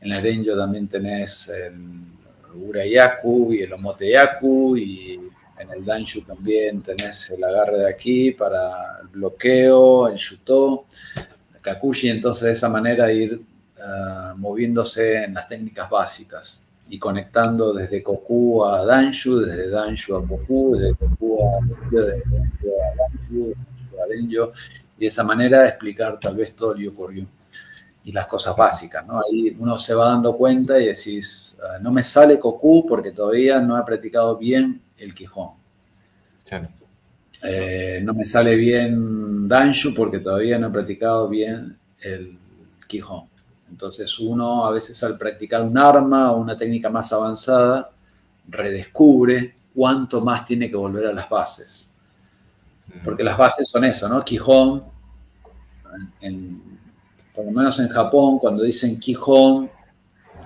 en 0.00 0.12
el 0.12 0.22
Renjo 0.22 0.56
también 0.56 0.88
tenés 0.88 1.48
el 1.48 1.74
Urayaku 2.54 3.52
y 3.52 3.62
el 3.62 3.72
Omoteyaku 3.72 4.76
y 4.76 5.20
en 5.58 5.70
el 5.70 5.84
Danshu 5.84 6.22
también 6.22 6.80
tenés 6.82 7.30
el 7.30 7.44
agarre 7.44 7.78
de 7.78 7.88
aquí 7.88 8.30
para 8.30 9.00
el 9.02 9.08
bloqueo, 9.08 10.08
el 10.08 10.16
Shuto, 10.16 10.86
el 11.54 11.60
Kakushi, 11.60 12.08
entonces 12.08 12.44
de 12.44 12.52
esa 12.52 12.68
manera 12.68 13.12
ir 13.12 13.40
ah, 13.78 14.34
moviéndose 14.36 15.24
en 15.24 15.34
las 15.34 15.46
técnicas 15.46 15.90
básicas 15.90 16.64
y 16.90 16.98
conectando 16.98 17.72
desde 17.72 18.02
Koku 18.02 18.64
a 18.64 18.84
Danshu, 18.84 19.38
desde 19.38 19.70
Danshu 19.70 20.16
a 20.16 20.26
Koku, 20.26 20.76
desde 20.76 20.94
Koku 20.96 21.38
a 21.40 21.60
desde 21.88 22.14
a 22.14 22.94
Danshu, 22.98 23.54
a 24.02 24.06
Denjo, 24.08 24.52
y 24.98 25.00
de 25.02 25.06
esa 25.06 25.22
manera 25.22 25.68
explicar 25.68 26.18
tal 26.18 26.34
vez 26.34 26.54
todo 26.56 26.74
el 26.74 26.82
Yokoryu 26.82 27.24
y 28.04 28.10
las 28.10 28.26
cosas 28.26 28.56
básicas, 28.56 29.06
¿no? 29.06 29.20
Ahí 29.20 29.56
uno 29.60 29.78
se 29.78 29.94
va 29.94 30.06
dando 30.06 30.36
cuenta 30.36 30.80
y 30.80 30.86
decís, 30.86 31.56
ah, 31.62 31.78
no 31.80 31.92
me 31.92 32.02
sale 32.02 32.40
Koku 32.40 32.84
porque 32.88 33.12
todavía 33.12 33.60
no 33.60 33.78
he 33.78 33.84
practicado 33.84 34.36
bien 34.36 34.82
el 34.98 35.14
Quijón. 35.14 35.50
Eh, 37.44 38.00
no 38.02 38.12
me 38.14 38.24
sale 38.24 38.56
bien 38.56 39.46
Danshu 39.46 39.94
porque 39.94 40.18
todavía 40.18 40.58
no 40.58 40.66
he 40.66 40.70
practicado 40.70 41.28
bien 41.28 41.78
el 42.00 42.36
Quijón. 42.88 43.29
Entonces 43.70 44.18
uno 44.18 44.66
a 44.66 44.72
veces 44.72 45.02
al 45.02 45.16
practicar 45.16 45.62
un 45.62 45.78
arma 45.78 46.32
o 46.32 46.38
una 46.38 46.56
técnica 46.56 46.90
más 46.90 47.12
avanzada, 47.12 47.90
redescubre 48.48 49.56
cuánto 49.74 50.20
más 50.20 50.44
tiene 50.44 50.68
que 50.68 50.76
volver 50.76 51.06
a 51.06 51.12
las 51.12 51.28
bases. 51.28 51.94
Porque 53.04 53.22
las 53.22 53.38
bases 53.38 53.68
son 53.68 53.84
eso, 53.84 54.08
¿no? 54.08 54.24
Quijón, 54.24 54.82
por 57.34 57.44
lo 57.44 57.50
menos 57.52 57.78
en 57.78 57.88
Japón, 57.88 58.38
cuando 58.38 58.64
dicen 58.64 58.98
Quijón, 58.98 59.70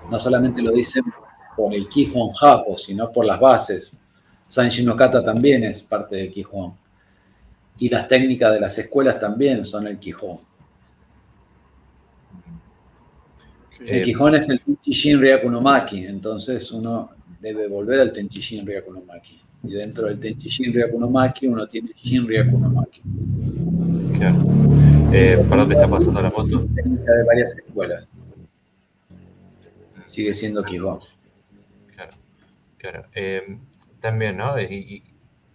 no 0.09 0.19
solamente 0.19 0.61
lo 0.61 0.71
dicen 0.71 1.03
por 1.57 1.73
el 1.73 1.89
Quijón 1.89 2.29
Japo, 2.29 2.77
sino 2.77 3.11
por 3.11 3.25
las 3.25 3.39
bases. 3.39 3.99
Sanji 4.47 4.83
no 4.83 4.95
Kata 4.95 5.25
también 5.25 5.63
es 5.63 5.81
parte 5.81 6.17
del 6.17 6.31
Quijón. 6.31 6.75
Y 7.79 7.89
las 7.89 8.07
técnicas 8.07 8.53
de 8.53 8.59
las 8.59 8.77
escuelas 8.77 9.19
también 9.19 9.65
son 9.65 9.87
el 9.87 9.97
Quijón. 9.97 10.37
El 13.79 14.03
Quijón 14.03 14.35
es 14.35 14.49
el 14.49 14.61
Tenchishin 14.61 15.19
Ryakunomaki, 15.19 16.05
entonces 16.05 16.71
uno 16.71 17.11
debe 17.41 17.67
volver 17.67 17.99
al 17.99 18.13
Tenchishin 18.13 18.65
Ryakunomaki. 18.65 19.41
Y 19.63 19.73
dentro 19.73 20.07
del 20.07 20.19
Tenchishin 20.19 20.73
Ryakunomaki 20.73 21.47
uno 21.47 21.67
tiene 21.67 21.91
Shin 21.95 22.27
Ryakunomaki. 22.27 23.01
Claro. 24.17 24.37
Eh, 25.11 25.43
¿Para 25.49 25.61
dónde 25.61 25.75
está 25.75 25.87
pasando 25.87 26.21
la 26.21 26.29
moto? 26.29 26.67
Técnica 26.75 27.13
de 27.13 27.23
varias 27.23 27.57
escuelas. 27.57 28.09
Sigue 30.05 30.33
siendo 30.33 30.63
Quijón. 30.63 30.99
Claro, 31.95 32.11
claro. 32.77 33.05
Eh, 33.15 33.57
también, 33.99 34.37
¿no? 34.37 34.59
Y, 34.61 35.03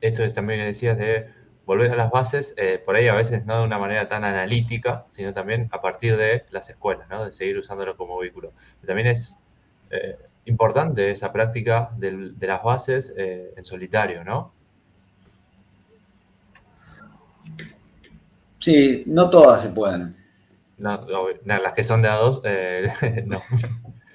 esto 0.01 0.25
es 0.25 0.35
también 0.35 0.61
que 0.61 0.67
decías 0.67 0.99
de 0.99 1.27
volver 1.67 1.91
a 1.93 1.97
las 1.97 2.11
bases, 2.11 2.55
eh, 2.57 2.83
por 2.85 2.97
ahí 2.97 3.09
a 3.09 3.15
veces 3.15 3.47
no 3.47 3.59
de 3.59 3.65
una 3.65 3.79
manera 3.79 4.09
tan 4.09 4.25
analítica, 4.25 5.07
sino 5.11 5.33
también 5.33 5.69
a 5.73 5.81
partir 5.81 6.17
de 6.17 6.45
las 6.51 6.69
escuelas, 6.69 7.09
¿no? 7.09 7.25
De 7.25 7.33
seguir 7.33 7.59
usándolo 7.59 7.97
como 7.97 8.19
vehículo. 8.19 8.53
También 8.85 9.09
es 9.09 9.39
eh, 9.91 10.19
importante 10.47 11.11
esa 11.11 11.33
práctica 11.33 11.91
de 11.97 12.33
las 12.41 12.63
bases 12.63 13.15
eh, 13.17 13.53
en 13.57 13.65
solitario, 13.65 14.25
¿no? 14.25 14.53
Sí, 18.59 19.05
no 19.07 19.31
todas 19.31 19.63
se 19.63 19.71
pueden. 19.71 20.17
No, 20.77 21.07
las 21.45 21.75
que 21.75 21.85
son 21.85 22.03
de 22.03 22.09
A2, 22.09 23.25
no. 23.27 23.41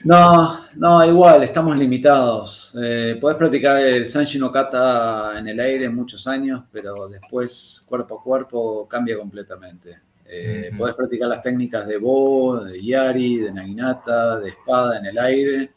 No, 0.05 0.59
no, 0.75 1.03
igual, 1.03 1.41
estamos 1.41 1.75
limitados. 1.75 2.71
Eh, 2.79 3.17
podés 3.19 3.37
practicar 3.37 3.81
el 3.81 4.07
Sanji 4.07 4.37
no 4.37 4.51
Kata 4.51 5.39
en 5.39 5.47
el 5.47 5.59
aire 5.59 5.89
muchos 5.89 6.27
años, 6.27 6.61
pero 6.71 7.07
después 7.09 7.83
cuerpo 7.87 8.19
a 8.19 8.23
cuerpo 8.23 8.87
cambia 8.87 9.17
completamente. 9.17 9.99
Eh, 10.27 10.69
podés 10.77 10.93
practicar 10.93 11.27
las 11.29 11.41
técnicas 11.41 11.87
de 11.87 11.97
Bo, 11.97 12.63
de 12.65 12.85
Yari, 12.85 13.39
de 13.39 13.51
Naginata, 13.51 14.37
de 14.37 14.49
espada 14.49 14.99
en 14.99 15.07
el 15.07 15.17
aire, 15.17 15.71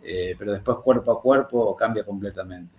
eh, 0.00 0.36
pero 0.38 0.52
después 0.52 0.78
cuerpo 0.78 1.10
a 1.10 1.20
cuerpo 1.20 1.74
cambia 1.74 2.04
completamente. 2.04 2.78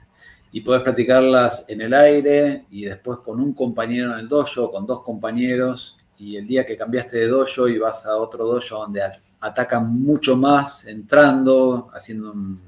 Y 0.53 0.61
podés 0.61 0.83
practicarlas 0.83 1.65
en 1.67 1.81
el 1.81 1.93
aire 1.93 2.65
y 2.71 2.85
después 2.85 3.19
con 3.19 3.41
un 3.41 3.53
compañero 3.53 4.13
en 4.13 4.19
el 4.19 4.29
dojo, 4.29 4.71
con 4.71 4.85
dos 4.85 5.03
compañeros, 5.03 5.96
y 6.17 6.37
el 6.37 6.47
día 6.47 6.65
que 6.65 6.77
cambiaste 6.77 7.17
de 7.17 7.27
dojo 7.27 7.67
y 7.67 7.77
vas 7.77 8.05
a 8.05 8.15
otro 8.15 8.45
dojo 8.45 8.79
donde 8.79 9.01
atacan 9.39 9.87
mucho 10.01 10.35
más 10.35 10.85
entrando, 10.87 11.89
haciendo 11.93 12.31
un, 12.31 12.59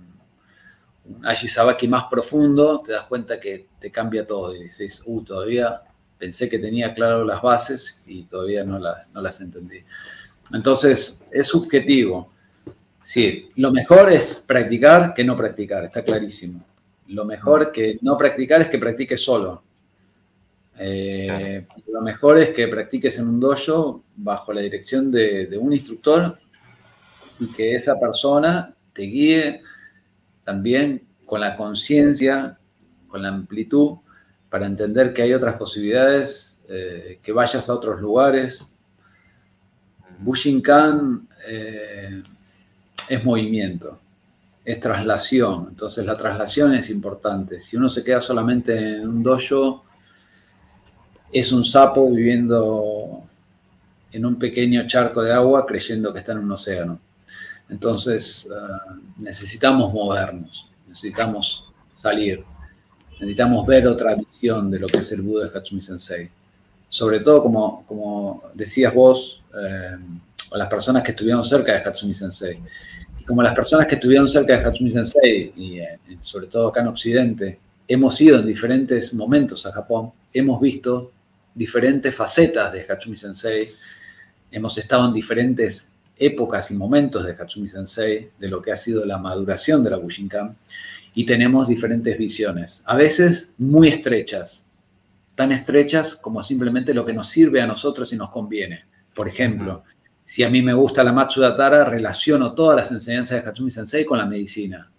un 1.06 1.90
más 1.90 2.04
profundo, 2.06 2.82
te 2.86 2.92
das 2.92 3.04
cuenta 3.06 3.40
que 3.40 3.68
te 3.80 3.92
cambia 3.92 4.26
todo 4.26 4.56
y 4.56 4.66
dices, 4.66 5.02
uh, 5.06 5.24
todavía 5.24 5.78
pensé 6.18 6.50
que 6.50 6.60
tenía 6.60 6.94
claro 6.94 7.24
las 7.24 7.42
bases 7.42 8.02
y 8.06 8.24
todavía 8.24 8.64
no, 8.64 8.78
no 8.80 9.22
las 9.22 9.42
entendí. 9.42 9.84
Entonces, 10.54 11.24
es 11.32 11.48
subjetivo. 11.48 12.32
Sí, 13.02 13.50
lo 13.56 13.72
mejor 13.72 14.12
es 14.12 14.44
practicar 14.46 15.14
que 15.14 15.24
no 15.24 15.36
practicar, 15.36 15.86
está 15.86 16.04
clarísimo. 16.04 16.64
Lo 17.08 17.26
mejor 17.26 17.72
que 17.72 17.98
no 18.02 18.18
practicar 18.18 18.62
es 18.62 18.68
que 18.68 18.78
practiques 18.78 19.24
solo. 19.24 19.64
Eh, 20.80 21.68
lo 21.92 22.02
mejor 22.02 22.38
es 22.38 22.52
que 22.52 22.68
practiques 22.68 23.20
en 23.20 23.28
un 23.28 23.40
dojo 23.40 24.04
bajo 24.16 24.54
la 24.54 24.62
dirección 24.62 25.12
de, 25.12 25.48
de 25.48 25.58
un 25.58 25.74
instructor 25.74 26.40
y 27.40 27.48
que 27.48 27.74
esa 27.74 28.00
persona 28.00 28.74
te 28.94 29.04
guíe 29.04 29.62
también 30.44 31.06
con 31.26 31.42
la 31.42 31.56
conciencia, 31.56 32.58
con 33.08 33.22
la 33.22 33.30
amplitud, 33.30 33.98
para 34.50 34.66
entender 34.66 35.14
que 35.14 35.22
hay 35.22 35.34
otras 35.34 35.56
posibilidades, 35.56 36.58
eh, 36.68 37.20
que 37.22 37.32
vayas 37.32 37.70
a 37.70 37.74
otros 37.74 38.02
lugares. 38.02 38.72
Bushinkan 40.20 41.28
eh, 41.48 42.22
es 43.10 43.24
movimiento, 43.24 44.00
es 44.66 44.80
traslación, 44.80 45.68
entonces 45.70 46.06
la 46.06 46.18
traslación 46.18 46.74
es 46.74 46.90
importante. 46.90 47.62
Si 47.62 47.78
uno 47.78 47.90
se 47.90 48.04
queda 48.04 48.22
solamente 48.22 48.78
en 48.78 49.08
un 49.08 49.24
dojo, 49.24 49.86
es 51.32 51.52
un 51.52 51.64
sapo 51.64 52.10
viviendo 52.10 53.24
en 54.12 54.26
un 54.26 54.38
pequeño 54.38 54.88
charco 54.88 55.22
de 55.22 55.32
agua 55.32 55.66
creyendo 55.66 56.12
que 56.12 56.20
está 56.20 56.32
en 56.32 56.40
un 56.40 56.52
océano. 56.52 57.00
Entonces, 57.70 58.50
ah, 58.52 58.96
necesitamos 59.18 59.94
movernos, 59.94 60.68
necesitamos 60.88 61.66
salir, 61.96 62.44
necesitamos 63.20 63.66
ver 63.68 63.88
otra 63.88 64.16
visión 64.16 64.72
de 64.72 64.80
lo 64.80 64.88
que 64.88 65.00
es 65.00 65.12
el 65.12 65.22
Buda 65.22 65.48
de 65.48 65.58
Hatsumi 65.58 65.82
Sensei. 65.82 66.30
Sobre 66.88 67.20
todo, 67.20 67.44
como, 67.44 67.86
como 67.86 68.44
decías 68.56 68.94
vos, 68.94 69.44
eh, 69.56 69.98
las 70.56 70.68
personas 70.68 71.04
que 71.04 71.12
estuvieron 71.12 71.46
cerca 71.46 71.74
de 71.74 71.88
Hatsumi 71.88 72.16
Sensei. 72.16 72.60
Y 73.20 73.24
como 73.26 73.44
las 73.44 73.54
personas 73.54 73.86
que 73.86 73.96
estuvieron 73.96 74.28
cerca 74.28 74.58
de 74.58 74.66
Hatsumi 74.66 74.92
Sensei, 74.92 75.54
y 75.56 75.80
eh, 75.80 76.00
sobre 76.22 76.48
todo 76.48 76.70
acá 76.70 76.82
en 76.82 76.88
Occidente, 76.88 77.60
hemos 77.88 78.20
ido 78.20 78.40
en 78.40 78.48
diferentes 78.48 79.14
momentos 79.14 79.68
a 79.68 79.72
Japón, 79.72 80.12
hemos 80.34 80.60
visto 80.60 81.12
diferentes 81.60 82.16
facetas 82.16 82.72
de 82.72 82.86
Hatsumi 82.90 83.18
Sensei, 83.18 83.70
hemos 84.50 84.78
estado 84.78 85.06
en 85.06 85.14
diferentes 85.14 85.90
épocas 86.16 86.72
y 86.72 86.74
momentos 86.74 87.26
de 87.26 87.36
Katsumi 87.36 87.68
Sensei, 87.68 88.30
de 88.40 88.48
lo 88.48 88.62
que 88.62 88.72
ha 88.72 88.78
sido 88.78 89.04
la 89.04 89.18
maduración 89.18 89.84
de 89.84 89.90
la 89.90 89.98
Bushinkan, 89.98 90.56
y 91.14 91.26
tenemos 91.26 91.68
diferentes 91.68 92.18
visiones, 92.18 92.82
a 92.86 92.96
veces 92.96 93.52
muy 93.58 93.90
estrechas, 93.90 94.68
tan 95.36 95.52
estrechas 95.52 96.16
como 96.16 96.42
simplemente 96.44 96.94
lo 96.94 97.06
que 97.06 97.12
nos 97.12 97.28
sirve 97.28 97.60
a 97.60 97.68
nosotros 97.68 98.14
y 98.14 98.16
nos 98.16 98.30
conviene. 98.30 98.86
Por 99.14 99.28
ejemplo, 99.28 99.84
si 100.24 100.44
a 100.44 100.50
mí 100.50 100.62
me 100.62 100.74
gusta 100.74 101.04
la 101.04 101.12
Matsuda 101.12 101.58
Tara, 101.58 101.84
relaciono 101.84 102.54
todas 102.54 102.78
las 102.78 102.92
enseñanzas 102.92 103.36
de 103.36 103.44
Katsumi 103.44 103.70
Sensei 103.70 104.06
con 104.06 104.18
la 104.18 104.26
medicina. 104.26 104.90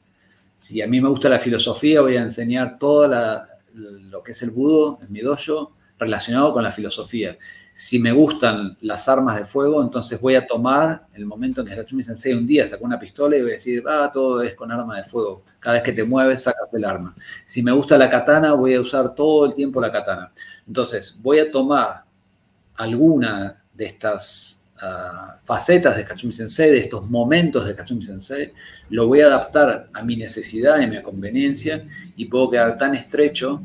Si 0.56 0.82
a 0.82 0.86
mí 0.86 1.00
me 1.00 1.08
gusta 1.08 1.30
la 1.30 1.38
filosofía, 1.38 2.02
voy 2.02 2.16
a 2.16 2.22
enseñar 2.22 2.78
todo 2.78 3.08
lo 3.72 4.22
que 4.22 4.32
es 4.32 4.42
el 4.42 4.50
budo 4.50 4.98
en 5.02 5.10
mi 5.10 5.20
dojo 5.20 5.79
relacionado 6.00 6.52
con 6.52 6.64
la 6.64 6.72
filosofía 6.72 7.36
si 7.80 7.98
me 7.98 8.12
gustan 8.12 8.76
las 8.82 9.08
armas 9.08 9.38
de 9.38 9.46
fuego, 9.46 9.82
entonces 9.82 10.20
voy 10.20 10.34
a 10.34 10.46
tomar 10.46 11.06
el 11.14 11.24
momento 11.24 11.62
en 11.62 11.66
que 11.66 11.72
Hatsumi 11.72 12.02
Sensei 12.02 12.34
un 12.34 12.46
día 12.46 12.66
sacó 12.66 12.84
una 12.84 13.00
pistola 13.00 13.38
y 13.38 13.40
voy 13.40 13.52
a 13.52 13.54
decir, 13.54 13.82
ah, 13.88 14.10
todo 14.12 14.42
es 14.42 14.54
con 14.54 14.70
arma 14.70 14.98
de 14.98 15.04
fuego. 15.04 15.44
Cada 15.58 15.74
vez 15.74 15.82
que 15.82 15.92
te 15.92 16.04
mueves, 16.04 16.42
sacas 16.42 16.72
el 16.74 16.84
arma. 16.84 17.14
Si 17.44 17.62
me 17.62 17.72
gusta 17.72 17.96
la 17.96 18.10
katana, 18.10 18.52
voy 18.52 18.74
a 18.74 18.82
usar 18.82 19.14
todo 19.14 19.46
el 19.46 19.54
tiempo 19.54 19.80
la 19.80 19.90
katana. 19.90 20.30
Entonces, 20.66 21.18
voy 21.22 21.38
a 21.38 21.50
tomar 21.50 22.04
alguna 22.74 23.62
de 23.72 23.86
estas 23.86 24.62
ah, 24.82 25.38
facetas 25.44 25.96
de 25.96 26.04
Katsumi 26.04 26.34
Sensei, 26.34 26.70
de 26.70 26.80
estos 26.80 27.08
momentos 27.08 27.66
de 27.66 27.74
Katsumi 27.74 28.04
Sensei, 28.04 28.52
lo 28.90 29.06
voy 29.06 29.22
a 29.22 29.26
adaptar 29.28 29.88
a 29.92 30.02
mi 30.02 30.16
necesidad 30.16 30.80
y 30.80 30.84
a 30.84 30.86
mi 30.86 31.02
conveniencia 31.02 31.82
y 32.14 32.26
puedo 32.26 32.50
quedar 32.50 32.76
tan 32.76 32.94
estrecho 32.94 33.62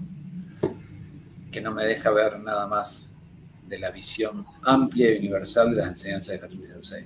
que 1.55 1.61
no 1.61 1.71
me 1.71 1.85
deja 1.85 2.11
ver 2.11 2.37
nada 2.41 2.67
más 2.67 3.13
de 3.65 3.79
la 3.79 3.89
visión 3.89 4.45
amplia 4.63 5.13
y 5.13 5.19
universal 5.19 5.69
de 5.69 5.77
las 5.77 5.87
enseñanzas 5.87 6.33
de 6.33 6.39
Katsumi 6.41 6.67
Sensei. 6.67 7.05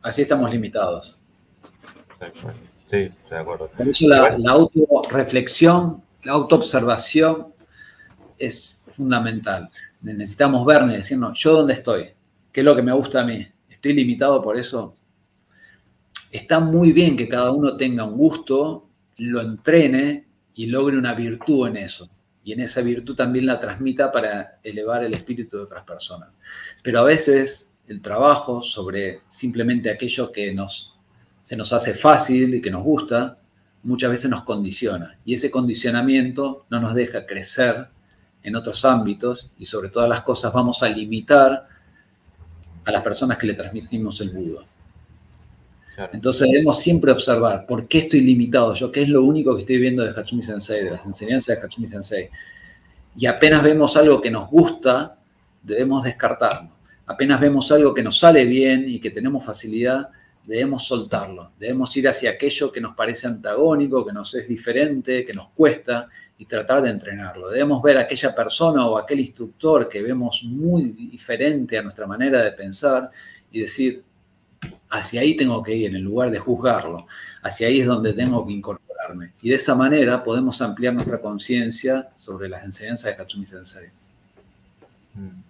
Así 0.00 0.22
estamos 0.22 0.50
limitados. 0.50 1.18
Sí, 2.86 2.96
estoy 2.96 3.12
de 3.28 3.36
acuerdo. 3.36 3.68
Por 3.68 3.86
eso 3.86 4.08
la, 4.08 4.34
la 4.38 4.52
autorreflexión, 4.52 6.02
la 6.22 6.32
autoobservación 6.32 7.48
es 8.38 8.80
fundamental. 8.86 9.68
Necesitamos 10.00 10.64
vernos 10.64 10.94
y 10.94 10.96
decirnos, 10.96 11.38
¿yo 11.38 11.52
dónde 11.52 11.74
estoy? 11.74 12.12
¿Qué 12.50 12.60
es 12.60 12.64
lo 12.64 12.74
que 12.74 12.82
me 12.82 12.94
gusta 12.94 13.20
a 13.20 13.24
mí? 13.24 13.46
¿Estoy 13.68 13.92
limitado 13.92 14.42
por 14.42 14.56
eso? 14.56 14.94
Está 16.32 16.60
muy 16.60 16.92
bien 16.92 17.14
que 17.14 17.28
cada 17.28 17.50
uno 17.50 17.76
tenga 17.76 18.04
un 18.04 18.16
gusto, 18.16 18.88
lo 19.18 19.42
entrene 19.42 20.25
y 20.56 20.66
logre 20.66 20.98
una 20.98 21.14
virtud 21.14 21.68
en 21.68 21.76
eso. 21.76 22.10
Y 22.42 22.52
en 22.52 22.60
esa 22.60 22.80
virtud 22.80 23.14
también 23.14 23.46
la 23.46 23.60
transmita 23.60 24.10
para 24.10 24.58
elevar 24.62 25.04
el 25.04 25.12
espíritu 25.12 25.58
de 25.58 25.64
otras 25.64 25.84
personas. 25.84 26.30
Pero 26.82 27.00
a 27.00 27.04
veces 27.04 27.70
el 27.86 28.00
trabajo 28.00 28.62
sobre 28.62 29.20
simplemente 29.28 29.90
aquello 29.90 30.32
que 30.32 30.52
nos, 30.54 30.96
se 31.42 31.56
nos 31.56 31.72
hace 31.72 31.94
fácil 31.94 32.54
y 32.54 32.60
que 32.62 32.70
nos 32.70 32.82
gusta, 32.82 33.38
muchas 33.82 34.10
veces 34.10 34.30
nos 34.30 34.44
condiciona. 34.44 35.18
Y 35.24 35.34
ese 35.34 35.50
condicionamiento 35.50 36.66
no 36.70 36.80
nos 36.80 36.94
deja 36.94 37.26
crecer 37.26 37.88
en 38.42 38.56
otros 38.56 38.84
ámbitos 38.84 39.50
y 39.58 39.66
sobre 39.66 39.90
todas 39.90 40.08
las 40.08 40.22
cosas 40.22 40.52
vamos 40.52 40.82
a 40.82 40.88
limitar 40.88 41.68
a 42.84 42.92
las 42.92 43.02
personas 43.02 43.36
que 43.36 43.48
le 43.48 43.54
transmitimos 43.54 44.20
el 44.20 44.30
Entonces 46.12 46.48
debemos 46.50 46.80
siempre 46.80 47.12
observar 47.12 47.66
por 47.66 47.88
qué 47.88 47.98
estoy 47.98 48.20
limitado 48.20 48.74
yo, 48.74 48.92
qué 48.92 49.02
es 49.02 49.08
lo 49.08 49.22
único 49.22 49.54
que 49.54 49.62
estoy 49.62 49.78
viendo 49.78 50.04
de 50.04 50.10
Hatsumi 50.10 50.42
Sensei, 50.42 50.84
de 50.84 50.90
las 50.90 51.06
enseñanzas 51.06 51.56
de 51.56 51.66
Hatsumi 51.66 51.88
Sensei. 51.88 52.28
Y 53.16 53.26
apenas 53.26 53.62
vemos 53.62 53.96
algo 53.96 54.20
que 54.20 54.30
nos 54.30 54.48
gusta, 54.50 55.18
debemos 55.62 56.04
descartarlo. 56.04 56.70
Apenas 57.06 57.40
vemos 57.40 57.70
algo 57.72 57.94
que 57.94 58.02
nos 58.02 58.18
sale 58.18 58.44
bien 58.44 58.84
y 58.86 59.00
que 59.00 59.10
tenemos 59.10 59.44
facilidad, 59.44 60.10
debemos 60.44 60.86
soltarlo. 60.86 61.52
Debemos 61.58 61.96
ir 61.96 62.08
hacia 62.08 62.30
aquello 62.30 62.70
que 62.70 62.80
nos 62.80 62.94
parece 62.94 63.26
antagónico, 63.26 64.04
que 64.04 64.12
nos 64.12 64.34
es 64.34 64.48
diferente, 64.48 65.24
que 65.24 65.32
nos 65.32 65.48
cuesta 65.50 66.08
y 66.38 66.44
tratar 66.44 66.82
de 66.82 66.90
entrenarlo. 66.90 67.48
Debemos 67.48 67.82
ver 67.82 67.98
a 67.98 68.02
aquella 68.02 68.34
persona 68.34 68.86
o 68.86 68.98
aquel 68.98 69.20
instructor 69.20 69.88
que 69.88 70.02
vemos 70.02 70.42
muy 70.44 70.84
diferente 70.84 71.78
a 71.78 71.82
nuestra 71.82 72.06
manera 72.06 72.42
de 72.42 72.52
pensar 72.52 73.10
y 73.50 73.60
decir, 73.60 74.02
hacia 74.90 75.20
ahí 75.20 75.36
tengo 75.36 75.62
que 75.62 75.74
ir, 75.74 75.94
en 75.94 76.02
lugar 76.02 76.30
de 76.30 76.38
juzgarlo. 76.38 77.06
Hacia 77.42 77.68
ahí 77.68 77.80
es 77.80 77.86
donde 77.86 78.12
tengo 78.12 78.46
que 78.46 78.52
incorporarme. 78.52 79.32
Y 79.42 79.50
de 79.50 79.56
esa 79.56 79.74
manera 79.74 80.22
podemos 80.22 80.60
ampliar 80.62 80.94
nuestra 80.94 81.20
conciencia 81.20 82.08
sobre 82.16 82.48
las 82.48 82.64
enseñanzas 82.64 83.12
de 83.12 83.16
Katsumi 83.16 83.46
Sensei. 83.46 83.88
Mm. 85.14 85.42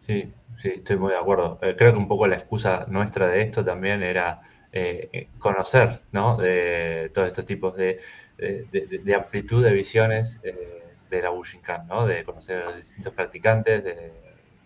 Sí, 0.00 0.28
sí, 0.62 0.68
estoy 0.76 0.96
muy 0.96 1.12
de 1.12 1.18
acuerdo. 1.18 1.58
Eh, 1.62 1.74
creo 1.76 1.92
que 1.92 1.98
un 1.98 2.08
poco 2.08 2.26
la 2.26 2.36
excusa 2.36 2.86
nuestra 2.88 3.28
de 3.28 3.42
esto 3.42 3.64
también 3.64 4.02
era 4.02 4.40
eh, 4.72 5.28
conocer, 5.38 6.00
¿no? 6.12 6.36
De 6.36 7.10
todos 7.12 7.28
estos 7.28 7.44
tipos 7.44 7.76
de 7.76 8.00
de, 8.38 9.14
amplitud 9.14 9.64
de 9.64 9.72
visiones 9.72 10.38
eh, 10.42 10.84
de 11.10 11.22
la 11.22 11.30
Bushinkan, 11.30 11.86
¿no? 11.88 12.06
De 12.06 12.24
conocer 12.24 12.62
a 12.62 12.64
los 12.66 12.76
distintos 12.76 13.12
practicantes, 13.12 13.82
de, 13.84 14.12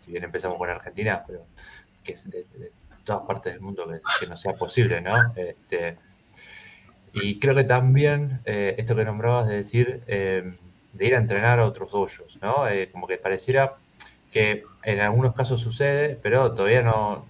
si 0.04 0.12
bien 0.12 0.24
empezamos 0.24 0.58
con 0.58 0.68
Argentina, 0.68 1.24
pero 1.26 1.46
que 2.04 2.12
es 2.12 2.30
de, 2.30 2.44
todas 3.04 3.22
partes 3.26 3.54
del 3.54 3.62
mundo 3.62 3.86
que, 4.20 4.26
no 4.26 4.36
sea 4.36 4.54
posible, 4.54 5.00
¿no? 5.00 5.32
Este, 5.36 5.96
y 7.12 7.38
creo 7.38 7.54
que 7.54 7.64
también 7.64 8.40
eh, 8.44 8.74
esto 8.78 8.96
que 8.96 9.04
nombrabas 9.04 9.48
de 9.48 9.56
decir, 9.56 10.02
eh, 10.06 10.56
de 10.92 11.06
ir 11.06 11.14
a 11.14 11.18
entrenar 11.18 11.60
a 11.60 11.66
otros 11.66 11.92
hoyos, 11.94 12.38
¿no? 12.40 12.64
como 12.92 13.06
que 13.06 13.16
pareciera 13.16 13.74
que 14.30 14.64
en 14.82 15.00
algunos 15.00 15.34
casos 15.34 15.60
sucede, 15.60 16.18
pero 16.22 16.52
todavía 16.52 16.82
no, 16.82 17.26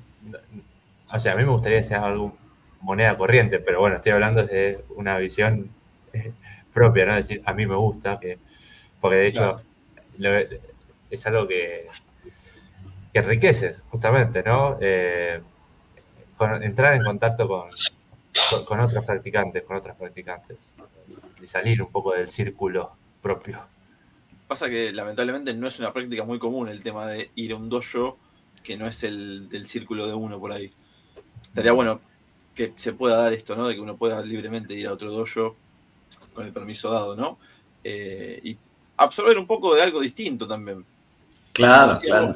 o 1.13 1.19
sea, 1.19 1.33
a 1.33 1.37
mí 1.37 1.45
me 1.45 1.51
gustaría 1.51 1.79
que 1.79 1.85
sea 1.85 2.05
algo 2.05 2.37
moneda 2.81 3.17
corriente, 3.17 3.59
pero 3.61 3.81
bueno, 3.81 3.97
estoy 3.97 4.13
hablando 4.13 4.43
desde 4.43 4.85
una 4.97 5.19
visión 5.19 5.71
propia, 6.73 7.07
¿no? 7.07 7.17
Es 7.17 7.29
decir, 7.29 7.43
a 7.45 7.53
mí 7.53 7.67
me 7.67 7.77
gusta, 7.77 8.19
que, 8.19 8.39
porque 9.01 9.17
de 9.17 9.27
hecho 9.29 9.63
es 11.11 11.27
algo 11.27 11.47
que, 11.47 11.87
que 13.13 13.19
enriquece, 13.19 13.77
justamente, 13.91 14.43
¿no? 14.43 14.79
Entrar 16.45 16.95
en 16.95 17.05
contacto 17.05 17.49
con, 17.49 17.71
con, 18.65 18.81
otros 18.81 19.05
practicantes, 19.05 19.65
con 19.65 19.77
otras 19.77 19.97
practicantes, 19.97 20.59
y 21.43 21.47
salir 21.47 21.83
un 21.83 21.91
poco 21.91 22.15
del 22.15 22.29
círculo 22.29 22.93
propio. 23.21 23.61
Pasa 24.49 24.69
que 24.69 24.93
lamentablemente 24.93 25.55
no 25.55 25.69
es 25.69 25.79
una 25.79 25.93
práctica 25.93 26.25
muy 26.25 26.39
común 26.39 26.69
el 26.69 26.83
tema 26.83 27.07
de 27.07 27.31
ir 27.35 27.53
a 27.53 27.57
un 27.57 27.69
dojo 27.69 28.19
que 28.63 28.77
no 28.77 28.87
es 28.87 29.03
el 29.03 29.49
del 29.49 29.67
círculo 29.67 30.07
de 30.07 30.15
uno 30.15 30.39
por 30.39 30.53
ahí. 30.53 30.73
Estaría 31.43 31.73
bueno 31.73 32.01
que 32.55 32.73
se 32.77 32.93
pueda 32.93 33.17
dar 33.17 33.33
esto, 33.33 33.57
¿no? 33.57 33.67
De 33.67 33.75
que 33.75 33.81
uno 33.81 33.97
pueda 33.97 34.25
libremente 34.25 34.75
ir 34.75 34.87
a 34.87 34.93
otro 34.93 35.11
dojo 35.11 35.57
con 36.33 36.47
el 36.47 36.53
permiso 36.53 36.91
dado, 36.91 37.17
¿no? 37.17 37.39
Eh, 37.83 38.41
y 38.45 38.59
absorber 38.97 39.39
un 39.39 39.47
poco 39.47 39.75
de 39.75 39.83
algo 39.83 40.01
distinto 40.01 40.47
también. 40.47 40.85
Claro, 41.53 41.99
claro. 41.99 42.33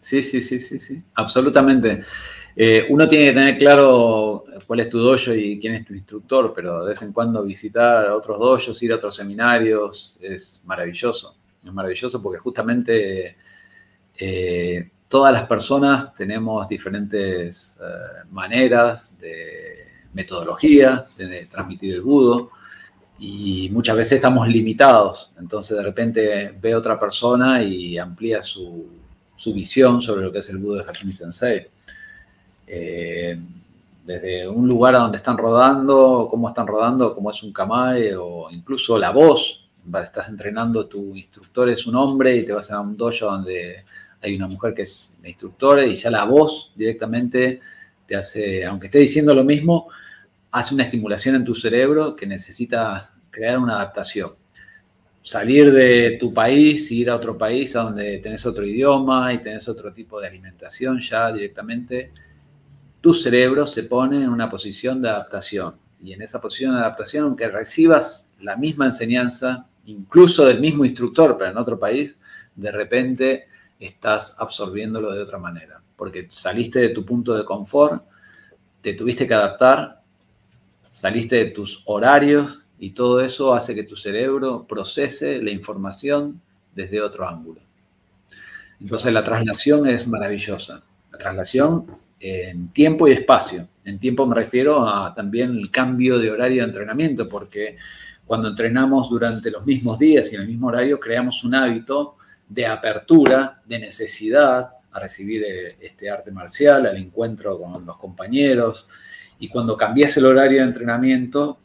Sí, 0.00 0.22
sí, 0.22 0.40
sí, 0.40 0.60
sí, 0.60 0.80
sí, 0.80 1.02
absolutamente. 1.14 2.04
Eh, 2.54 2.86
uno 2.90 3.08
tiene 3.08 3.26
que 3.26 3.32
tener 3.32 3.58
claro 3.58 4.44
cuál 4.66 4.80
es 4.80 4.90
tu 4.90 4.98
dojo 4.98 5.32
y 5.32 5.58
quién 5.58 5.74
es 5.74 5.86
tu 5.86 5.94
instructor, 5.94 6.52
pero 6.54 6.84
de 6.84 6.90
vez 6.90 7.02
en 7.02 7.12
cuando 7.12 7.42
visitar 7.42 8.10
otros 8.10 8.38
dojos, 8.38 8.82
ir 8.82 8.92
a 8.92 8.96
otros 8.96 9.16
seminarios, 9.16 10.18
es 10.20 10.60
maravilloso. 10.64 11.36
Es 11.64 11.72
maravilloso 11.72 12.22
porque 12.22 12.38
justamente 12.38 13.36
eh, 14.18 14.90
todas 15.08 15.32
las 15.32 15.46
personas 15.46 16.14
tenemos 16.14 16.68
diferentes 16.68 17.76
maneras 18.30 19.18
de 19.18 19.86
metodología 20.12 21.06
de 21.16 21.46
transmitir 21.46 21.94
el 21.94 22.02
budo 22.02 22.50
y 23.18 23.70
muchas 23.70 23.96
veces 23.96 24.14
estamos 24.14 24.48
limitados. 24.48 25.32
Entonces 25.38 25.76
de 25.76 25.82
repente 25.82 26.54
ve 26.60 26.74
otra 26.74 26.98
persona 26.98 27.62
y 27.62 27.98
amplía 27.98 28.42
su, 28.42 29.00
visión 29.46 30.00
sobre 30.00 30.22
lo 30.22 30.32
que 30.32 30.38
es 30.38 30.48
el 30.50 30.58
budo 30.58 30.76
de 30.76 30.84
Hachimi 30.88 31.12
Sensei. 31.12 31.66
Eh, 32.74 33.38
desde 34.06 34.48
un 34.48 34.66
lugar 34.66 34.94
a 34.94 35.00
donde 35.00 35.18
están 35.18 35.36
rodando, 35.36 36.26
cómo 36.30 36.48
están 36.48 36.66
rodando, 36.66 37.14
cómo 37.14 37.30
es 37.30 37.42
un 37.42 37.52
kamae 37.52 38.16
o 38.16 38.50
incluso 38.50 38.98
la 38.98 39.10
voz. 39.10 39.68
Estás 40.02 40.30
entrenando, 40.30 40.86
tu 40.86 41.14
instructor 41.14 41.68
es 41.68 41.86
un 41.86 41.96
hombre 41.96 42.34
y 42.34 42.46
te 42.46 42.52
vas 42.52 42.70
a 42.72 42.80
un 42.80 42.96
dojo 42.96 43.26
donde 43.26 43.84
hay 44.22 44.36
una 44.36 44.48
mujer 44.48 44.72
que 44.72 44.82
es 44.82 45.18
instructora 45.22 45.84
y 45.84 45.96
ya 45.96 46.10
la 46.10 46.24
voz 46.24 46.72
directamente 46.74 47.60
te 48.06 48.16
hace, 48.16 48.64
aunque 48.64 48.86
esté 48.86 49.00
diciendo 49.00 49.34
lo 49.34 49.44
mismo, 49.44 49.88
hace 50.50 50.72
una 50.72 50.84
estimulación 50.84 51.34
en 51.34 51.44
tu 51.44 51.54
cerebro 51.54 52.16
que 52.16 52.26
necesita 52.26 53.12
crear 53.30 53.58
una 53.58 53.74
adaptación. 53.74 54.32
Salir 55.22 55.70
de 55.72 56.16
tu 56.18 56.32
país, 56.32 56.90
ir 56.90 57.10
a 57.10 57.16
otro 57.16 57.36
país 57.36 57.76
a 57.76 57.82
donde 57.82 58.16
tenés 58.18 58.46
otro 58.46 58.64
idioma 58.64 59.34
y 59.34 59.42
tenés 59.42 59.68
otro 59.68 59.92
tipo 59.92 60.18
de 60.18 60.28
alimentación, 60.28 61.00
ya 61.02 61.30
directamente 61.30 62.12
tu 63.02 63.12
cerebro 63.12 63.66
se 63.66 63.82
pone 63.82 64.22
en 64.22 64.30
una 64.30 64.48
posición 64.48 65.02
de 65.02 65.10
adaptación. 65.10 65.74
Y 66.02 66.14
en 66.14 66.22
esa 66.22 66.40
posición 66.40 66.74
de 66.74 66.80
adaptación, 66.80 67.24
aunque 67.24 67.48
recibas 67.48 68.30
la 68.40 68.56
misma 68.56 68.86
enseñanza, 68.86 69.66
incluso 69.84 70.46
del 70.46 70.60
mismo 70.60 70.86
instructor, 70.86 71.36
pero 71.36 71.50
en 71.50 71.58
otro 71.58 71.78
país, 71.78 72.16
de 72.56 72.72
repente 72.72 73.48
estás 73.78 74.36
absorbiéndolo 74.38 75.12
de 75.12 75.20
otra 75.20 75.36
manera. 75.36 75.82
Porque 75.96 76.28
saliste 76.30 76.80
de 76.80 76.88
tu 76.88 77.04
punto 77.04 77.34
de 77.34 77.44
confort, 77.44 78.02
te 78.80 78.94
tuviste 78.94 79.28
que 79.28 79.34
adaptar 79.34 80.02
saliste 80.92 81.36
de 81.36 81.46
tus 81.46 81.82
horarios 81.86 82.66
y 82.78 82.90
todo 82.90 83.22
eso 83.22 83.54
hace 83.54 83.74
que 83.74 83.84
tu 83.84 83.96
cerebro 83.96 84.66
procese 84.68 85.42
la 85.42 85.50
información 85.50 86.42
desde 86.74 87.00
otro 87.00 87.26
ángulo. 87.26 87.62
Entonces 88.78 89.10
la 89.10 89.24
traslación 89.24 89.86
es 89.86 90.06
maravillosa. 90.06 90.82
La 91.10 91.16
traslación 91.16 91.86
en 92.22 92.68
tiempo 92.68 93.08
y 93.08 93.12
espacio. 93.12 93.68
En 93.84 93.98
tiempo 93.98 94.24
me 94.26 94.36
refiero 94.36 94.88
a 94.88 95.12
también 95.12 95.56
el 95.58 95.70
cambio 95.72 96.20
de 96.20 96.30
horario 96.30 96.62
de 96.62 96.68
entrenamiento, 96.68 97.28
porque 97.28 97.76
cuando 98.24 98.48
entrenamos 98.48 99.10
durante 99.10 99.50
los 99.50 99.66
mismos 99.66 99.98
días 99.98 100.32
y 100.32 100.36
en 100.36 100.42
el 100.42 100.48
mismo 100.48 100.68
horario, 100.68 101.00
creamos 101.00 101.42
un 101.42 101.56
hábito 101.56 102.16
de 102.48 102.64
apertura, 102.64 103.60
de 103.66 103.80
necesidad 103.80 104.70
a 104.92 105.00
recibir 105.00 105.42
eh, 105.42 105.76
este 105.80 106.08
arte 106.08 106.30
marcial, 106.30 106.86
al 106.86 106.96
encuentro 106.96 107.60
con 107.60 107.84
los 107.84 107.96
compañeros, 107.96 108.86
y 109.40 109.48
cuando 109.48 109.76
cambias 109.76 110.16
el 110.16 110.26
horario 110.26 110.58
de 110.58 110.68
entrenamiento, 110.68 111.58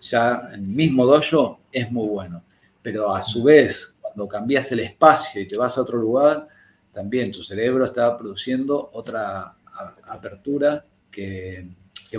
ya 0.00 0.50
en 0.52 0.60
el 0.60 0.68
mismo 0.68 1.06
dojo 1.06 1.60
es 1.72 1.90
muy 1.90 2.06
bueno. 2.06 2.44
Pero 2.82 3.12
a 3.12 3.20
su 3.20 3.42
vez, 3.42 3.96
cuando 4.00 4.28
cambias 4.28 4.70
el 4.70 4.80
espacio 4.80 5.40
y 5.40 5.46
te 5.46 5.56
vas 5.56 5.76
a 5.76 5.82
otro 5.82 5.98
lugar, 5.98 6.46
también 6.92 7.32
tu 7.32 7.42
cerebro 7.42 7.86
está 7.86 8.16
produciendo 8.16 8.90
otra 8.92 9.53
apertura 10.08 10.84
que, 11.10 11.68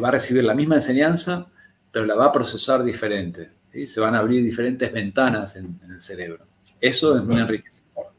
va 0.01 0.09
a 0.09 0.11
recibir 0.11 0.43
la 0.43 0.53
misma 0.53 0.75
enseñanza, 0.75 1.49
pero 1.89 2.05
la 2.05 2.15
va 2.15 2.25
a 2.25 2.31
procesar 2.31 2.83
diferente. 2.83 3.51
Se 3.85 3.99
van 3.99 4.15
a 4.15 4.19
abrir 4.19 4.43
diferentes 4.43 4.91
ventanas 4.91 5.55
en, 5.55 5.79
el 5.89 6.01
cerebro. 6.01 6.45
Eso 6.81 7.15
es 7.15 7.23
muy 7.23 7.39
enriquecedor. 7.39 8.11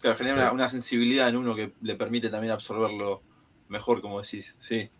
Claro, 0.00 0.16
genera 0.16 0.52
una, 0.52 0.68
sensibilidad 0.68 1.28
en 1.28 1.36
uno 1.36 1.54
que 1.54 1.74
le 1.80 1.94
permite 1.94 2.28
también 2.28 2.52
absorberlo 2.52 3.22
mejor, 3.68 4.00
como 4.00 4.20
decís, 4.20 4.56
sí. 4.58 4.90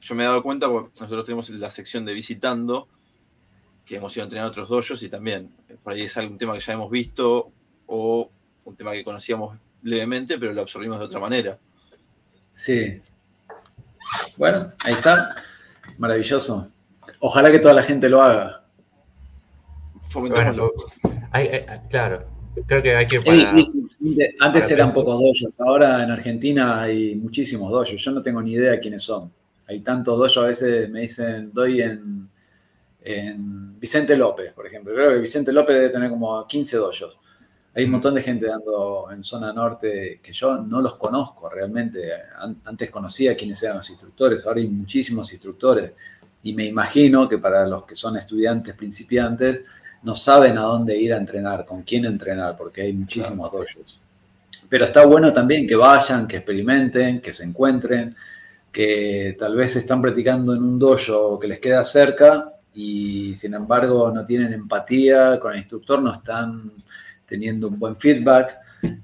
yo 0.00 0.14
me 0.14 0.22
he 0.22 0.26
dado 0.26 0.42
cuenta, 0.42 0.68
porque 0.68 0.90
nosotros 1.00 1.24
tenemos 1.24 1.50
la 1.50 1.70
sección 1.70 2.04
de 2.04 2.14
visitando, 2.14 2.88
que 3.84 3.96
hemos 3.96 4.16
ido 4.16 4.22
a 4.22 4.26
entrenar 4.26 4.48
otros 4.48 4.68
dojos 4.68 5.02
y 5.02 5.08
también 5.08 5.52
eh, 5.68 5.76
por 5.82 5.92
ahí 5.92 6.02
es 6.02 6.16
algún 6.16 6.38
tema 6.38 6.54
que 6.54 6.60
ya 6.60 6.72
hemos 6.72 6.90
visto 6.90 7.52
o 7.86 8.30
un 8.64 8.76
tema 8.76 8.92
que 8.92 9.02
conocíamos 9.02 9.58
levemente, 9.82 10.38
pero 10.38 10.52
lo 10.52 10.62
absorbimos 10.62 10.98
de 10.98 11.04
otra 11.04 11.20
manera. 11.20 11.58
Sí. 12.52 13.00
Bueno, 14.36 14.72
ahí 14.84 14.94
está. 14.94 15.34
Maravilloso. 15.98 16.70
Ojalá 17.20 17.50
que 17.50 17.58
toda 17.58 17.74
la 17.74 17.82
gente 17.82 18.08
lo 18.08 18.22
haga. 18.22 18.64
Bueno, 20.14 20.72
claro, 21.88 22.26
creo 22.66 22.82
que 22.82 22.96
hay 22.96 23.06
que... 23.06 23.18
Antes 24.40 24.70
eran 24.70 24.92
pocos 24.92 25.14
dojos, 25.14 25.54
ahora 25.58 26.02
en 26.02 26.10
Argentina 26.10 26.82
hay 26.82 27.14
muchísimos 27.14 27.70
dojos. 27.70 27.90
Yo 27.96 28.10
no 28.10 28.22
tengo 28.22 28.42
ni 28.42 28.52
idea 28.52 28.80
quiénes 28.80 29.04
son. 29.04 29.32
Hay 29.68 29.80
tantos 29.80 30.18
dojos, 30.18 30.36
a 30.38 30.46
veces 30.46 30.90
me 30.90 31.02
dicen, 31.02 31.52
doy 31.52 31.80
en, 31.80 32.28
en 33.02 33.78
Vicente 33.78 34.16
López, 34.16 34.52
por 34.52 34.66
ejemplo. 34.66 34.92
Creo 34.92 35.12
que 35.12 35.18
Vicente 35.18 35.52
López 35.52 35.76
debe 35.76 35.90
tener 35.90 36.10
como 36.10 36.44
15 36.46 36.76
dojos. 36.76 37.18
Hay 37.74 37.84
un 37.84 37.92
montón 37.92 38.14
de 38.14 38.22
gente 38.22 38.46
dando 38.46 39.08
en 39.12 39.22
zona 39.22 39.52
norte 39.52 40.20
que 40.22 40.32
yo 40.32 40.58
no 40.58 40.80
los 40.80 40.96
conozco 40.96 41.48
realmente. 41.48 42.10
Antes 42.64 42.90
conocía 42.90 43.36
quiénes 43.36 43.62
eran 43.62 43.76
los 43.76 43.90
instructores, 43.90 44.44
ahora 44.44 44.60
hay 44.60 44.68
muchísimos 44.68 45.32
instructores. 45.32 45.92
Y 46.42 46.52
me 46.52 46.64
imagino 46.64 47.28
que 47.28 47.38
para 47.38 47.66
los 47.66 47.84
que 47.84 47.94
son 47.94 48.16
estudiantes 48.16 48.74
principiantes, 48.74 49.60
no 50.02 50.14
saben 50.14 50.56
a 50.58 50.62
dónde 50.62 50.96
ir 50.96 51.12
a 51.12 51.18
entrenar, 51.18 51.64
con 51.64 51.82
quién 51.82 52.06
entrenar, 52.06 52.56
porque 52.56 52.82
hay 52.82 52.92
muchísimos 52.92 53.52
dojos. 53.52 54.00
Pero 54.68 54.84
está 54.84 55.04
bueno 55.04 55.32
también 55.32 55.66
que 55.66 55.76
vayan, 55.76 56.26
que 56.26 56.36
experimenten, 56.38 57.20
que 57.20 57.32
se 57.32 57.44
encuentren, 57.44 58.16
que 58.72 59.36
tal 59.38 59.56
vez 59.56 59.76
están 59.76 60.00
practicando 60.00 60.54
en 60.54 60.62
un 60.62 60.78
dojo 60.78 61.38
que 61.38 61.48
les 61.48 61.58
queda 61.58 61.84
cerca 61.84 62.52
y 62.72 63.34
sin 63.34 63.54
embargo 63.54 64.12
no 64.12 64.24
tienen 64.24 64.52
empatía 64.52 65.38
con 65.40 65.52
el 65.52 65.58
instructor, 65.58 66.00
no 66.00 66.14
están 66.14 66.72
teniendo 67.30 67.68
un 67.68 67.78
buen 67.78 67.96
feedback. 67.96 68.58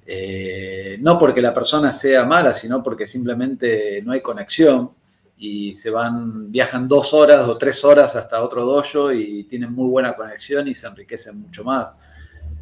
Eh, 0.05 0.99
no 1.01 1.19
porque 1.19 1.41
la 1.41 1.55
persona 1.55 1.93
sea 1.93 2.25
mala, 2.25 2.53
sino 2.53 2.83
porque 2.83 3.07
simplemente 3.07 4.03
no 4.03 4.13
hay 4.13 4.21
conexión 4.21 4.91
y 5.39 5.75
se 5.75 5.91
van, 5.91 6.51
viajan 6.51 6.89
dos 6.89 7.13
horas 7.15 7.47
o 7.47 7.57
tres 7.57 7.85
horas 7.85 8.17
hasta 8.17 8.43
otro 8.43 8.65
dojo 8.65 9.13
y 9.13 9.45
tienen 9.45 9.73
muy 9.73 9.89
buena 9.89 10.17
conexión 10.17 10.67
y 10.67 10.75
se 10.75 10.87
enriquecen 10.87 11.41
mucho 11.41 11.63
más. 11.63 11.93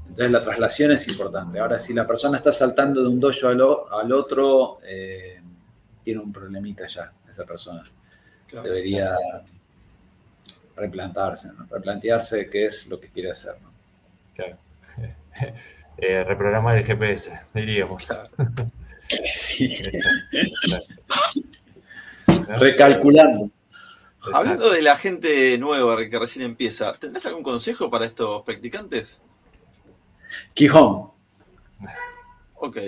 Entonces 0.09 0.31
la 0.31 0.43
traslación 0.43 0.93
es 0.93 1.09
importante. 1.09 1.59
Ahora, 1.59 1.79
si 1.79 1.95
la 1.95 2.07
persona 2.07 2.37
está 2.37 2.53
saltando 2.53 3.01
de 3.01 3.09
un 3.09 3.19
dojo 3.19 3.49
al, 3.49 4.13
otro, 4.13 4.81
eh, 4.85 5.41
tiene 6.03 6.21
un 6.21 6.33
problemita 6.33 6.87
ya, 6.87 7.13
esa 7.29 7.45
persona. 7.45 7.85
Debería 8.63 9.17
replantarse, 10.77 11.51
replantearse 11.71 12.49
qué 12.51 12.67
es 12.67 12.87
lo 12.89 13.01
que 13.01 13.09
quiere 13.09 13.31
hacer. 13.31 13.55
Claro. 14.35 14.59
Eh, 15.97 16.25
reprogramar 16.25 16.77
el 16.77 16.85
GPS, 16.85 17.33
diríamos. 17.55 18.09
Sí. 19.33 19.79
Recalculando. 22.59 23.49
Hablando 24.33 24.71
de 24.71 24.83
la 24.83 24.97
gente 24.97 25.57
nueva 25.59 25.97
que 26.09 26.19
recién 26.19 26.47
empieza, 26.47 26.95
¿tendrás 26.95 27.27
algún 27.27 27.45
consejo 27.45 27.91
para 27.91 28.07
estos 28.07 28.43
practicantes? 28.43 29.21
Quijón. 30.55 31.11
Ok. 32.55 32.79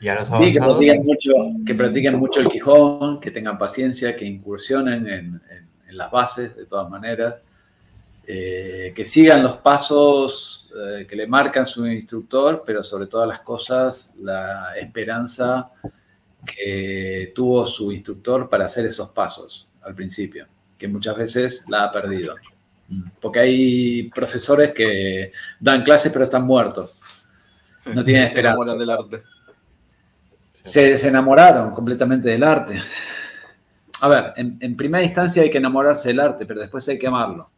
Y, 0.00 0.08
a 0.08 0.16
los 0.16 0.28
sí, 0.28 0.52
que 0.52 0.58
practiquen, 0.58 1.04
mucho, 1.06 1.32
que 1.64 1.74
practiquen 1.74 2.16
mucho 2.16 2.40
el 2.40 2.48
Quijón, 2.48 3.20
que 3.20 3.30
tengan 3.30 3.56
paciencia, 3.56 4.14
que 4.14 4.26
incursionen 4.26 5.08
en, 5.08 5.42
las 5.92 6.10
bases 6.10 6.54
de 6.54 6.66
todas 6.66 6.88
maneras, 6.88 7.36
eh, 8.32 8.92
que 8.94 9.04
sigan 9.04 9.42
los 9.42 9.56
pasos 9.56 10.72
eh, 10.76 11.04
que 11.04 11.16
le 11.16 11.26
marcan 11.26 11.66
su 11.66 11.84
instructor, 11.84 12.62
pero 12.64 12.80
sobre 12.84 13.08
todas 13.08 13.26
las 13.26 13.40
cosas 13.40 14.14
la 14.20 14.76
esperanza 14.76 15.72
que 16.46 17.32
tuvo 17.34 17.66
su 17.66 17.90
instructor 17.90 18.48
para 18.48 18.66
hacer 18.66 18.86
esos 18.86 19.08
pasos 19.08 19.68
al 19.82 19.96
principio, 19.96 20.46
que 20.78 20.86
muchas 20.86 21.16
veces 21.16 21.64
la 21.66 21.84
ha 21.84 21.92
perdido. 21.92 22.36
Porque 23.20 23.40
hay 23.40 24.10
profesores 24.10 24.72
que 24.74 25.32
dan 25.58 25.82
clases 25.82 26.12
pero 26.12 26.26
están 26.26 26.44
muertos. 26.44 26.96
No 27.86 28.04
tienen 28.04 28.22
esperanza. 28.26 28.74
Se 28.74 28.78
del 28.78 28.90
arte. 28.90 29.22
Se, 30.60 31.08
enamoraron 31.08 31.72
completamente 31.72 32.28
del 32.28 32.44
arte. 32.44 32.80
A 34.02 34.06
ver, 34.06 34.34
en, 34.36 34.76
primera 34.76 35.02
instancia 35.02 35.42
hay 35.42 35.50
que 35.50 35.58
enamorarse 35.58 36.10
del 36.10 36.20
arte, 36.20 36.46
pero 36.46 36.60
después 36.60 36.88
hay 36.88 36.96
que 36.96 37.08
amarlo. 37.08 37.50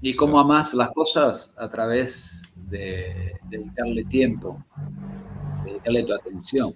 ¿Y 0.00 0.14
cómo 0.14 0.38
amas 0.38 0.74
las 0.74 0.90
cosas? 0.90 1.52
A 1.56 1.68
través 1.68 2.42
de 2.54 3.32
dedicarle 3.48 4.04
tiempo, 4.04 4.64
dedicarle 5.64 6.04
tu 6.04 6.14
atención 6.14 6.74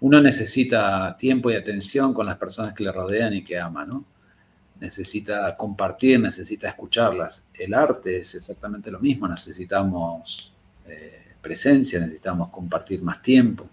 uno 0.00 0.20
necesita 0.20 1.16
tiempo 1.18 1.50
y 1.50 1.56
atención 1.56 2.14
con 2.14 2.26
las 2.26 2.36
personas 2.38 2.72
que 2.72 2.84
le 2.84 2.92
rodean 2.92 3.34
y 3.34 3.44
que 3.44 3.58
ama, 3.58 3.84
¿no? 3.84 4.04
Necesita 4.80 5.54
compartir, 5.56 6.18
necesita 6.18 6.68
escucharlas. 6.68 7.46
El 7.52 7.74
arte 7.74 8.20
es 8.20 8.34
exactamente 8.34 8.90
lo 8.90 8.98
mismo, 8.98 9.28
necesitamos 9.28 10.52
eh, 10.88 11.34
presencia, 11.42 12.00
necesitamos 12.00 12.48
compartir 12.48 13.02
más 13.02 13.20
tiempo, 13.20 13.68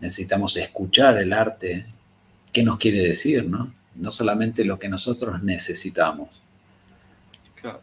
necesitamos 0.00 0.56
escuchar 0.56 1.18
el 1.18 1.34
arte, 1.34 1.84
qué 2.50 2.62
nos 2.62 2.78
quiere 2.78 3.02
decir, 3.02 3.46
¿no? 3.46 3.74
No 3.94 4.12
solamente 4.12 4.64
lo 4.64 4.78
que 4.78 4.88
nosotros 4.88 5.42
necesitamos. 5.42 6.45
Claro. 7.60 7.80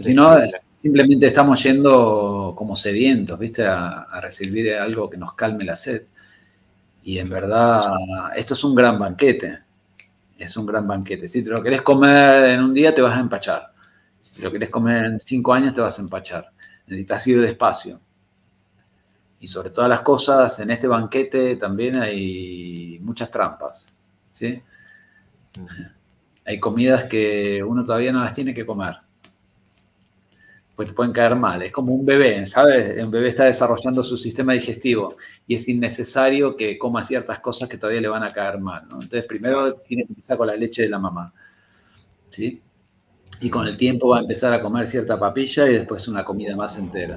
Si 0.00 0.14
no, 0.14 0.36
Simplemente 0.84 1.28
estamos 1.28 1.62
yendo 1.62 2.52
como 2.54 2.76
sedientos, 2.76 3.38
¿viste? 3.38 3.64
A, 3.66 4.20
recibir 4.20 4.74
algo 4.74 5.08
que 5.08 5.16
nos 5.16 5.32
calme 5.32 5.64
la 5.64 5.76
sed. 5.76 6.02
Y 7.02 7.18
en 7.18 7.30
verdad, 7.30 7.90
esto 8.36 8.52
es 8.52 8.62
un 8.64 8.74
gran 8.74 8.98
banquete. 8.98 9.60
Es 10.36 10.54
un 10.58 10.66
gran 10.66 10.86
banquete. 10.86 11.26
Si 11.26 11.42
te 11.42 11.48
lo 11.48 11.62
querés 11.62 11.80
comer 11.80 12.50
en 12.50 12.60
un 12.60 12.74
día, 12.74 12.94
te 12.94 13.00
vas 13.00 13.16
a 13.16 13.20
empachar. 13.20 13.72
Si 14.20 14.36
te 14.36 14.42
lo 14.42 14.52
querés 14.52 14.68
comer 14.68 15.06
en 15.06 15.20
cinco 15.20 15.54
años, 15.54 15.72
te 15.72 15.80
vas 15.80 15.98
a 15.98 16.02
empachar. 16.02 16.52
Necesitas 16.86 17.26
ir 17.28 17.40
despacio. 17.40 17.98
Y 19.40 19.46
sobre 19.46 19.70
todas 19.70 19.88
las 19.88 20.02
cosas, 20.02 20.60
en 20.60 20.70
este 20.70 20.86
banquete 20.86 21.56
también 21.56 21.96
hay 21.96 22.98
muchas 23.00 23.30
trampas. 23.30 23.86
¿sí? 24.30 24.62
Hay 26.44 26.60
comidas 26.60 27.04
que 27.04 27.62
uno 27.62 27.84
todavía 27.84 28.12
no 28.12 28.20
las 28.22 28.34
tiene 28.34 28.54
que 28.54 28.66
comer 28.66 28.96
pues 30.74 30.88
te 30.88 30.94
pueden 30.94 31.12
caer 31.12 31.36
mal. 31.36 31.62
Es 31.62 31.72
como 31.72 31.94
un 31.94 32.04
bebé, 32.04 32.44
¿sabes? 32.46 33.02
Un 33.02 33.10
bebé 33.10 33.28
está 33.28 33.44
desarrollando 33.44 34.02
su 34.02 34.16
sistema 34.16 34.52
digestivo 34.54 35.16
y 35.46 35.54
es 35.54 35.68
innecesario 35.68 36.56
que 36.56 36.76
coma 36.78 37.04
ciertas 37.04 37.38
cosas 37.38 37.68
que 37.68 37.78
todavía 37.78 38.00
le 38.00 38.08
van 38.08 38.24
a 38.24 38.30
caer 38.30 38.58
mal. 38.58 38.82
Entonces, 38.82 39.24
primero 39.24 39.74
tiene 39.74 40.04
que 40.04 40.12
empezar 40.12 40.36
con 40.36 40.48
la 40.48 40.56
leche 40.56 40.82
de 40.82 40.88
la 40.88 40.98
mamá, 40.98 41.32
¿sí? 42.30 42.60
Y 43.40 43.50
con 43.50 43.66
el 43.66 43.76
tiempo 43.76 44.08
va 44.08 44.18
a 44.18 44.20
empezar 44.22 44.52
a 44.52 44.60
comer 44.60 44.86
cierta 44.86 45.18
papilla 45.18 45.68
y 45.68 45.74
después 45.74 46.08
una 46.08 46.24
comida 46.24 46.56
más 46.56 46.76
entera. 46.76 47.16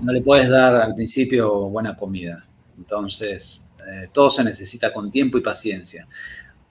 No 0.00 0.12
le 0.12 0.20
puedes 0.20 0.48
dar 0.48 0.76
al 0.76 0.94
principio 0.94 1.68
buena 1.70 1.96
comida. 1.96 2.44
Entonces, 2.76 3.66
eh, 3.86 4.08
todo 4.12 4.30
se 4.30 4.44
necesita 4.44 4.92
con 4.92 5.10
tiempo 5.10 5.38
y 5.38 5.40
paciencia. 5.40 6.06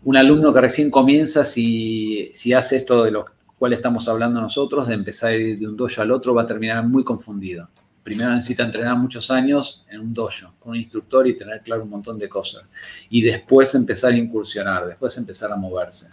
Un 0.06 0.18
alumno 0.18 0.54
que 0.54 0.60
recién 0.60 0.92
comienza, 0.92 1.46
si, 1.46 2.30
hace 2.56 2.76
esto 2.76 3.06
de 3.06 3.12
los 3.12 3.26
cuál 3.58 3.72
estamos 3.72 4.08
hablando 4.10 4.42
nosotros, 4.42 4.88
de 4.88 4.96
empezar 4.96 5.30
a 5.30 5.36
ir 5.36 5.58
de 5.58 5.68
un 5.68 5.78
dojo 5.78 6.02
al 6.02 6.12
otro, 6.12 6.34
va 6.34 6.42
a 6.42 6.48
terminar 6.48 6.86
muy 6.86 7.06
confundido. 7.06 7.70
Primero 8.04 8.32
necesita 8.32 8.64
entrenar 8.64 8.98
muchos 8.98 9.32
años 9.32 9.86
en 9.90 10.02
un 10.02 10.14
dojo, 10.14 10.54
con 10.60 10.72
un 10.72 10.78
instructor 10.78 11.26
y 11.26 11.38
tener 11.38 11.62
claro 11.62 11.84
un 11.84 11.90
montón 11.90 12.20
de 12.20 12.28
cosas. 12.28 12.64
Y 13.10 13.22
después 13.22 13.74
empezar 13.76 14.12
a 14.12 14.18
incursionar, 14.18 14.88
después 14.88 15.18
empezar 15.18 15.54
a 15.54 15.56
moverse. 15.56 16.10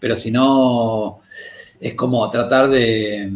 Pero 0.00 0.16
si 0.16 0.30
no, 0.30 1.20
es 1.78 1.94
como 1.94 2.28
tratar 2.30 2.70
de 2.70 3.30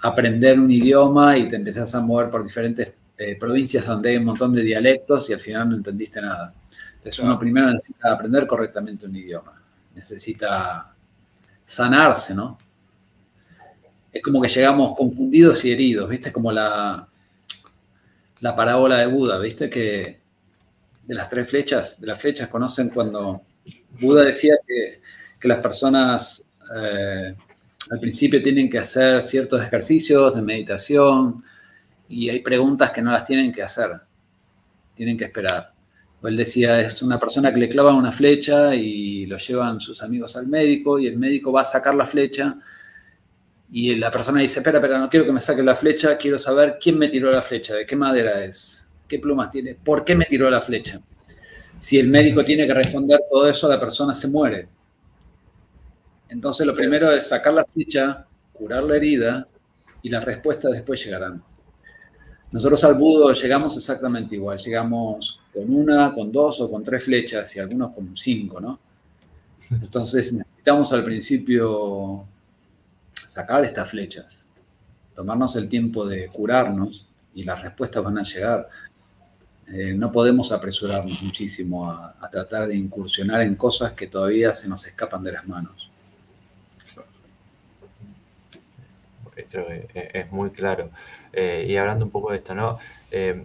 aprender 0.00 0.60
un 0.60 0.70
idioma 0.70 1.36
y 1.36 1.48
te 1.48 1.56
empezás 1.56 1.92
a 1.96 2.00
mover 2.00 2.30
por 2.30 2.44
diferentes 2.44 2.92
eh, 3.16 3.34
provincias 3.34 3.84
donde 3.84 4.10
hay 4.10 4.16
un 4.18 4.26
montón 4.26 4.54
de 4.54 4.62
dialectos 4.62 5.28
y 5.28 5.32
al 5.32 5.40
final 5.40 5.70
no 5.70 5.76
entendiste 5.76 6.20
nada. 6.20 6.54
Entonces 7.08 7.24
uno 7.24 7.38
primero 7.38 7.72
necesita 7.72 8.12
aprender 8.12 8.46
correctamente 8.46 9.06
un 9.06 9.16
idioma. 9.16 9.58
Necesita 9.94 10.94
sanarse, 11.64 12.34
¿no? 12.34 12.58
Es 14.12 14.22
como 14.22 14.42
que 14.42 14.48
llegamos 14.48 14.94
confundidos 14.94 15.64
y 15.64 15.72
heridos, 15.72 16.06
¿viste? 16.06 16.30
Como 16.30 16.52
la, 16.52 17.08
la 18.40 18.54
parábola 18.54 18.98
de 18.98 19.06
Buda, 19.06 19.38
¿viste? 19.38 19.70
Que 19.70 20.20
de 21.06 21.14
las 21.14 21.30
tres 21.30 21.48
flechas, 21.48 21.98
de 21.98 22.08
las 22.08 22.20
flechas 22.20 22.48
conocen 22.48 22.90
cuando 22.90 23.40
Buda 24.02 24.24
decía 24.24 24.56
que, 24.66 25.00
las 25.48 25.60
personas 25.60 26.44
eh, 26.76 27.34
al 27.90 28.00
principio 28.00 28.42
tienen 28.42 28.68
que 28.68 28.80
hacer 28.80 29.22
ciertos 29.22 29.64
ejercicios 29.64 30.34
de 30.34 30.42
meditación 30.42 31.42
y 32.06 32.28
hay 32.28 32.40
preguntas 32.40 32.90
que 32.90 33.00
no 33.00 33.12
las 33.12 33.24
tienen 33.24 33.50
que 33.50 33.62
hacer, 33.62 33.92
tienen 34.94 35.16
que 35.16 35.24
esperar. 35.24 35.77
Él 36.24 36.36
decía, 36.36 36.80
es 36.80 37.00
una 37.02 37.20
persona 37.20 37.52
que 37.52 37.60
le 37.60 37.68
clava 37.68 37.94
una 37.94 38.10
flecha 38.10 38.74
y 38.74 39.26
lo 39.26 39.38
llevan 39.38 39.80
sus 39.80 40.02
amigos 40.02 40.36
al 40.36 40.48
médico 40.48 40.98
y 40.98 41.06
el 41.06 41.16
médico 41.16 41.52
va 41.52 41.60
a 41.60 41.64
sacar 41.64 41.94
la 41.94 42.06
flecha 42.06 42.58
y 43.70 43.94
la 43.94 44.10
persona 44.10 44.40
dice, 44.40 44.60
espera, 44.60 44.78
espera, 44.78 44.98
no 44.98 45.08
quiero 45.10 45.26
que 45.26 45.32
me 45.32 45.40
saque 45.40 45.62
la 45.62 45.76
flecha, 45.76 46.16
quiero 46.16 46.38
saber 46.38 46.78
quién 46.80 46.98
me 46.98 47.08
tiró 47.08 47.30
la 47.30 47.42
flecha, 47.42 47.74
de 47.74 47.86
qué 47.86 47.94
madera 47.94 48.44
es, 48.44 48.88
qué 49.06 49.18
plumas 49.18 49.50
tiene, 49.50 49.74
por 49.74 50.04
qué 50.04 50.16
me 50.16 50.24
tiró 50.24 50.50
la 50.50 50.60
flecha. 50.60 51.00
Si 51.78 51.98
el 51.98 52.08
médico 52.08 52.44
tiene 52.44 52.66
que 52.66 52.74
responder 52.74 53.20
todo 53.30 53.48
eso, 53.48 53.68
la 53.68 53.78
persona 53.78 54.14
se 54.14 54.26
muere. 54.26 54.68
Entonces 56.30 56.66
lo 56.66 56.74
primero 56.74 57.12
es 57.12 57.28
sacar 57.28 57.54
la 57.54 57.64
flecha, 57.64 58.26
curar 58.52 58.82
la 58.84 58.96
herida 58.96 59.48
y 60.02 60.08
las 60.08 60.24
respuestas 60.24 60.72
después 60.72 61.04
llegarán. 61.04 61.42
Nosotros 62.50 62.82
al 62.84 62.94
budo 62.94 63.32
llegamos 63.32 63.76
exactamente 63.76 64.34
igual, 64.34 64.56
llegamos 64.58 65.40
con 65.52 65.74
una, 65.74 66.14
con 66.14 66.32
dos 66.32 66.60
o 66.60 66.70
con 66.70 66.82
tres 66.82 67.04
flechas 67.04 67.54
y 67.54 67.58
algunos 67.58 67.92
con 67.92 68.16
cinco, 68.16 68.60
¿no? 68.60 68.78
Entonces 69.70 70.32
necesitamos 70.32 70.92
al 70.92 71.04
principio 71.04 72.24
sacar 73.14 73.64
estas 73.64 73.90
flechas, 73.90 74.46
tomarnos 75.14 75.56
el 75.56 75.68
tiempo 75.68 76.06
de 76.06 76.28
curarnos 76.28 77.06
y 77.34 77.44
las 77.44 77.62
respuestas 77.62 78.02
van 78.02 78.18
a 78.18 78.22
llegar. 78.22 78.68
Eh, 79.70 79.92
no 79.92 80.10
podemos 80.10 80.50
apresurarnos 80.50 81.22
muchísimo 81.22 81.90
a, 81.90 82.14
tratar 82.30 82.66
de 82.66 82.76
incursionar 82.76 83.42
en 83.42 83.54
cosas 83.54 83.92
que 83.92 84.06
todavía 84.06 84.54
se 84.54 84.68
nos 84.68 84.86
escapan 84.86 85.22
de 85.22 85.32
las 85.32 85.46
manos. 85.46 85.90
Creo 89.50 89.66
que 89.66 90.10
es 90.14 90.32
muy 90.32 90.50
claro. 90.50 90.90
Eh, 91.32 91.66
y 91.68 91.76
hablando 91.76 92.04
un 92.04 92.10
poco 92.10 92.30
de 92.30 92.38
esto, 92.38 92.54
¿no? 92.54 92.78
Eh, 93.10 93.44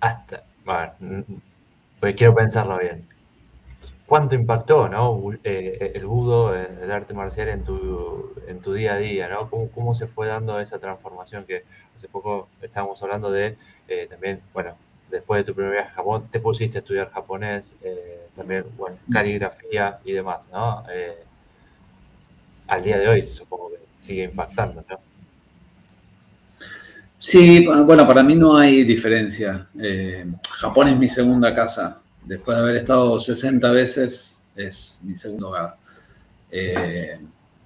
hasta, 0.00 0.44
bueno, 0.64 0.92
pues 2.00 2.14
quiero 2.14 2.34
pensarlo 2.34 2.78
bien. 2.78 3.06
¿Cuánto 4.06 4.36
impactó 4.36 4.88
¿no? 4.88 5.32
el 5.42 6.06
budo, 6.06 6.54
el 6.54 6.92
arte 6.92 7.12
marcial 7.12 7.48
en 7.48 7.64
tu, 7.64 8.34
en 8.46 8.60
tu 8.60 8.72
día 8.72 8.94
a 8.94 8.98
día? 8.98 9.28
¿no? 9.28 9.50
¿Cómo, 9.50 9.68
¿Cómo 9.70 9.94
se 9.96 10.06
fue 10.06 10.28
dando 10.28 10.60
esa 10.60 10.78
transformación 10.78 11.44
que 11.44 11.64
hace 11.96 12.06
poco 12.06 12.48
estábamos 12.62 13.02
hablando 13.02 13.32
de 13.32 13.56
también, 14.08 14.40
bueno, 14.54 14.76
después 15.10 15.40
de 15.40 15.44
tu 15.44 15.54
primer 15.54 15.72
viaje 15.72 15.90
a 15.90 15.94
Japón, 15.94 16.28
te 16.30 16.40
pusiste 16.40 16.78
a 16.78 16.80
estudiar 16.80 17.10
japonés, 17.10 17.74
eh, 17.82 18.28
también, 18.34 18.64
bueno, 18.76 18.96
caligrafía 19.12 19.98
y 20.04 20.12
demás, 20.12 20.48
¿no? 20.50 20.84
Eh, 20.90 21.16
al 22.66 22.82
día 22.82 22.98
de 22.98 23.08
hoy 23.08 23.26
supongo 23.26 23.70
que 23.70 23.78
sigue 23.98 24.24
impactando, 24.24 24.84
¿no? 24.88 24.98
Sí, 27.18 27.66
bueno, 27.66 28.06
para 28.06 28.22
mí 28.22 28.34
no 28.34 28.56
hay 28.56 28.84
diferencia. 28.84 29.68
Eh, 29.80 30.26
Japón 30.58 30.88
es 30.88 30.98
mi 30.98 31.08
segunda 31.08 31.54
casa. 31.54 32.00
Después 32.24 32.56
de 32.56 32.62
haber 32.62 32.76
estado 32.76 33.18
60 33.18 33.70
veces, 33.70 34.44
es 34.54 34.98
mi 35.02 35.16
segundo 35.18 35.48
hogar. 35.48 35.76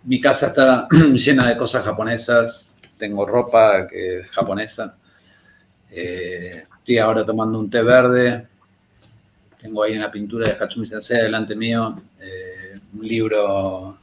mi 0.05 0.21
casa 0.21 0.49
está 0.49 0.89
llena 1.15 1.49
de 1.49 1.57
cosas 1.57 1.85
japonesas. 1.85 2.75
Tengo 2.97 3.27
ropa 3.27 3.87
que 3.87 4.19
es 4.19 4.31
japonesa. 4.31 4.97
Estoy 5.91 6.99
ahora 6.99 7.25
tomando 7.25 7.59
un 7.59 7.71
té 7.71 7.83
verde. 7.83 8.47
Tengo 9.61 9.83
ahí 9.83 9.97
una 9.97 10.11
pintura 10.11 10.49
de 10.49 10.57
Hatsumi 10.59 10.87
Sensei 10.87 11.23
delante 11.23 11.55
mío. 11.55 12.03
Eh, 12.19 12.75
un 12.95 13.07
libro 13.07 13.99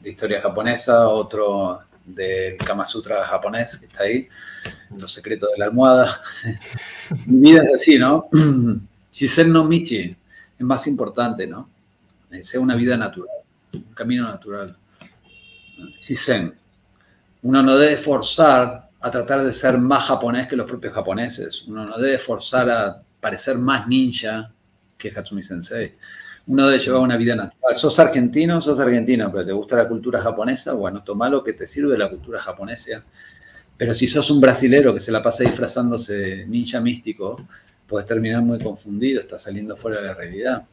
de 0.00 0.10
historia 0.10 0.40
japonesa, 0.40 1.06
otro 1.08 1.80
del 2.04 2.56
Kama 2.58 2.86
Sutra 2.86 3.24
japonés 3.24 3.76
que 3.76 3.86
está 3.86 4.04
ahí. 4.04 4.28
Los 4.96 5.12
secretos 5.12 5.50
de 5.52 5.58
la 5.58 5.66
almohada. 5.66 6.20
Mi 7.26 7.52
vida 7.52 7.62
es 7.64 7.74
así, 7.74 7.98
¿no? 7.98 8.28
Shisen 9.12 9.52
no 9.52 9.64
Michi 9.64 10.16
es 10.58 10.66
más 10.66 10.86
importante, 10.86 11.46
¿no? 11.46 11.68
Sea 12.42 12.60
una 12.60 12.76
vida 12.76 12.96
natural, 12.96 13.36
un 13.74 13.94
camino 13.94 14.24
natural. 14.24 14.76
Shisen. 15.98 16.54
Uno 17.42 17.62
no 17.62 17.76
debe 17.76 17.96
forzar 17.96 18.88
a 19.00 19.10
tratar 19.10 19.42
de 19.42 19.52
ser 19.52 19.78
más 19.78 20.04
japonés 20.04 20.46
que 20.46 20.56
los 20.56 20.66
propios 20.66 20.94
japoneses. 20.94 21.64
Uno 21.66 21.84
no 21.84 21.98
debe 21.98 22.18
forzar 22.18 22.70
a 22.70 23.02
parecer 23.20 23.58
más 23.58 23.86
ninja 23.88 24.52
que 24.96 25.12
Hatsumi 25.14 25.42
Sensei. 25.42 25.96
Uno 26.46 26.66
debe 26.66 26.82
llevar 26.82 27.00
una 27.00 27.16
vida 27.16 27.36
natural. 27.36 27.76
Sos 27.76 27.98
argentino, 27.98 28.60
sos 28.60 28.78
argentino, 28.80 29.30
pero 29.30 29.46
te 29.46 29.52
gusta 29.52 29.76
la 29.76 29.88
cultura 29.88 30.20
japonesa, 30.20 30.72
bueno, 30.72 31.02
toma 31.02 31.28
lo 31.28 31.42
que 31.42 31.52
te 31.52 31.66
sirve 31.66 31.92
de 31.92 31.98
la 31.98 32.10
cultura 32.10 32.40
japonesa. 32.40 33.04
Pero 33.76 33.94
si 33.94 34.06
sos 34.06 34.30
un 34.30 34.40
brasilero 34.40 34.92
que 34.92 35.00
se 35.00 35.12
la 35.12 35.22
pasa 35.22 35.44
disfrazándose 35.44 36.44
ninja 36.46 36.80
místico, 36.80 37.46
puedes 37.86 38.06
terminar 38.06 38.42
muy 38.42 38.58
confundido, 38.58 39.20
estás 39.20 39.42
saliendo 39.42 39.76
fuera 39.76 40.00
de 40.00 40.06
la 40.08 40.14
realidad. 40.14 40.64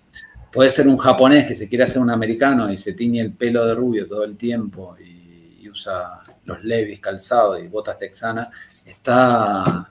Puede 0.52 0.72
ser 0.72 0.88
un 0.88 0.98
japonés 0.98 1.46
que 1.46 1.56
se 1.56 1.70
quiere 1.70 1.84
hacer 1.84 2.02
un 2.02 2.10
americano 2.10 2.72
y 2.72 2.78
se 2.78 2.94
tiñe 2.94 3.22
el 3.22 3.34
pelo 3.34 3.66
de 3.66 3.76
rubio 3.76 4.08
todo 4.08 4.24
el 4.24 4.36
tiempo 4.36 4.98
y 4.98 5.70
usa 5.70 6.22
los 6.46 6.64
levis 6.64 7.00
calzados 7.00 7.62
y 7.62 7.68
botas 7.68 7.98
texanas, 7.98 8.50
está 8.86 9.90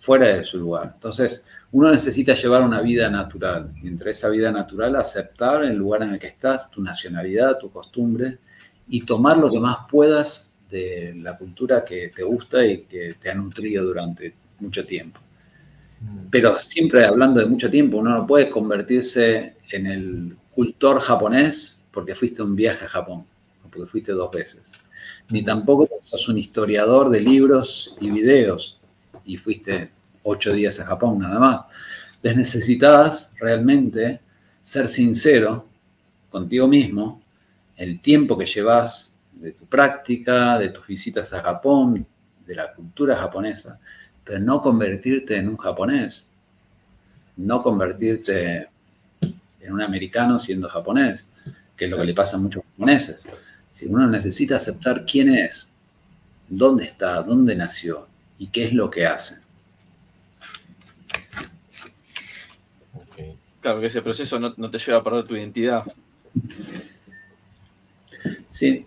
fuera 0.00 0.26
de 0.28 0.44
su 0.44 0.58
lugar. 0.58 0.92
Entonces, 0.94 1.44
uno 1.72 1.90
necesita 1.90 2.34
llevar 2.34 2.62
una 2.62 2.80
vida 2.80 3.08
natural. 3.08 3.72
Y 3.82 3.88
entre 3.88 4.10
esa 4.10 4.28
vida 4.28 4.50
natural, 4.50 4.96
aceptar 4.96 5.64
el 5.64 5.76
lugar 5.76 6.02
en 6.02 6.14
el 6.14 6.18
que 6.18 6.26
estás, 6.26 6.70
tu 6.70 6.82
nacionalidad, 6.82 7.58
tu 7.58 7.70
costumbre, 7.70 8.38
y 8.88 9.02
tomar 9.02 9.36
lo 9.36 9.50
que 9.50 9.60
más 9.60 9.78
puedas 9.88 10.54
de 10.68 11.14
la 11.16 11.36
cultura 11.36 11.84
que 11.84 12.08
te 12.08 12.22
gusta 12.22 12.64
y 12.64 12.82
que 12.82 13.14
te 13.20 13.30
ha 13.30 13.34
nutrido 13.34 13.84
durante 13.84 14.34
mucho 14.60 14.84
tiempo. 14.84 15.20
Mm. 16.00 16.28
Pero 16.30 16.56
siempre 16.58 17.04
hablando 17.04 17.40
de 17.40 17.46
mucho 17.46 17.70
tiempo, 17.70 17.98
uno 17.98 18.10
no 18.10 18.26
puede 18.26 18.50
convertirse 18.50 19.56
en 19.70 19.86
el 19.86 20.36
cultor 20.54 21.00
japonés 21.00 21.80
porque 21.92 22.14
fuiste 22.14 22.42
un 22.42 22.56
viaje 22.56 22.84
a 22.84 22.88
Japón, 22.88 23.24
o 23.64 23.68
porque 23.68 23.86
fuiste 23.86 24.12
dos 24.12 24.30
veces 24.30 24.62
ni 25.30 25.44
tampoco 25.44 25.88
sos 26.02 26.28
un 26.28 26.38
historiador 26.38 27.08
de 27.08 27.20
libros 27.20 27.96
y 28.00 28.10
videos 28.10 28.80
y 29.24 29.36
fuiste 29.36 29.90
ocho 30.22 30.52
días 30.52 30.78
a 30.80 30.86
Japón 30.86 31.18
nada 31.18 31.38
más. 31.38 31.60
Les 32.22 32.78
realmente 33.38 34.20
ser 34.62 34.88
sincero 34.88 35.66
contigo 36.30 36.68
mismo, 36.68 37.22
el 37.76 38.00
tiempo 38.00 38.36
que 38.36 38.46
llevas 38.46 39.12
de 39.32 39.52
tu 39.52 39.64
práctica, 39.66 40.58
de 40.58 40.68
tus 40.68 40.86
visitas 40.86 41.32
a 41.32 41.40
Japón, 41.40 42.06
de 42.46 42.54
la 42.54 42.72
cultura 42.74 43.16
japonesa, 43.16 43.80
pero 44.22 44.38
no 44.38 44.60
convertirte 44.60 45.36
en 45.36 45.48
un 45.48 45.56
japonés, 45.56 46.30
no 47.36 47.62
convertirte 47.62 48.68
en 49.22 49.72
un 49.72 49.80
americano 49.80 50.38
siendo 50.38 50.68
japonés, 50.68 51.26
que 51.76 51.86
es 51.86 51.90
lo 51.90 51.98
que 51.98 52.04
le 52.04 52.14
pasa 52.14 52.36
a 52.36 52.40
muchos 52.40 52.62
japoneses. 52.62 53.22
Si 53.72 53.86
uno 53.86 54.06
necesita 54.06 54.56
aceptar 54.56 55.06
quién 55.06 55.30
es, 55.30 55.72
dónde 56.48 56.84
está, 56.84 57.22
dónde 57.22 57.54
nació 57.54 58.06
y 58.38 58.48
qué 58.48 58.66
es 58.66 58.74
lo 58.74 58.90
que 58.90 59.06
hace. 59.06 59.39
Claro, 63.60 63.80
que 63.80 63.86
ese 63.86 64.02
proceso 64.02 64.38
no, 64.40 64.70
te 64.70 64.78
lleva 64.78 64.98
a 64.98 65.04
perder 65.04 65.24
tu 65.24 65.36
identidad. 65.36 65.84
Sí. 68.50 68.86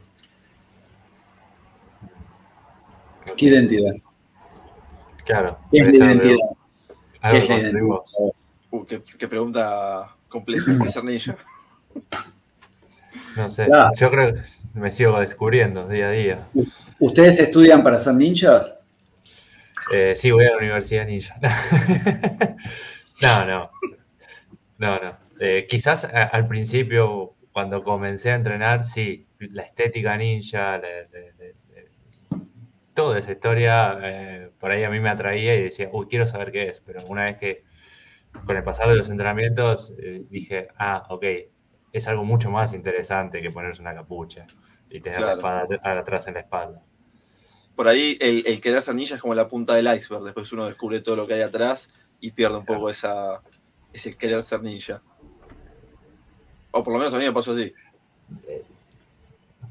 ¿Qué 3.38 3.46
identidad? 3.46 3.94
Claro. 5.26 5.60
¿Qué 5.72 5.80
es 5.80 5.88
la 5.88 6.06
identidad? 6.06 6.38
¿Qué 7.22 7.38
es 7.38 7.50
la 7.50 7.60
identidad? 7.60 7.98
Uh, 8.72 8.86
qué, 8.86 9.28
pregunta 9.28 10.16
compleja. 10.28 10.72
¿Qué? 10.80 11.36
No 13.36 13.52
sé, 13.52 13.68
yo 13.96 14.10
creo 14.10 14.34
que 14.34 14.42
me 14.74 14.92
sigo 14.92 15.20
descubriendo 15.20 15.88
día 15.88 16.08
a 16.08 16.12
día. 16.12 16.48
¿Ustedes 17.00 17.40
estudian 17.40 17.84
para 17.84 18.00
ser 18.00 18.16
ninjas? 18.16 18.74
Eh, 19.92 20.16
sí, 20.16 20.32
voy 20.32 20.46
a 20.46 20.52
la 20.52 20.58
Universidad 20.58 21.06
Ninja. 21.06 21.38
no, 23.22 23.46
no. 23.46 23.72
No, 24.84 25.00
no. 25.00 25.18
Eh, 25.40 25.66
quizás 25.68 26.06
al 26.06 26.48
principio, 26.48 27.36
cuando 27.52 27.84
comencé 27.84 28.32
a 28.32 28.36
entrenar, 28.36 28.84
sí, 28.84 29.28
la 29.40 29.64
estética 29.64 30.18
ninja, 30.18 30.82
toda 32.94 33.18
esa 33.18 33.32
historia, 33.32 33.98
eh, 34.02 34.52
por 34.60 34.72
ahí 34.72 34.84
a 34.84 34.90
mí 34.90 35.00
me 35.00 35.10
atraía 35.10 35.56
y 35.56 35.64
decía, 35.64 35.90
uy, 35.92 36.08
quiero 36.08 36.28
saber 36.28 36.52
qué 36.52 36.70
es. 36.70 36.82
Pero 36.82 37.04
una 37.06 37.26
vez 37.26 37.38
que, 37.38 37.64
con 38.46 38.56
el 38.56 38.64
pasar 38.64 38.90
de 38.90 38.96
los 38.96 39.10
entrenamientos, 39.10 39.94
dije, 40.30 40.68
ah, 40.78 41.06
ok, 41.10 41.26
es 41.94 42.08
algo 42.08 42.24
mucho 42.24 42.50
más 42.50 42.74
interesante 42.74 43.42
que 43.42 43.52
ponerse 43.52 43.82
una 43.82 43.94
capucha 43.94 44.48
y 44.90 45.00
tener 45.00 45.22
la 45.22 45.34
espada 45.34 46.00
atrás 46.00 46.28
en 46.28 46.34
la 46.34 46.42
espalda. 46.42 46.82
Por 47.76 47.88
ahí 47.88 48.18
el, 48.20 48.44
el 48.46 48.96
ninja 48.96 49.16
es 49.16 49.22
como 49.22 49.34
la 49.34 49.48
punta 49.48 49.76
del 49.76 49.88
iceberg, 49.88 50.24
después 50.24 50.52
uno 50.52 50.66
descubre 50.66 51.02
todo 51.02 51.16
lo 51.16 51.28
que 51.28 51.36
hay 51.36 51.42
atrás 51.42 51.94
y 52.20 52.32
pierde 52.32 52.58
un 52.58 52.66
poco 52.66 52.90
esa, 52.90 53.42
ese 53.94 54.18
querer 54.18 54.42
ser 54.44 54.62
ninja. 54.62 55.02
O 56.72 56.84
por 56.84 56.94
lo 56.94 57.00
menos 57.00 57.14
a 57.14 57.20
mí 57.20 57.26
me 57.26 57.32
pasó 57.32 57.54
así. 57.54 57.72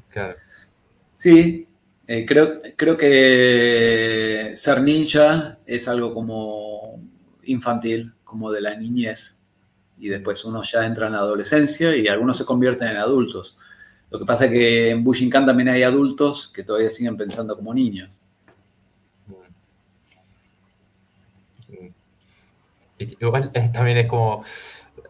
Claro. 0.09 0.37
Sí, 1.15 1.67
eh, 2.07 2.25
creo, 2.25 2.61
creo 2.75 2.97
que 2.97 4.53
ser 4.55 4.81
ninja 4.81 5.59
es 5.65 5.87
algo 5.87 6.13
como 6.13 7.01
infantil, 7.43 8.13
como 8.23 8.51
de 8.51 8.61
la 8.61 8.75
niñez 8.75 9.39
y 9.97 10.09
después 10.09 10.43
uno 10.43 10.63
ya 10.63 10.85
entra 10.85 11.07
en 11.07 11.13
la 11.13 11.19
adolescencia 11.19 11.95
y 11.95 12.07
algunos 12.07 12.37
se 12.37 12.45
convierten 12.45 12.89
en 12.89 12.97
adultos. 12.97 13.57
Lo 14.09 14.19
que 14.19 14.25
pasa 14.25 14.45
es 14.45 14.51
que 14.51 14.89
en 14.89 15.03
Bushinkan 15.03 15.45
también 15.45 15.69
hay 15.69 15.83
adultos 15.83 16.51
que 16.53 16.63
todavía 16.63 16.89
siguen 16.89 17.17
pensando 17.17 17.55
como 17.55 17.73
niños. 17.73 18.09
Igual 23.19 23.51
también 23.71 23.97
es 23.97 24.07
como 24.07 24.43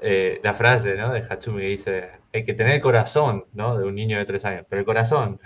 eh, 0.01 0.39
la 0.43 0.53
frase 0.53 0.95
¿no? 0.95 1.13
de 1.13 1.19
Hatsumi 1.21 1.61
que 1.61 1.67
dice, 1.67 2.09
hay 2.33 2.45
que 2.45 2.53
tener 2.53 2.75
el 2.75 2.81
corazón 2.81 3.45
¿no? 3.53 3.77
de 3.77 3.85
un 3.85 3.95
niño 3.95 4.17
de 4.17 4.25
tres 4.25 4.45
años, 4.45 4.65
pero 4.69 4.79
el 4.79 4.85
corazón. 4.85 5.39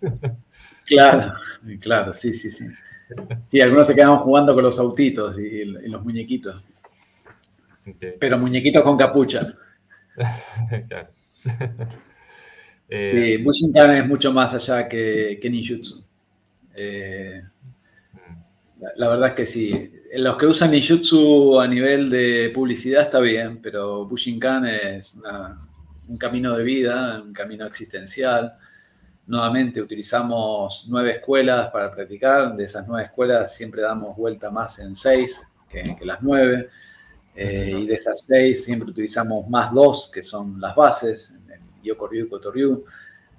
Claro, 0.86 1.32
claro, 1.80 2.12
sí, 2.12 2.34
sí, 2.34 2.50
sí. 2.50 2.66
Sí, 3.46 3.60
algunos 3.60 3.86
se 3.86 3.94
quedaban 3.94 4.18
jugando 4.18 4.54
con 4.54 4.64
los 4.64 4.78
autitos 4.78 5.38
y, 5.38 5.64
los 5.64 6.04
muñequitos. 6.04 6.62
Pero 8.18 8.38
muñequitos 8.38 8.82
con 8.82 8.96
capucha. 8.96 9.54
claro. 10.88 11.08
Eh, 12.86 13.36
sí, 13.38 13.42
Bushinkan 13.42 13.92
es 13.92 14.06
mucho 14.06 14.30
más 14.30 14.52
allá 14.52 14.86
que, 14.86 15.38
que 15.40 15.48
ninjutsu. 15.48 16.04
Eh, 16.76 17.42
mm. 18.12 18.84
la, 18.96 19.08
verdad 19.08 19.30
es 19.30 19.34
que 19.34 19.46
sí. 19.46 19.92
Los 20.16 20.36
que 20.36 20.46
usan 20.46 20.70
ninjutsu 20.70 21.58
a 21.58 21.66
nivel 21.66 22.08
de 22.08 22.52
publicidad 22.54 23.02
está 23.02 23.18
bien, 23.18 23.60
pero 23.60 24.06
Bushinkan 24.06 24.64
es 24.64 25.18
un 26.06 26.16
camino 26.16 26.56
de 26.56 26.62
vida, 26.62 27.20
un 27.20 27.32
camino 27.32 27.66
existencial. 27.66 28.56
Nuevamente 29.26 29.82
utilizamos 29.82 30.86
nueve 30.88 31.10
escuelas 31.12 31.66
para 31.72 31.90
practicar. 31.90 32.54
De 32.54 32.62
esas 32.62 32.86
nueve 32.86 33.06
escuelas 33.06 33.56
siempre 33.56 33.82
damos 33.82 34.16
vuelta 34.16 34.50
más 34.50 34.78
en 34.78 34.94
seis 34.94 35.48
que, 35.68 35.96
las 36.02 36.22
nueve. 36.22 36.68
Eh, 37.34 37.76
y 37.80 37.86
de 37.86 37.94
esas 37.94 38.24
seis 38.24 38.64
siempre 38.64 38.90
utilizamos 38.90 39.48
más 39.48 39.72
dos, 39.72 40.12
que 40.14 40.22
son 40.22 40.60
las 40.60 40.76
bases, 40.76 41.34
Yokoryu, 41.82 42.28
Kotoryu, 42.28 42.84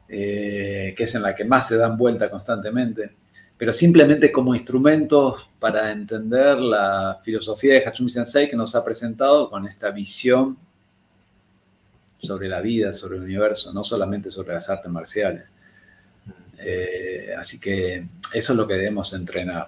eh, 0.09 0.93
que 0.97 1.05
es 1.05 1.15
en 1.15 1.21
la 1.21 1.33
que 1.33 1.45
más 1.45 1.69
se 1.69 1.77
dan 1.77 1.97
vuelta 1.97 2.29
constantemente, 2.29 3.15
pero 3.57 3.71
simplemente 3.71 4.31
como 4.31 4.53
instrumentos 4.53 5.49
para 5.59 5.91
entender 5.91 6.59
la 6.59 7.19
filosofía 7.23 7.75
de 7.75 7.85
Hatsumi 7.85 8.09
Sensei 8.09 8.49
que 8.49 8.55
nos 8.55 8.75
ha 8.75 8.83
presentado 8.83 9.49
con 9.49 9.65
esta 9.65 9.91
visión 9.91 10.57
sobre 12.19 12.49
la 12.49 12.61
vida, 12.61 12.91
sobre 12.91 13.17
el 13.17 13.23
universo, 13.23 13.71
no 13.73 13.83
solamente 13.83 14.31
sobre 14.31 14.53
las 14.53 14.69
artes 14.69 14.91
marciales. 14.91 15.43
Eh, 16.57 17.33
así 17.37 17.59
que 17.59 18.07
eso 18.33 18.53
es 18.53 18.57
lo 18.57 18.67
que 18.67 18.73
debemos 18.75 19.13
entrenar. 19.13 19.67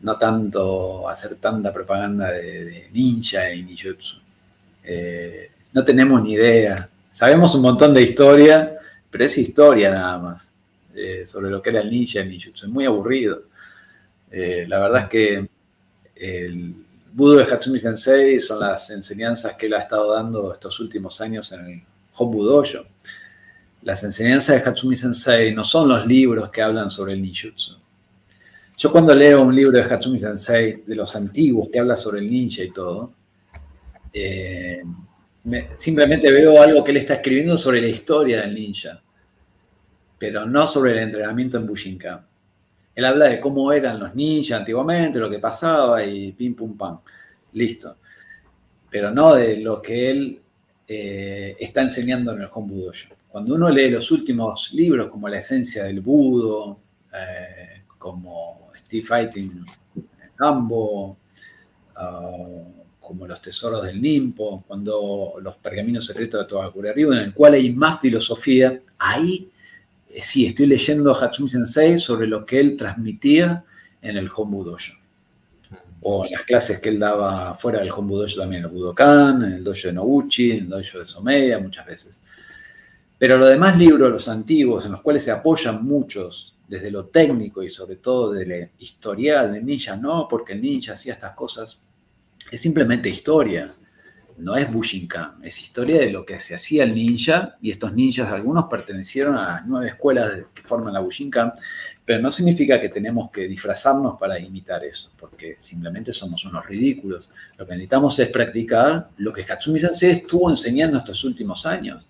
No 0.00 0.18
tanto 0.18 1.08
hacer 1.08 1.36
tanta 1.36 1.72
propaganda 1.72 2.32
de, 2.32 2.88
ninja 2.92 3.52
y 3.52 3.62
ninjutsu. 3.62 4.16
Eh, 4.84 5.50
no 5.72 5.84
tenemos 5.84 6.22
ni 6.22 6.32
idea 6.32 6.74
Sabemos 7.12 7.54
un 7.54 7.62
montón 7.62 7.92
de 7.92 8.02
historia, 8.02 8.78
pero 9.10 9.24
es 9.24 9.36
historia 9.36 9.90
nada 9.90 10.18
más, 10.18 10.50
eh, 10.94 11.24
sobre 11.26 11.50
lo 11.50 11.62
que 11.62 11.70
era 11.70 11.80
el 11.80 11.90
ninja 11.90 12.20
el 12.20 12.30
ninjutsu. 12.30 12.66
Es 12.66 12.72
muy 12.72 12.84
aburrido. 12.86 13.44
Eh, 14.30 14.64
la 14.68 14.80
verdad 14.80 15.02
es 15.02 15.08
que 15.08 15.48
el 16.16 16.74
Budo 17.12 17.36
de 17.36 17.44
Hatsumi 17.44 17.78
Sensei 17.78 18.40
son 18.40 18.60
las 18.60 18.90
enseñanzas 18.90 19.54
que 19.54 19.66
él 19.66 19.74
ha 19.74 19.80
estado 19.80 20.14
dando 20.14 20.52
estos 20.52 20.80
últimos 20.80 21.20
años 21.20 21.52
en 21.52 21.66
el 21.66 21.82
Dojo. 22.18 22.86
Las 23.82 24.02
enseñanzas 24.04 24.62
de 24.62 24.70
Hatsumi 24.70 24.96
Sensei 24.96 25.52
no 25.54 25.64
son 25.64 25.88
los 25.88 26.06
libros 26.06 26.50
que 26.50 26.62
hablan 26.62 26.90
sobre 26.90 27.14
el 27.14 27.22
ninjutsu. 27.22 27.76
Yo 28.78 28.90
cuando 28.90 29.14
leo 29.14 29.42
un 29.42 29.54
libro 29.54 29.72
de 29.72 29.82
Hatsumi 29.82 30.18
Sensei, 30.18 30.82
de 30.86 30.94
los 30.94 31.14
antiguos, 31.14 31.68
que 31.70 31.78
habla 31.78 31.96
sobre 31.96 32.20
el 32.20 32.30
ninja 32.30 32.62
y 32.62 32.70
todo, 32.70 33.12
eh, 34.12 34.82
simplemente 35.76 36.30
veo 36.30 36.60
algo 36.62 36.82
que 36.82 36.92
él 36.92 36.96
está 36.98 37.14
escribiendo 37.14 37.58
sobre 37.58 37.80
la 37.80 37.88
historia 37.88 38.40
del 38.40 38.54
ninja, 38.54 39.01
pero 40.22 40.46
no 40.46 40.68
sobre 40.68 40.92
el 40.92 40.98
entrenamiento 40.98 41.56
en 41.56 41.66
Bushinkan. 41.66 42.24
Él 42.94 43.04
habla 43.04 43.26
de 43.26 43.40
cómo 43.40 43.72
eran 43.72 43.98
los 43.98 44.14
ninjas 44.14 44.60
antiguamente, 44.60 45.18
lo 45.18 45.28
que 45.28 45.40
pasaba 45.40 46.04
y 46.04 46.30
pim 46.30 46.54
pum 46.54 46.76
pam. 46.76 47.00
Listo. 47.54 47.96
Pero 48.88 49.10
no 49.10 49.34
de 49.34 49.56
lo 49.56 49.82
que 49.82 50.10
él 50.12 50.40
eh, 50.86 51.56
está 51.58 51.82
enseñando 51.82 52.30
en 52.32 52.42
el 52.42 52.48
Home 52.52 52.92
Cuando 53.26 53.56
uno 53.56 53.68
lee 53.68 53.90
los 53.90 54.12
últimos 54.12 54.72
libros, 54.74 55.10
como 55.10 55.28
La 55.28 55.40
esencia 55.40 55.82
del 55.82 56.00
Budo, 56.00 56.78
eh, 57.12 57.82
como 57.98 58.70
Steve 58.76 59.04
Fighting 59.04 59.66
Ambo, 60.38 61.16
uh, 61.96 62.64
como 63.00 63.26
los 63.26 63.42
tesoros 63.42 63.82
del 63.82 64.00
Nimpo, 64.00 64.62
cuando 64.68 65.34
los 65.42 65.56
pergaminos 65.56 66.06
secretos 66.06 66.42
de 66.42 66.46
Togakure 66.46 66.92
Ryu, 66.92 67.12
en 67.12 67.18
el 67.18 67.34
cual 67.34 67.54
hay 67.54 67.72
más 67.72 68.00
filosofía, 68.00 68.80
ahí 69.00 69.48
sí, 70.20 70.46
estoy 70.46 70.66
leyendo 70.66 71.14
Hatsumi 71.14 71.48
Sensei 71.48 71.98
sobre 71.98 72.26
lo 72.26 72.44
que 72.44 72.60
él 72.60 72.76
transmitía 72.76 73.64
en 74.00 74.16
el 74.16 74.28
Hombu. 74.34 74.76
O 76.04 76.24
las 76.28 76.42
clases 76.42 76.80
que 76.80 76.88
él 76.88 76.98
daba 76.98 77.54
fuera 77.54 77.78
del 77.78 77.90
Hombu 77.90 78.18
Dojo 78.18 78.40
también, 78.40 78.64
en 78.64 78.68
el 78.68 78.74
Budokan, 78.74 79.44
en 79.44 79.52
el 79.52 79.64
Dojo 79.64 79.86
de 79.86 79.92
Noguchi, 79.92 80.50
en 80.50 80.58
el 80.64 80.68
Dojo 80.68 80.98
de 80.98 81.06
Someya, 81.06 81.58
muchas 81.60 81.86
veces. 81.86 82.22
Pero 83.18 83.38
los 83.38 83.48
demás 83.48 83.78
libros, 83.78 84.10
los 84.10 84.28
antiguos, 84.28 84.84
en 84.84 84.92
los 84.92 85.00
cuales 85.00 85.24
se 85.24 85.30
apoyan 85.30 85.84
muchos 85.84 86.56
desde 86.66 86.90
lo 86.90 87.06
técnico 87.06 87.62
y 87.62 87.70
sobre 87.70 87.96
todo 87.96 88.32
del 88.32 88.70
historial 88.78 89.52
del 89.52 89.64
ninja, 89.64 89.94
no 89.94 90.26
porque 90.28 90.54
el 90.54 90.62
ninja 90.62 90.94
hacía 90.94 91.12
estas 91.12 91.32
cosas, 91.36 91.80
es 92.50 92.60
simplemente 92.60 93.08
historia. 93.08 93.72
No 94.38 94.56
es 94.56 94.72
Bushinkan, 94.72 95.36
es 95.42 95.60
historia 95.60 96.00
de 96.00 96.10
lo 96.10 96.24
que 96.24 96.38
se 96.38 96.54
hacía 96.54 96.84
el 96.84 96.94
ninja 96.94 97.56
y 97.60 97.70
estos 97.70 97.92
ninjas, 97.92 98.32
algunos 98.32 98.64
pertenecieron 98.64 99.36
a 99.36 99.46
las 99.46 99.66
nueve 99.66 99.88
escuelas 99.88 100.46
que 100.54 100.62
forman 100.62 100.94
la 100.94 101.00
Bushinkan, 101.00 101.52
pero 102.04 102.20
no 102.20 102.30
significa 102.30 102.80
que 102.80 102.88
tenemos 102.88 103.30
que 103.30 103.46
disfrazarnos 103.46 104.18
para 104.18 104.38
imitar 104.38 104.84
eso, 104.84 105.10
porque 105.18 105.56
simplemente 105.60 106.12
somos 106.12 106.44
unos 106.44 106.66
ridículos. 106.66 107.30
Lo 107.56 107.66
que 107.66 107.72
necesitamos 107.72 108.18
es 108.18 108.28
practicar 108.28 109.10
lo 109.18 109.32
que 109.32 109.42
Hatsumi 109.42 109.78
Sensei 109.78 110.10
estuvo 110.10 110.50
enseñando 110.50 110.98
estos 110.98 111.22
últimos 111.24 111.64
años. 111.64 112.04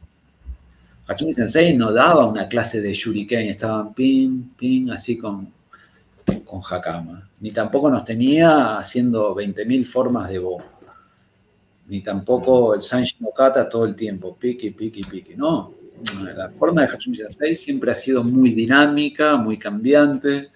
Hatsumi 1.06 1.32
Sensei 1.32 1.76
no 1.76 1.92
daba 1.92 2.26
una 2.26 2.48
clase 2.48 2.80
de 2.80 2.94
shuriken, 2.94 3.48
estaban 3.48 3.92
pin, 3.92 4.54
pin, 4.56 4.90
así 4.90 5.18
con 5.18 5.52
con 6.44 6.60
Hakama, 6.60 7.28
ni 7.40 7.50
tampoco 7.50 7.90
nos 7.90 8.04
tenía 8.04 8.76
haciendo 8.76 9.34
20.000 9.34 9.86
formas 9.86 10.28
de 10.28 10.38
Bo, 10.38 10.62
ni 11.92 12.00
tampoco 12.00 12.74
el 12.74 12.80
Sanji 12.80 13.16
no 13.20 13.32
Kata 13.32 13.68
todo 13.68 13.84
el 13.84 13.94
tiempo, 13.94 14.34
piqui, 14.34 14.70
piqui, 14.70 15.02
piqui, 15.02 15.34
no. 15.36 15.74
La 16.34 16.48
forma 16.48 16.80
de 16.80 16.88
Hatsumi 16.88 17.18
Sensei 17.18 17.54
siempre 17.54 17.92
ha 17.92 17.94
sido 17.94 18.24
muy 18.24 18.54
dinámica, 18.54 19.36
muy 19.36 19.58
cambiante, 19.58 20.48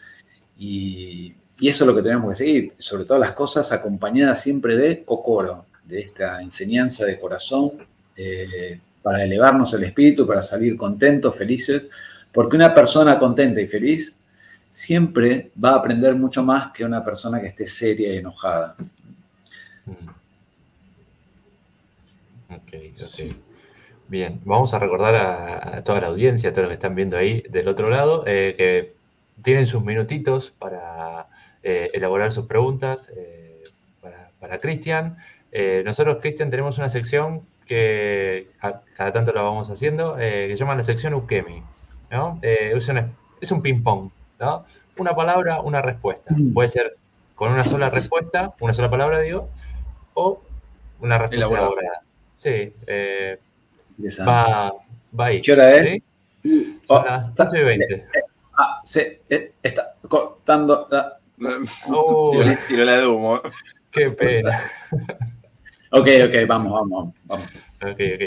y, 0.59 1.35
eso 1.61 1.85
es 1.85 1.87
lo 1.87 1.95
que 1.95 2.03
tenemos 2.03 2.31
que 2.31 2.37
seguir, 2.37 2.73
sobre 2.79 3.05
todas 3.05 3.21
las 3.21 3.33
cosas 3.33 3.71
acompañadas 3.71 4.41
siempre 4.41 4.79
de 4.79 5.05
Kokoro, 5.05 5.67
de 5.85 6.01
esta 6.01 6.41
enseñanza 6.41 7.05
de 7.05 7.21
corazón, 7.21 7.73
eh, 8.17 8.81
para 9.03 9.23
elevarnos 9.23 9.75
el 9.75 9.85
espíritu, 9.85 10.27
para 10.27 10.41
salir 10.41 10.75
contentos, 10.79 11.37
felices, 11.37 11.83
porque 12.33 12.57
una 12.57 12.73
persona 12.73 13.19
contenta 13.19 13.61
y 13.61 13.67
feliz 13.67 14.17
siempre 14.71 15.51
va 15.63 15.73
a 15.73 15.77
aprender 15.77 16.15
mucho 16.15 16.43
más 16.43 16.73
que 16.73 16.83
una 16.83 17.05
persona 17.05 17.43
que 17.43 17.49
esté 17.49 17.67
seria 17.67 18.15
y 18.15 18.17
enojada. 18.17 18.75
Mm. 19.85 20.16
Ok, 22.51 22.73
ok. 23.03 23.37
Bien, 24.09 24.41
vamos 24.45 24.73
a 24.73 24.79
recordar 24.79 25.17
a, 25.17 25.83
toda 25.83 26.01
la 26.01 26.07
audiencia, 26.09 26.51
a 26.51 26.53
todos 26.53 26.65
los 26.65 26.71
que 26.71 26.75
están 26.75 26.95
viendo 26.95 27.19
ahí 27.19 27.43
del 27.51 27.67
otro 27.67 27.91
lado, 27.91 28.23
eh, 28.27 28.55
que 28.57 28.95
tienen 29.43 29.67
sus 29.67 29.83
minutitos 29.83 30.53
para 30.59 31.27
eh, 31.63 31.89
elaborar 31.93 32.33
sus 32.33 32.47
preguntas 32.47 33.11
eh, 33.17 33.65
para, 34.39 34.61
Cristian. 34.61 35.17
nosotros, 35.85 36.19
Cristian, 36.21 36.51
tenemos 36.51 36.79
una 36.79 36.89
sección 36.89 37.43
que 37.67 38.49
cada 38.95 39.13
tanto 39.13 39.33
la 39.33 39.43
vamos 39.43 39.69
haciendo, 39.71 40.17
que 40.17 40.49
se 40.51 40.57
llama 40.57 40.77
la 40.77 40.85
sección 40.85 41.15
Ukemi. 41.15 41.65
¿no? 42.13 42.39
es 42.43 43.51
un 43.51 43.61
ping-pong. 43.63 44.11
Una 44.99 45.15
palabra, 45.15 45.61
una 45.61 45.83
respuesta. 45.83 46.33
Mm. 46.35 46.53
Puede 46.53 46.69
ser 46.69 46.97
con 47.35 47.53
una 47.53 47.65
sola 47.65 47.91
respuesta, 47.91 48.55
una 48.61 48.73
sola 48.73 48.89
palabra, 48.89 49.21
digo, 49.21 49.51
o 50.15 50.41
una 51.01 51.19
respuesta 51.19 51.47
elaborada. 51.47 52.06
Sí, 52.37 52.73
eh, 52.87 53.39
va, 54.21 54.71
va 55.19 55.27
ahí. 55.27 55.41
¿Qué 55.41 55.53
hora 55.55 55.75
es? 55.75 55.89
¿sí? 56.43 56.79
Son 56.85 57.03
oh, 57.03 57.05
las 57.05 57.35
12 57.35 57.59
y 57.59 57.65
20. 57.65 57.95
Eh, 57.95 58.05
eh, 58.15 58.21
ah, 58.59 58.81
sí, 58.85 59.01
está 59.63 59.95
cortando 60.07 60.87
la... 60.91 61.19
Oh, 61.89 62.31
tiro, 62.69 62.85
la 62.85 63.01
de 63.01 63.07
humo. 63.07 63.41
Qué 63.91 64.11
pena. 64.11 64.61
ok, 65.91 66.09
ok, 66.27 66.47
vamos, 66.47 66.73
vamos, 66.73 67.15
vamos. 67.25 67.47
Ok, 67.83 68.01
ok. 68.15 68.23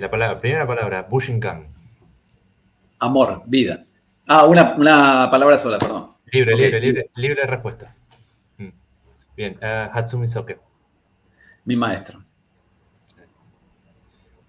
la 0.00 0.10
palabra, 0.10 0.40
primera 0.40 0.66
palabra, 0.66 1.02
Bushinkan. 1.02 1.68
Amor, 3.00 3.42
vida. 3.46 3.84
Ah, 4.26 4.46
una, 4.46 4.76
palabra 5.30 5.58
sola, 5.58 5.78
perdón. 5.78 6.14
Libre, 6.32 6.56
libre, 6.56 6.80
libre, 6.80 7.10
libre 7.16 7.46
respuesta. 7.46 7.94
Mm. 8.56 8.68
Bien, 9.36 9.58
uh, 9.62 9.90
Hatsumi 9.92 10.26
Soke. 10.26 10.67
Mi 11.68 11.76
maestro. 11.76 12.24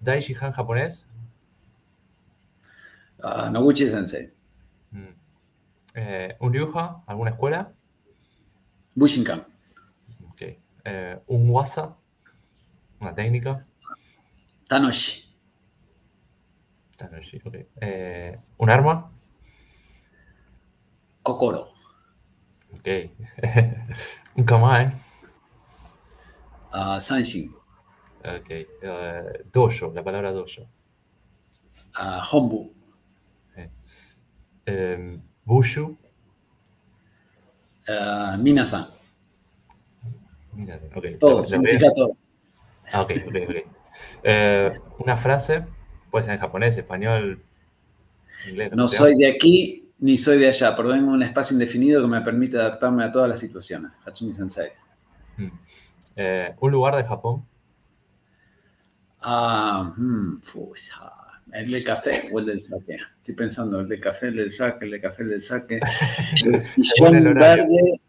Daishihan 0.00 0.52
japonés. 0.52 1.06
Uh, 3.22 3.50
Noguchi 3.50 3.86
Sensei. 3.90 4.32
Mm. 4.90 5.14
Eh, 5.94 6.36
un 6.40 6.50
ryuha, 6.50 7.04
alguna 7.06 7.30
escuela. 7.32 7.74
Bushinkan. 8.94 9.44
Ok. 10.30 10.42
Eh, 10.84 11.18
un 11.26 11.50
wasa, 11.50 11.94
una 13.00 13.14
técnica. 13.14 13.66
Tanoshi. 14.66 15.36
Tanoshi, 16.96 17.42
ok. 17.44 17.54
Eh, 17.82 18.38
un 18.56 18.70
arma. 18.70 19.12
Kokoro. 21.22 21.74
Ok. 22.72 22.88
un 24.36 24.44
kamae. 24.44 25.09
Uh, 26.72 27.00
Sanshin. 27.00 27.50
Ok. 28.24 28.50
Eh, 28.50 29.42
dojo, 29.52 29.92
la 29.94 30.02
palabra 30.02 30.32
dojo. 30.32 30.62
Uh, 31.98 32.20
Honbu. 32.30 32.72
Eh, 34.66 35.18
bushu. 35.44 35.96
Uh, 37.88 38.36
Minasan. 38.38 38.86
Mira, 40.52 40.78
ok. 40.94 41.04
Todo, 41.18 41.44
significa 41.44 41.92
todo. 41.94 42.16
Ah, 42.92 43.02
ok, 43.02 43.12
ok, 43.26 43.36
ok. 43.48 43.56
Eh, 44.22 44.72
una 44.98 45.16
frase, 45.16 45.64
puede 46.10 46.24
ser 46.24 46.34
en 46.34 46.40
japonés, 46.40 46.76
español, 46.76 47.42
inglés. 48.48 48.72
No 48.72 48.88
soy 48.88 49.16
de 49.16 49.28
aquí 49.28 49.92
ni 49.98 50.18
soy 50.18 50.38
de 50.38 50.48
allá, 50.48 50.74
pero 50.76 50.88
vengo 50.90 51.08
en 51.08 51.14
un 51.14 51.22
espacio 51.22 51.54
indefinido 51.54 52.00
que 52.02 52.08
me 52.08 52.20
permite 52.20 52.56
adaptarme 52.56 53.04
a 53.04 53.12
todas 53.12 53.28
las 53.28 53.38
situaciones. 53.38 53.92
Hatsumi 54.04 54.32
Sensei. 54.32 54.70
Mm. 55.36 55.48
Eh, 56.16 56.54
un 56.60 56.70
lugar 56.70 56.96
de 56.96 57.04
Japón. 57.04 57.46
Ah, 59.20 59.92
mm, 59.96 60.40
pucha, 60.40 61.12
¿El 61.52 61.70
del 61.70 61.84
café 61.84 62.28
o 62.32 62.38
el 62.38 62.46
del 62.46 62.60
saque? 62.60 62.96
Estoy 63.18 63.34
pensando, 63.34 63.80
el 63.80 63.88
del 63.88 64.00
café, 64.00 64.28
el 64.28 64.36
del 64.36 64.50
saque, 64.50 64.84
el 64.84 64.92
del 64.92 65.00
café, 65.00 65.22
el 65.22 65.30
del 65.30 65.42
saque. 65.42 65.80
El 66.44 66.62
sillón 66.62 67.16
el 67.16 67.34
verde, 67.34 68.00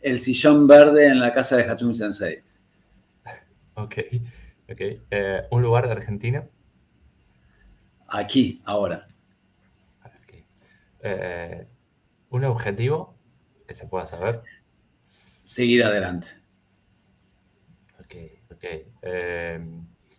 el 0.00 0.20
sillón 0.20 0.66
verde 0.66 1.06
en 1.06 1.20
la 1.20 1.32
casa 1.32 1.56
de 1.56 1.64
Hatsumi 1.64 1.94
Sensei. 1.94 2.42
Ok, 3.74 3.96
ok. 4.70 4.80
Eh, 5.10 5.42
un 5.50 5.62
lugar 5.62 5.86
de 5.86 5.92
Argentina. 5.92 6.46
Aquí, 8.08 8.62
ahora. 8.64 9.08
Eh, 11.06 11.66
un 12.30 12.44
objetivo 12.44 13.14
que 13.66 13.74
se 13.74 13.86
pueda 13.86 14.06
saber. 14.06 14.40
Seguir 15.42 15.84
adelante. 15.84 16.28
Eh, 19.02 19.60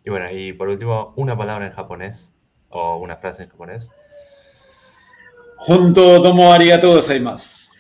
y 0.04 0.10
bueno, 0.10 0.32
y 0.32 0.54
por 0.54 0.70
último, 0.70 1.14
una 1.16 1.38
palabra 1.38 1.68
en 1.68 1.74
japonés 1.74 2.32
o 2.70 2.98
una 2.98 3.18
frase 3.18 3.44
en 3.44 3.50
japonés. 3.50 3.90
Junto 5.58 6.22
tomo 6.22 6.54
arigato 6.54 6.94
gozaimasu. 6.94 7.72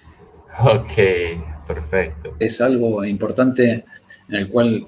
Ok, 0.59 1.67
perfecto. 1.67 2.35
es 2.39 2.61
algo 2.61 3.03
importante 3.03 3.85
en 4.29 4.35
el 4.35 4.49
cual 4.49 4.87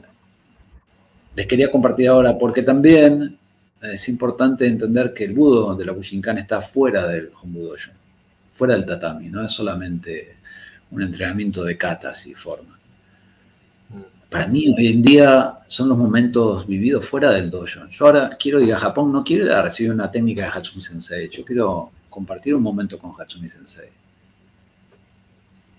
les 1.35 1.45
quería 1.45 1.69
compartir 1.69 2.07
ahora, 2.07 2.37
porque 2.37 2.63
también 2.63 3.37
es 3.81 4.09
importante 4.09 4.65
entender 4.65 5.13
que 5.13 5.25
el 5.25 5.33
budo 5.33 5.75
de 5.75 5.85
la 5.85 5.91
Bushinkan 5.91 6.37
está 6.37 6.61
fuera 6.61 7.05
del 7.07 7.31
Honbudoyo, 7.41 7.91
fuera 8.53 8.73
del 8.73 8.85
tatami, 8.85 9.29
no 9.29 9.45
es 9.45 9.51
solamente 9.51 10.37
un 10.89 11.03
entrenamiento 11.03 11.63
de 11.63 11.77
katas 11.77 12.25
y 12.25 12.33
forma. 12.33 12.79
Para 14.29 14.47
mí 14.47 14.67
hoy 14.67 14.87
en 14.87 15.01
día 15.01 15.59
son 15.67 15.87
los 15.89 15.97
momentos 15.97 16.67
vividos 16.67 17.05
fuera 17.05 17.31
del 17.31 17.49
dojo. 17.49 17.87
Yo 17.89 18.05
ahora 18.05 18.37
quiero 18.37 18.61
ir 18.61 18.73
a 18.73 18.77
Japón, 18.77 19.11
no 19.11 19.23
quiero 19.23 19.45
ir 19.45 19.51
a 19.51 19.61
recibir 19.61 19.91
una 19.91 20.11
técnica 20.11 20.43
de 20.43 20.49
Hatsumi 20.49 20.81
Sensei, 20.81 21.29
yo 21.29 21.45
quiero 21.45 21.91
compartir 22.09 22.53
un 22.55 22.63
momento 22.63 22.99
con 22.99 23.13
Hatsumi 23.17 23.47
Sensei 23.47 23.89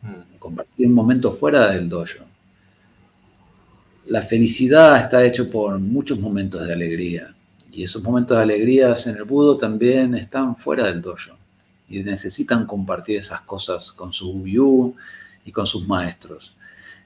mm, 0.02 0.38
compartir 0.38 0.86
un 0.86 0.94
momento 0.94 1.30
fuera 1.30 1.70
del 1.70 1.88
dojo. 1.88 2.24
La 4.06 4.22
felicidad 4.22 4.98
está 4.98 5.22
hecho 5.24 5.50
por 5.50 5.78
muchos 5.78 6.18
momentos 6.18 6.66
de 6.66 6.72
alegría. 6.72 7.34
Y 7.70 7.82
esos 7.82 8.02
momentos 8.02 8.36
de 8.36 8.42
alegría 8.42 8.96
en 9.04 9.16
el 9.16 9.24
budo 9.24 9.58
también 9.58 10.14
están 10.14 10.56
fuera 10.56 10.84
del 10.84 11.02
dojo. 11.02 11.36
Y 11.90 12.02
necesitan 12.02 12.66
compartir 12.66 13.18
esas 13.18 13.42
cosas 13.42 13.92
con 13.92 14.12
su 14.12 14.30
uyu 14.30 14.94
y 15.44 15.52
con 15.52 15.66
sus 15.66 15.86
maestros. 15.86 16.56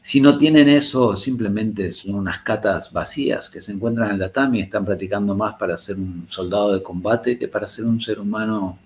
Si 0.02 0.20
no 0.20 0.36
tienen 0.36 0.68
eso, 0.68 1.16
simplemente 1.16 1.92
son 1.92 2.16
unas 2.16 2.40
catas 2.40 2.92
vacías 2.92 3.48
que 3.48 3.60
se 3.60 3.72
encuentran 3.72 4.08
en 4.08 4.14
el 4.16 4.20
tatami 4.20 4.58
y 4.58 4.62
están 4.62 4.84
practicando 4.84 5.34
más 5.34 5.54
para 5.54 5.78
ser 5.78 5.96
un 5.96 6.26
soldado 6.28 6.74
de 6.74 6.82
combate 6.82 7.38
que 7.38 7.48
para 7.48 7.66
ser 7.68 7.86
un 7.86 8.00
ser 8.00 8.18
humano 8.20 8.78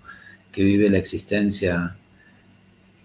que 0.52 0.62
vive 0.62 0.90
la 0.90 0.98
existencia 0.98 1.96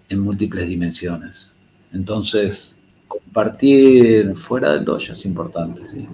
en 0.10 0.20
múltiples 0.20 0.68
dimensiones. 0.68 1.52
Entonces, 1.94 2.78
compartir 3.08 4.36
fuera 4.36 4.74
del 4.74 4.86
dojo 4.86 5.14
es 5.14 5.26
importante, 5.26 5.86
sí. 5.86 6.08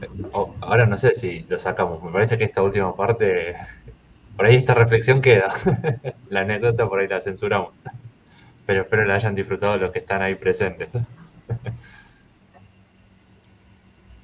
Eh, 0.00 0.08
o- 0.32 0.54
ahora 0.60 0.86
no 0.86 0.96
sé 0.98 1.14
si 1.14 1.40
lo 1.48 1.58
sacamos. 1.58 2.02
Me 2.02 2.10
parece 2.12 2.38
que 2.38 2.44
esta 2.44 2.62
última 2.62 2.94
parte, 2.94 3.54
por 4.36 4.46
ahí 4.46 4.56
esta 4.56 4.74
reflexión 4.74 5.20
queda. 5.20 5.52
La 6.30 6.42
anécdota 6.42 6.88
por 6.88 7.00
ahí 7.00 7.08
la 7.08 7.20
censuramos. 7.20 7.70
Pero 8.68 8.82
espero 8.82 9.06
la 9.06 9.14
hayan 9.14 9.34
disfrutado 9.34 9.78
los 9.78 9.90
que 9.90 10.00
están 10.00 10.20
ahí 10.20 10.34
presentes. 10.34 10.90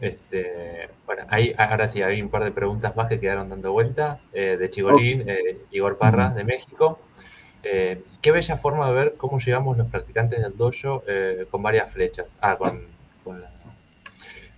Este, 0.00 0.90
bueno, 1.06 1.22
ahí, 1.30 1.54
ahora 1.56 1.88
sí, 1.88 2.02
hay 2.02 2.20
un 2.20 2.28
par 2.28 2.44
de 2.44 2.50
preguntas 2.50 2.94
más 2.94 3.08
que 3.08 3.18
quedaron 3.20 3.48
dando 3.48 3.72
vuelta. 3.72 4.20
eh, 4.34 4.56
de 4.58 4.68
Chigolín, 4.68 5.24
eh, 5.26 5.60
Igor 5.70 5.96
Parras, 5.96 6.34
de 6.34 6.44
México. 6.44 6.98
Eh, 7.62 8.02
qué 8.20 8.30
bella 8.32 8.56
forma 8.58 8.86
de 8.88 8.94
ver 8.94 9.14
cómo 9.16 9.38
llegamos 9.38 9.78
los 9.78 9.88
practicantes 9.88 10.42
del 10.42 10.54
dojo 10.58 11.04
eh, 11.06 11.46
con 11.50 11.62
varias 11.62 11.90
flechas. 11.90 12.36
Ah, 12.42 12.56
con, 12.58 12.82
con 13.22 13.40
la- 13.40 13.50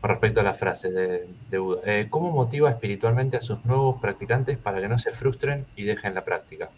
con 0.01 0.11
respecto 0.11 0.41
a 0.41 0.43
la 0.43 0.55
frase 0.55 0.91
de, 0.91 1.27
de 1.51 1.59
Buda. 1.59 1.81
Eh, 1.85 2.07
¿Cómo 2.11 2.31
motiva 2.33 2.71
espiritualmente 2.71 3.37
a 3.37 3.41
sus 3.41 3.65
nuevos 3.65 4.01
practicantes 4.01 4.59
para 4.59 4.81
que 4.81 4.89
no 4.89 4.99
se 4.99 5.13
frustren 5.13 5.65
y 5.77 5.85
dejen 5.85 6.15
la 6.15 6.25
práctica? 6.25 6.71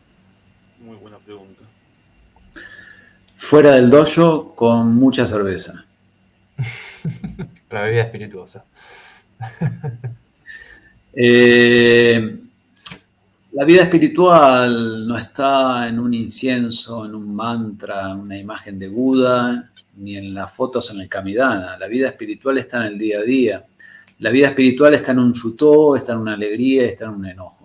Muy 0.80 0.96
buena 0.96 1.18
pregunta. 1.18 1.64
Fuera 3.38 3.76
del 3.76 3.88
dojo 3.88 4.54
con 4.54 4.94
mucha 4.94 5.26
cerveza. 5.26 5.84
La 7.70 7.82
bebida 7.82 8.02
espirituosa. 8.02 8.64
Eh, 11.20 12.38
la 13.52 13.64
vida 13.64 13.82
espiritual 13.82 15.08
no 15.08 15.18
está 15.18 15.88
en 15.88 15.98
un 15.98 16.14
incienso, 16.14 17.06
en 17.06 17.14
un 17.14 17.34
mantra, 17.34 18.12
en 18.12 18.18
una 18.18 18.38
imagen 18.38 18.78
de 18.78 18.86
Buda, 18.86 19.68
ni 19.96 20.16
en 20.16 20.32
las 20.32 20.54
fotos 20.54 20.92
en 20.92 21.00
el 21.00 21.08
Kamidana. 21.08 21.76
La 21.76 21.88
vida 21.88 22.06
espiritual 22.06 22.58
está 22.58 22.76
en 22.86 22.92
el 22.92 22.98
día 22.98 23.18
a 23.18 23.22
día. 23.22 23.64
La 24.20 24.30
vida 24.30 24.48
espiritual 24.48 24.94
está 24.94 25.10
en 25.10 25.18
un 25.18 25.34
sutó, 25.34 25.96
está 25.96 26.12
en 26.12 26.18
una 26.18 26.34
alegría, 26.34 26.84
está 26.84 27.06
en 27.06 27.10
un 27.12 27.26
enojo. 27.26 27.57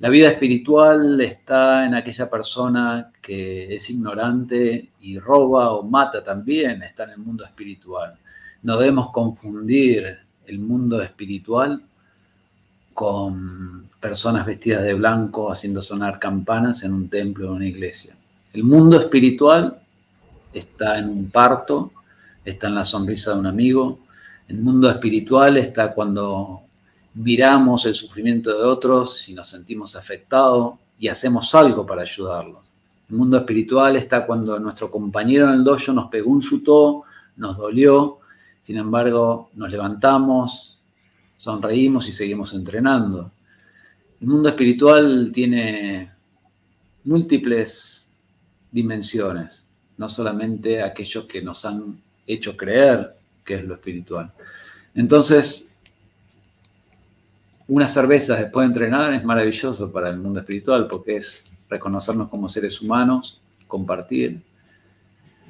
La 0.00 0.10
vida 0.10 0.28
espiritual 0.28 1.20
está 1.20 1.84
en 1.84 1.94
aquella 1.94 2.30
persona 2.30 3.10
que 3.20 3.74
es 3.74 3.90
ignorante 3.90 4.90
y 5.00 5.18
roba 5.18 5.72
o 5.72 5.82
mata 5.82 6.22
también, 6.22 6.84
está 6.84 7.02
en 7.04 7.10
el 7.10 7.18
mundo 7.18 7.44
espiritual. 7.44 8.16
No 8.62 8.76
debemos 8.78 9.10
confundir 9.10 10.18
el 10.46 10.58
mundo 10.60 11.02
espiritual 11.02 11.82
con 12.94 13.88
personas 14.00 14.46
vestidas 14.46 14.84
de 14.84 14.94
blanco 14.94 15.50
haciendo 15.50 15.82
sonar 15.82 16.20
campanas 16.20 16.84
en 16.84 16.92
un 16.92 17.08
templo 17.08 17.50
o 17.50 17.54
una 17.54 17.66
iglesia. 17.66 18.16
El 18.52 18.62
mundo 18.62 19.00
espiritual 19.00 19.80
está 20.52 20.98
en 20.98 21.08
un 21.08 21.28
parto, 21.28 21.90
está 22.44 22.68
en 22.68 22.76
la 22.76 22.84
sonrisa 22.84 23.32
de 23.32 23.40
un 23.40 23.46
amigo. 23.46 23.98
El 24.46 24.58
mundo 24.58 24.88
espiritual 24.88 25.56
está 25.56 25.92
cuando 25.92 26.62
miramos 27.18 27.84
el 27.84 27.96
sufrimiento 27.96 28.56
de 28.56 28.64
otros 28.64 29.28
y 29.28 29.34
nos 29.34 29.48
sentimos 29.48 29.96
afectados 29.96 30.74
y 31.00 31.08
hacemos 31.08 31.52
algo 31.54 31.84
para 31.84 32.02
ayudarlos. 32.02 32.60
El 33.10 33.16
mundo 33.16 33.38
espiritual 33.38 33.96
está 33.96 34.24
cuando 34.24 34.58
nuestro 34.60 34.88
compañero 34.88 35.48
en 35.48 35.54
el 35.54 35.64
dojo 35.64 35.92
nos 35.92 36.08
pegó 36.10 36.30
un 36.30 36.42
sutó, 36.42 37.02
nos 37.36 37.56
dolió, 37.56 38.18
sin 38.60 38.76
embargo 38.76 39.50
nos 39.54 39.70
levantamos, 39.72 40.78
sonreímos 41.38 42.08
y 42.08 42.12
seguimos 42.12 42.54
entrenando. 42.54 43.32
El 44.20 44.28
mundo 44.28 44.48
espiritual 44.50 45.32
tiene 45.32 46.12
múltiples 47.02 48.08
dimensiones, 48.70 49.66
no 49.96 50.08
solamente 50.08 50.82
aquellos 50.82 51.24
que 51.24 51.42
nos 51.42 51.64
han 51.64 52.00
hecho 52.28 52.56
creer 52.56 53.16
que 53.44 53.54
es 53.54 53.64
lo 53.64 53.74
espiritual. 53.74 54.30
Entonces, 54.94 55.67
una 57.68 57.86
cerveza 57.86 58.34
después 58.36 58.64
de 58.64 58.74
entrenar 58.74 59.12
es 59.12 59.24
maravilloso 59.24 59.92
para 59.92 60.08
el 60.08 60.18
mundo 60.18 60.40
espiritual 60.40 60.88
porque 60.88 61.16
es 61.16 61.44
reconocernos 61.68 62.28
como 62.28 62.48
seres 62.48 62.80
humanos, 62.80 63.40
compartir 63.66 64.40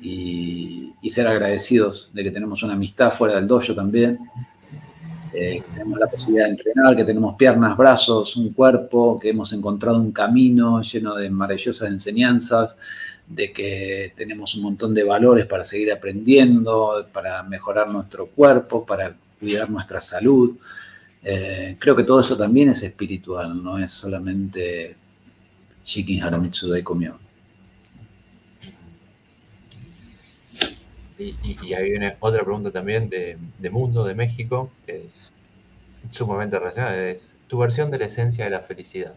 y, 0.02 0.92
ser 1.08 1.26
agradecidos 1.26 2.10
de 2.12 2.22
que 2.22 2.30
tenemos 2.30 2.62
una 2.62 2.74
amistad 2.74 3.10
fuera 3.10 3.36
del 3.36 3.46
dojo 3.46 3.74
también, 3.74 4.18
eh, 5.32 5.62
tenemos 5.72 5.98
la 5.98 6.06
posibilidad 6.06 6.44
de 6.44 6.50
entrenar, 6.50 6.96
que 6.96 7.04
tenemos 7.04 7.34
piernas, 7.36 7.76
brazos, 7.78 8.36
un 8.36 8.52
cuerpo, 8.52 9.18
que 9.18 9.30
hemos 9.30 9.52
encontrado 9.54 9.98
un 9.98 10.12
camino 10.12 10.82
lleno 10.82 11.14
de 11.14 11.30
maravillosas 11.30 11.88
enseñanzas, 11.88 12.76
de 13.26 13.52
que 13.52 14.12
tenemos 14.16 14.54
un 14.54 14.64
montón 14.64 14.92
de 14.92 15.04
valores 15.04 15.46
para 15.46 15.64
seguir 15.64 15.92
aprendiendo, 15.92 17.06
para 17.12 17.42
mejorar 17.42 17.88
nuestro 17.88 18.26
cuerpo, 18.26 18.84
para 18.84 19.14
cuidar 19.40 19.70
nuestra 19.70 20.00
salud. 20.00 20.56
Eh, 21.30 21.76
creo 21.78 21.94
que 21.94 22.04
todo 22.04 22.20
eso 22.20 22.38
también 22.38 22.70
es 22.70 22.82
espiritual, 22.82 23.62
no 23.62 23.78
es 23.78 23.92
solamente 23.92 24.96
Shikin 25.84 26.22
Haramitsu 26.22 26.70
Daikomion. 26.70 27.18
Y, 31.18 31.34
y, 31.44 31.74
ahí 31.74 31.90
viene 31.90 32.16
otra 32.20 32.42
pregunta 32.42 32.70
también 32.70 33.10
de, 33.10 33.36
Mundo, 33.70 34.04
de 34.04 34.14
México, 34.14 34.70
que 34.86 34.96
es 34.96 36.16
sumamente 36.16 36.58
relacionada, 36.58 37.10
es 37.10 37.34
tu 37.46 37.58
versión 37.58 37.90
de 37.90 37.98
la 37.98 38.06
esencia 38.06 38.46
de 38.46 38.50
la 38.52 38.60
felicidad. 38.60 39.12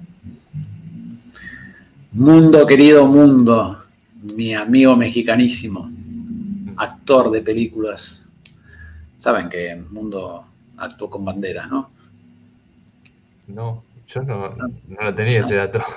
Mundo, 2.11 2.67
querido 2.67 3.07
mundo, 3.07 3.85
mi 4.35 4.53
amigo 4.53 4.97
mexicanísimo, 4.97 5.89
actor 6.75 7.31
de 7.31 7.41
películas. 7.41 8.27
Saben 9.17 9.47
que 9.47 9.81
Mundo 9.91 10.45
actuó 10.75 11.09
con 11.09 11.23
banderas, 11.23 11.69
¿no? 11.69 12.00
No, 13.47 13.83
yo 14.07 14.23
no, 14.23 14.49
no 14.55 15.01
lo 15.01 15.15
tenía 15.15 15.41
ese 15.41 15.55
dato. 15.55 15.81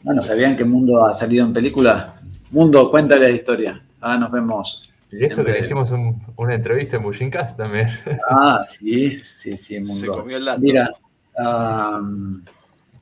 Bueno, 0.00 0.22
¿sabían 0.22 0.56
que 0.56 0.64
Mundo 0.64 1.04
ha 1.04 1.14
salido 1.14 1.44
en 1.44 1.52
película? 1.52 2.14
Mundo, 2.50 2.90
cuéntale 2.90 3.28
la 3.28 3.34
historia. 3.34 3.82
Ah, 4.00 4.16
nos 4.16 4.30
vemos. 4.30 4.90
Y 5.10 5.24
eso 5.24 5.44
que 5.44 5.52
le 5.52 5.60
hicimos 5.60 5.92
una 6.36 6.54
entrevista 6.54 6.96
en 6.96 7.02
Bushincast 7.02 7.56
también. 7.56 7.88
Ah, 8.30 8.62
sí, 8.64 9.18
sí, 9.18 9.56
sí, 9.56 9.80
Mundo. 9.80 10.00
Se 10.00 10.06
comió 10.06 10.36
el 10.36 10.44
dato. 10.44 10.60
Mira, 10.60 10.90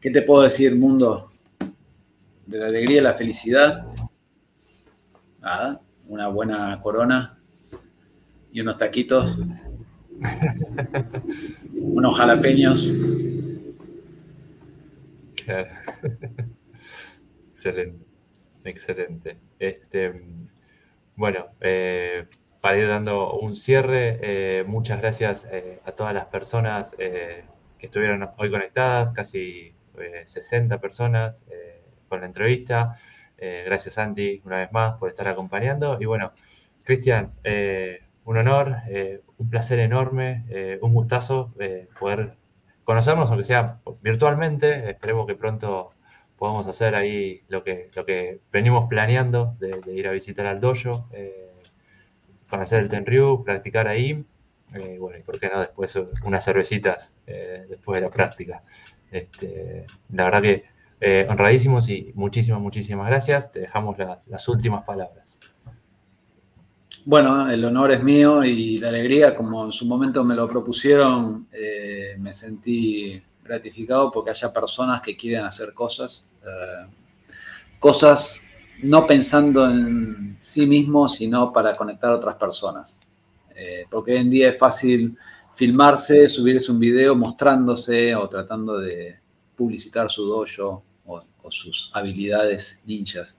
¿qué 0.00 0.10
te 0.10 0.22
puedo 0.22 0.42
decir, 0.42 0.74
Mundo? 0.74 1.30
De 2.46 2.58
la 2.58 2.66
alegría 2.66 2.98
y 2.98 3.02
la 3.02 3.14
felicidad. 3.14 3.86
Nada, 5.40 5.80
una 6.08 6.28
buena 6.28 6.80
corona 6.80 7.38
y 8.52 8.60
unos 8.60 8.78
taquitos. 8.78 9.38
unos 11.74 12.16
jalapeños. 12.16 12.92
Claro. 15.46 15.68
excelente, 17.54 18.04
excelente. 18.64 19.38
Este, 19.60 20.12
bueno, 21.14 21.46
eh, 21.60 22.26
para 22.60 22.78
ir 22.78 22.88
dando 22.88 23.38
un 23.38 23.54
cierre, 23.54 24.18
eh, 24.22 24.64
muchas 24.66 25.00
gracias 25.00 25.46
eh, 25.52 25.80
a 25.84 25.92
todas 25.92 26.12
las 26.14 26.26
personas 26.26 26.96
que 26.96 27.46
estuvieron 27.78 28.28
hoy 28.38 28.50
conectadas, 28.50 29.12
casi 29.14 29.72
60 30.24 30.80
personas 30.80 31.44
con 32.08 32.20
la 32.20 32.26
entrevista. 32.26 32.96
gracias, 33.38 33.94
Santi, 33.94 34.42
una 34.44 34.58
vez 34.58 34.72
más 34.72 34.96
por 34.98 35.10
estar 35.10 35.28
acompañando. 35.28 35.98
Y 36.00 36.06
bueno, 36.06 36.32
Cristian, 36.82 37.34
un 38.24 38.36
honor, 38.36 38.78
un 39.38 39.50
placer 39.50 39.78
enorme, 39.78 40.78
un 40.82 40.92
gustazo 40.92 41.52
poder 42.00 42.36
conocernos, 42.86 43.28
aunque 43.28 43.44
sea 43.44 43.80
virtualmente. 44.00 44.88
Esperemos 44.88 45.26
que 45.26 45.34
pronto 45.34 45.90
podamos 46.38 46.66
hacer 46.66 46.94
ahí 46.94 47.42
lo 47.48 47.62
que, 47.64 47.90
lo 47.94 48.06
que 48.06 48.40
venimos 48.52 48.88
planeando 48.88 49.56
de, 49.58 49.92
ir 49.92 50.08
a 50.08 50.12
visitar 50.12 50.46
al 50.46 50.60
dojo, 50.60 51.08
eh, 51.12 51.52
conocer 52.48 52.80
el 52.80 52.88
Tenryu, 52.88 53.44
practicar 53.44 53.88
ahí. 53.88 54.24
Eh, 54.74 54.96
bueno, 54.98 55.18
y 55.18 55.22
por 55.22 55.38
qué 55.38 55.48
no 55.48 55.60
después 55.60 55.98
unas 56.24 56.44
cervecitas 56.44 57.12
eh, 57.26 57.66
después 57.68 58.00
de 58.00 58.06
la 58.06 58.10
práctica. 58.10 58.62
Este, 59.10 59.84
la 60.12 60.24
verdad 60.24 60.42
que 60.42 60.76
honradísimos 61.28 61.88
y 61.90 62.12
muchísimas, 62.14 62.60
muchísimas 62.60 63.08
gracias. 63.08 63.50
Te 63.50 63.60
dejamos 63.60 63.96
las 64.26 64.48
últimas 64.48 64.84
palabras. 64.84 65.25
Bueno, 67.06 67.48
el 67.48 67.64
honor 67.64 67.92
es 67.92 68.02
mío 68.02 68.42
y 68.42 68.78
la 68.78 68.88
alegría, 68.88 69.34
como 69.34 69.64
en 69.64 69.72
su 69.72 69.86
momento 69.86 70.24
me 70.24 70.34
lo 70.34 70.48
propusieron, 70.48 71.46
me 72.18 72.32
sentí 72.32 73.22
gratificado 73.44 74.10
porque 74.10 74.30
haya 74.30 74.52
personas 74.52 75.00
que 75.00 75.16
quieren 75.16 75.44
hacer 75.44 75.72
cosas, 75.72 76.28
eh, 76.42 76.86
cosas 77.78 78.42
no 78.82 79.06
pensando 79.06 79.70
en 79.70 80.36
sí 80.40 80.66
mismos, 80.66 81.14
sino 81.14 81.52
para 81.52 81.76
conectar 81.76 82.10
a 82.10 82.16
otras 82.16 82.34
personas. 82.34 82.98
Eh, 83.54 83.86
porque 83.88 84.12
hoy 84.12 84.18
en 84.18 84.30
día 84.30 84.48
es 84.50 84.58
fácil 84.58 85.16
filmarse, 85.54 86.28
subirse 86.28 86.72
un 86.72 86.80
video 86.80 87.14
mostrándose 87.14 88.16
o 88.16 88.28
tratando 88.28 88.78
de 88.78 89.20
publicitar 89.54 90.10
su 90.10 90.26
dojo 90.26 90.82
o, 91.06 91.22
sus 91.50 91.92
habilidades 91.94 92.82
ninjas. 92.84 93.38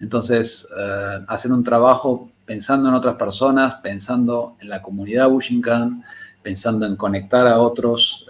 Entonces, 0.00 0.66
eh, 0.76 1.24
hacer 1.28 1.52
un 1.52 1.62
trabajo 1.62 2.33
pensando 2.44 2.88
en 2.88 2.94
otras 2.94 3.16
personas, 3.16 3.76
pensando 3.76 4.56
en 4.60 4.68
la 4.68 4.82
comunidad 4.82 5.28
Bushinkan, 5.28 6.04
pensando 6.42 6.86
en 6.86 6.96
conectar 6.96 7.46
a 7.46 7.58
otros, 7.58 8.26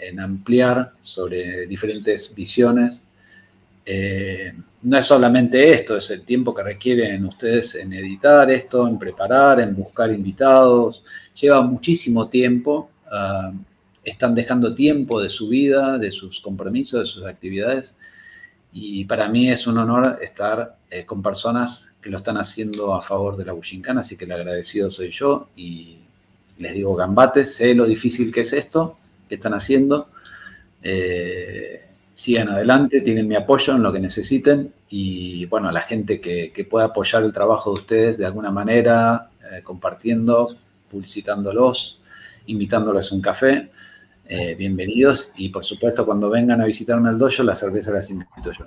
en 0.00 0.20
ampliar 0.20 0.92
sobre 1.02 1.66
diferentes 1.66 2.34
visiones. 2.34 3.04
Eh, 3.84 4.52
no 4.82 4.98
es 4.98 5.06
solamente 5.06 5.72
esto, 5.72 5.96
es 5.96 6.10
el 6.10 6.22
tiempo 6.22 6.54
que 6.54 6.62
requieren 6.62 7.24
ustedes 7.26 7.74
en 7.74 7.92
editar 7.92 8.50
esto, 8.50 8.86
en 8.86 8.98
preparar, 8.98 9.60
en 9.60 9.74
buscar 9.74 10.10
invitados. 10.12 11.04
Lleva 11.38 11.62
muchísimo 11.62 12.28
tiempo. 12.28 12.90
Ah, 13.10 13.52
están 14.02 14.34
dejando 14.34 14.74
tiempo 14.74 15.20
de 15.20 15.28
su 15.28 15.48
vida, 15.48 15.98
de 15.98 16.10
sus 16.10 16.40
compromisos, 16.40 17.00
de 17.00 17.06
sus 17.06 17.26
actividades. 17.26 17.94
Y 18.72 19.04
para 19.04 19.28
mí 19.28 19.50
es 19.50 19.66
un 19.66 19.78
honor 19.78 20.18
estar 20.22 20.76
eh, 20.90 21.04
con 21.04 21.22
personas 21.22 21.92
que 22.00 22.10
lo 22.10 22.18
están 22.18 22.36
haciendo 22.36 22.94
a 22.94 23.00
favor 23.00 23.36
de 23.36 23.44
la 23.44 23.52
Bushinkan, 23.52 23.98
así 23.98 24.16
que 24.16 24.24
el 24.24 24.32
agradecido 24.32 24.90
soy 24.90 25.10
yo 25.10 25.48
y 25.56 25.98
les 26.58 26.74
digo 26.74 26.94
gambate, 26.94 27.44
sé 27.44 27.74
lo 27.74 27.86
difícil 27.86 28.32
que 28.32 28.40
es 28.40 28.52
esto, 28.52 28.96
que 29.28 29.34
están 29.36 29.54
haciendo. 29.54 30.08
Eh, 30.82 31.84
sigan 32.14 32.50
adelante, 32.50 33.00
tienen 33.00 33.26
mi 33.26 33.34
apoyo 33.34 33.74
en 33.74 33.82
lo 33.82 33.92
que 33.92 33.98
necesiten 33.98 34.72
y 34.90 35.46
bueno, 35.46 35.70
la 35.72 35.82
gente 35.82 36.20
que, 36.20 36.66
pueda 36.68 36.86
apoyar 36.86 37.22
el 37.22 37.32
trabajo 37.32 37.72
de 37.72 37.80
ustedes 37.80 38.18
de 38.18 38.26
alguna 38.26 38.50
manera, 38.50 39.30
eh, 39.50 39.62
compartiendo, 39.62 40.54
publicitándolos, 40.90 42.00
invitándoles 42.46 43.10
a 43.10 43.14
un 43.14 43.22
café, 43.22 43.70
eh, 44.30 44.54
bienvenidos 44.54 45.32
y 45.36 45.48
por 45.48 45.64
supuesto 45.64 46.06
cuando 46.06 46.30
vengan 46.30 46.60
a 46.60 46.64
visitarme 46.64 47.08
al 47.08 47.18
dojo, 47.18 47.42
la 47.42 47.56
cerveza 47.56 47.90
las 47.90 48.08
invito 48.10 48.52
yo. 48.52 48.64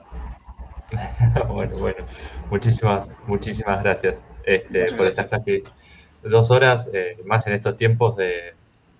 bueno, 1.47 1.77
bueno, 1.77 2.05
muchísimas, 2.49 3.09
muchísimas 3.25 3.81
gracias 3.81 4.21
este, 4.45 4.85
por 4.97 5.07
estas 5.07 5.29
casi 5.29 5.63
dos 6.21 6.51
horas, 6.51 6.89
más 7.25 7.47
en 7.47 7.53
estos 7.53 7.77
tiempos 7.77 8.17
de, 8.17 8.53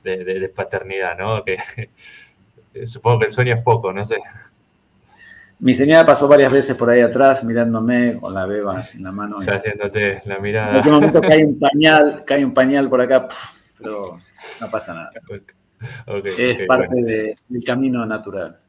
de, 0.04 0.50
paternidad, 0.50 1.18
¿no? 1.18 1.44
Que 1.44 1.58
supongo 2.86 3.20
que 3.20 3.26
el 3.26 3.32
sueño 3.34 3.56
es 3.56 3.62
poco, 3.62 3.92
no 3.92 4.06
sé. 4.06 4.18
Mi 5.60 5.76
señora 5.76 6.06
pasó 6.06 6.28
varias 6.28 6.52
veces 6.52 6.76
por 6.76 6.90
ahí 6.90 7.02
atrás 7.02 7.44
mirándome 7.44 8.16
con 8.20 8.34
la 8.34 8.46
beba 8.46 8.82
en 8.96 9.04
la 9.04 9.12
mano. 9.12 9.42
Ya 9.42 9.56
haciéndote 9.56 10.22
la 10.26 10.40
mirada. 10.40 10.72
En 10.72 10.76
algún 10.78 10.94
momento 10.94 11.22
cae 11.22 11.46
un 11.46 11.60
pañal, 11.72 12.24
cae 12.26 12.44
un 12.44 12.54
pañal 12.54 12.90
por 12.90 13.02
acá, 13.02 13.28
pero 13.78 14.12
no 14.60 14.72
pasa 14.72 14.94
nada. 14.94 15.12
es 16.38 16.66
parte 16.66 17.38
del 17.48 17.64
camino 17.64 18.06
natural. 18.06 18.60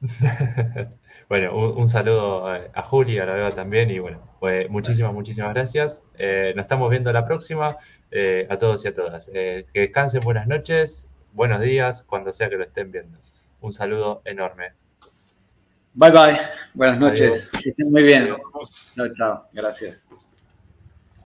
bueno, 1.28 1.74
un, 1.76 1.88
saludo 1.88 2.48
a 2.48 2.82
Juli, 2.82 3.18
a 3.18 3.26
la 3.26 3.34
Beba 3.34 3.50
también, 3.50 3.90
y 3.90 3.98
bueno, 3.98 4.30
pues 4.40 4.68
muchísimas, 4.70 5.12
muchísimas 5.12 5.52
gracias. 5.52 6.00
Eh, 6.18 6.52
nos 6.56 6.64
estamos 6.64 6.90
viendo 6.90 7.12
la 7.12 7.26
próxima, 7.26 7.76
eh, 8.10 8.46
a 8.48 8.58
todos 8.58 8.84
y 8.84 8.88
a 8.88 8.94
todas. 8.94 9.30
Eh, 9.32 9.66
que 9.72 9.80
descansen, 9.80 10.20
buenas 10.22 10.46
noches, 10.46 11.08
buenos 11.32 11.60
días, 11.60 12.02
cuando 12.02 12.32
sea 12.32 12.48
que 12.48 12.56
lo 12.56 12.64
estén 12.64 12.90
viendo. 12.90 13.18
Un 13.60 13.72
saludo 13.72 14.22
enorme. 14.24 14.72
Bye 15.92 16.10
bye, 16.10 16.38
buenas 16.72 16.98
noches, 16.98 17.50
que 17.62 17.70
estén 17.70 17.90
muy 17.90 18.02
bien. 18.02 18.28
Chao, 18.94 19.12
chao, 19.12 19.48
gracias. 19.52 20.04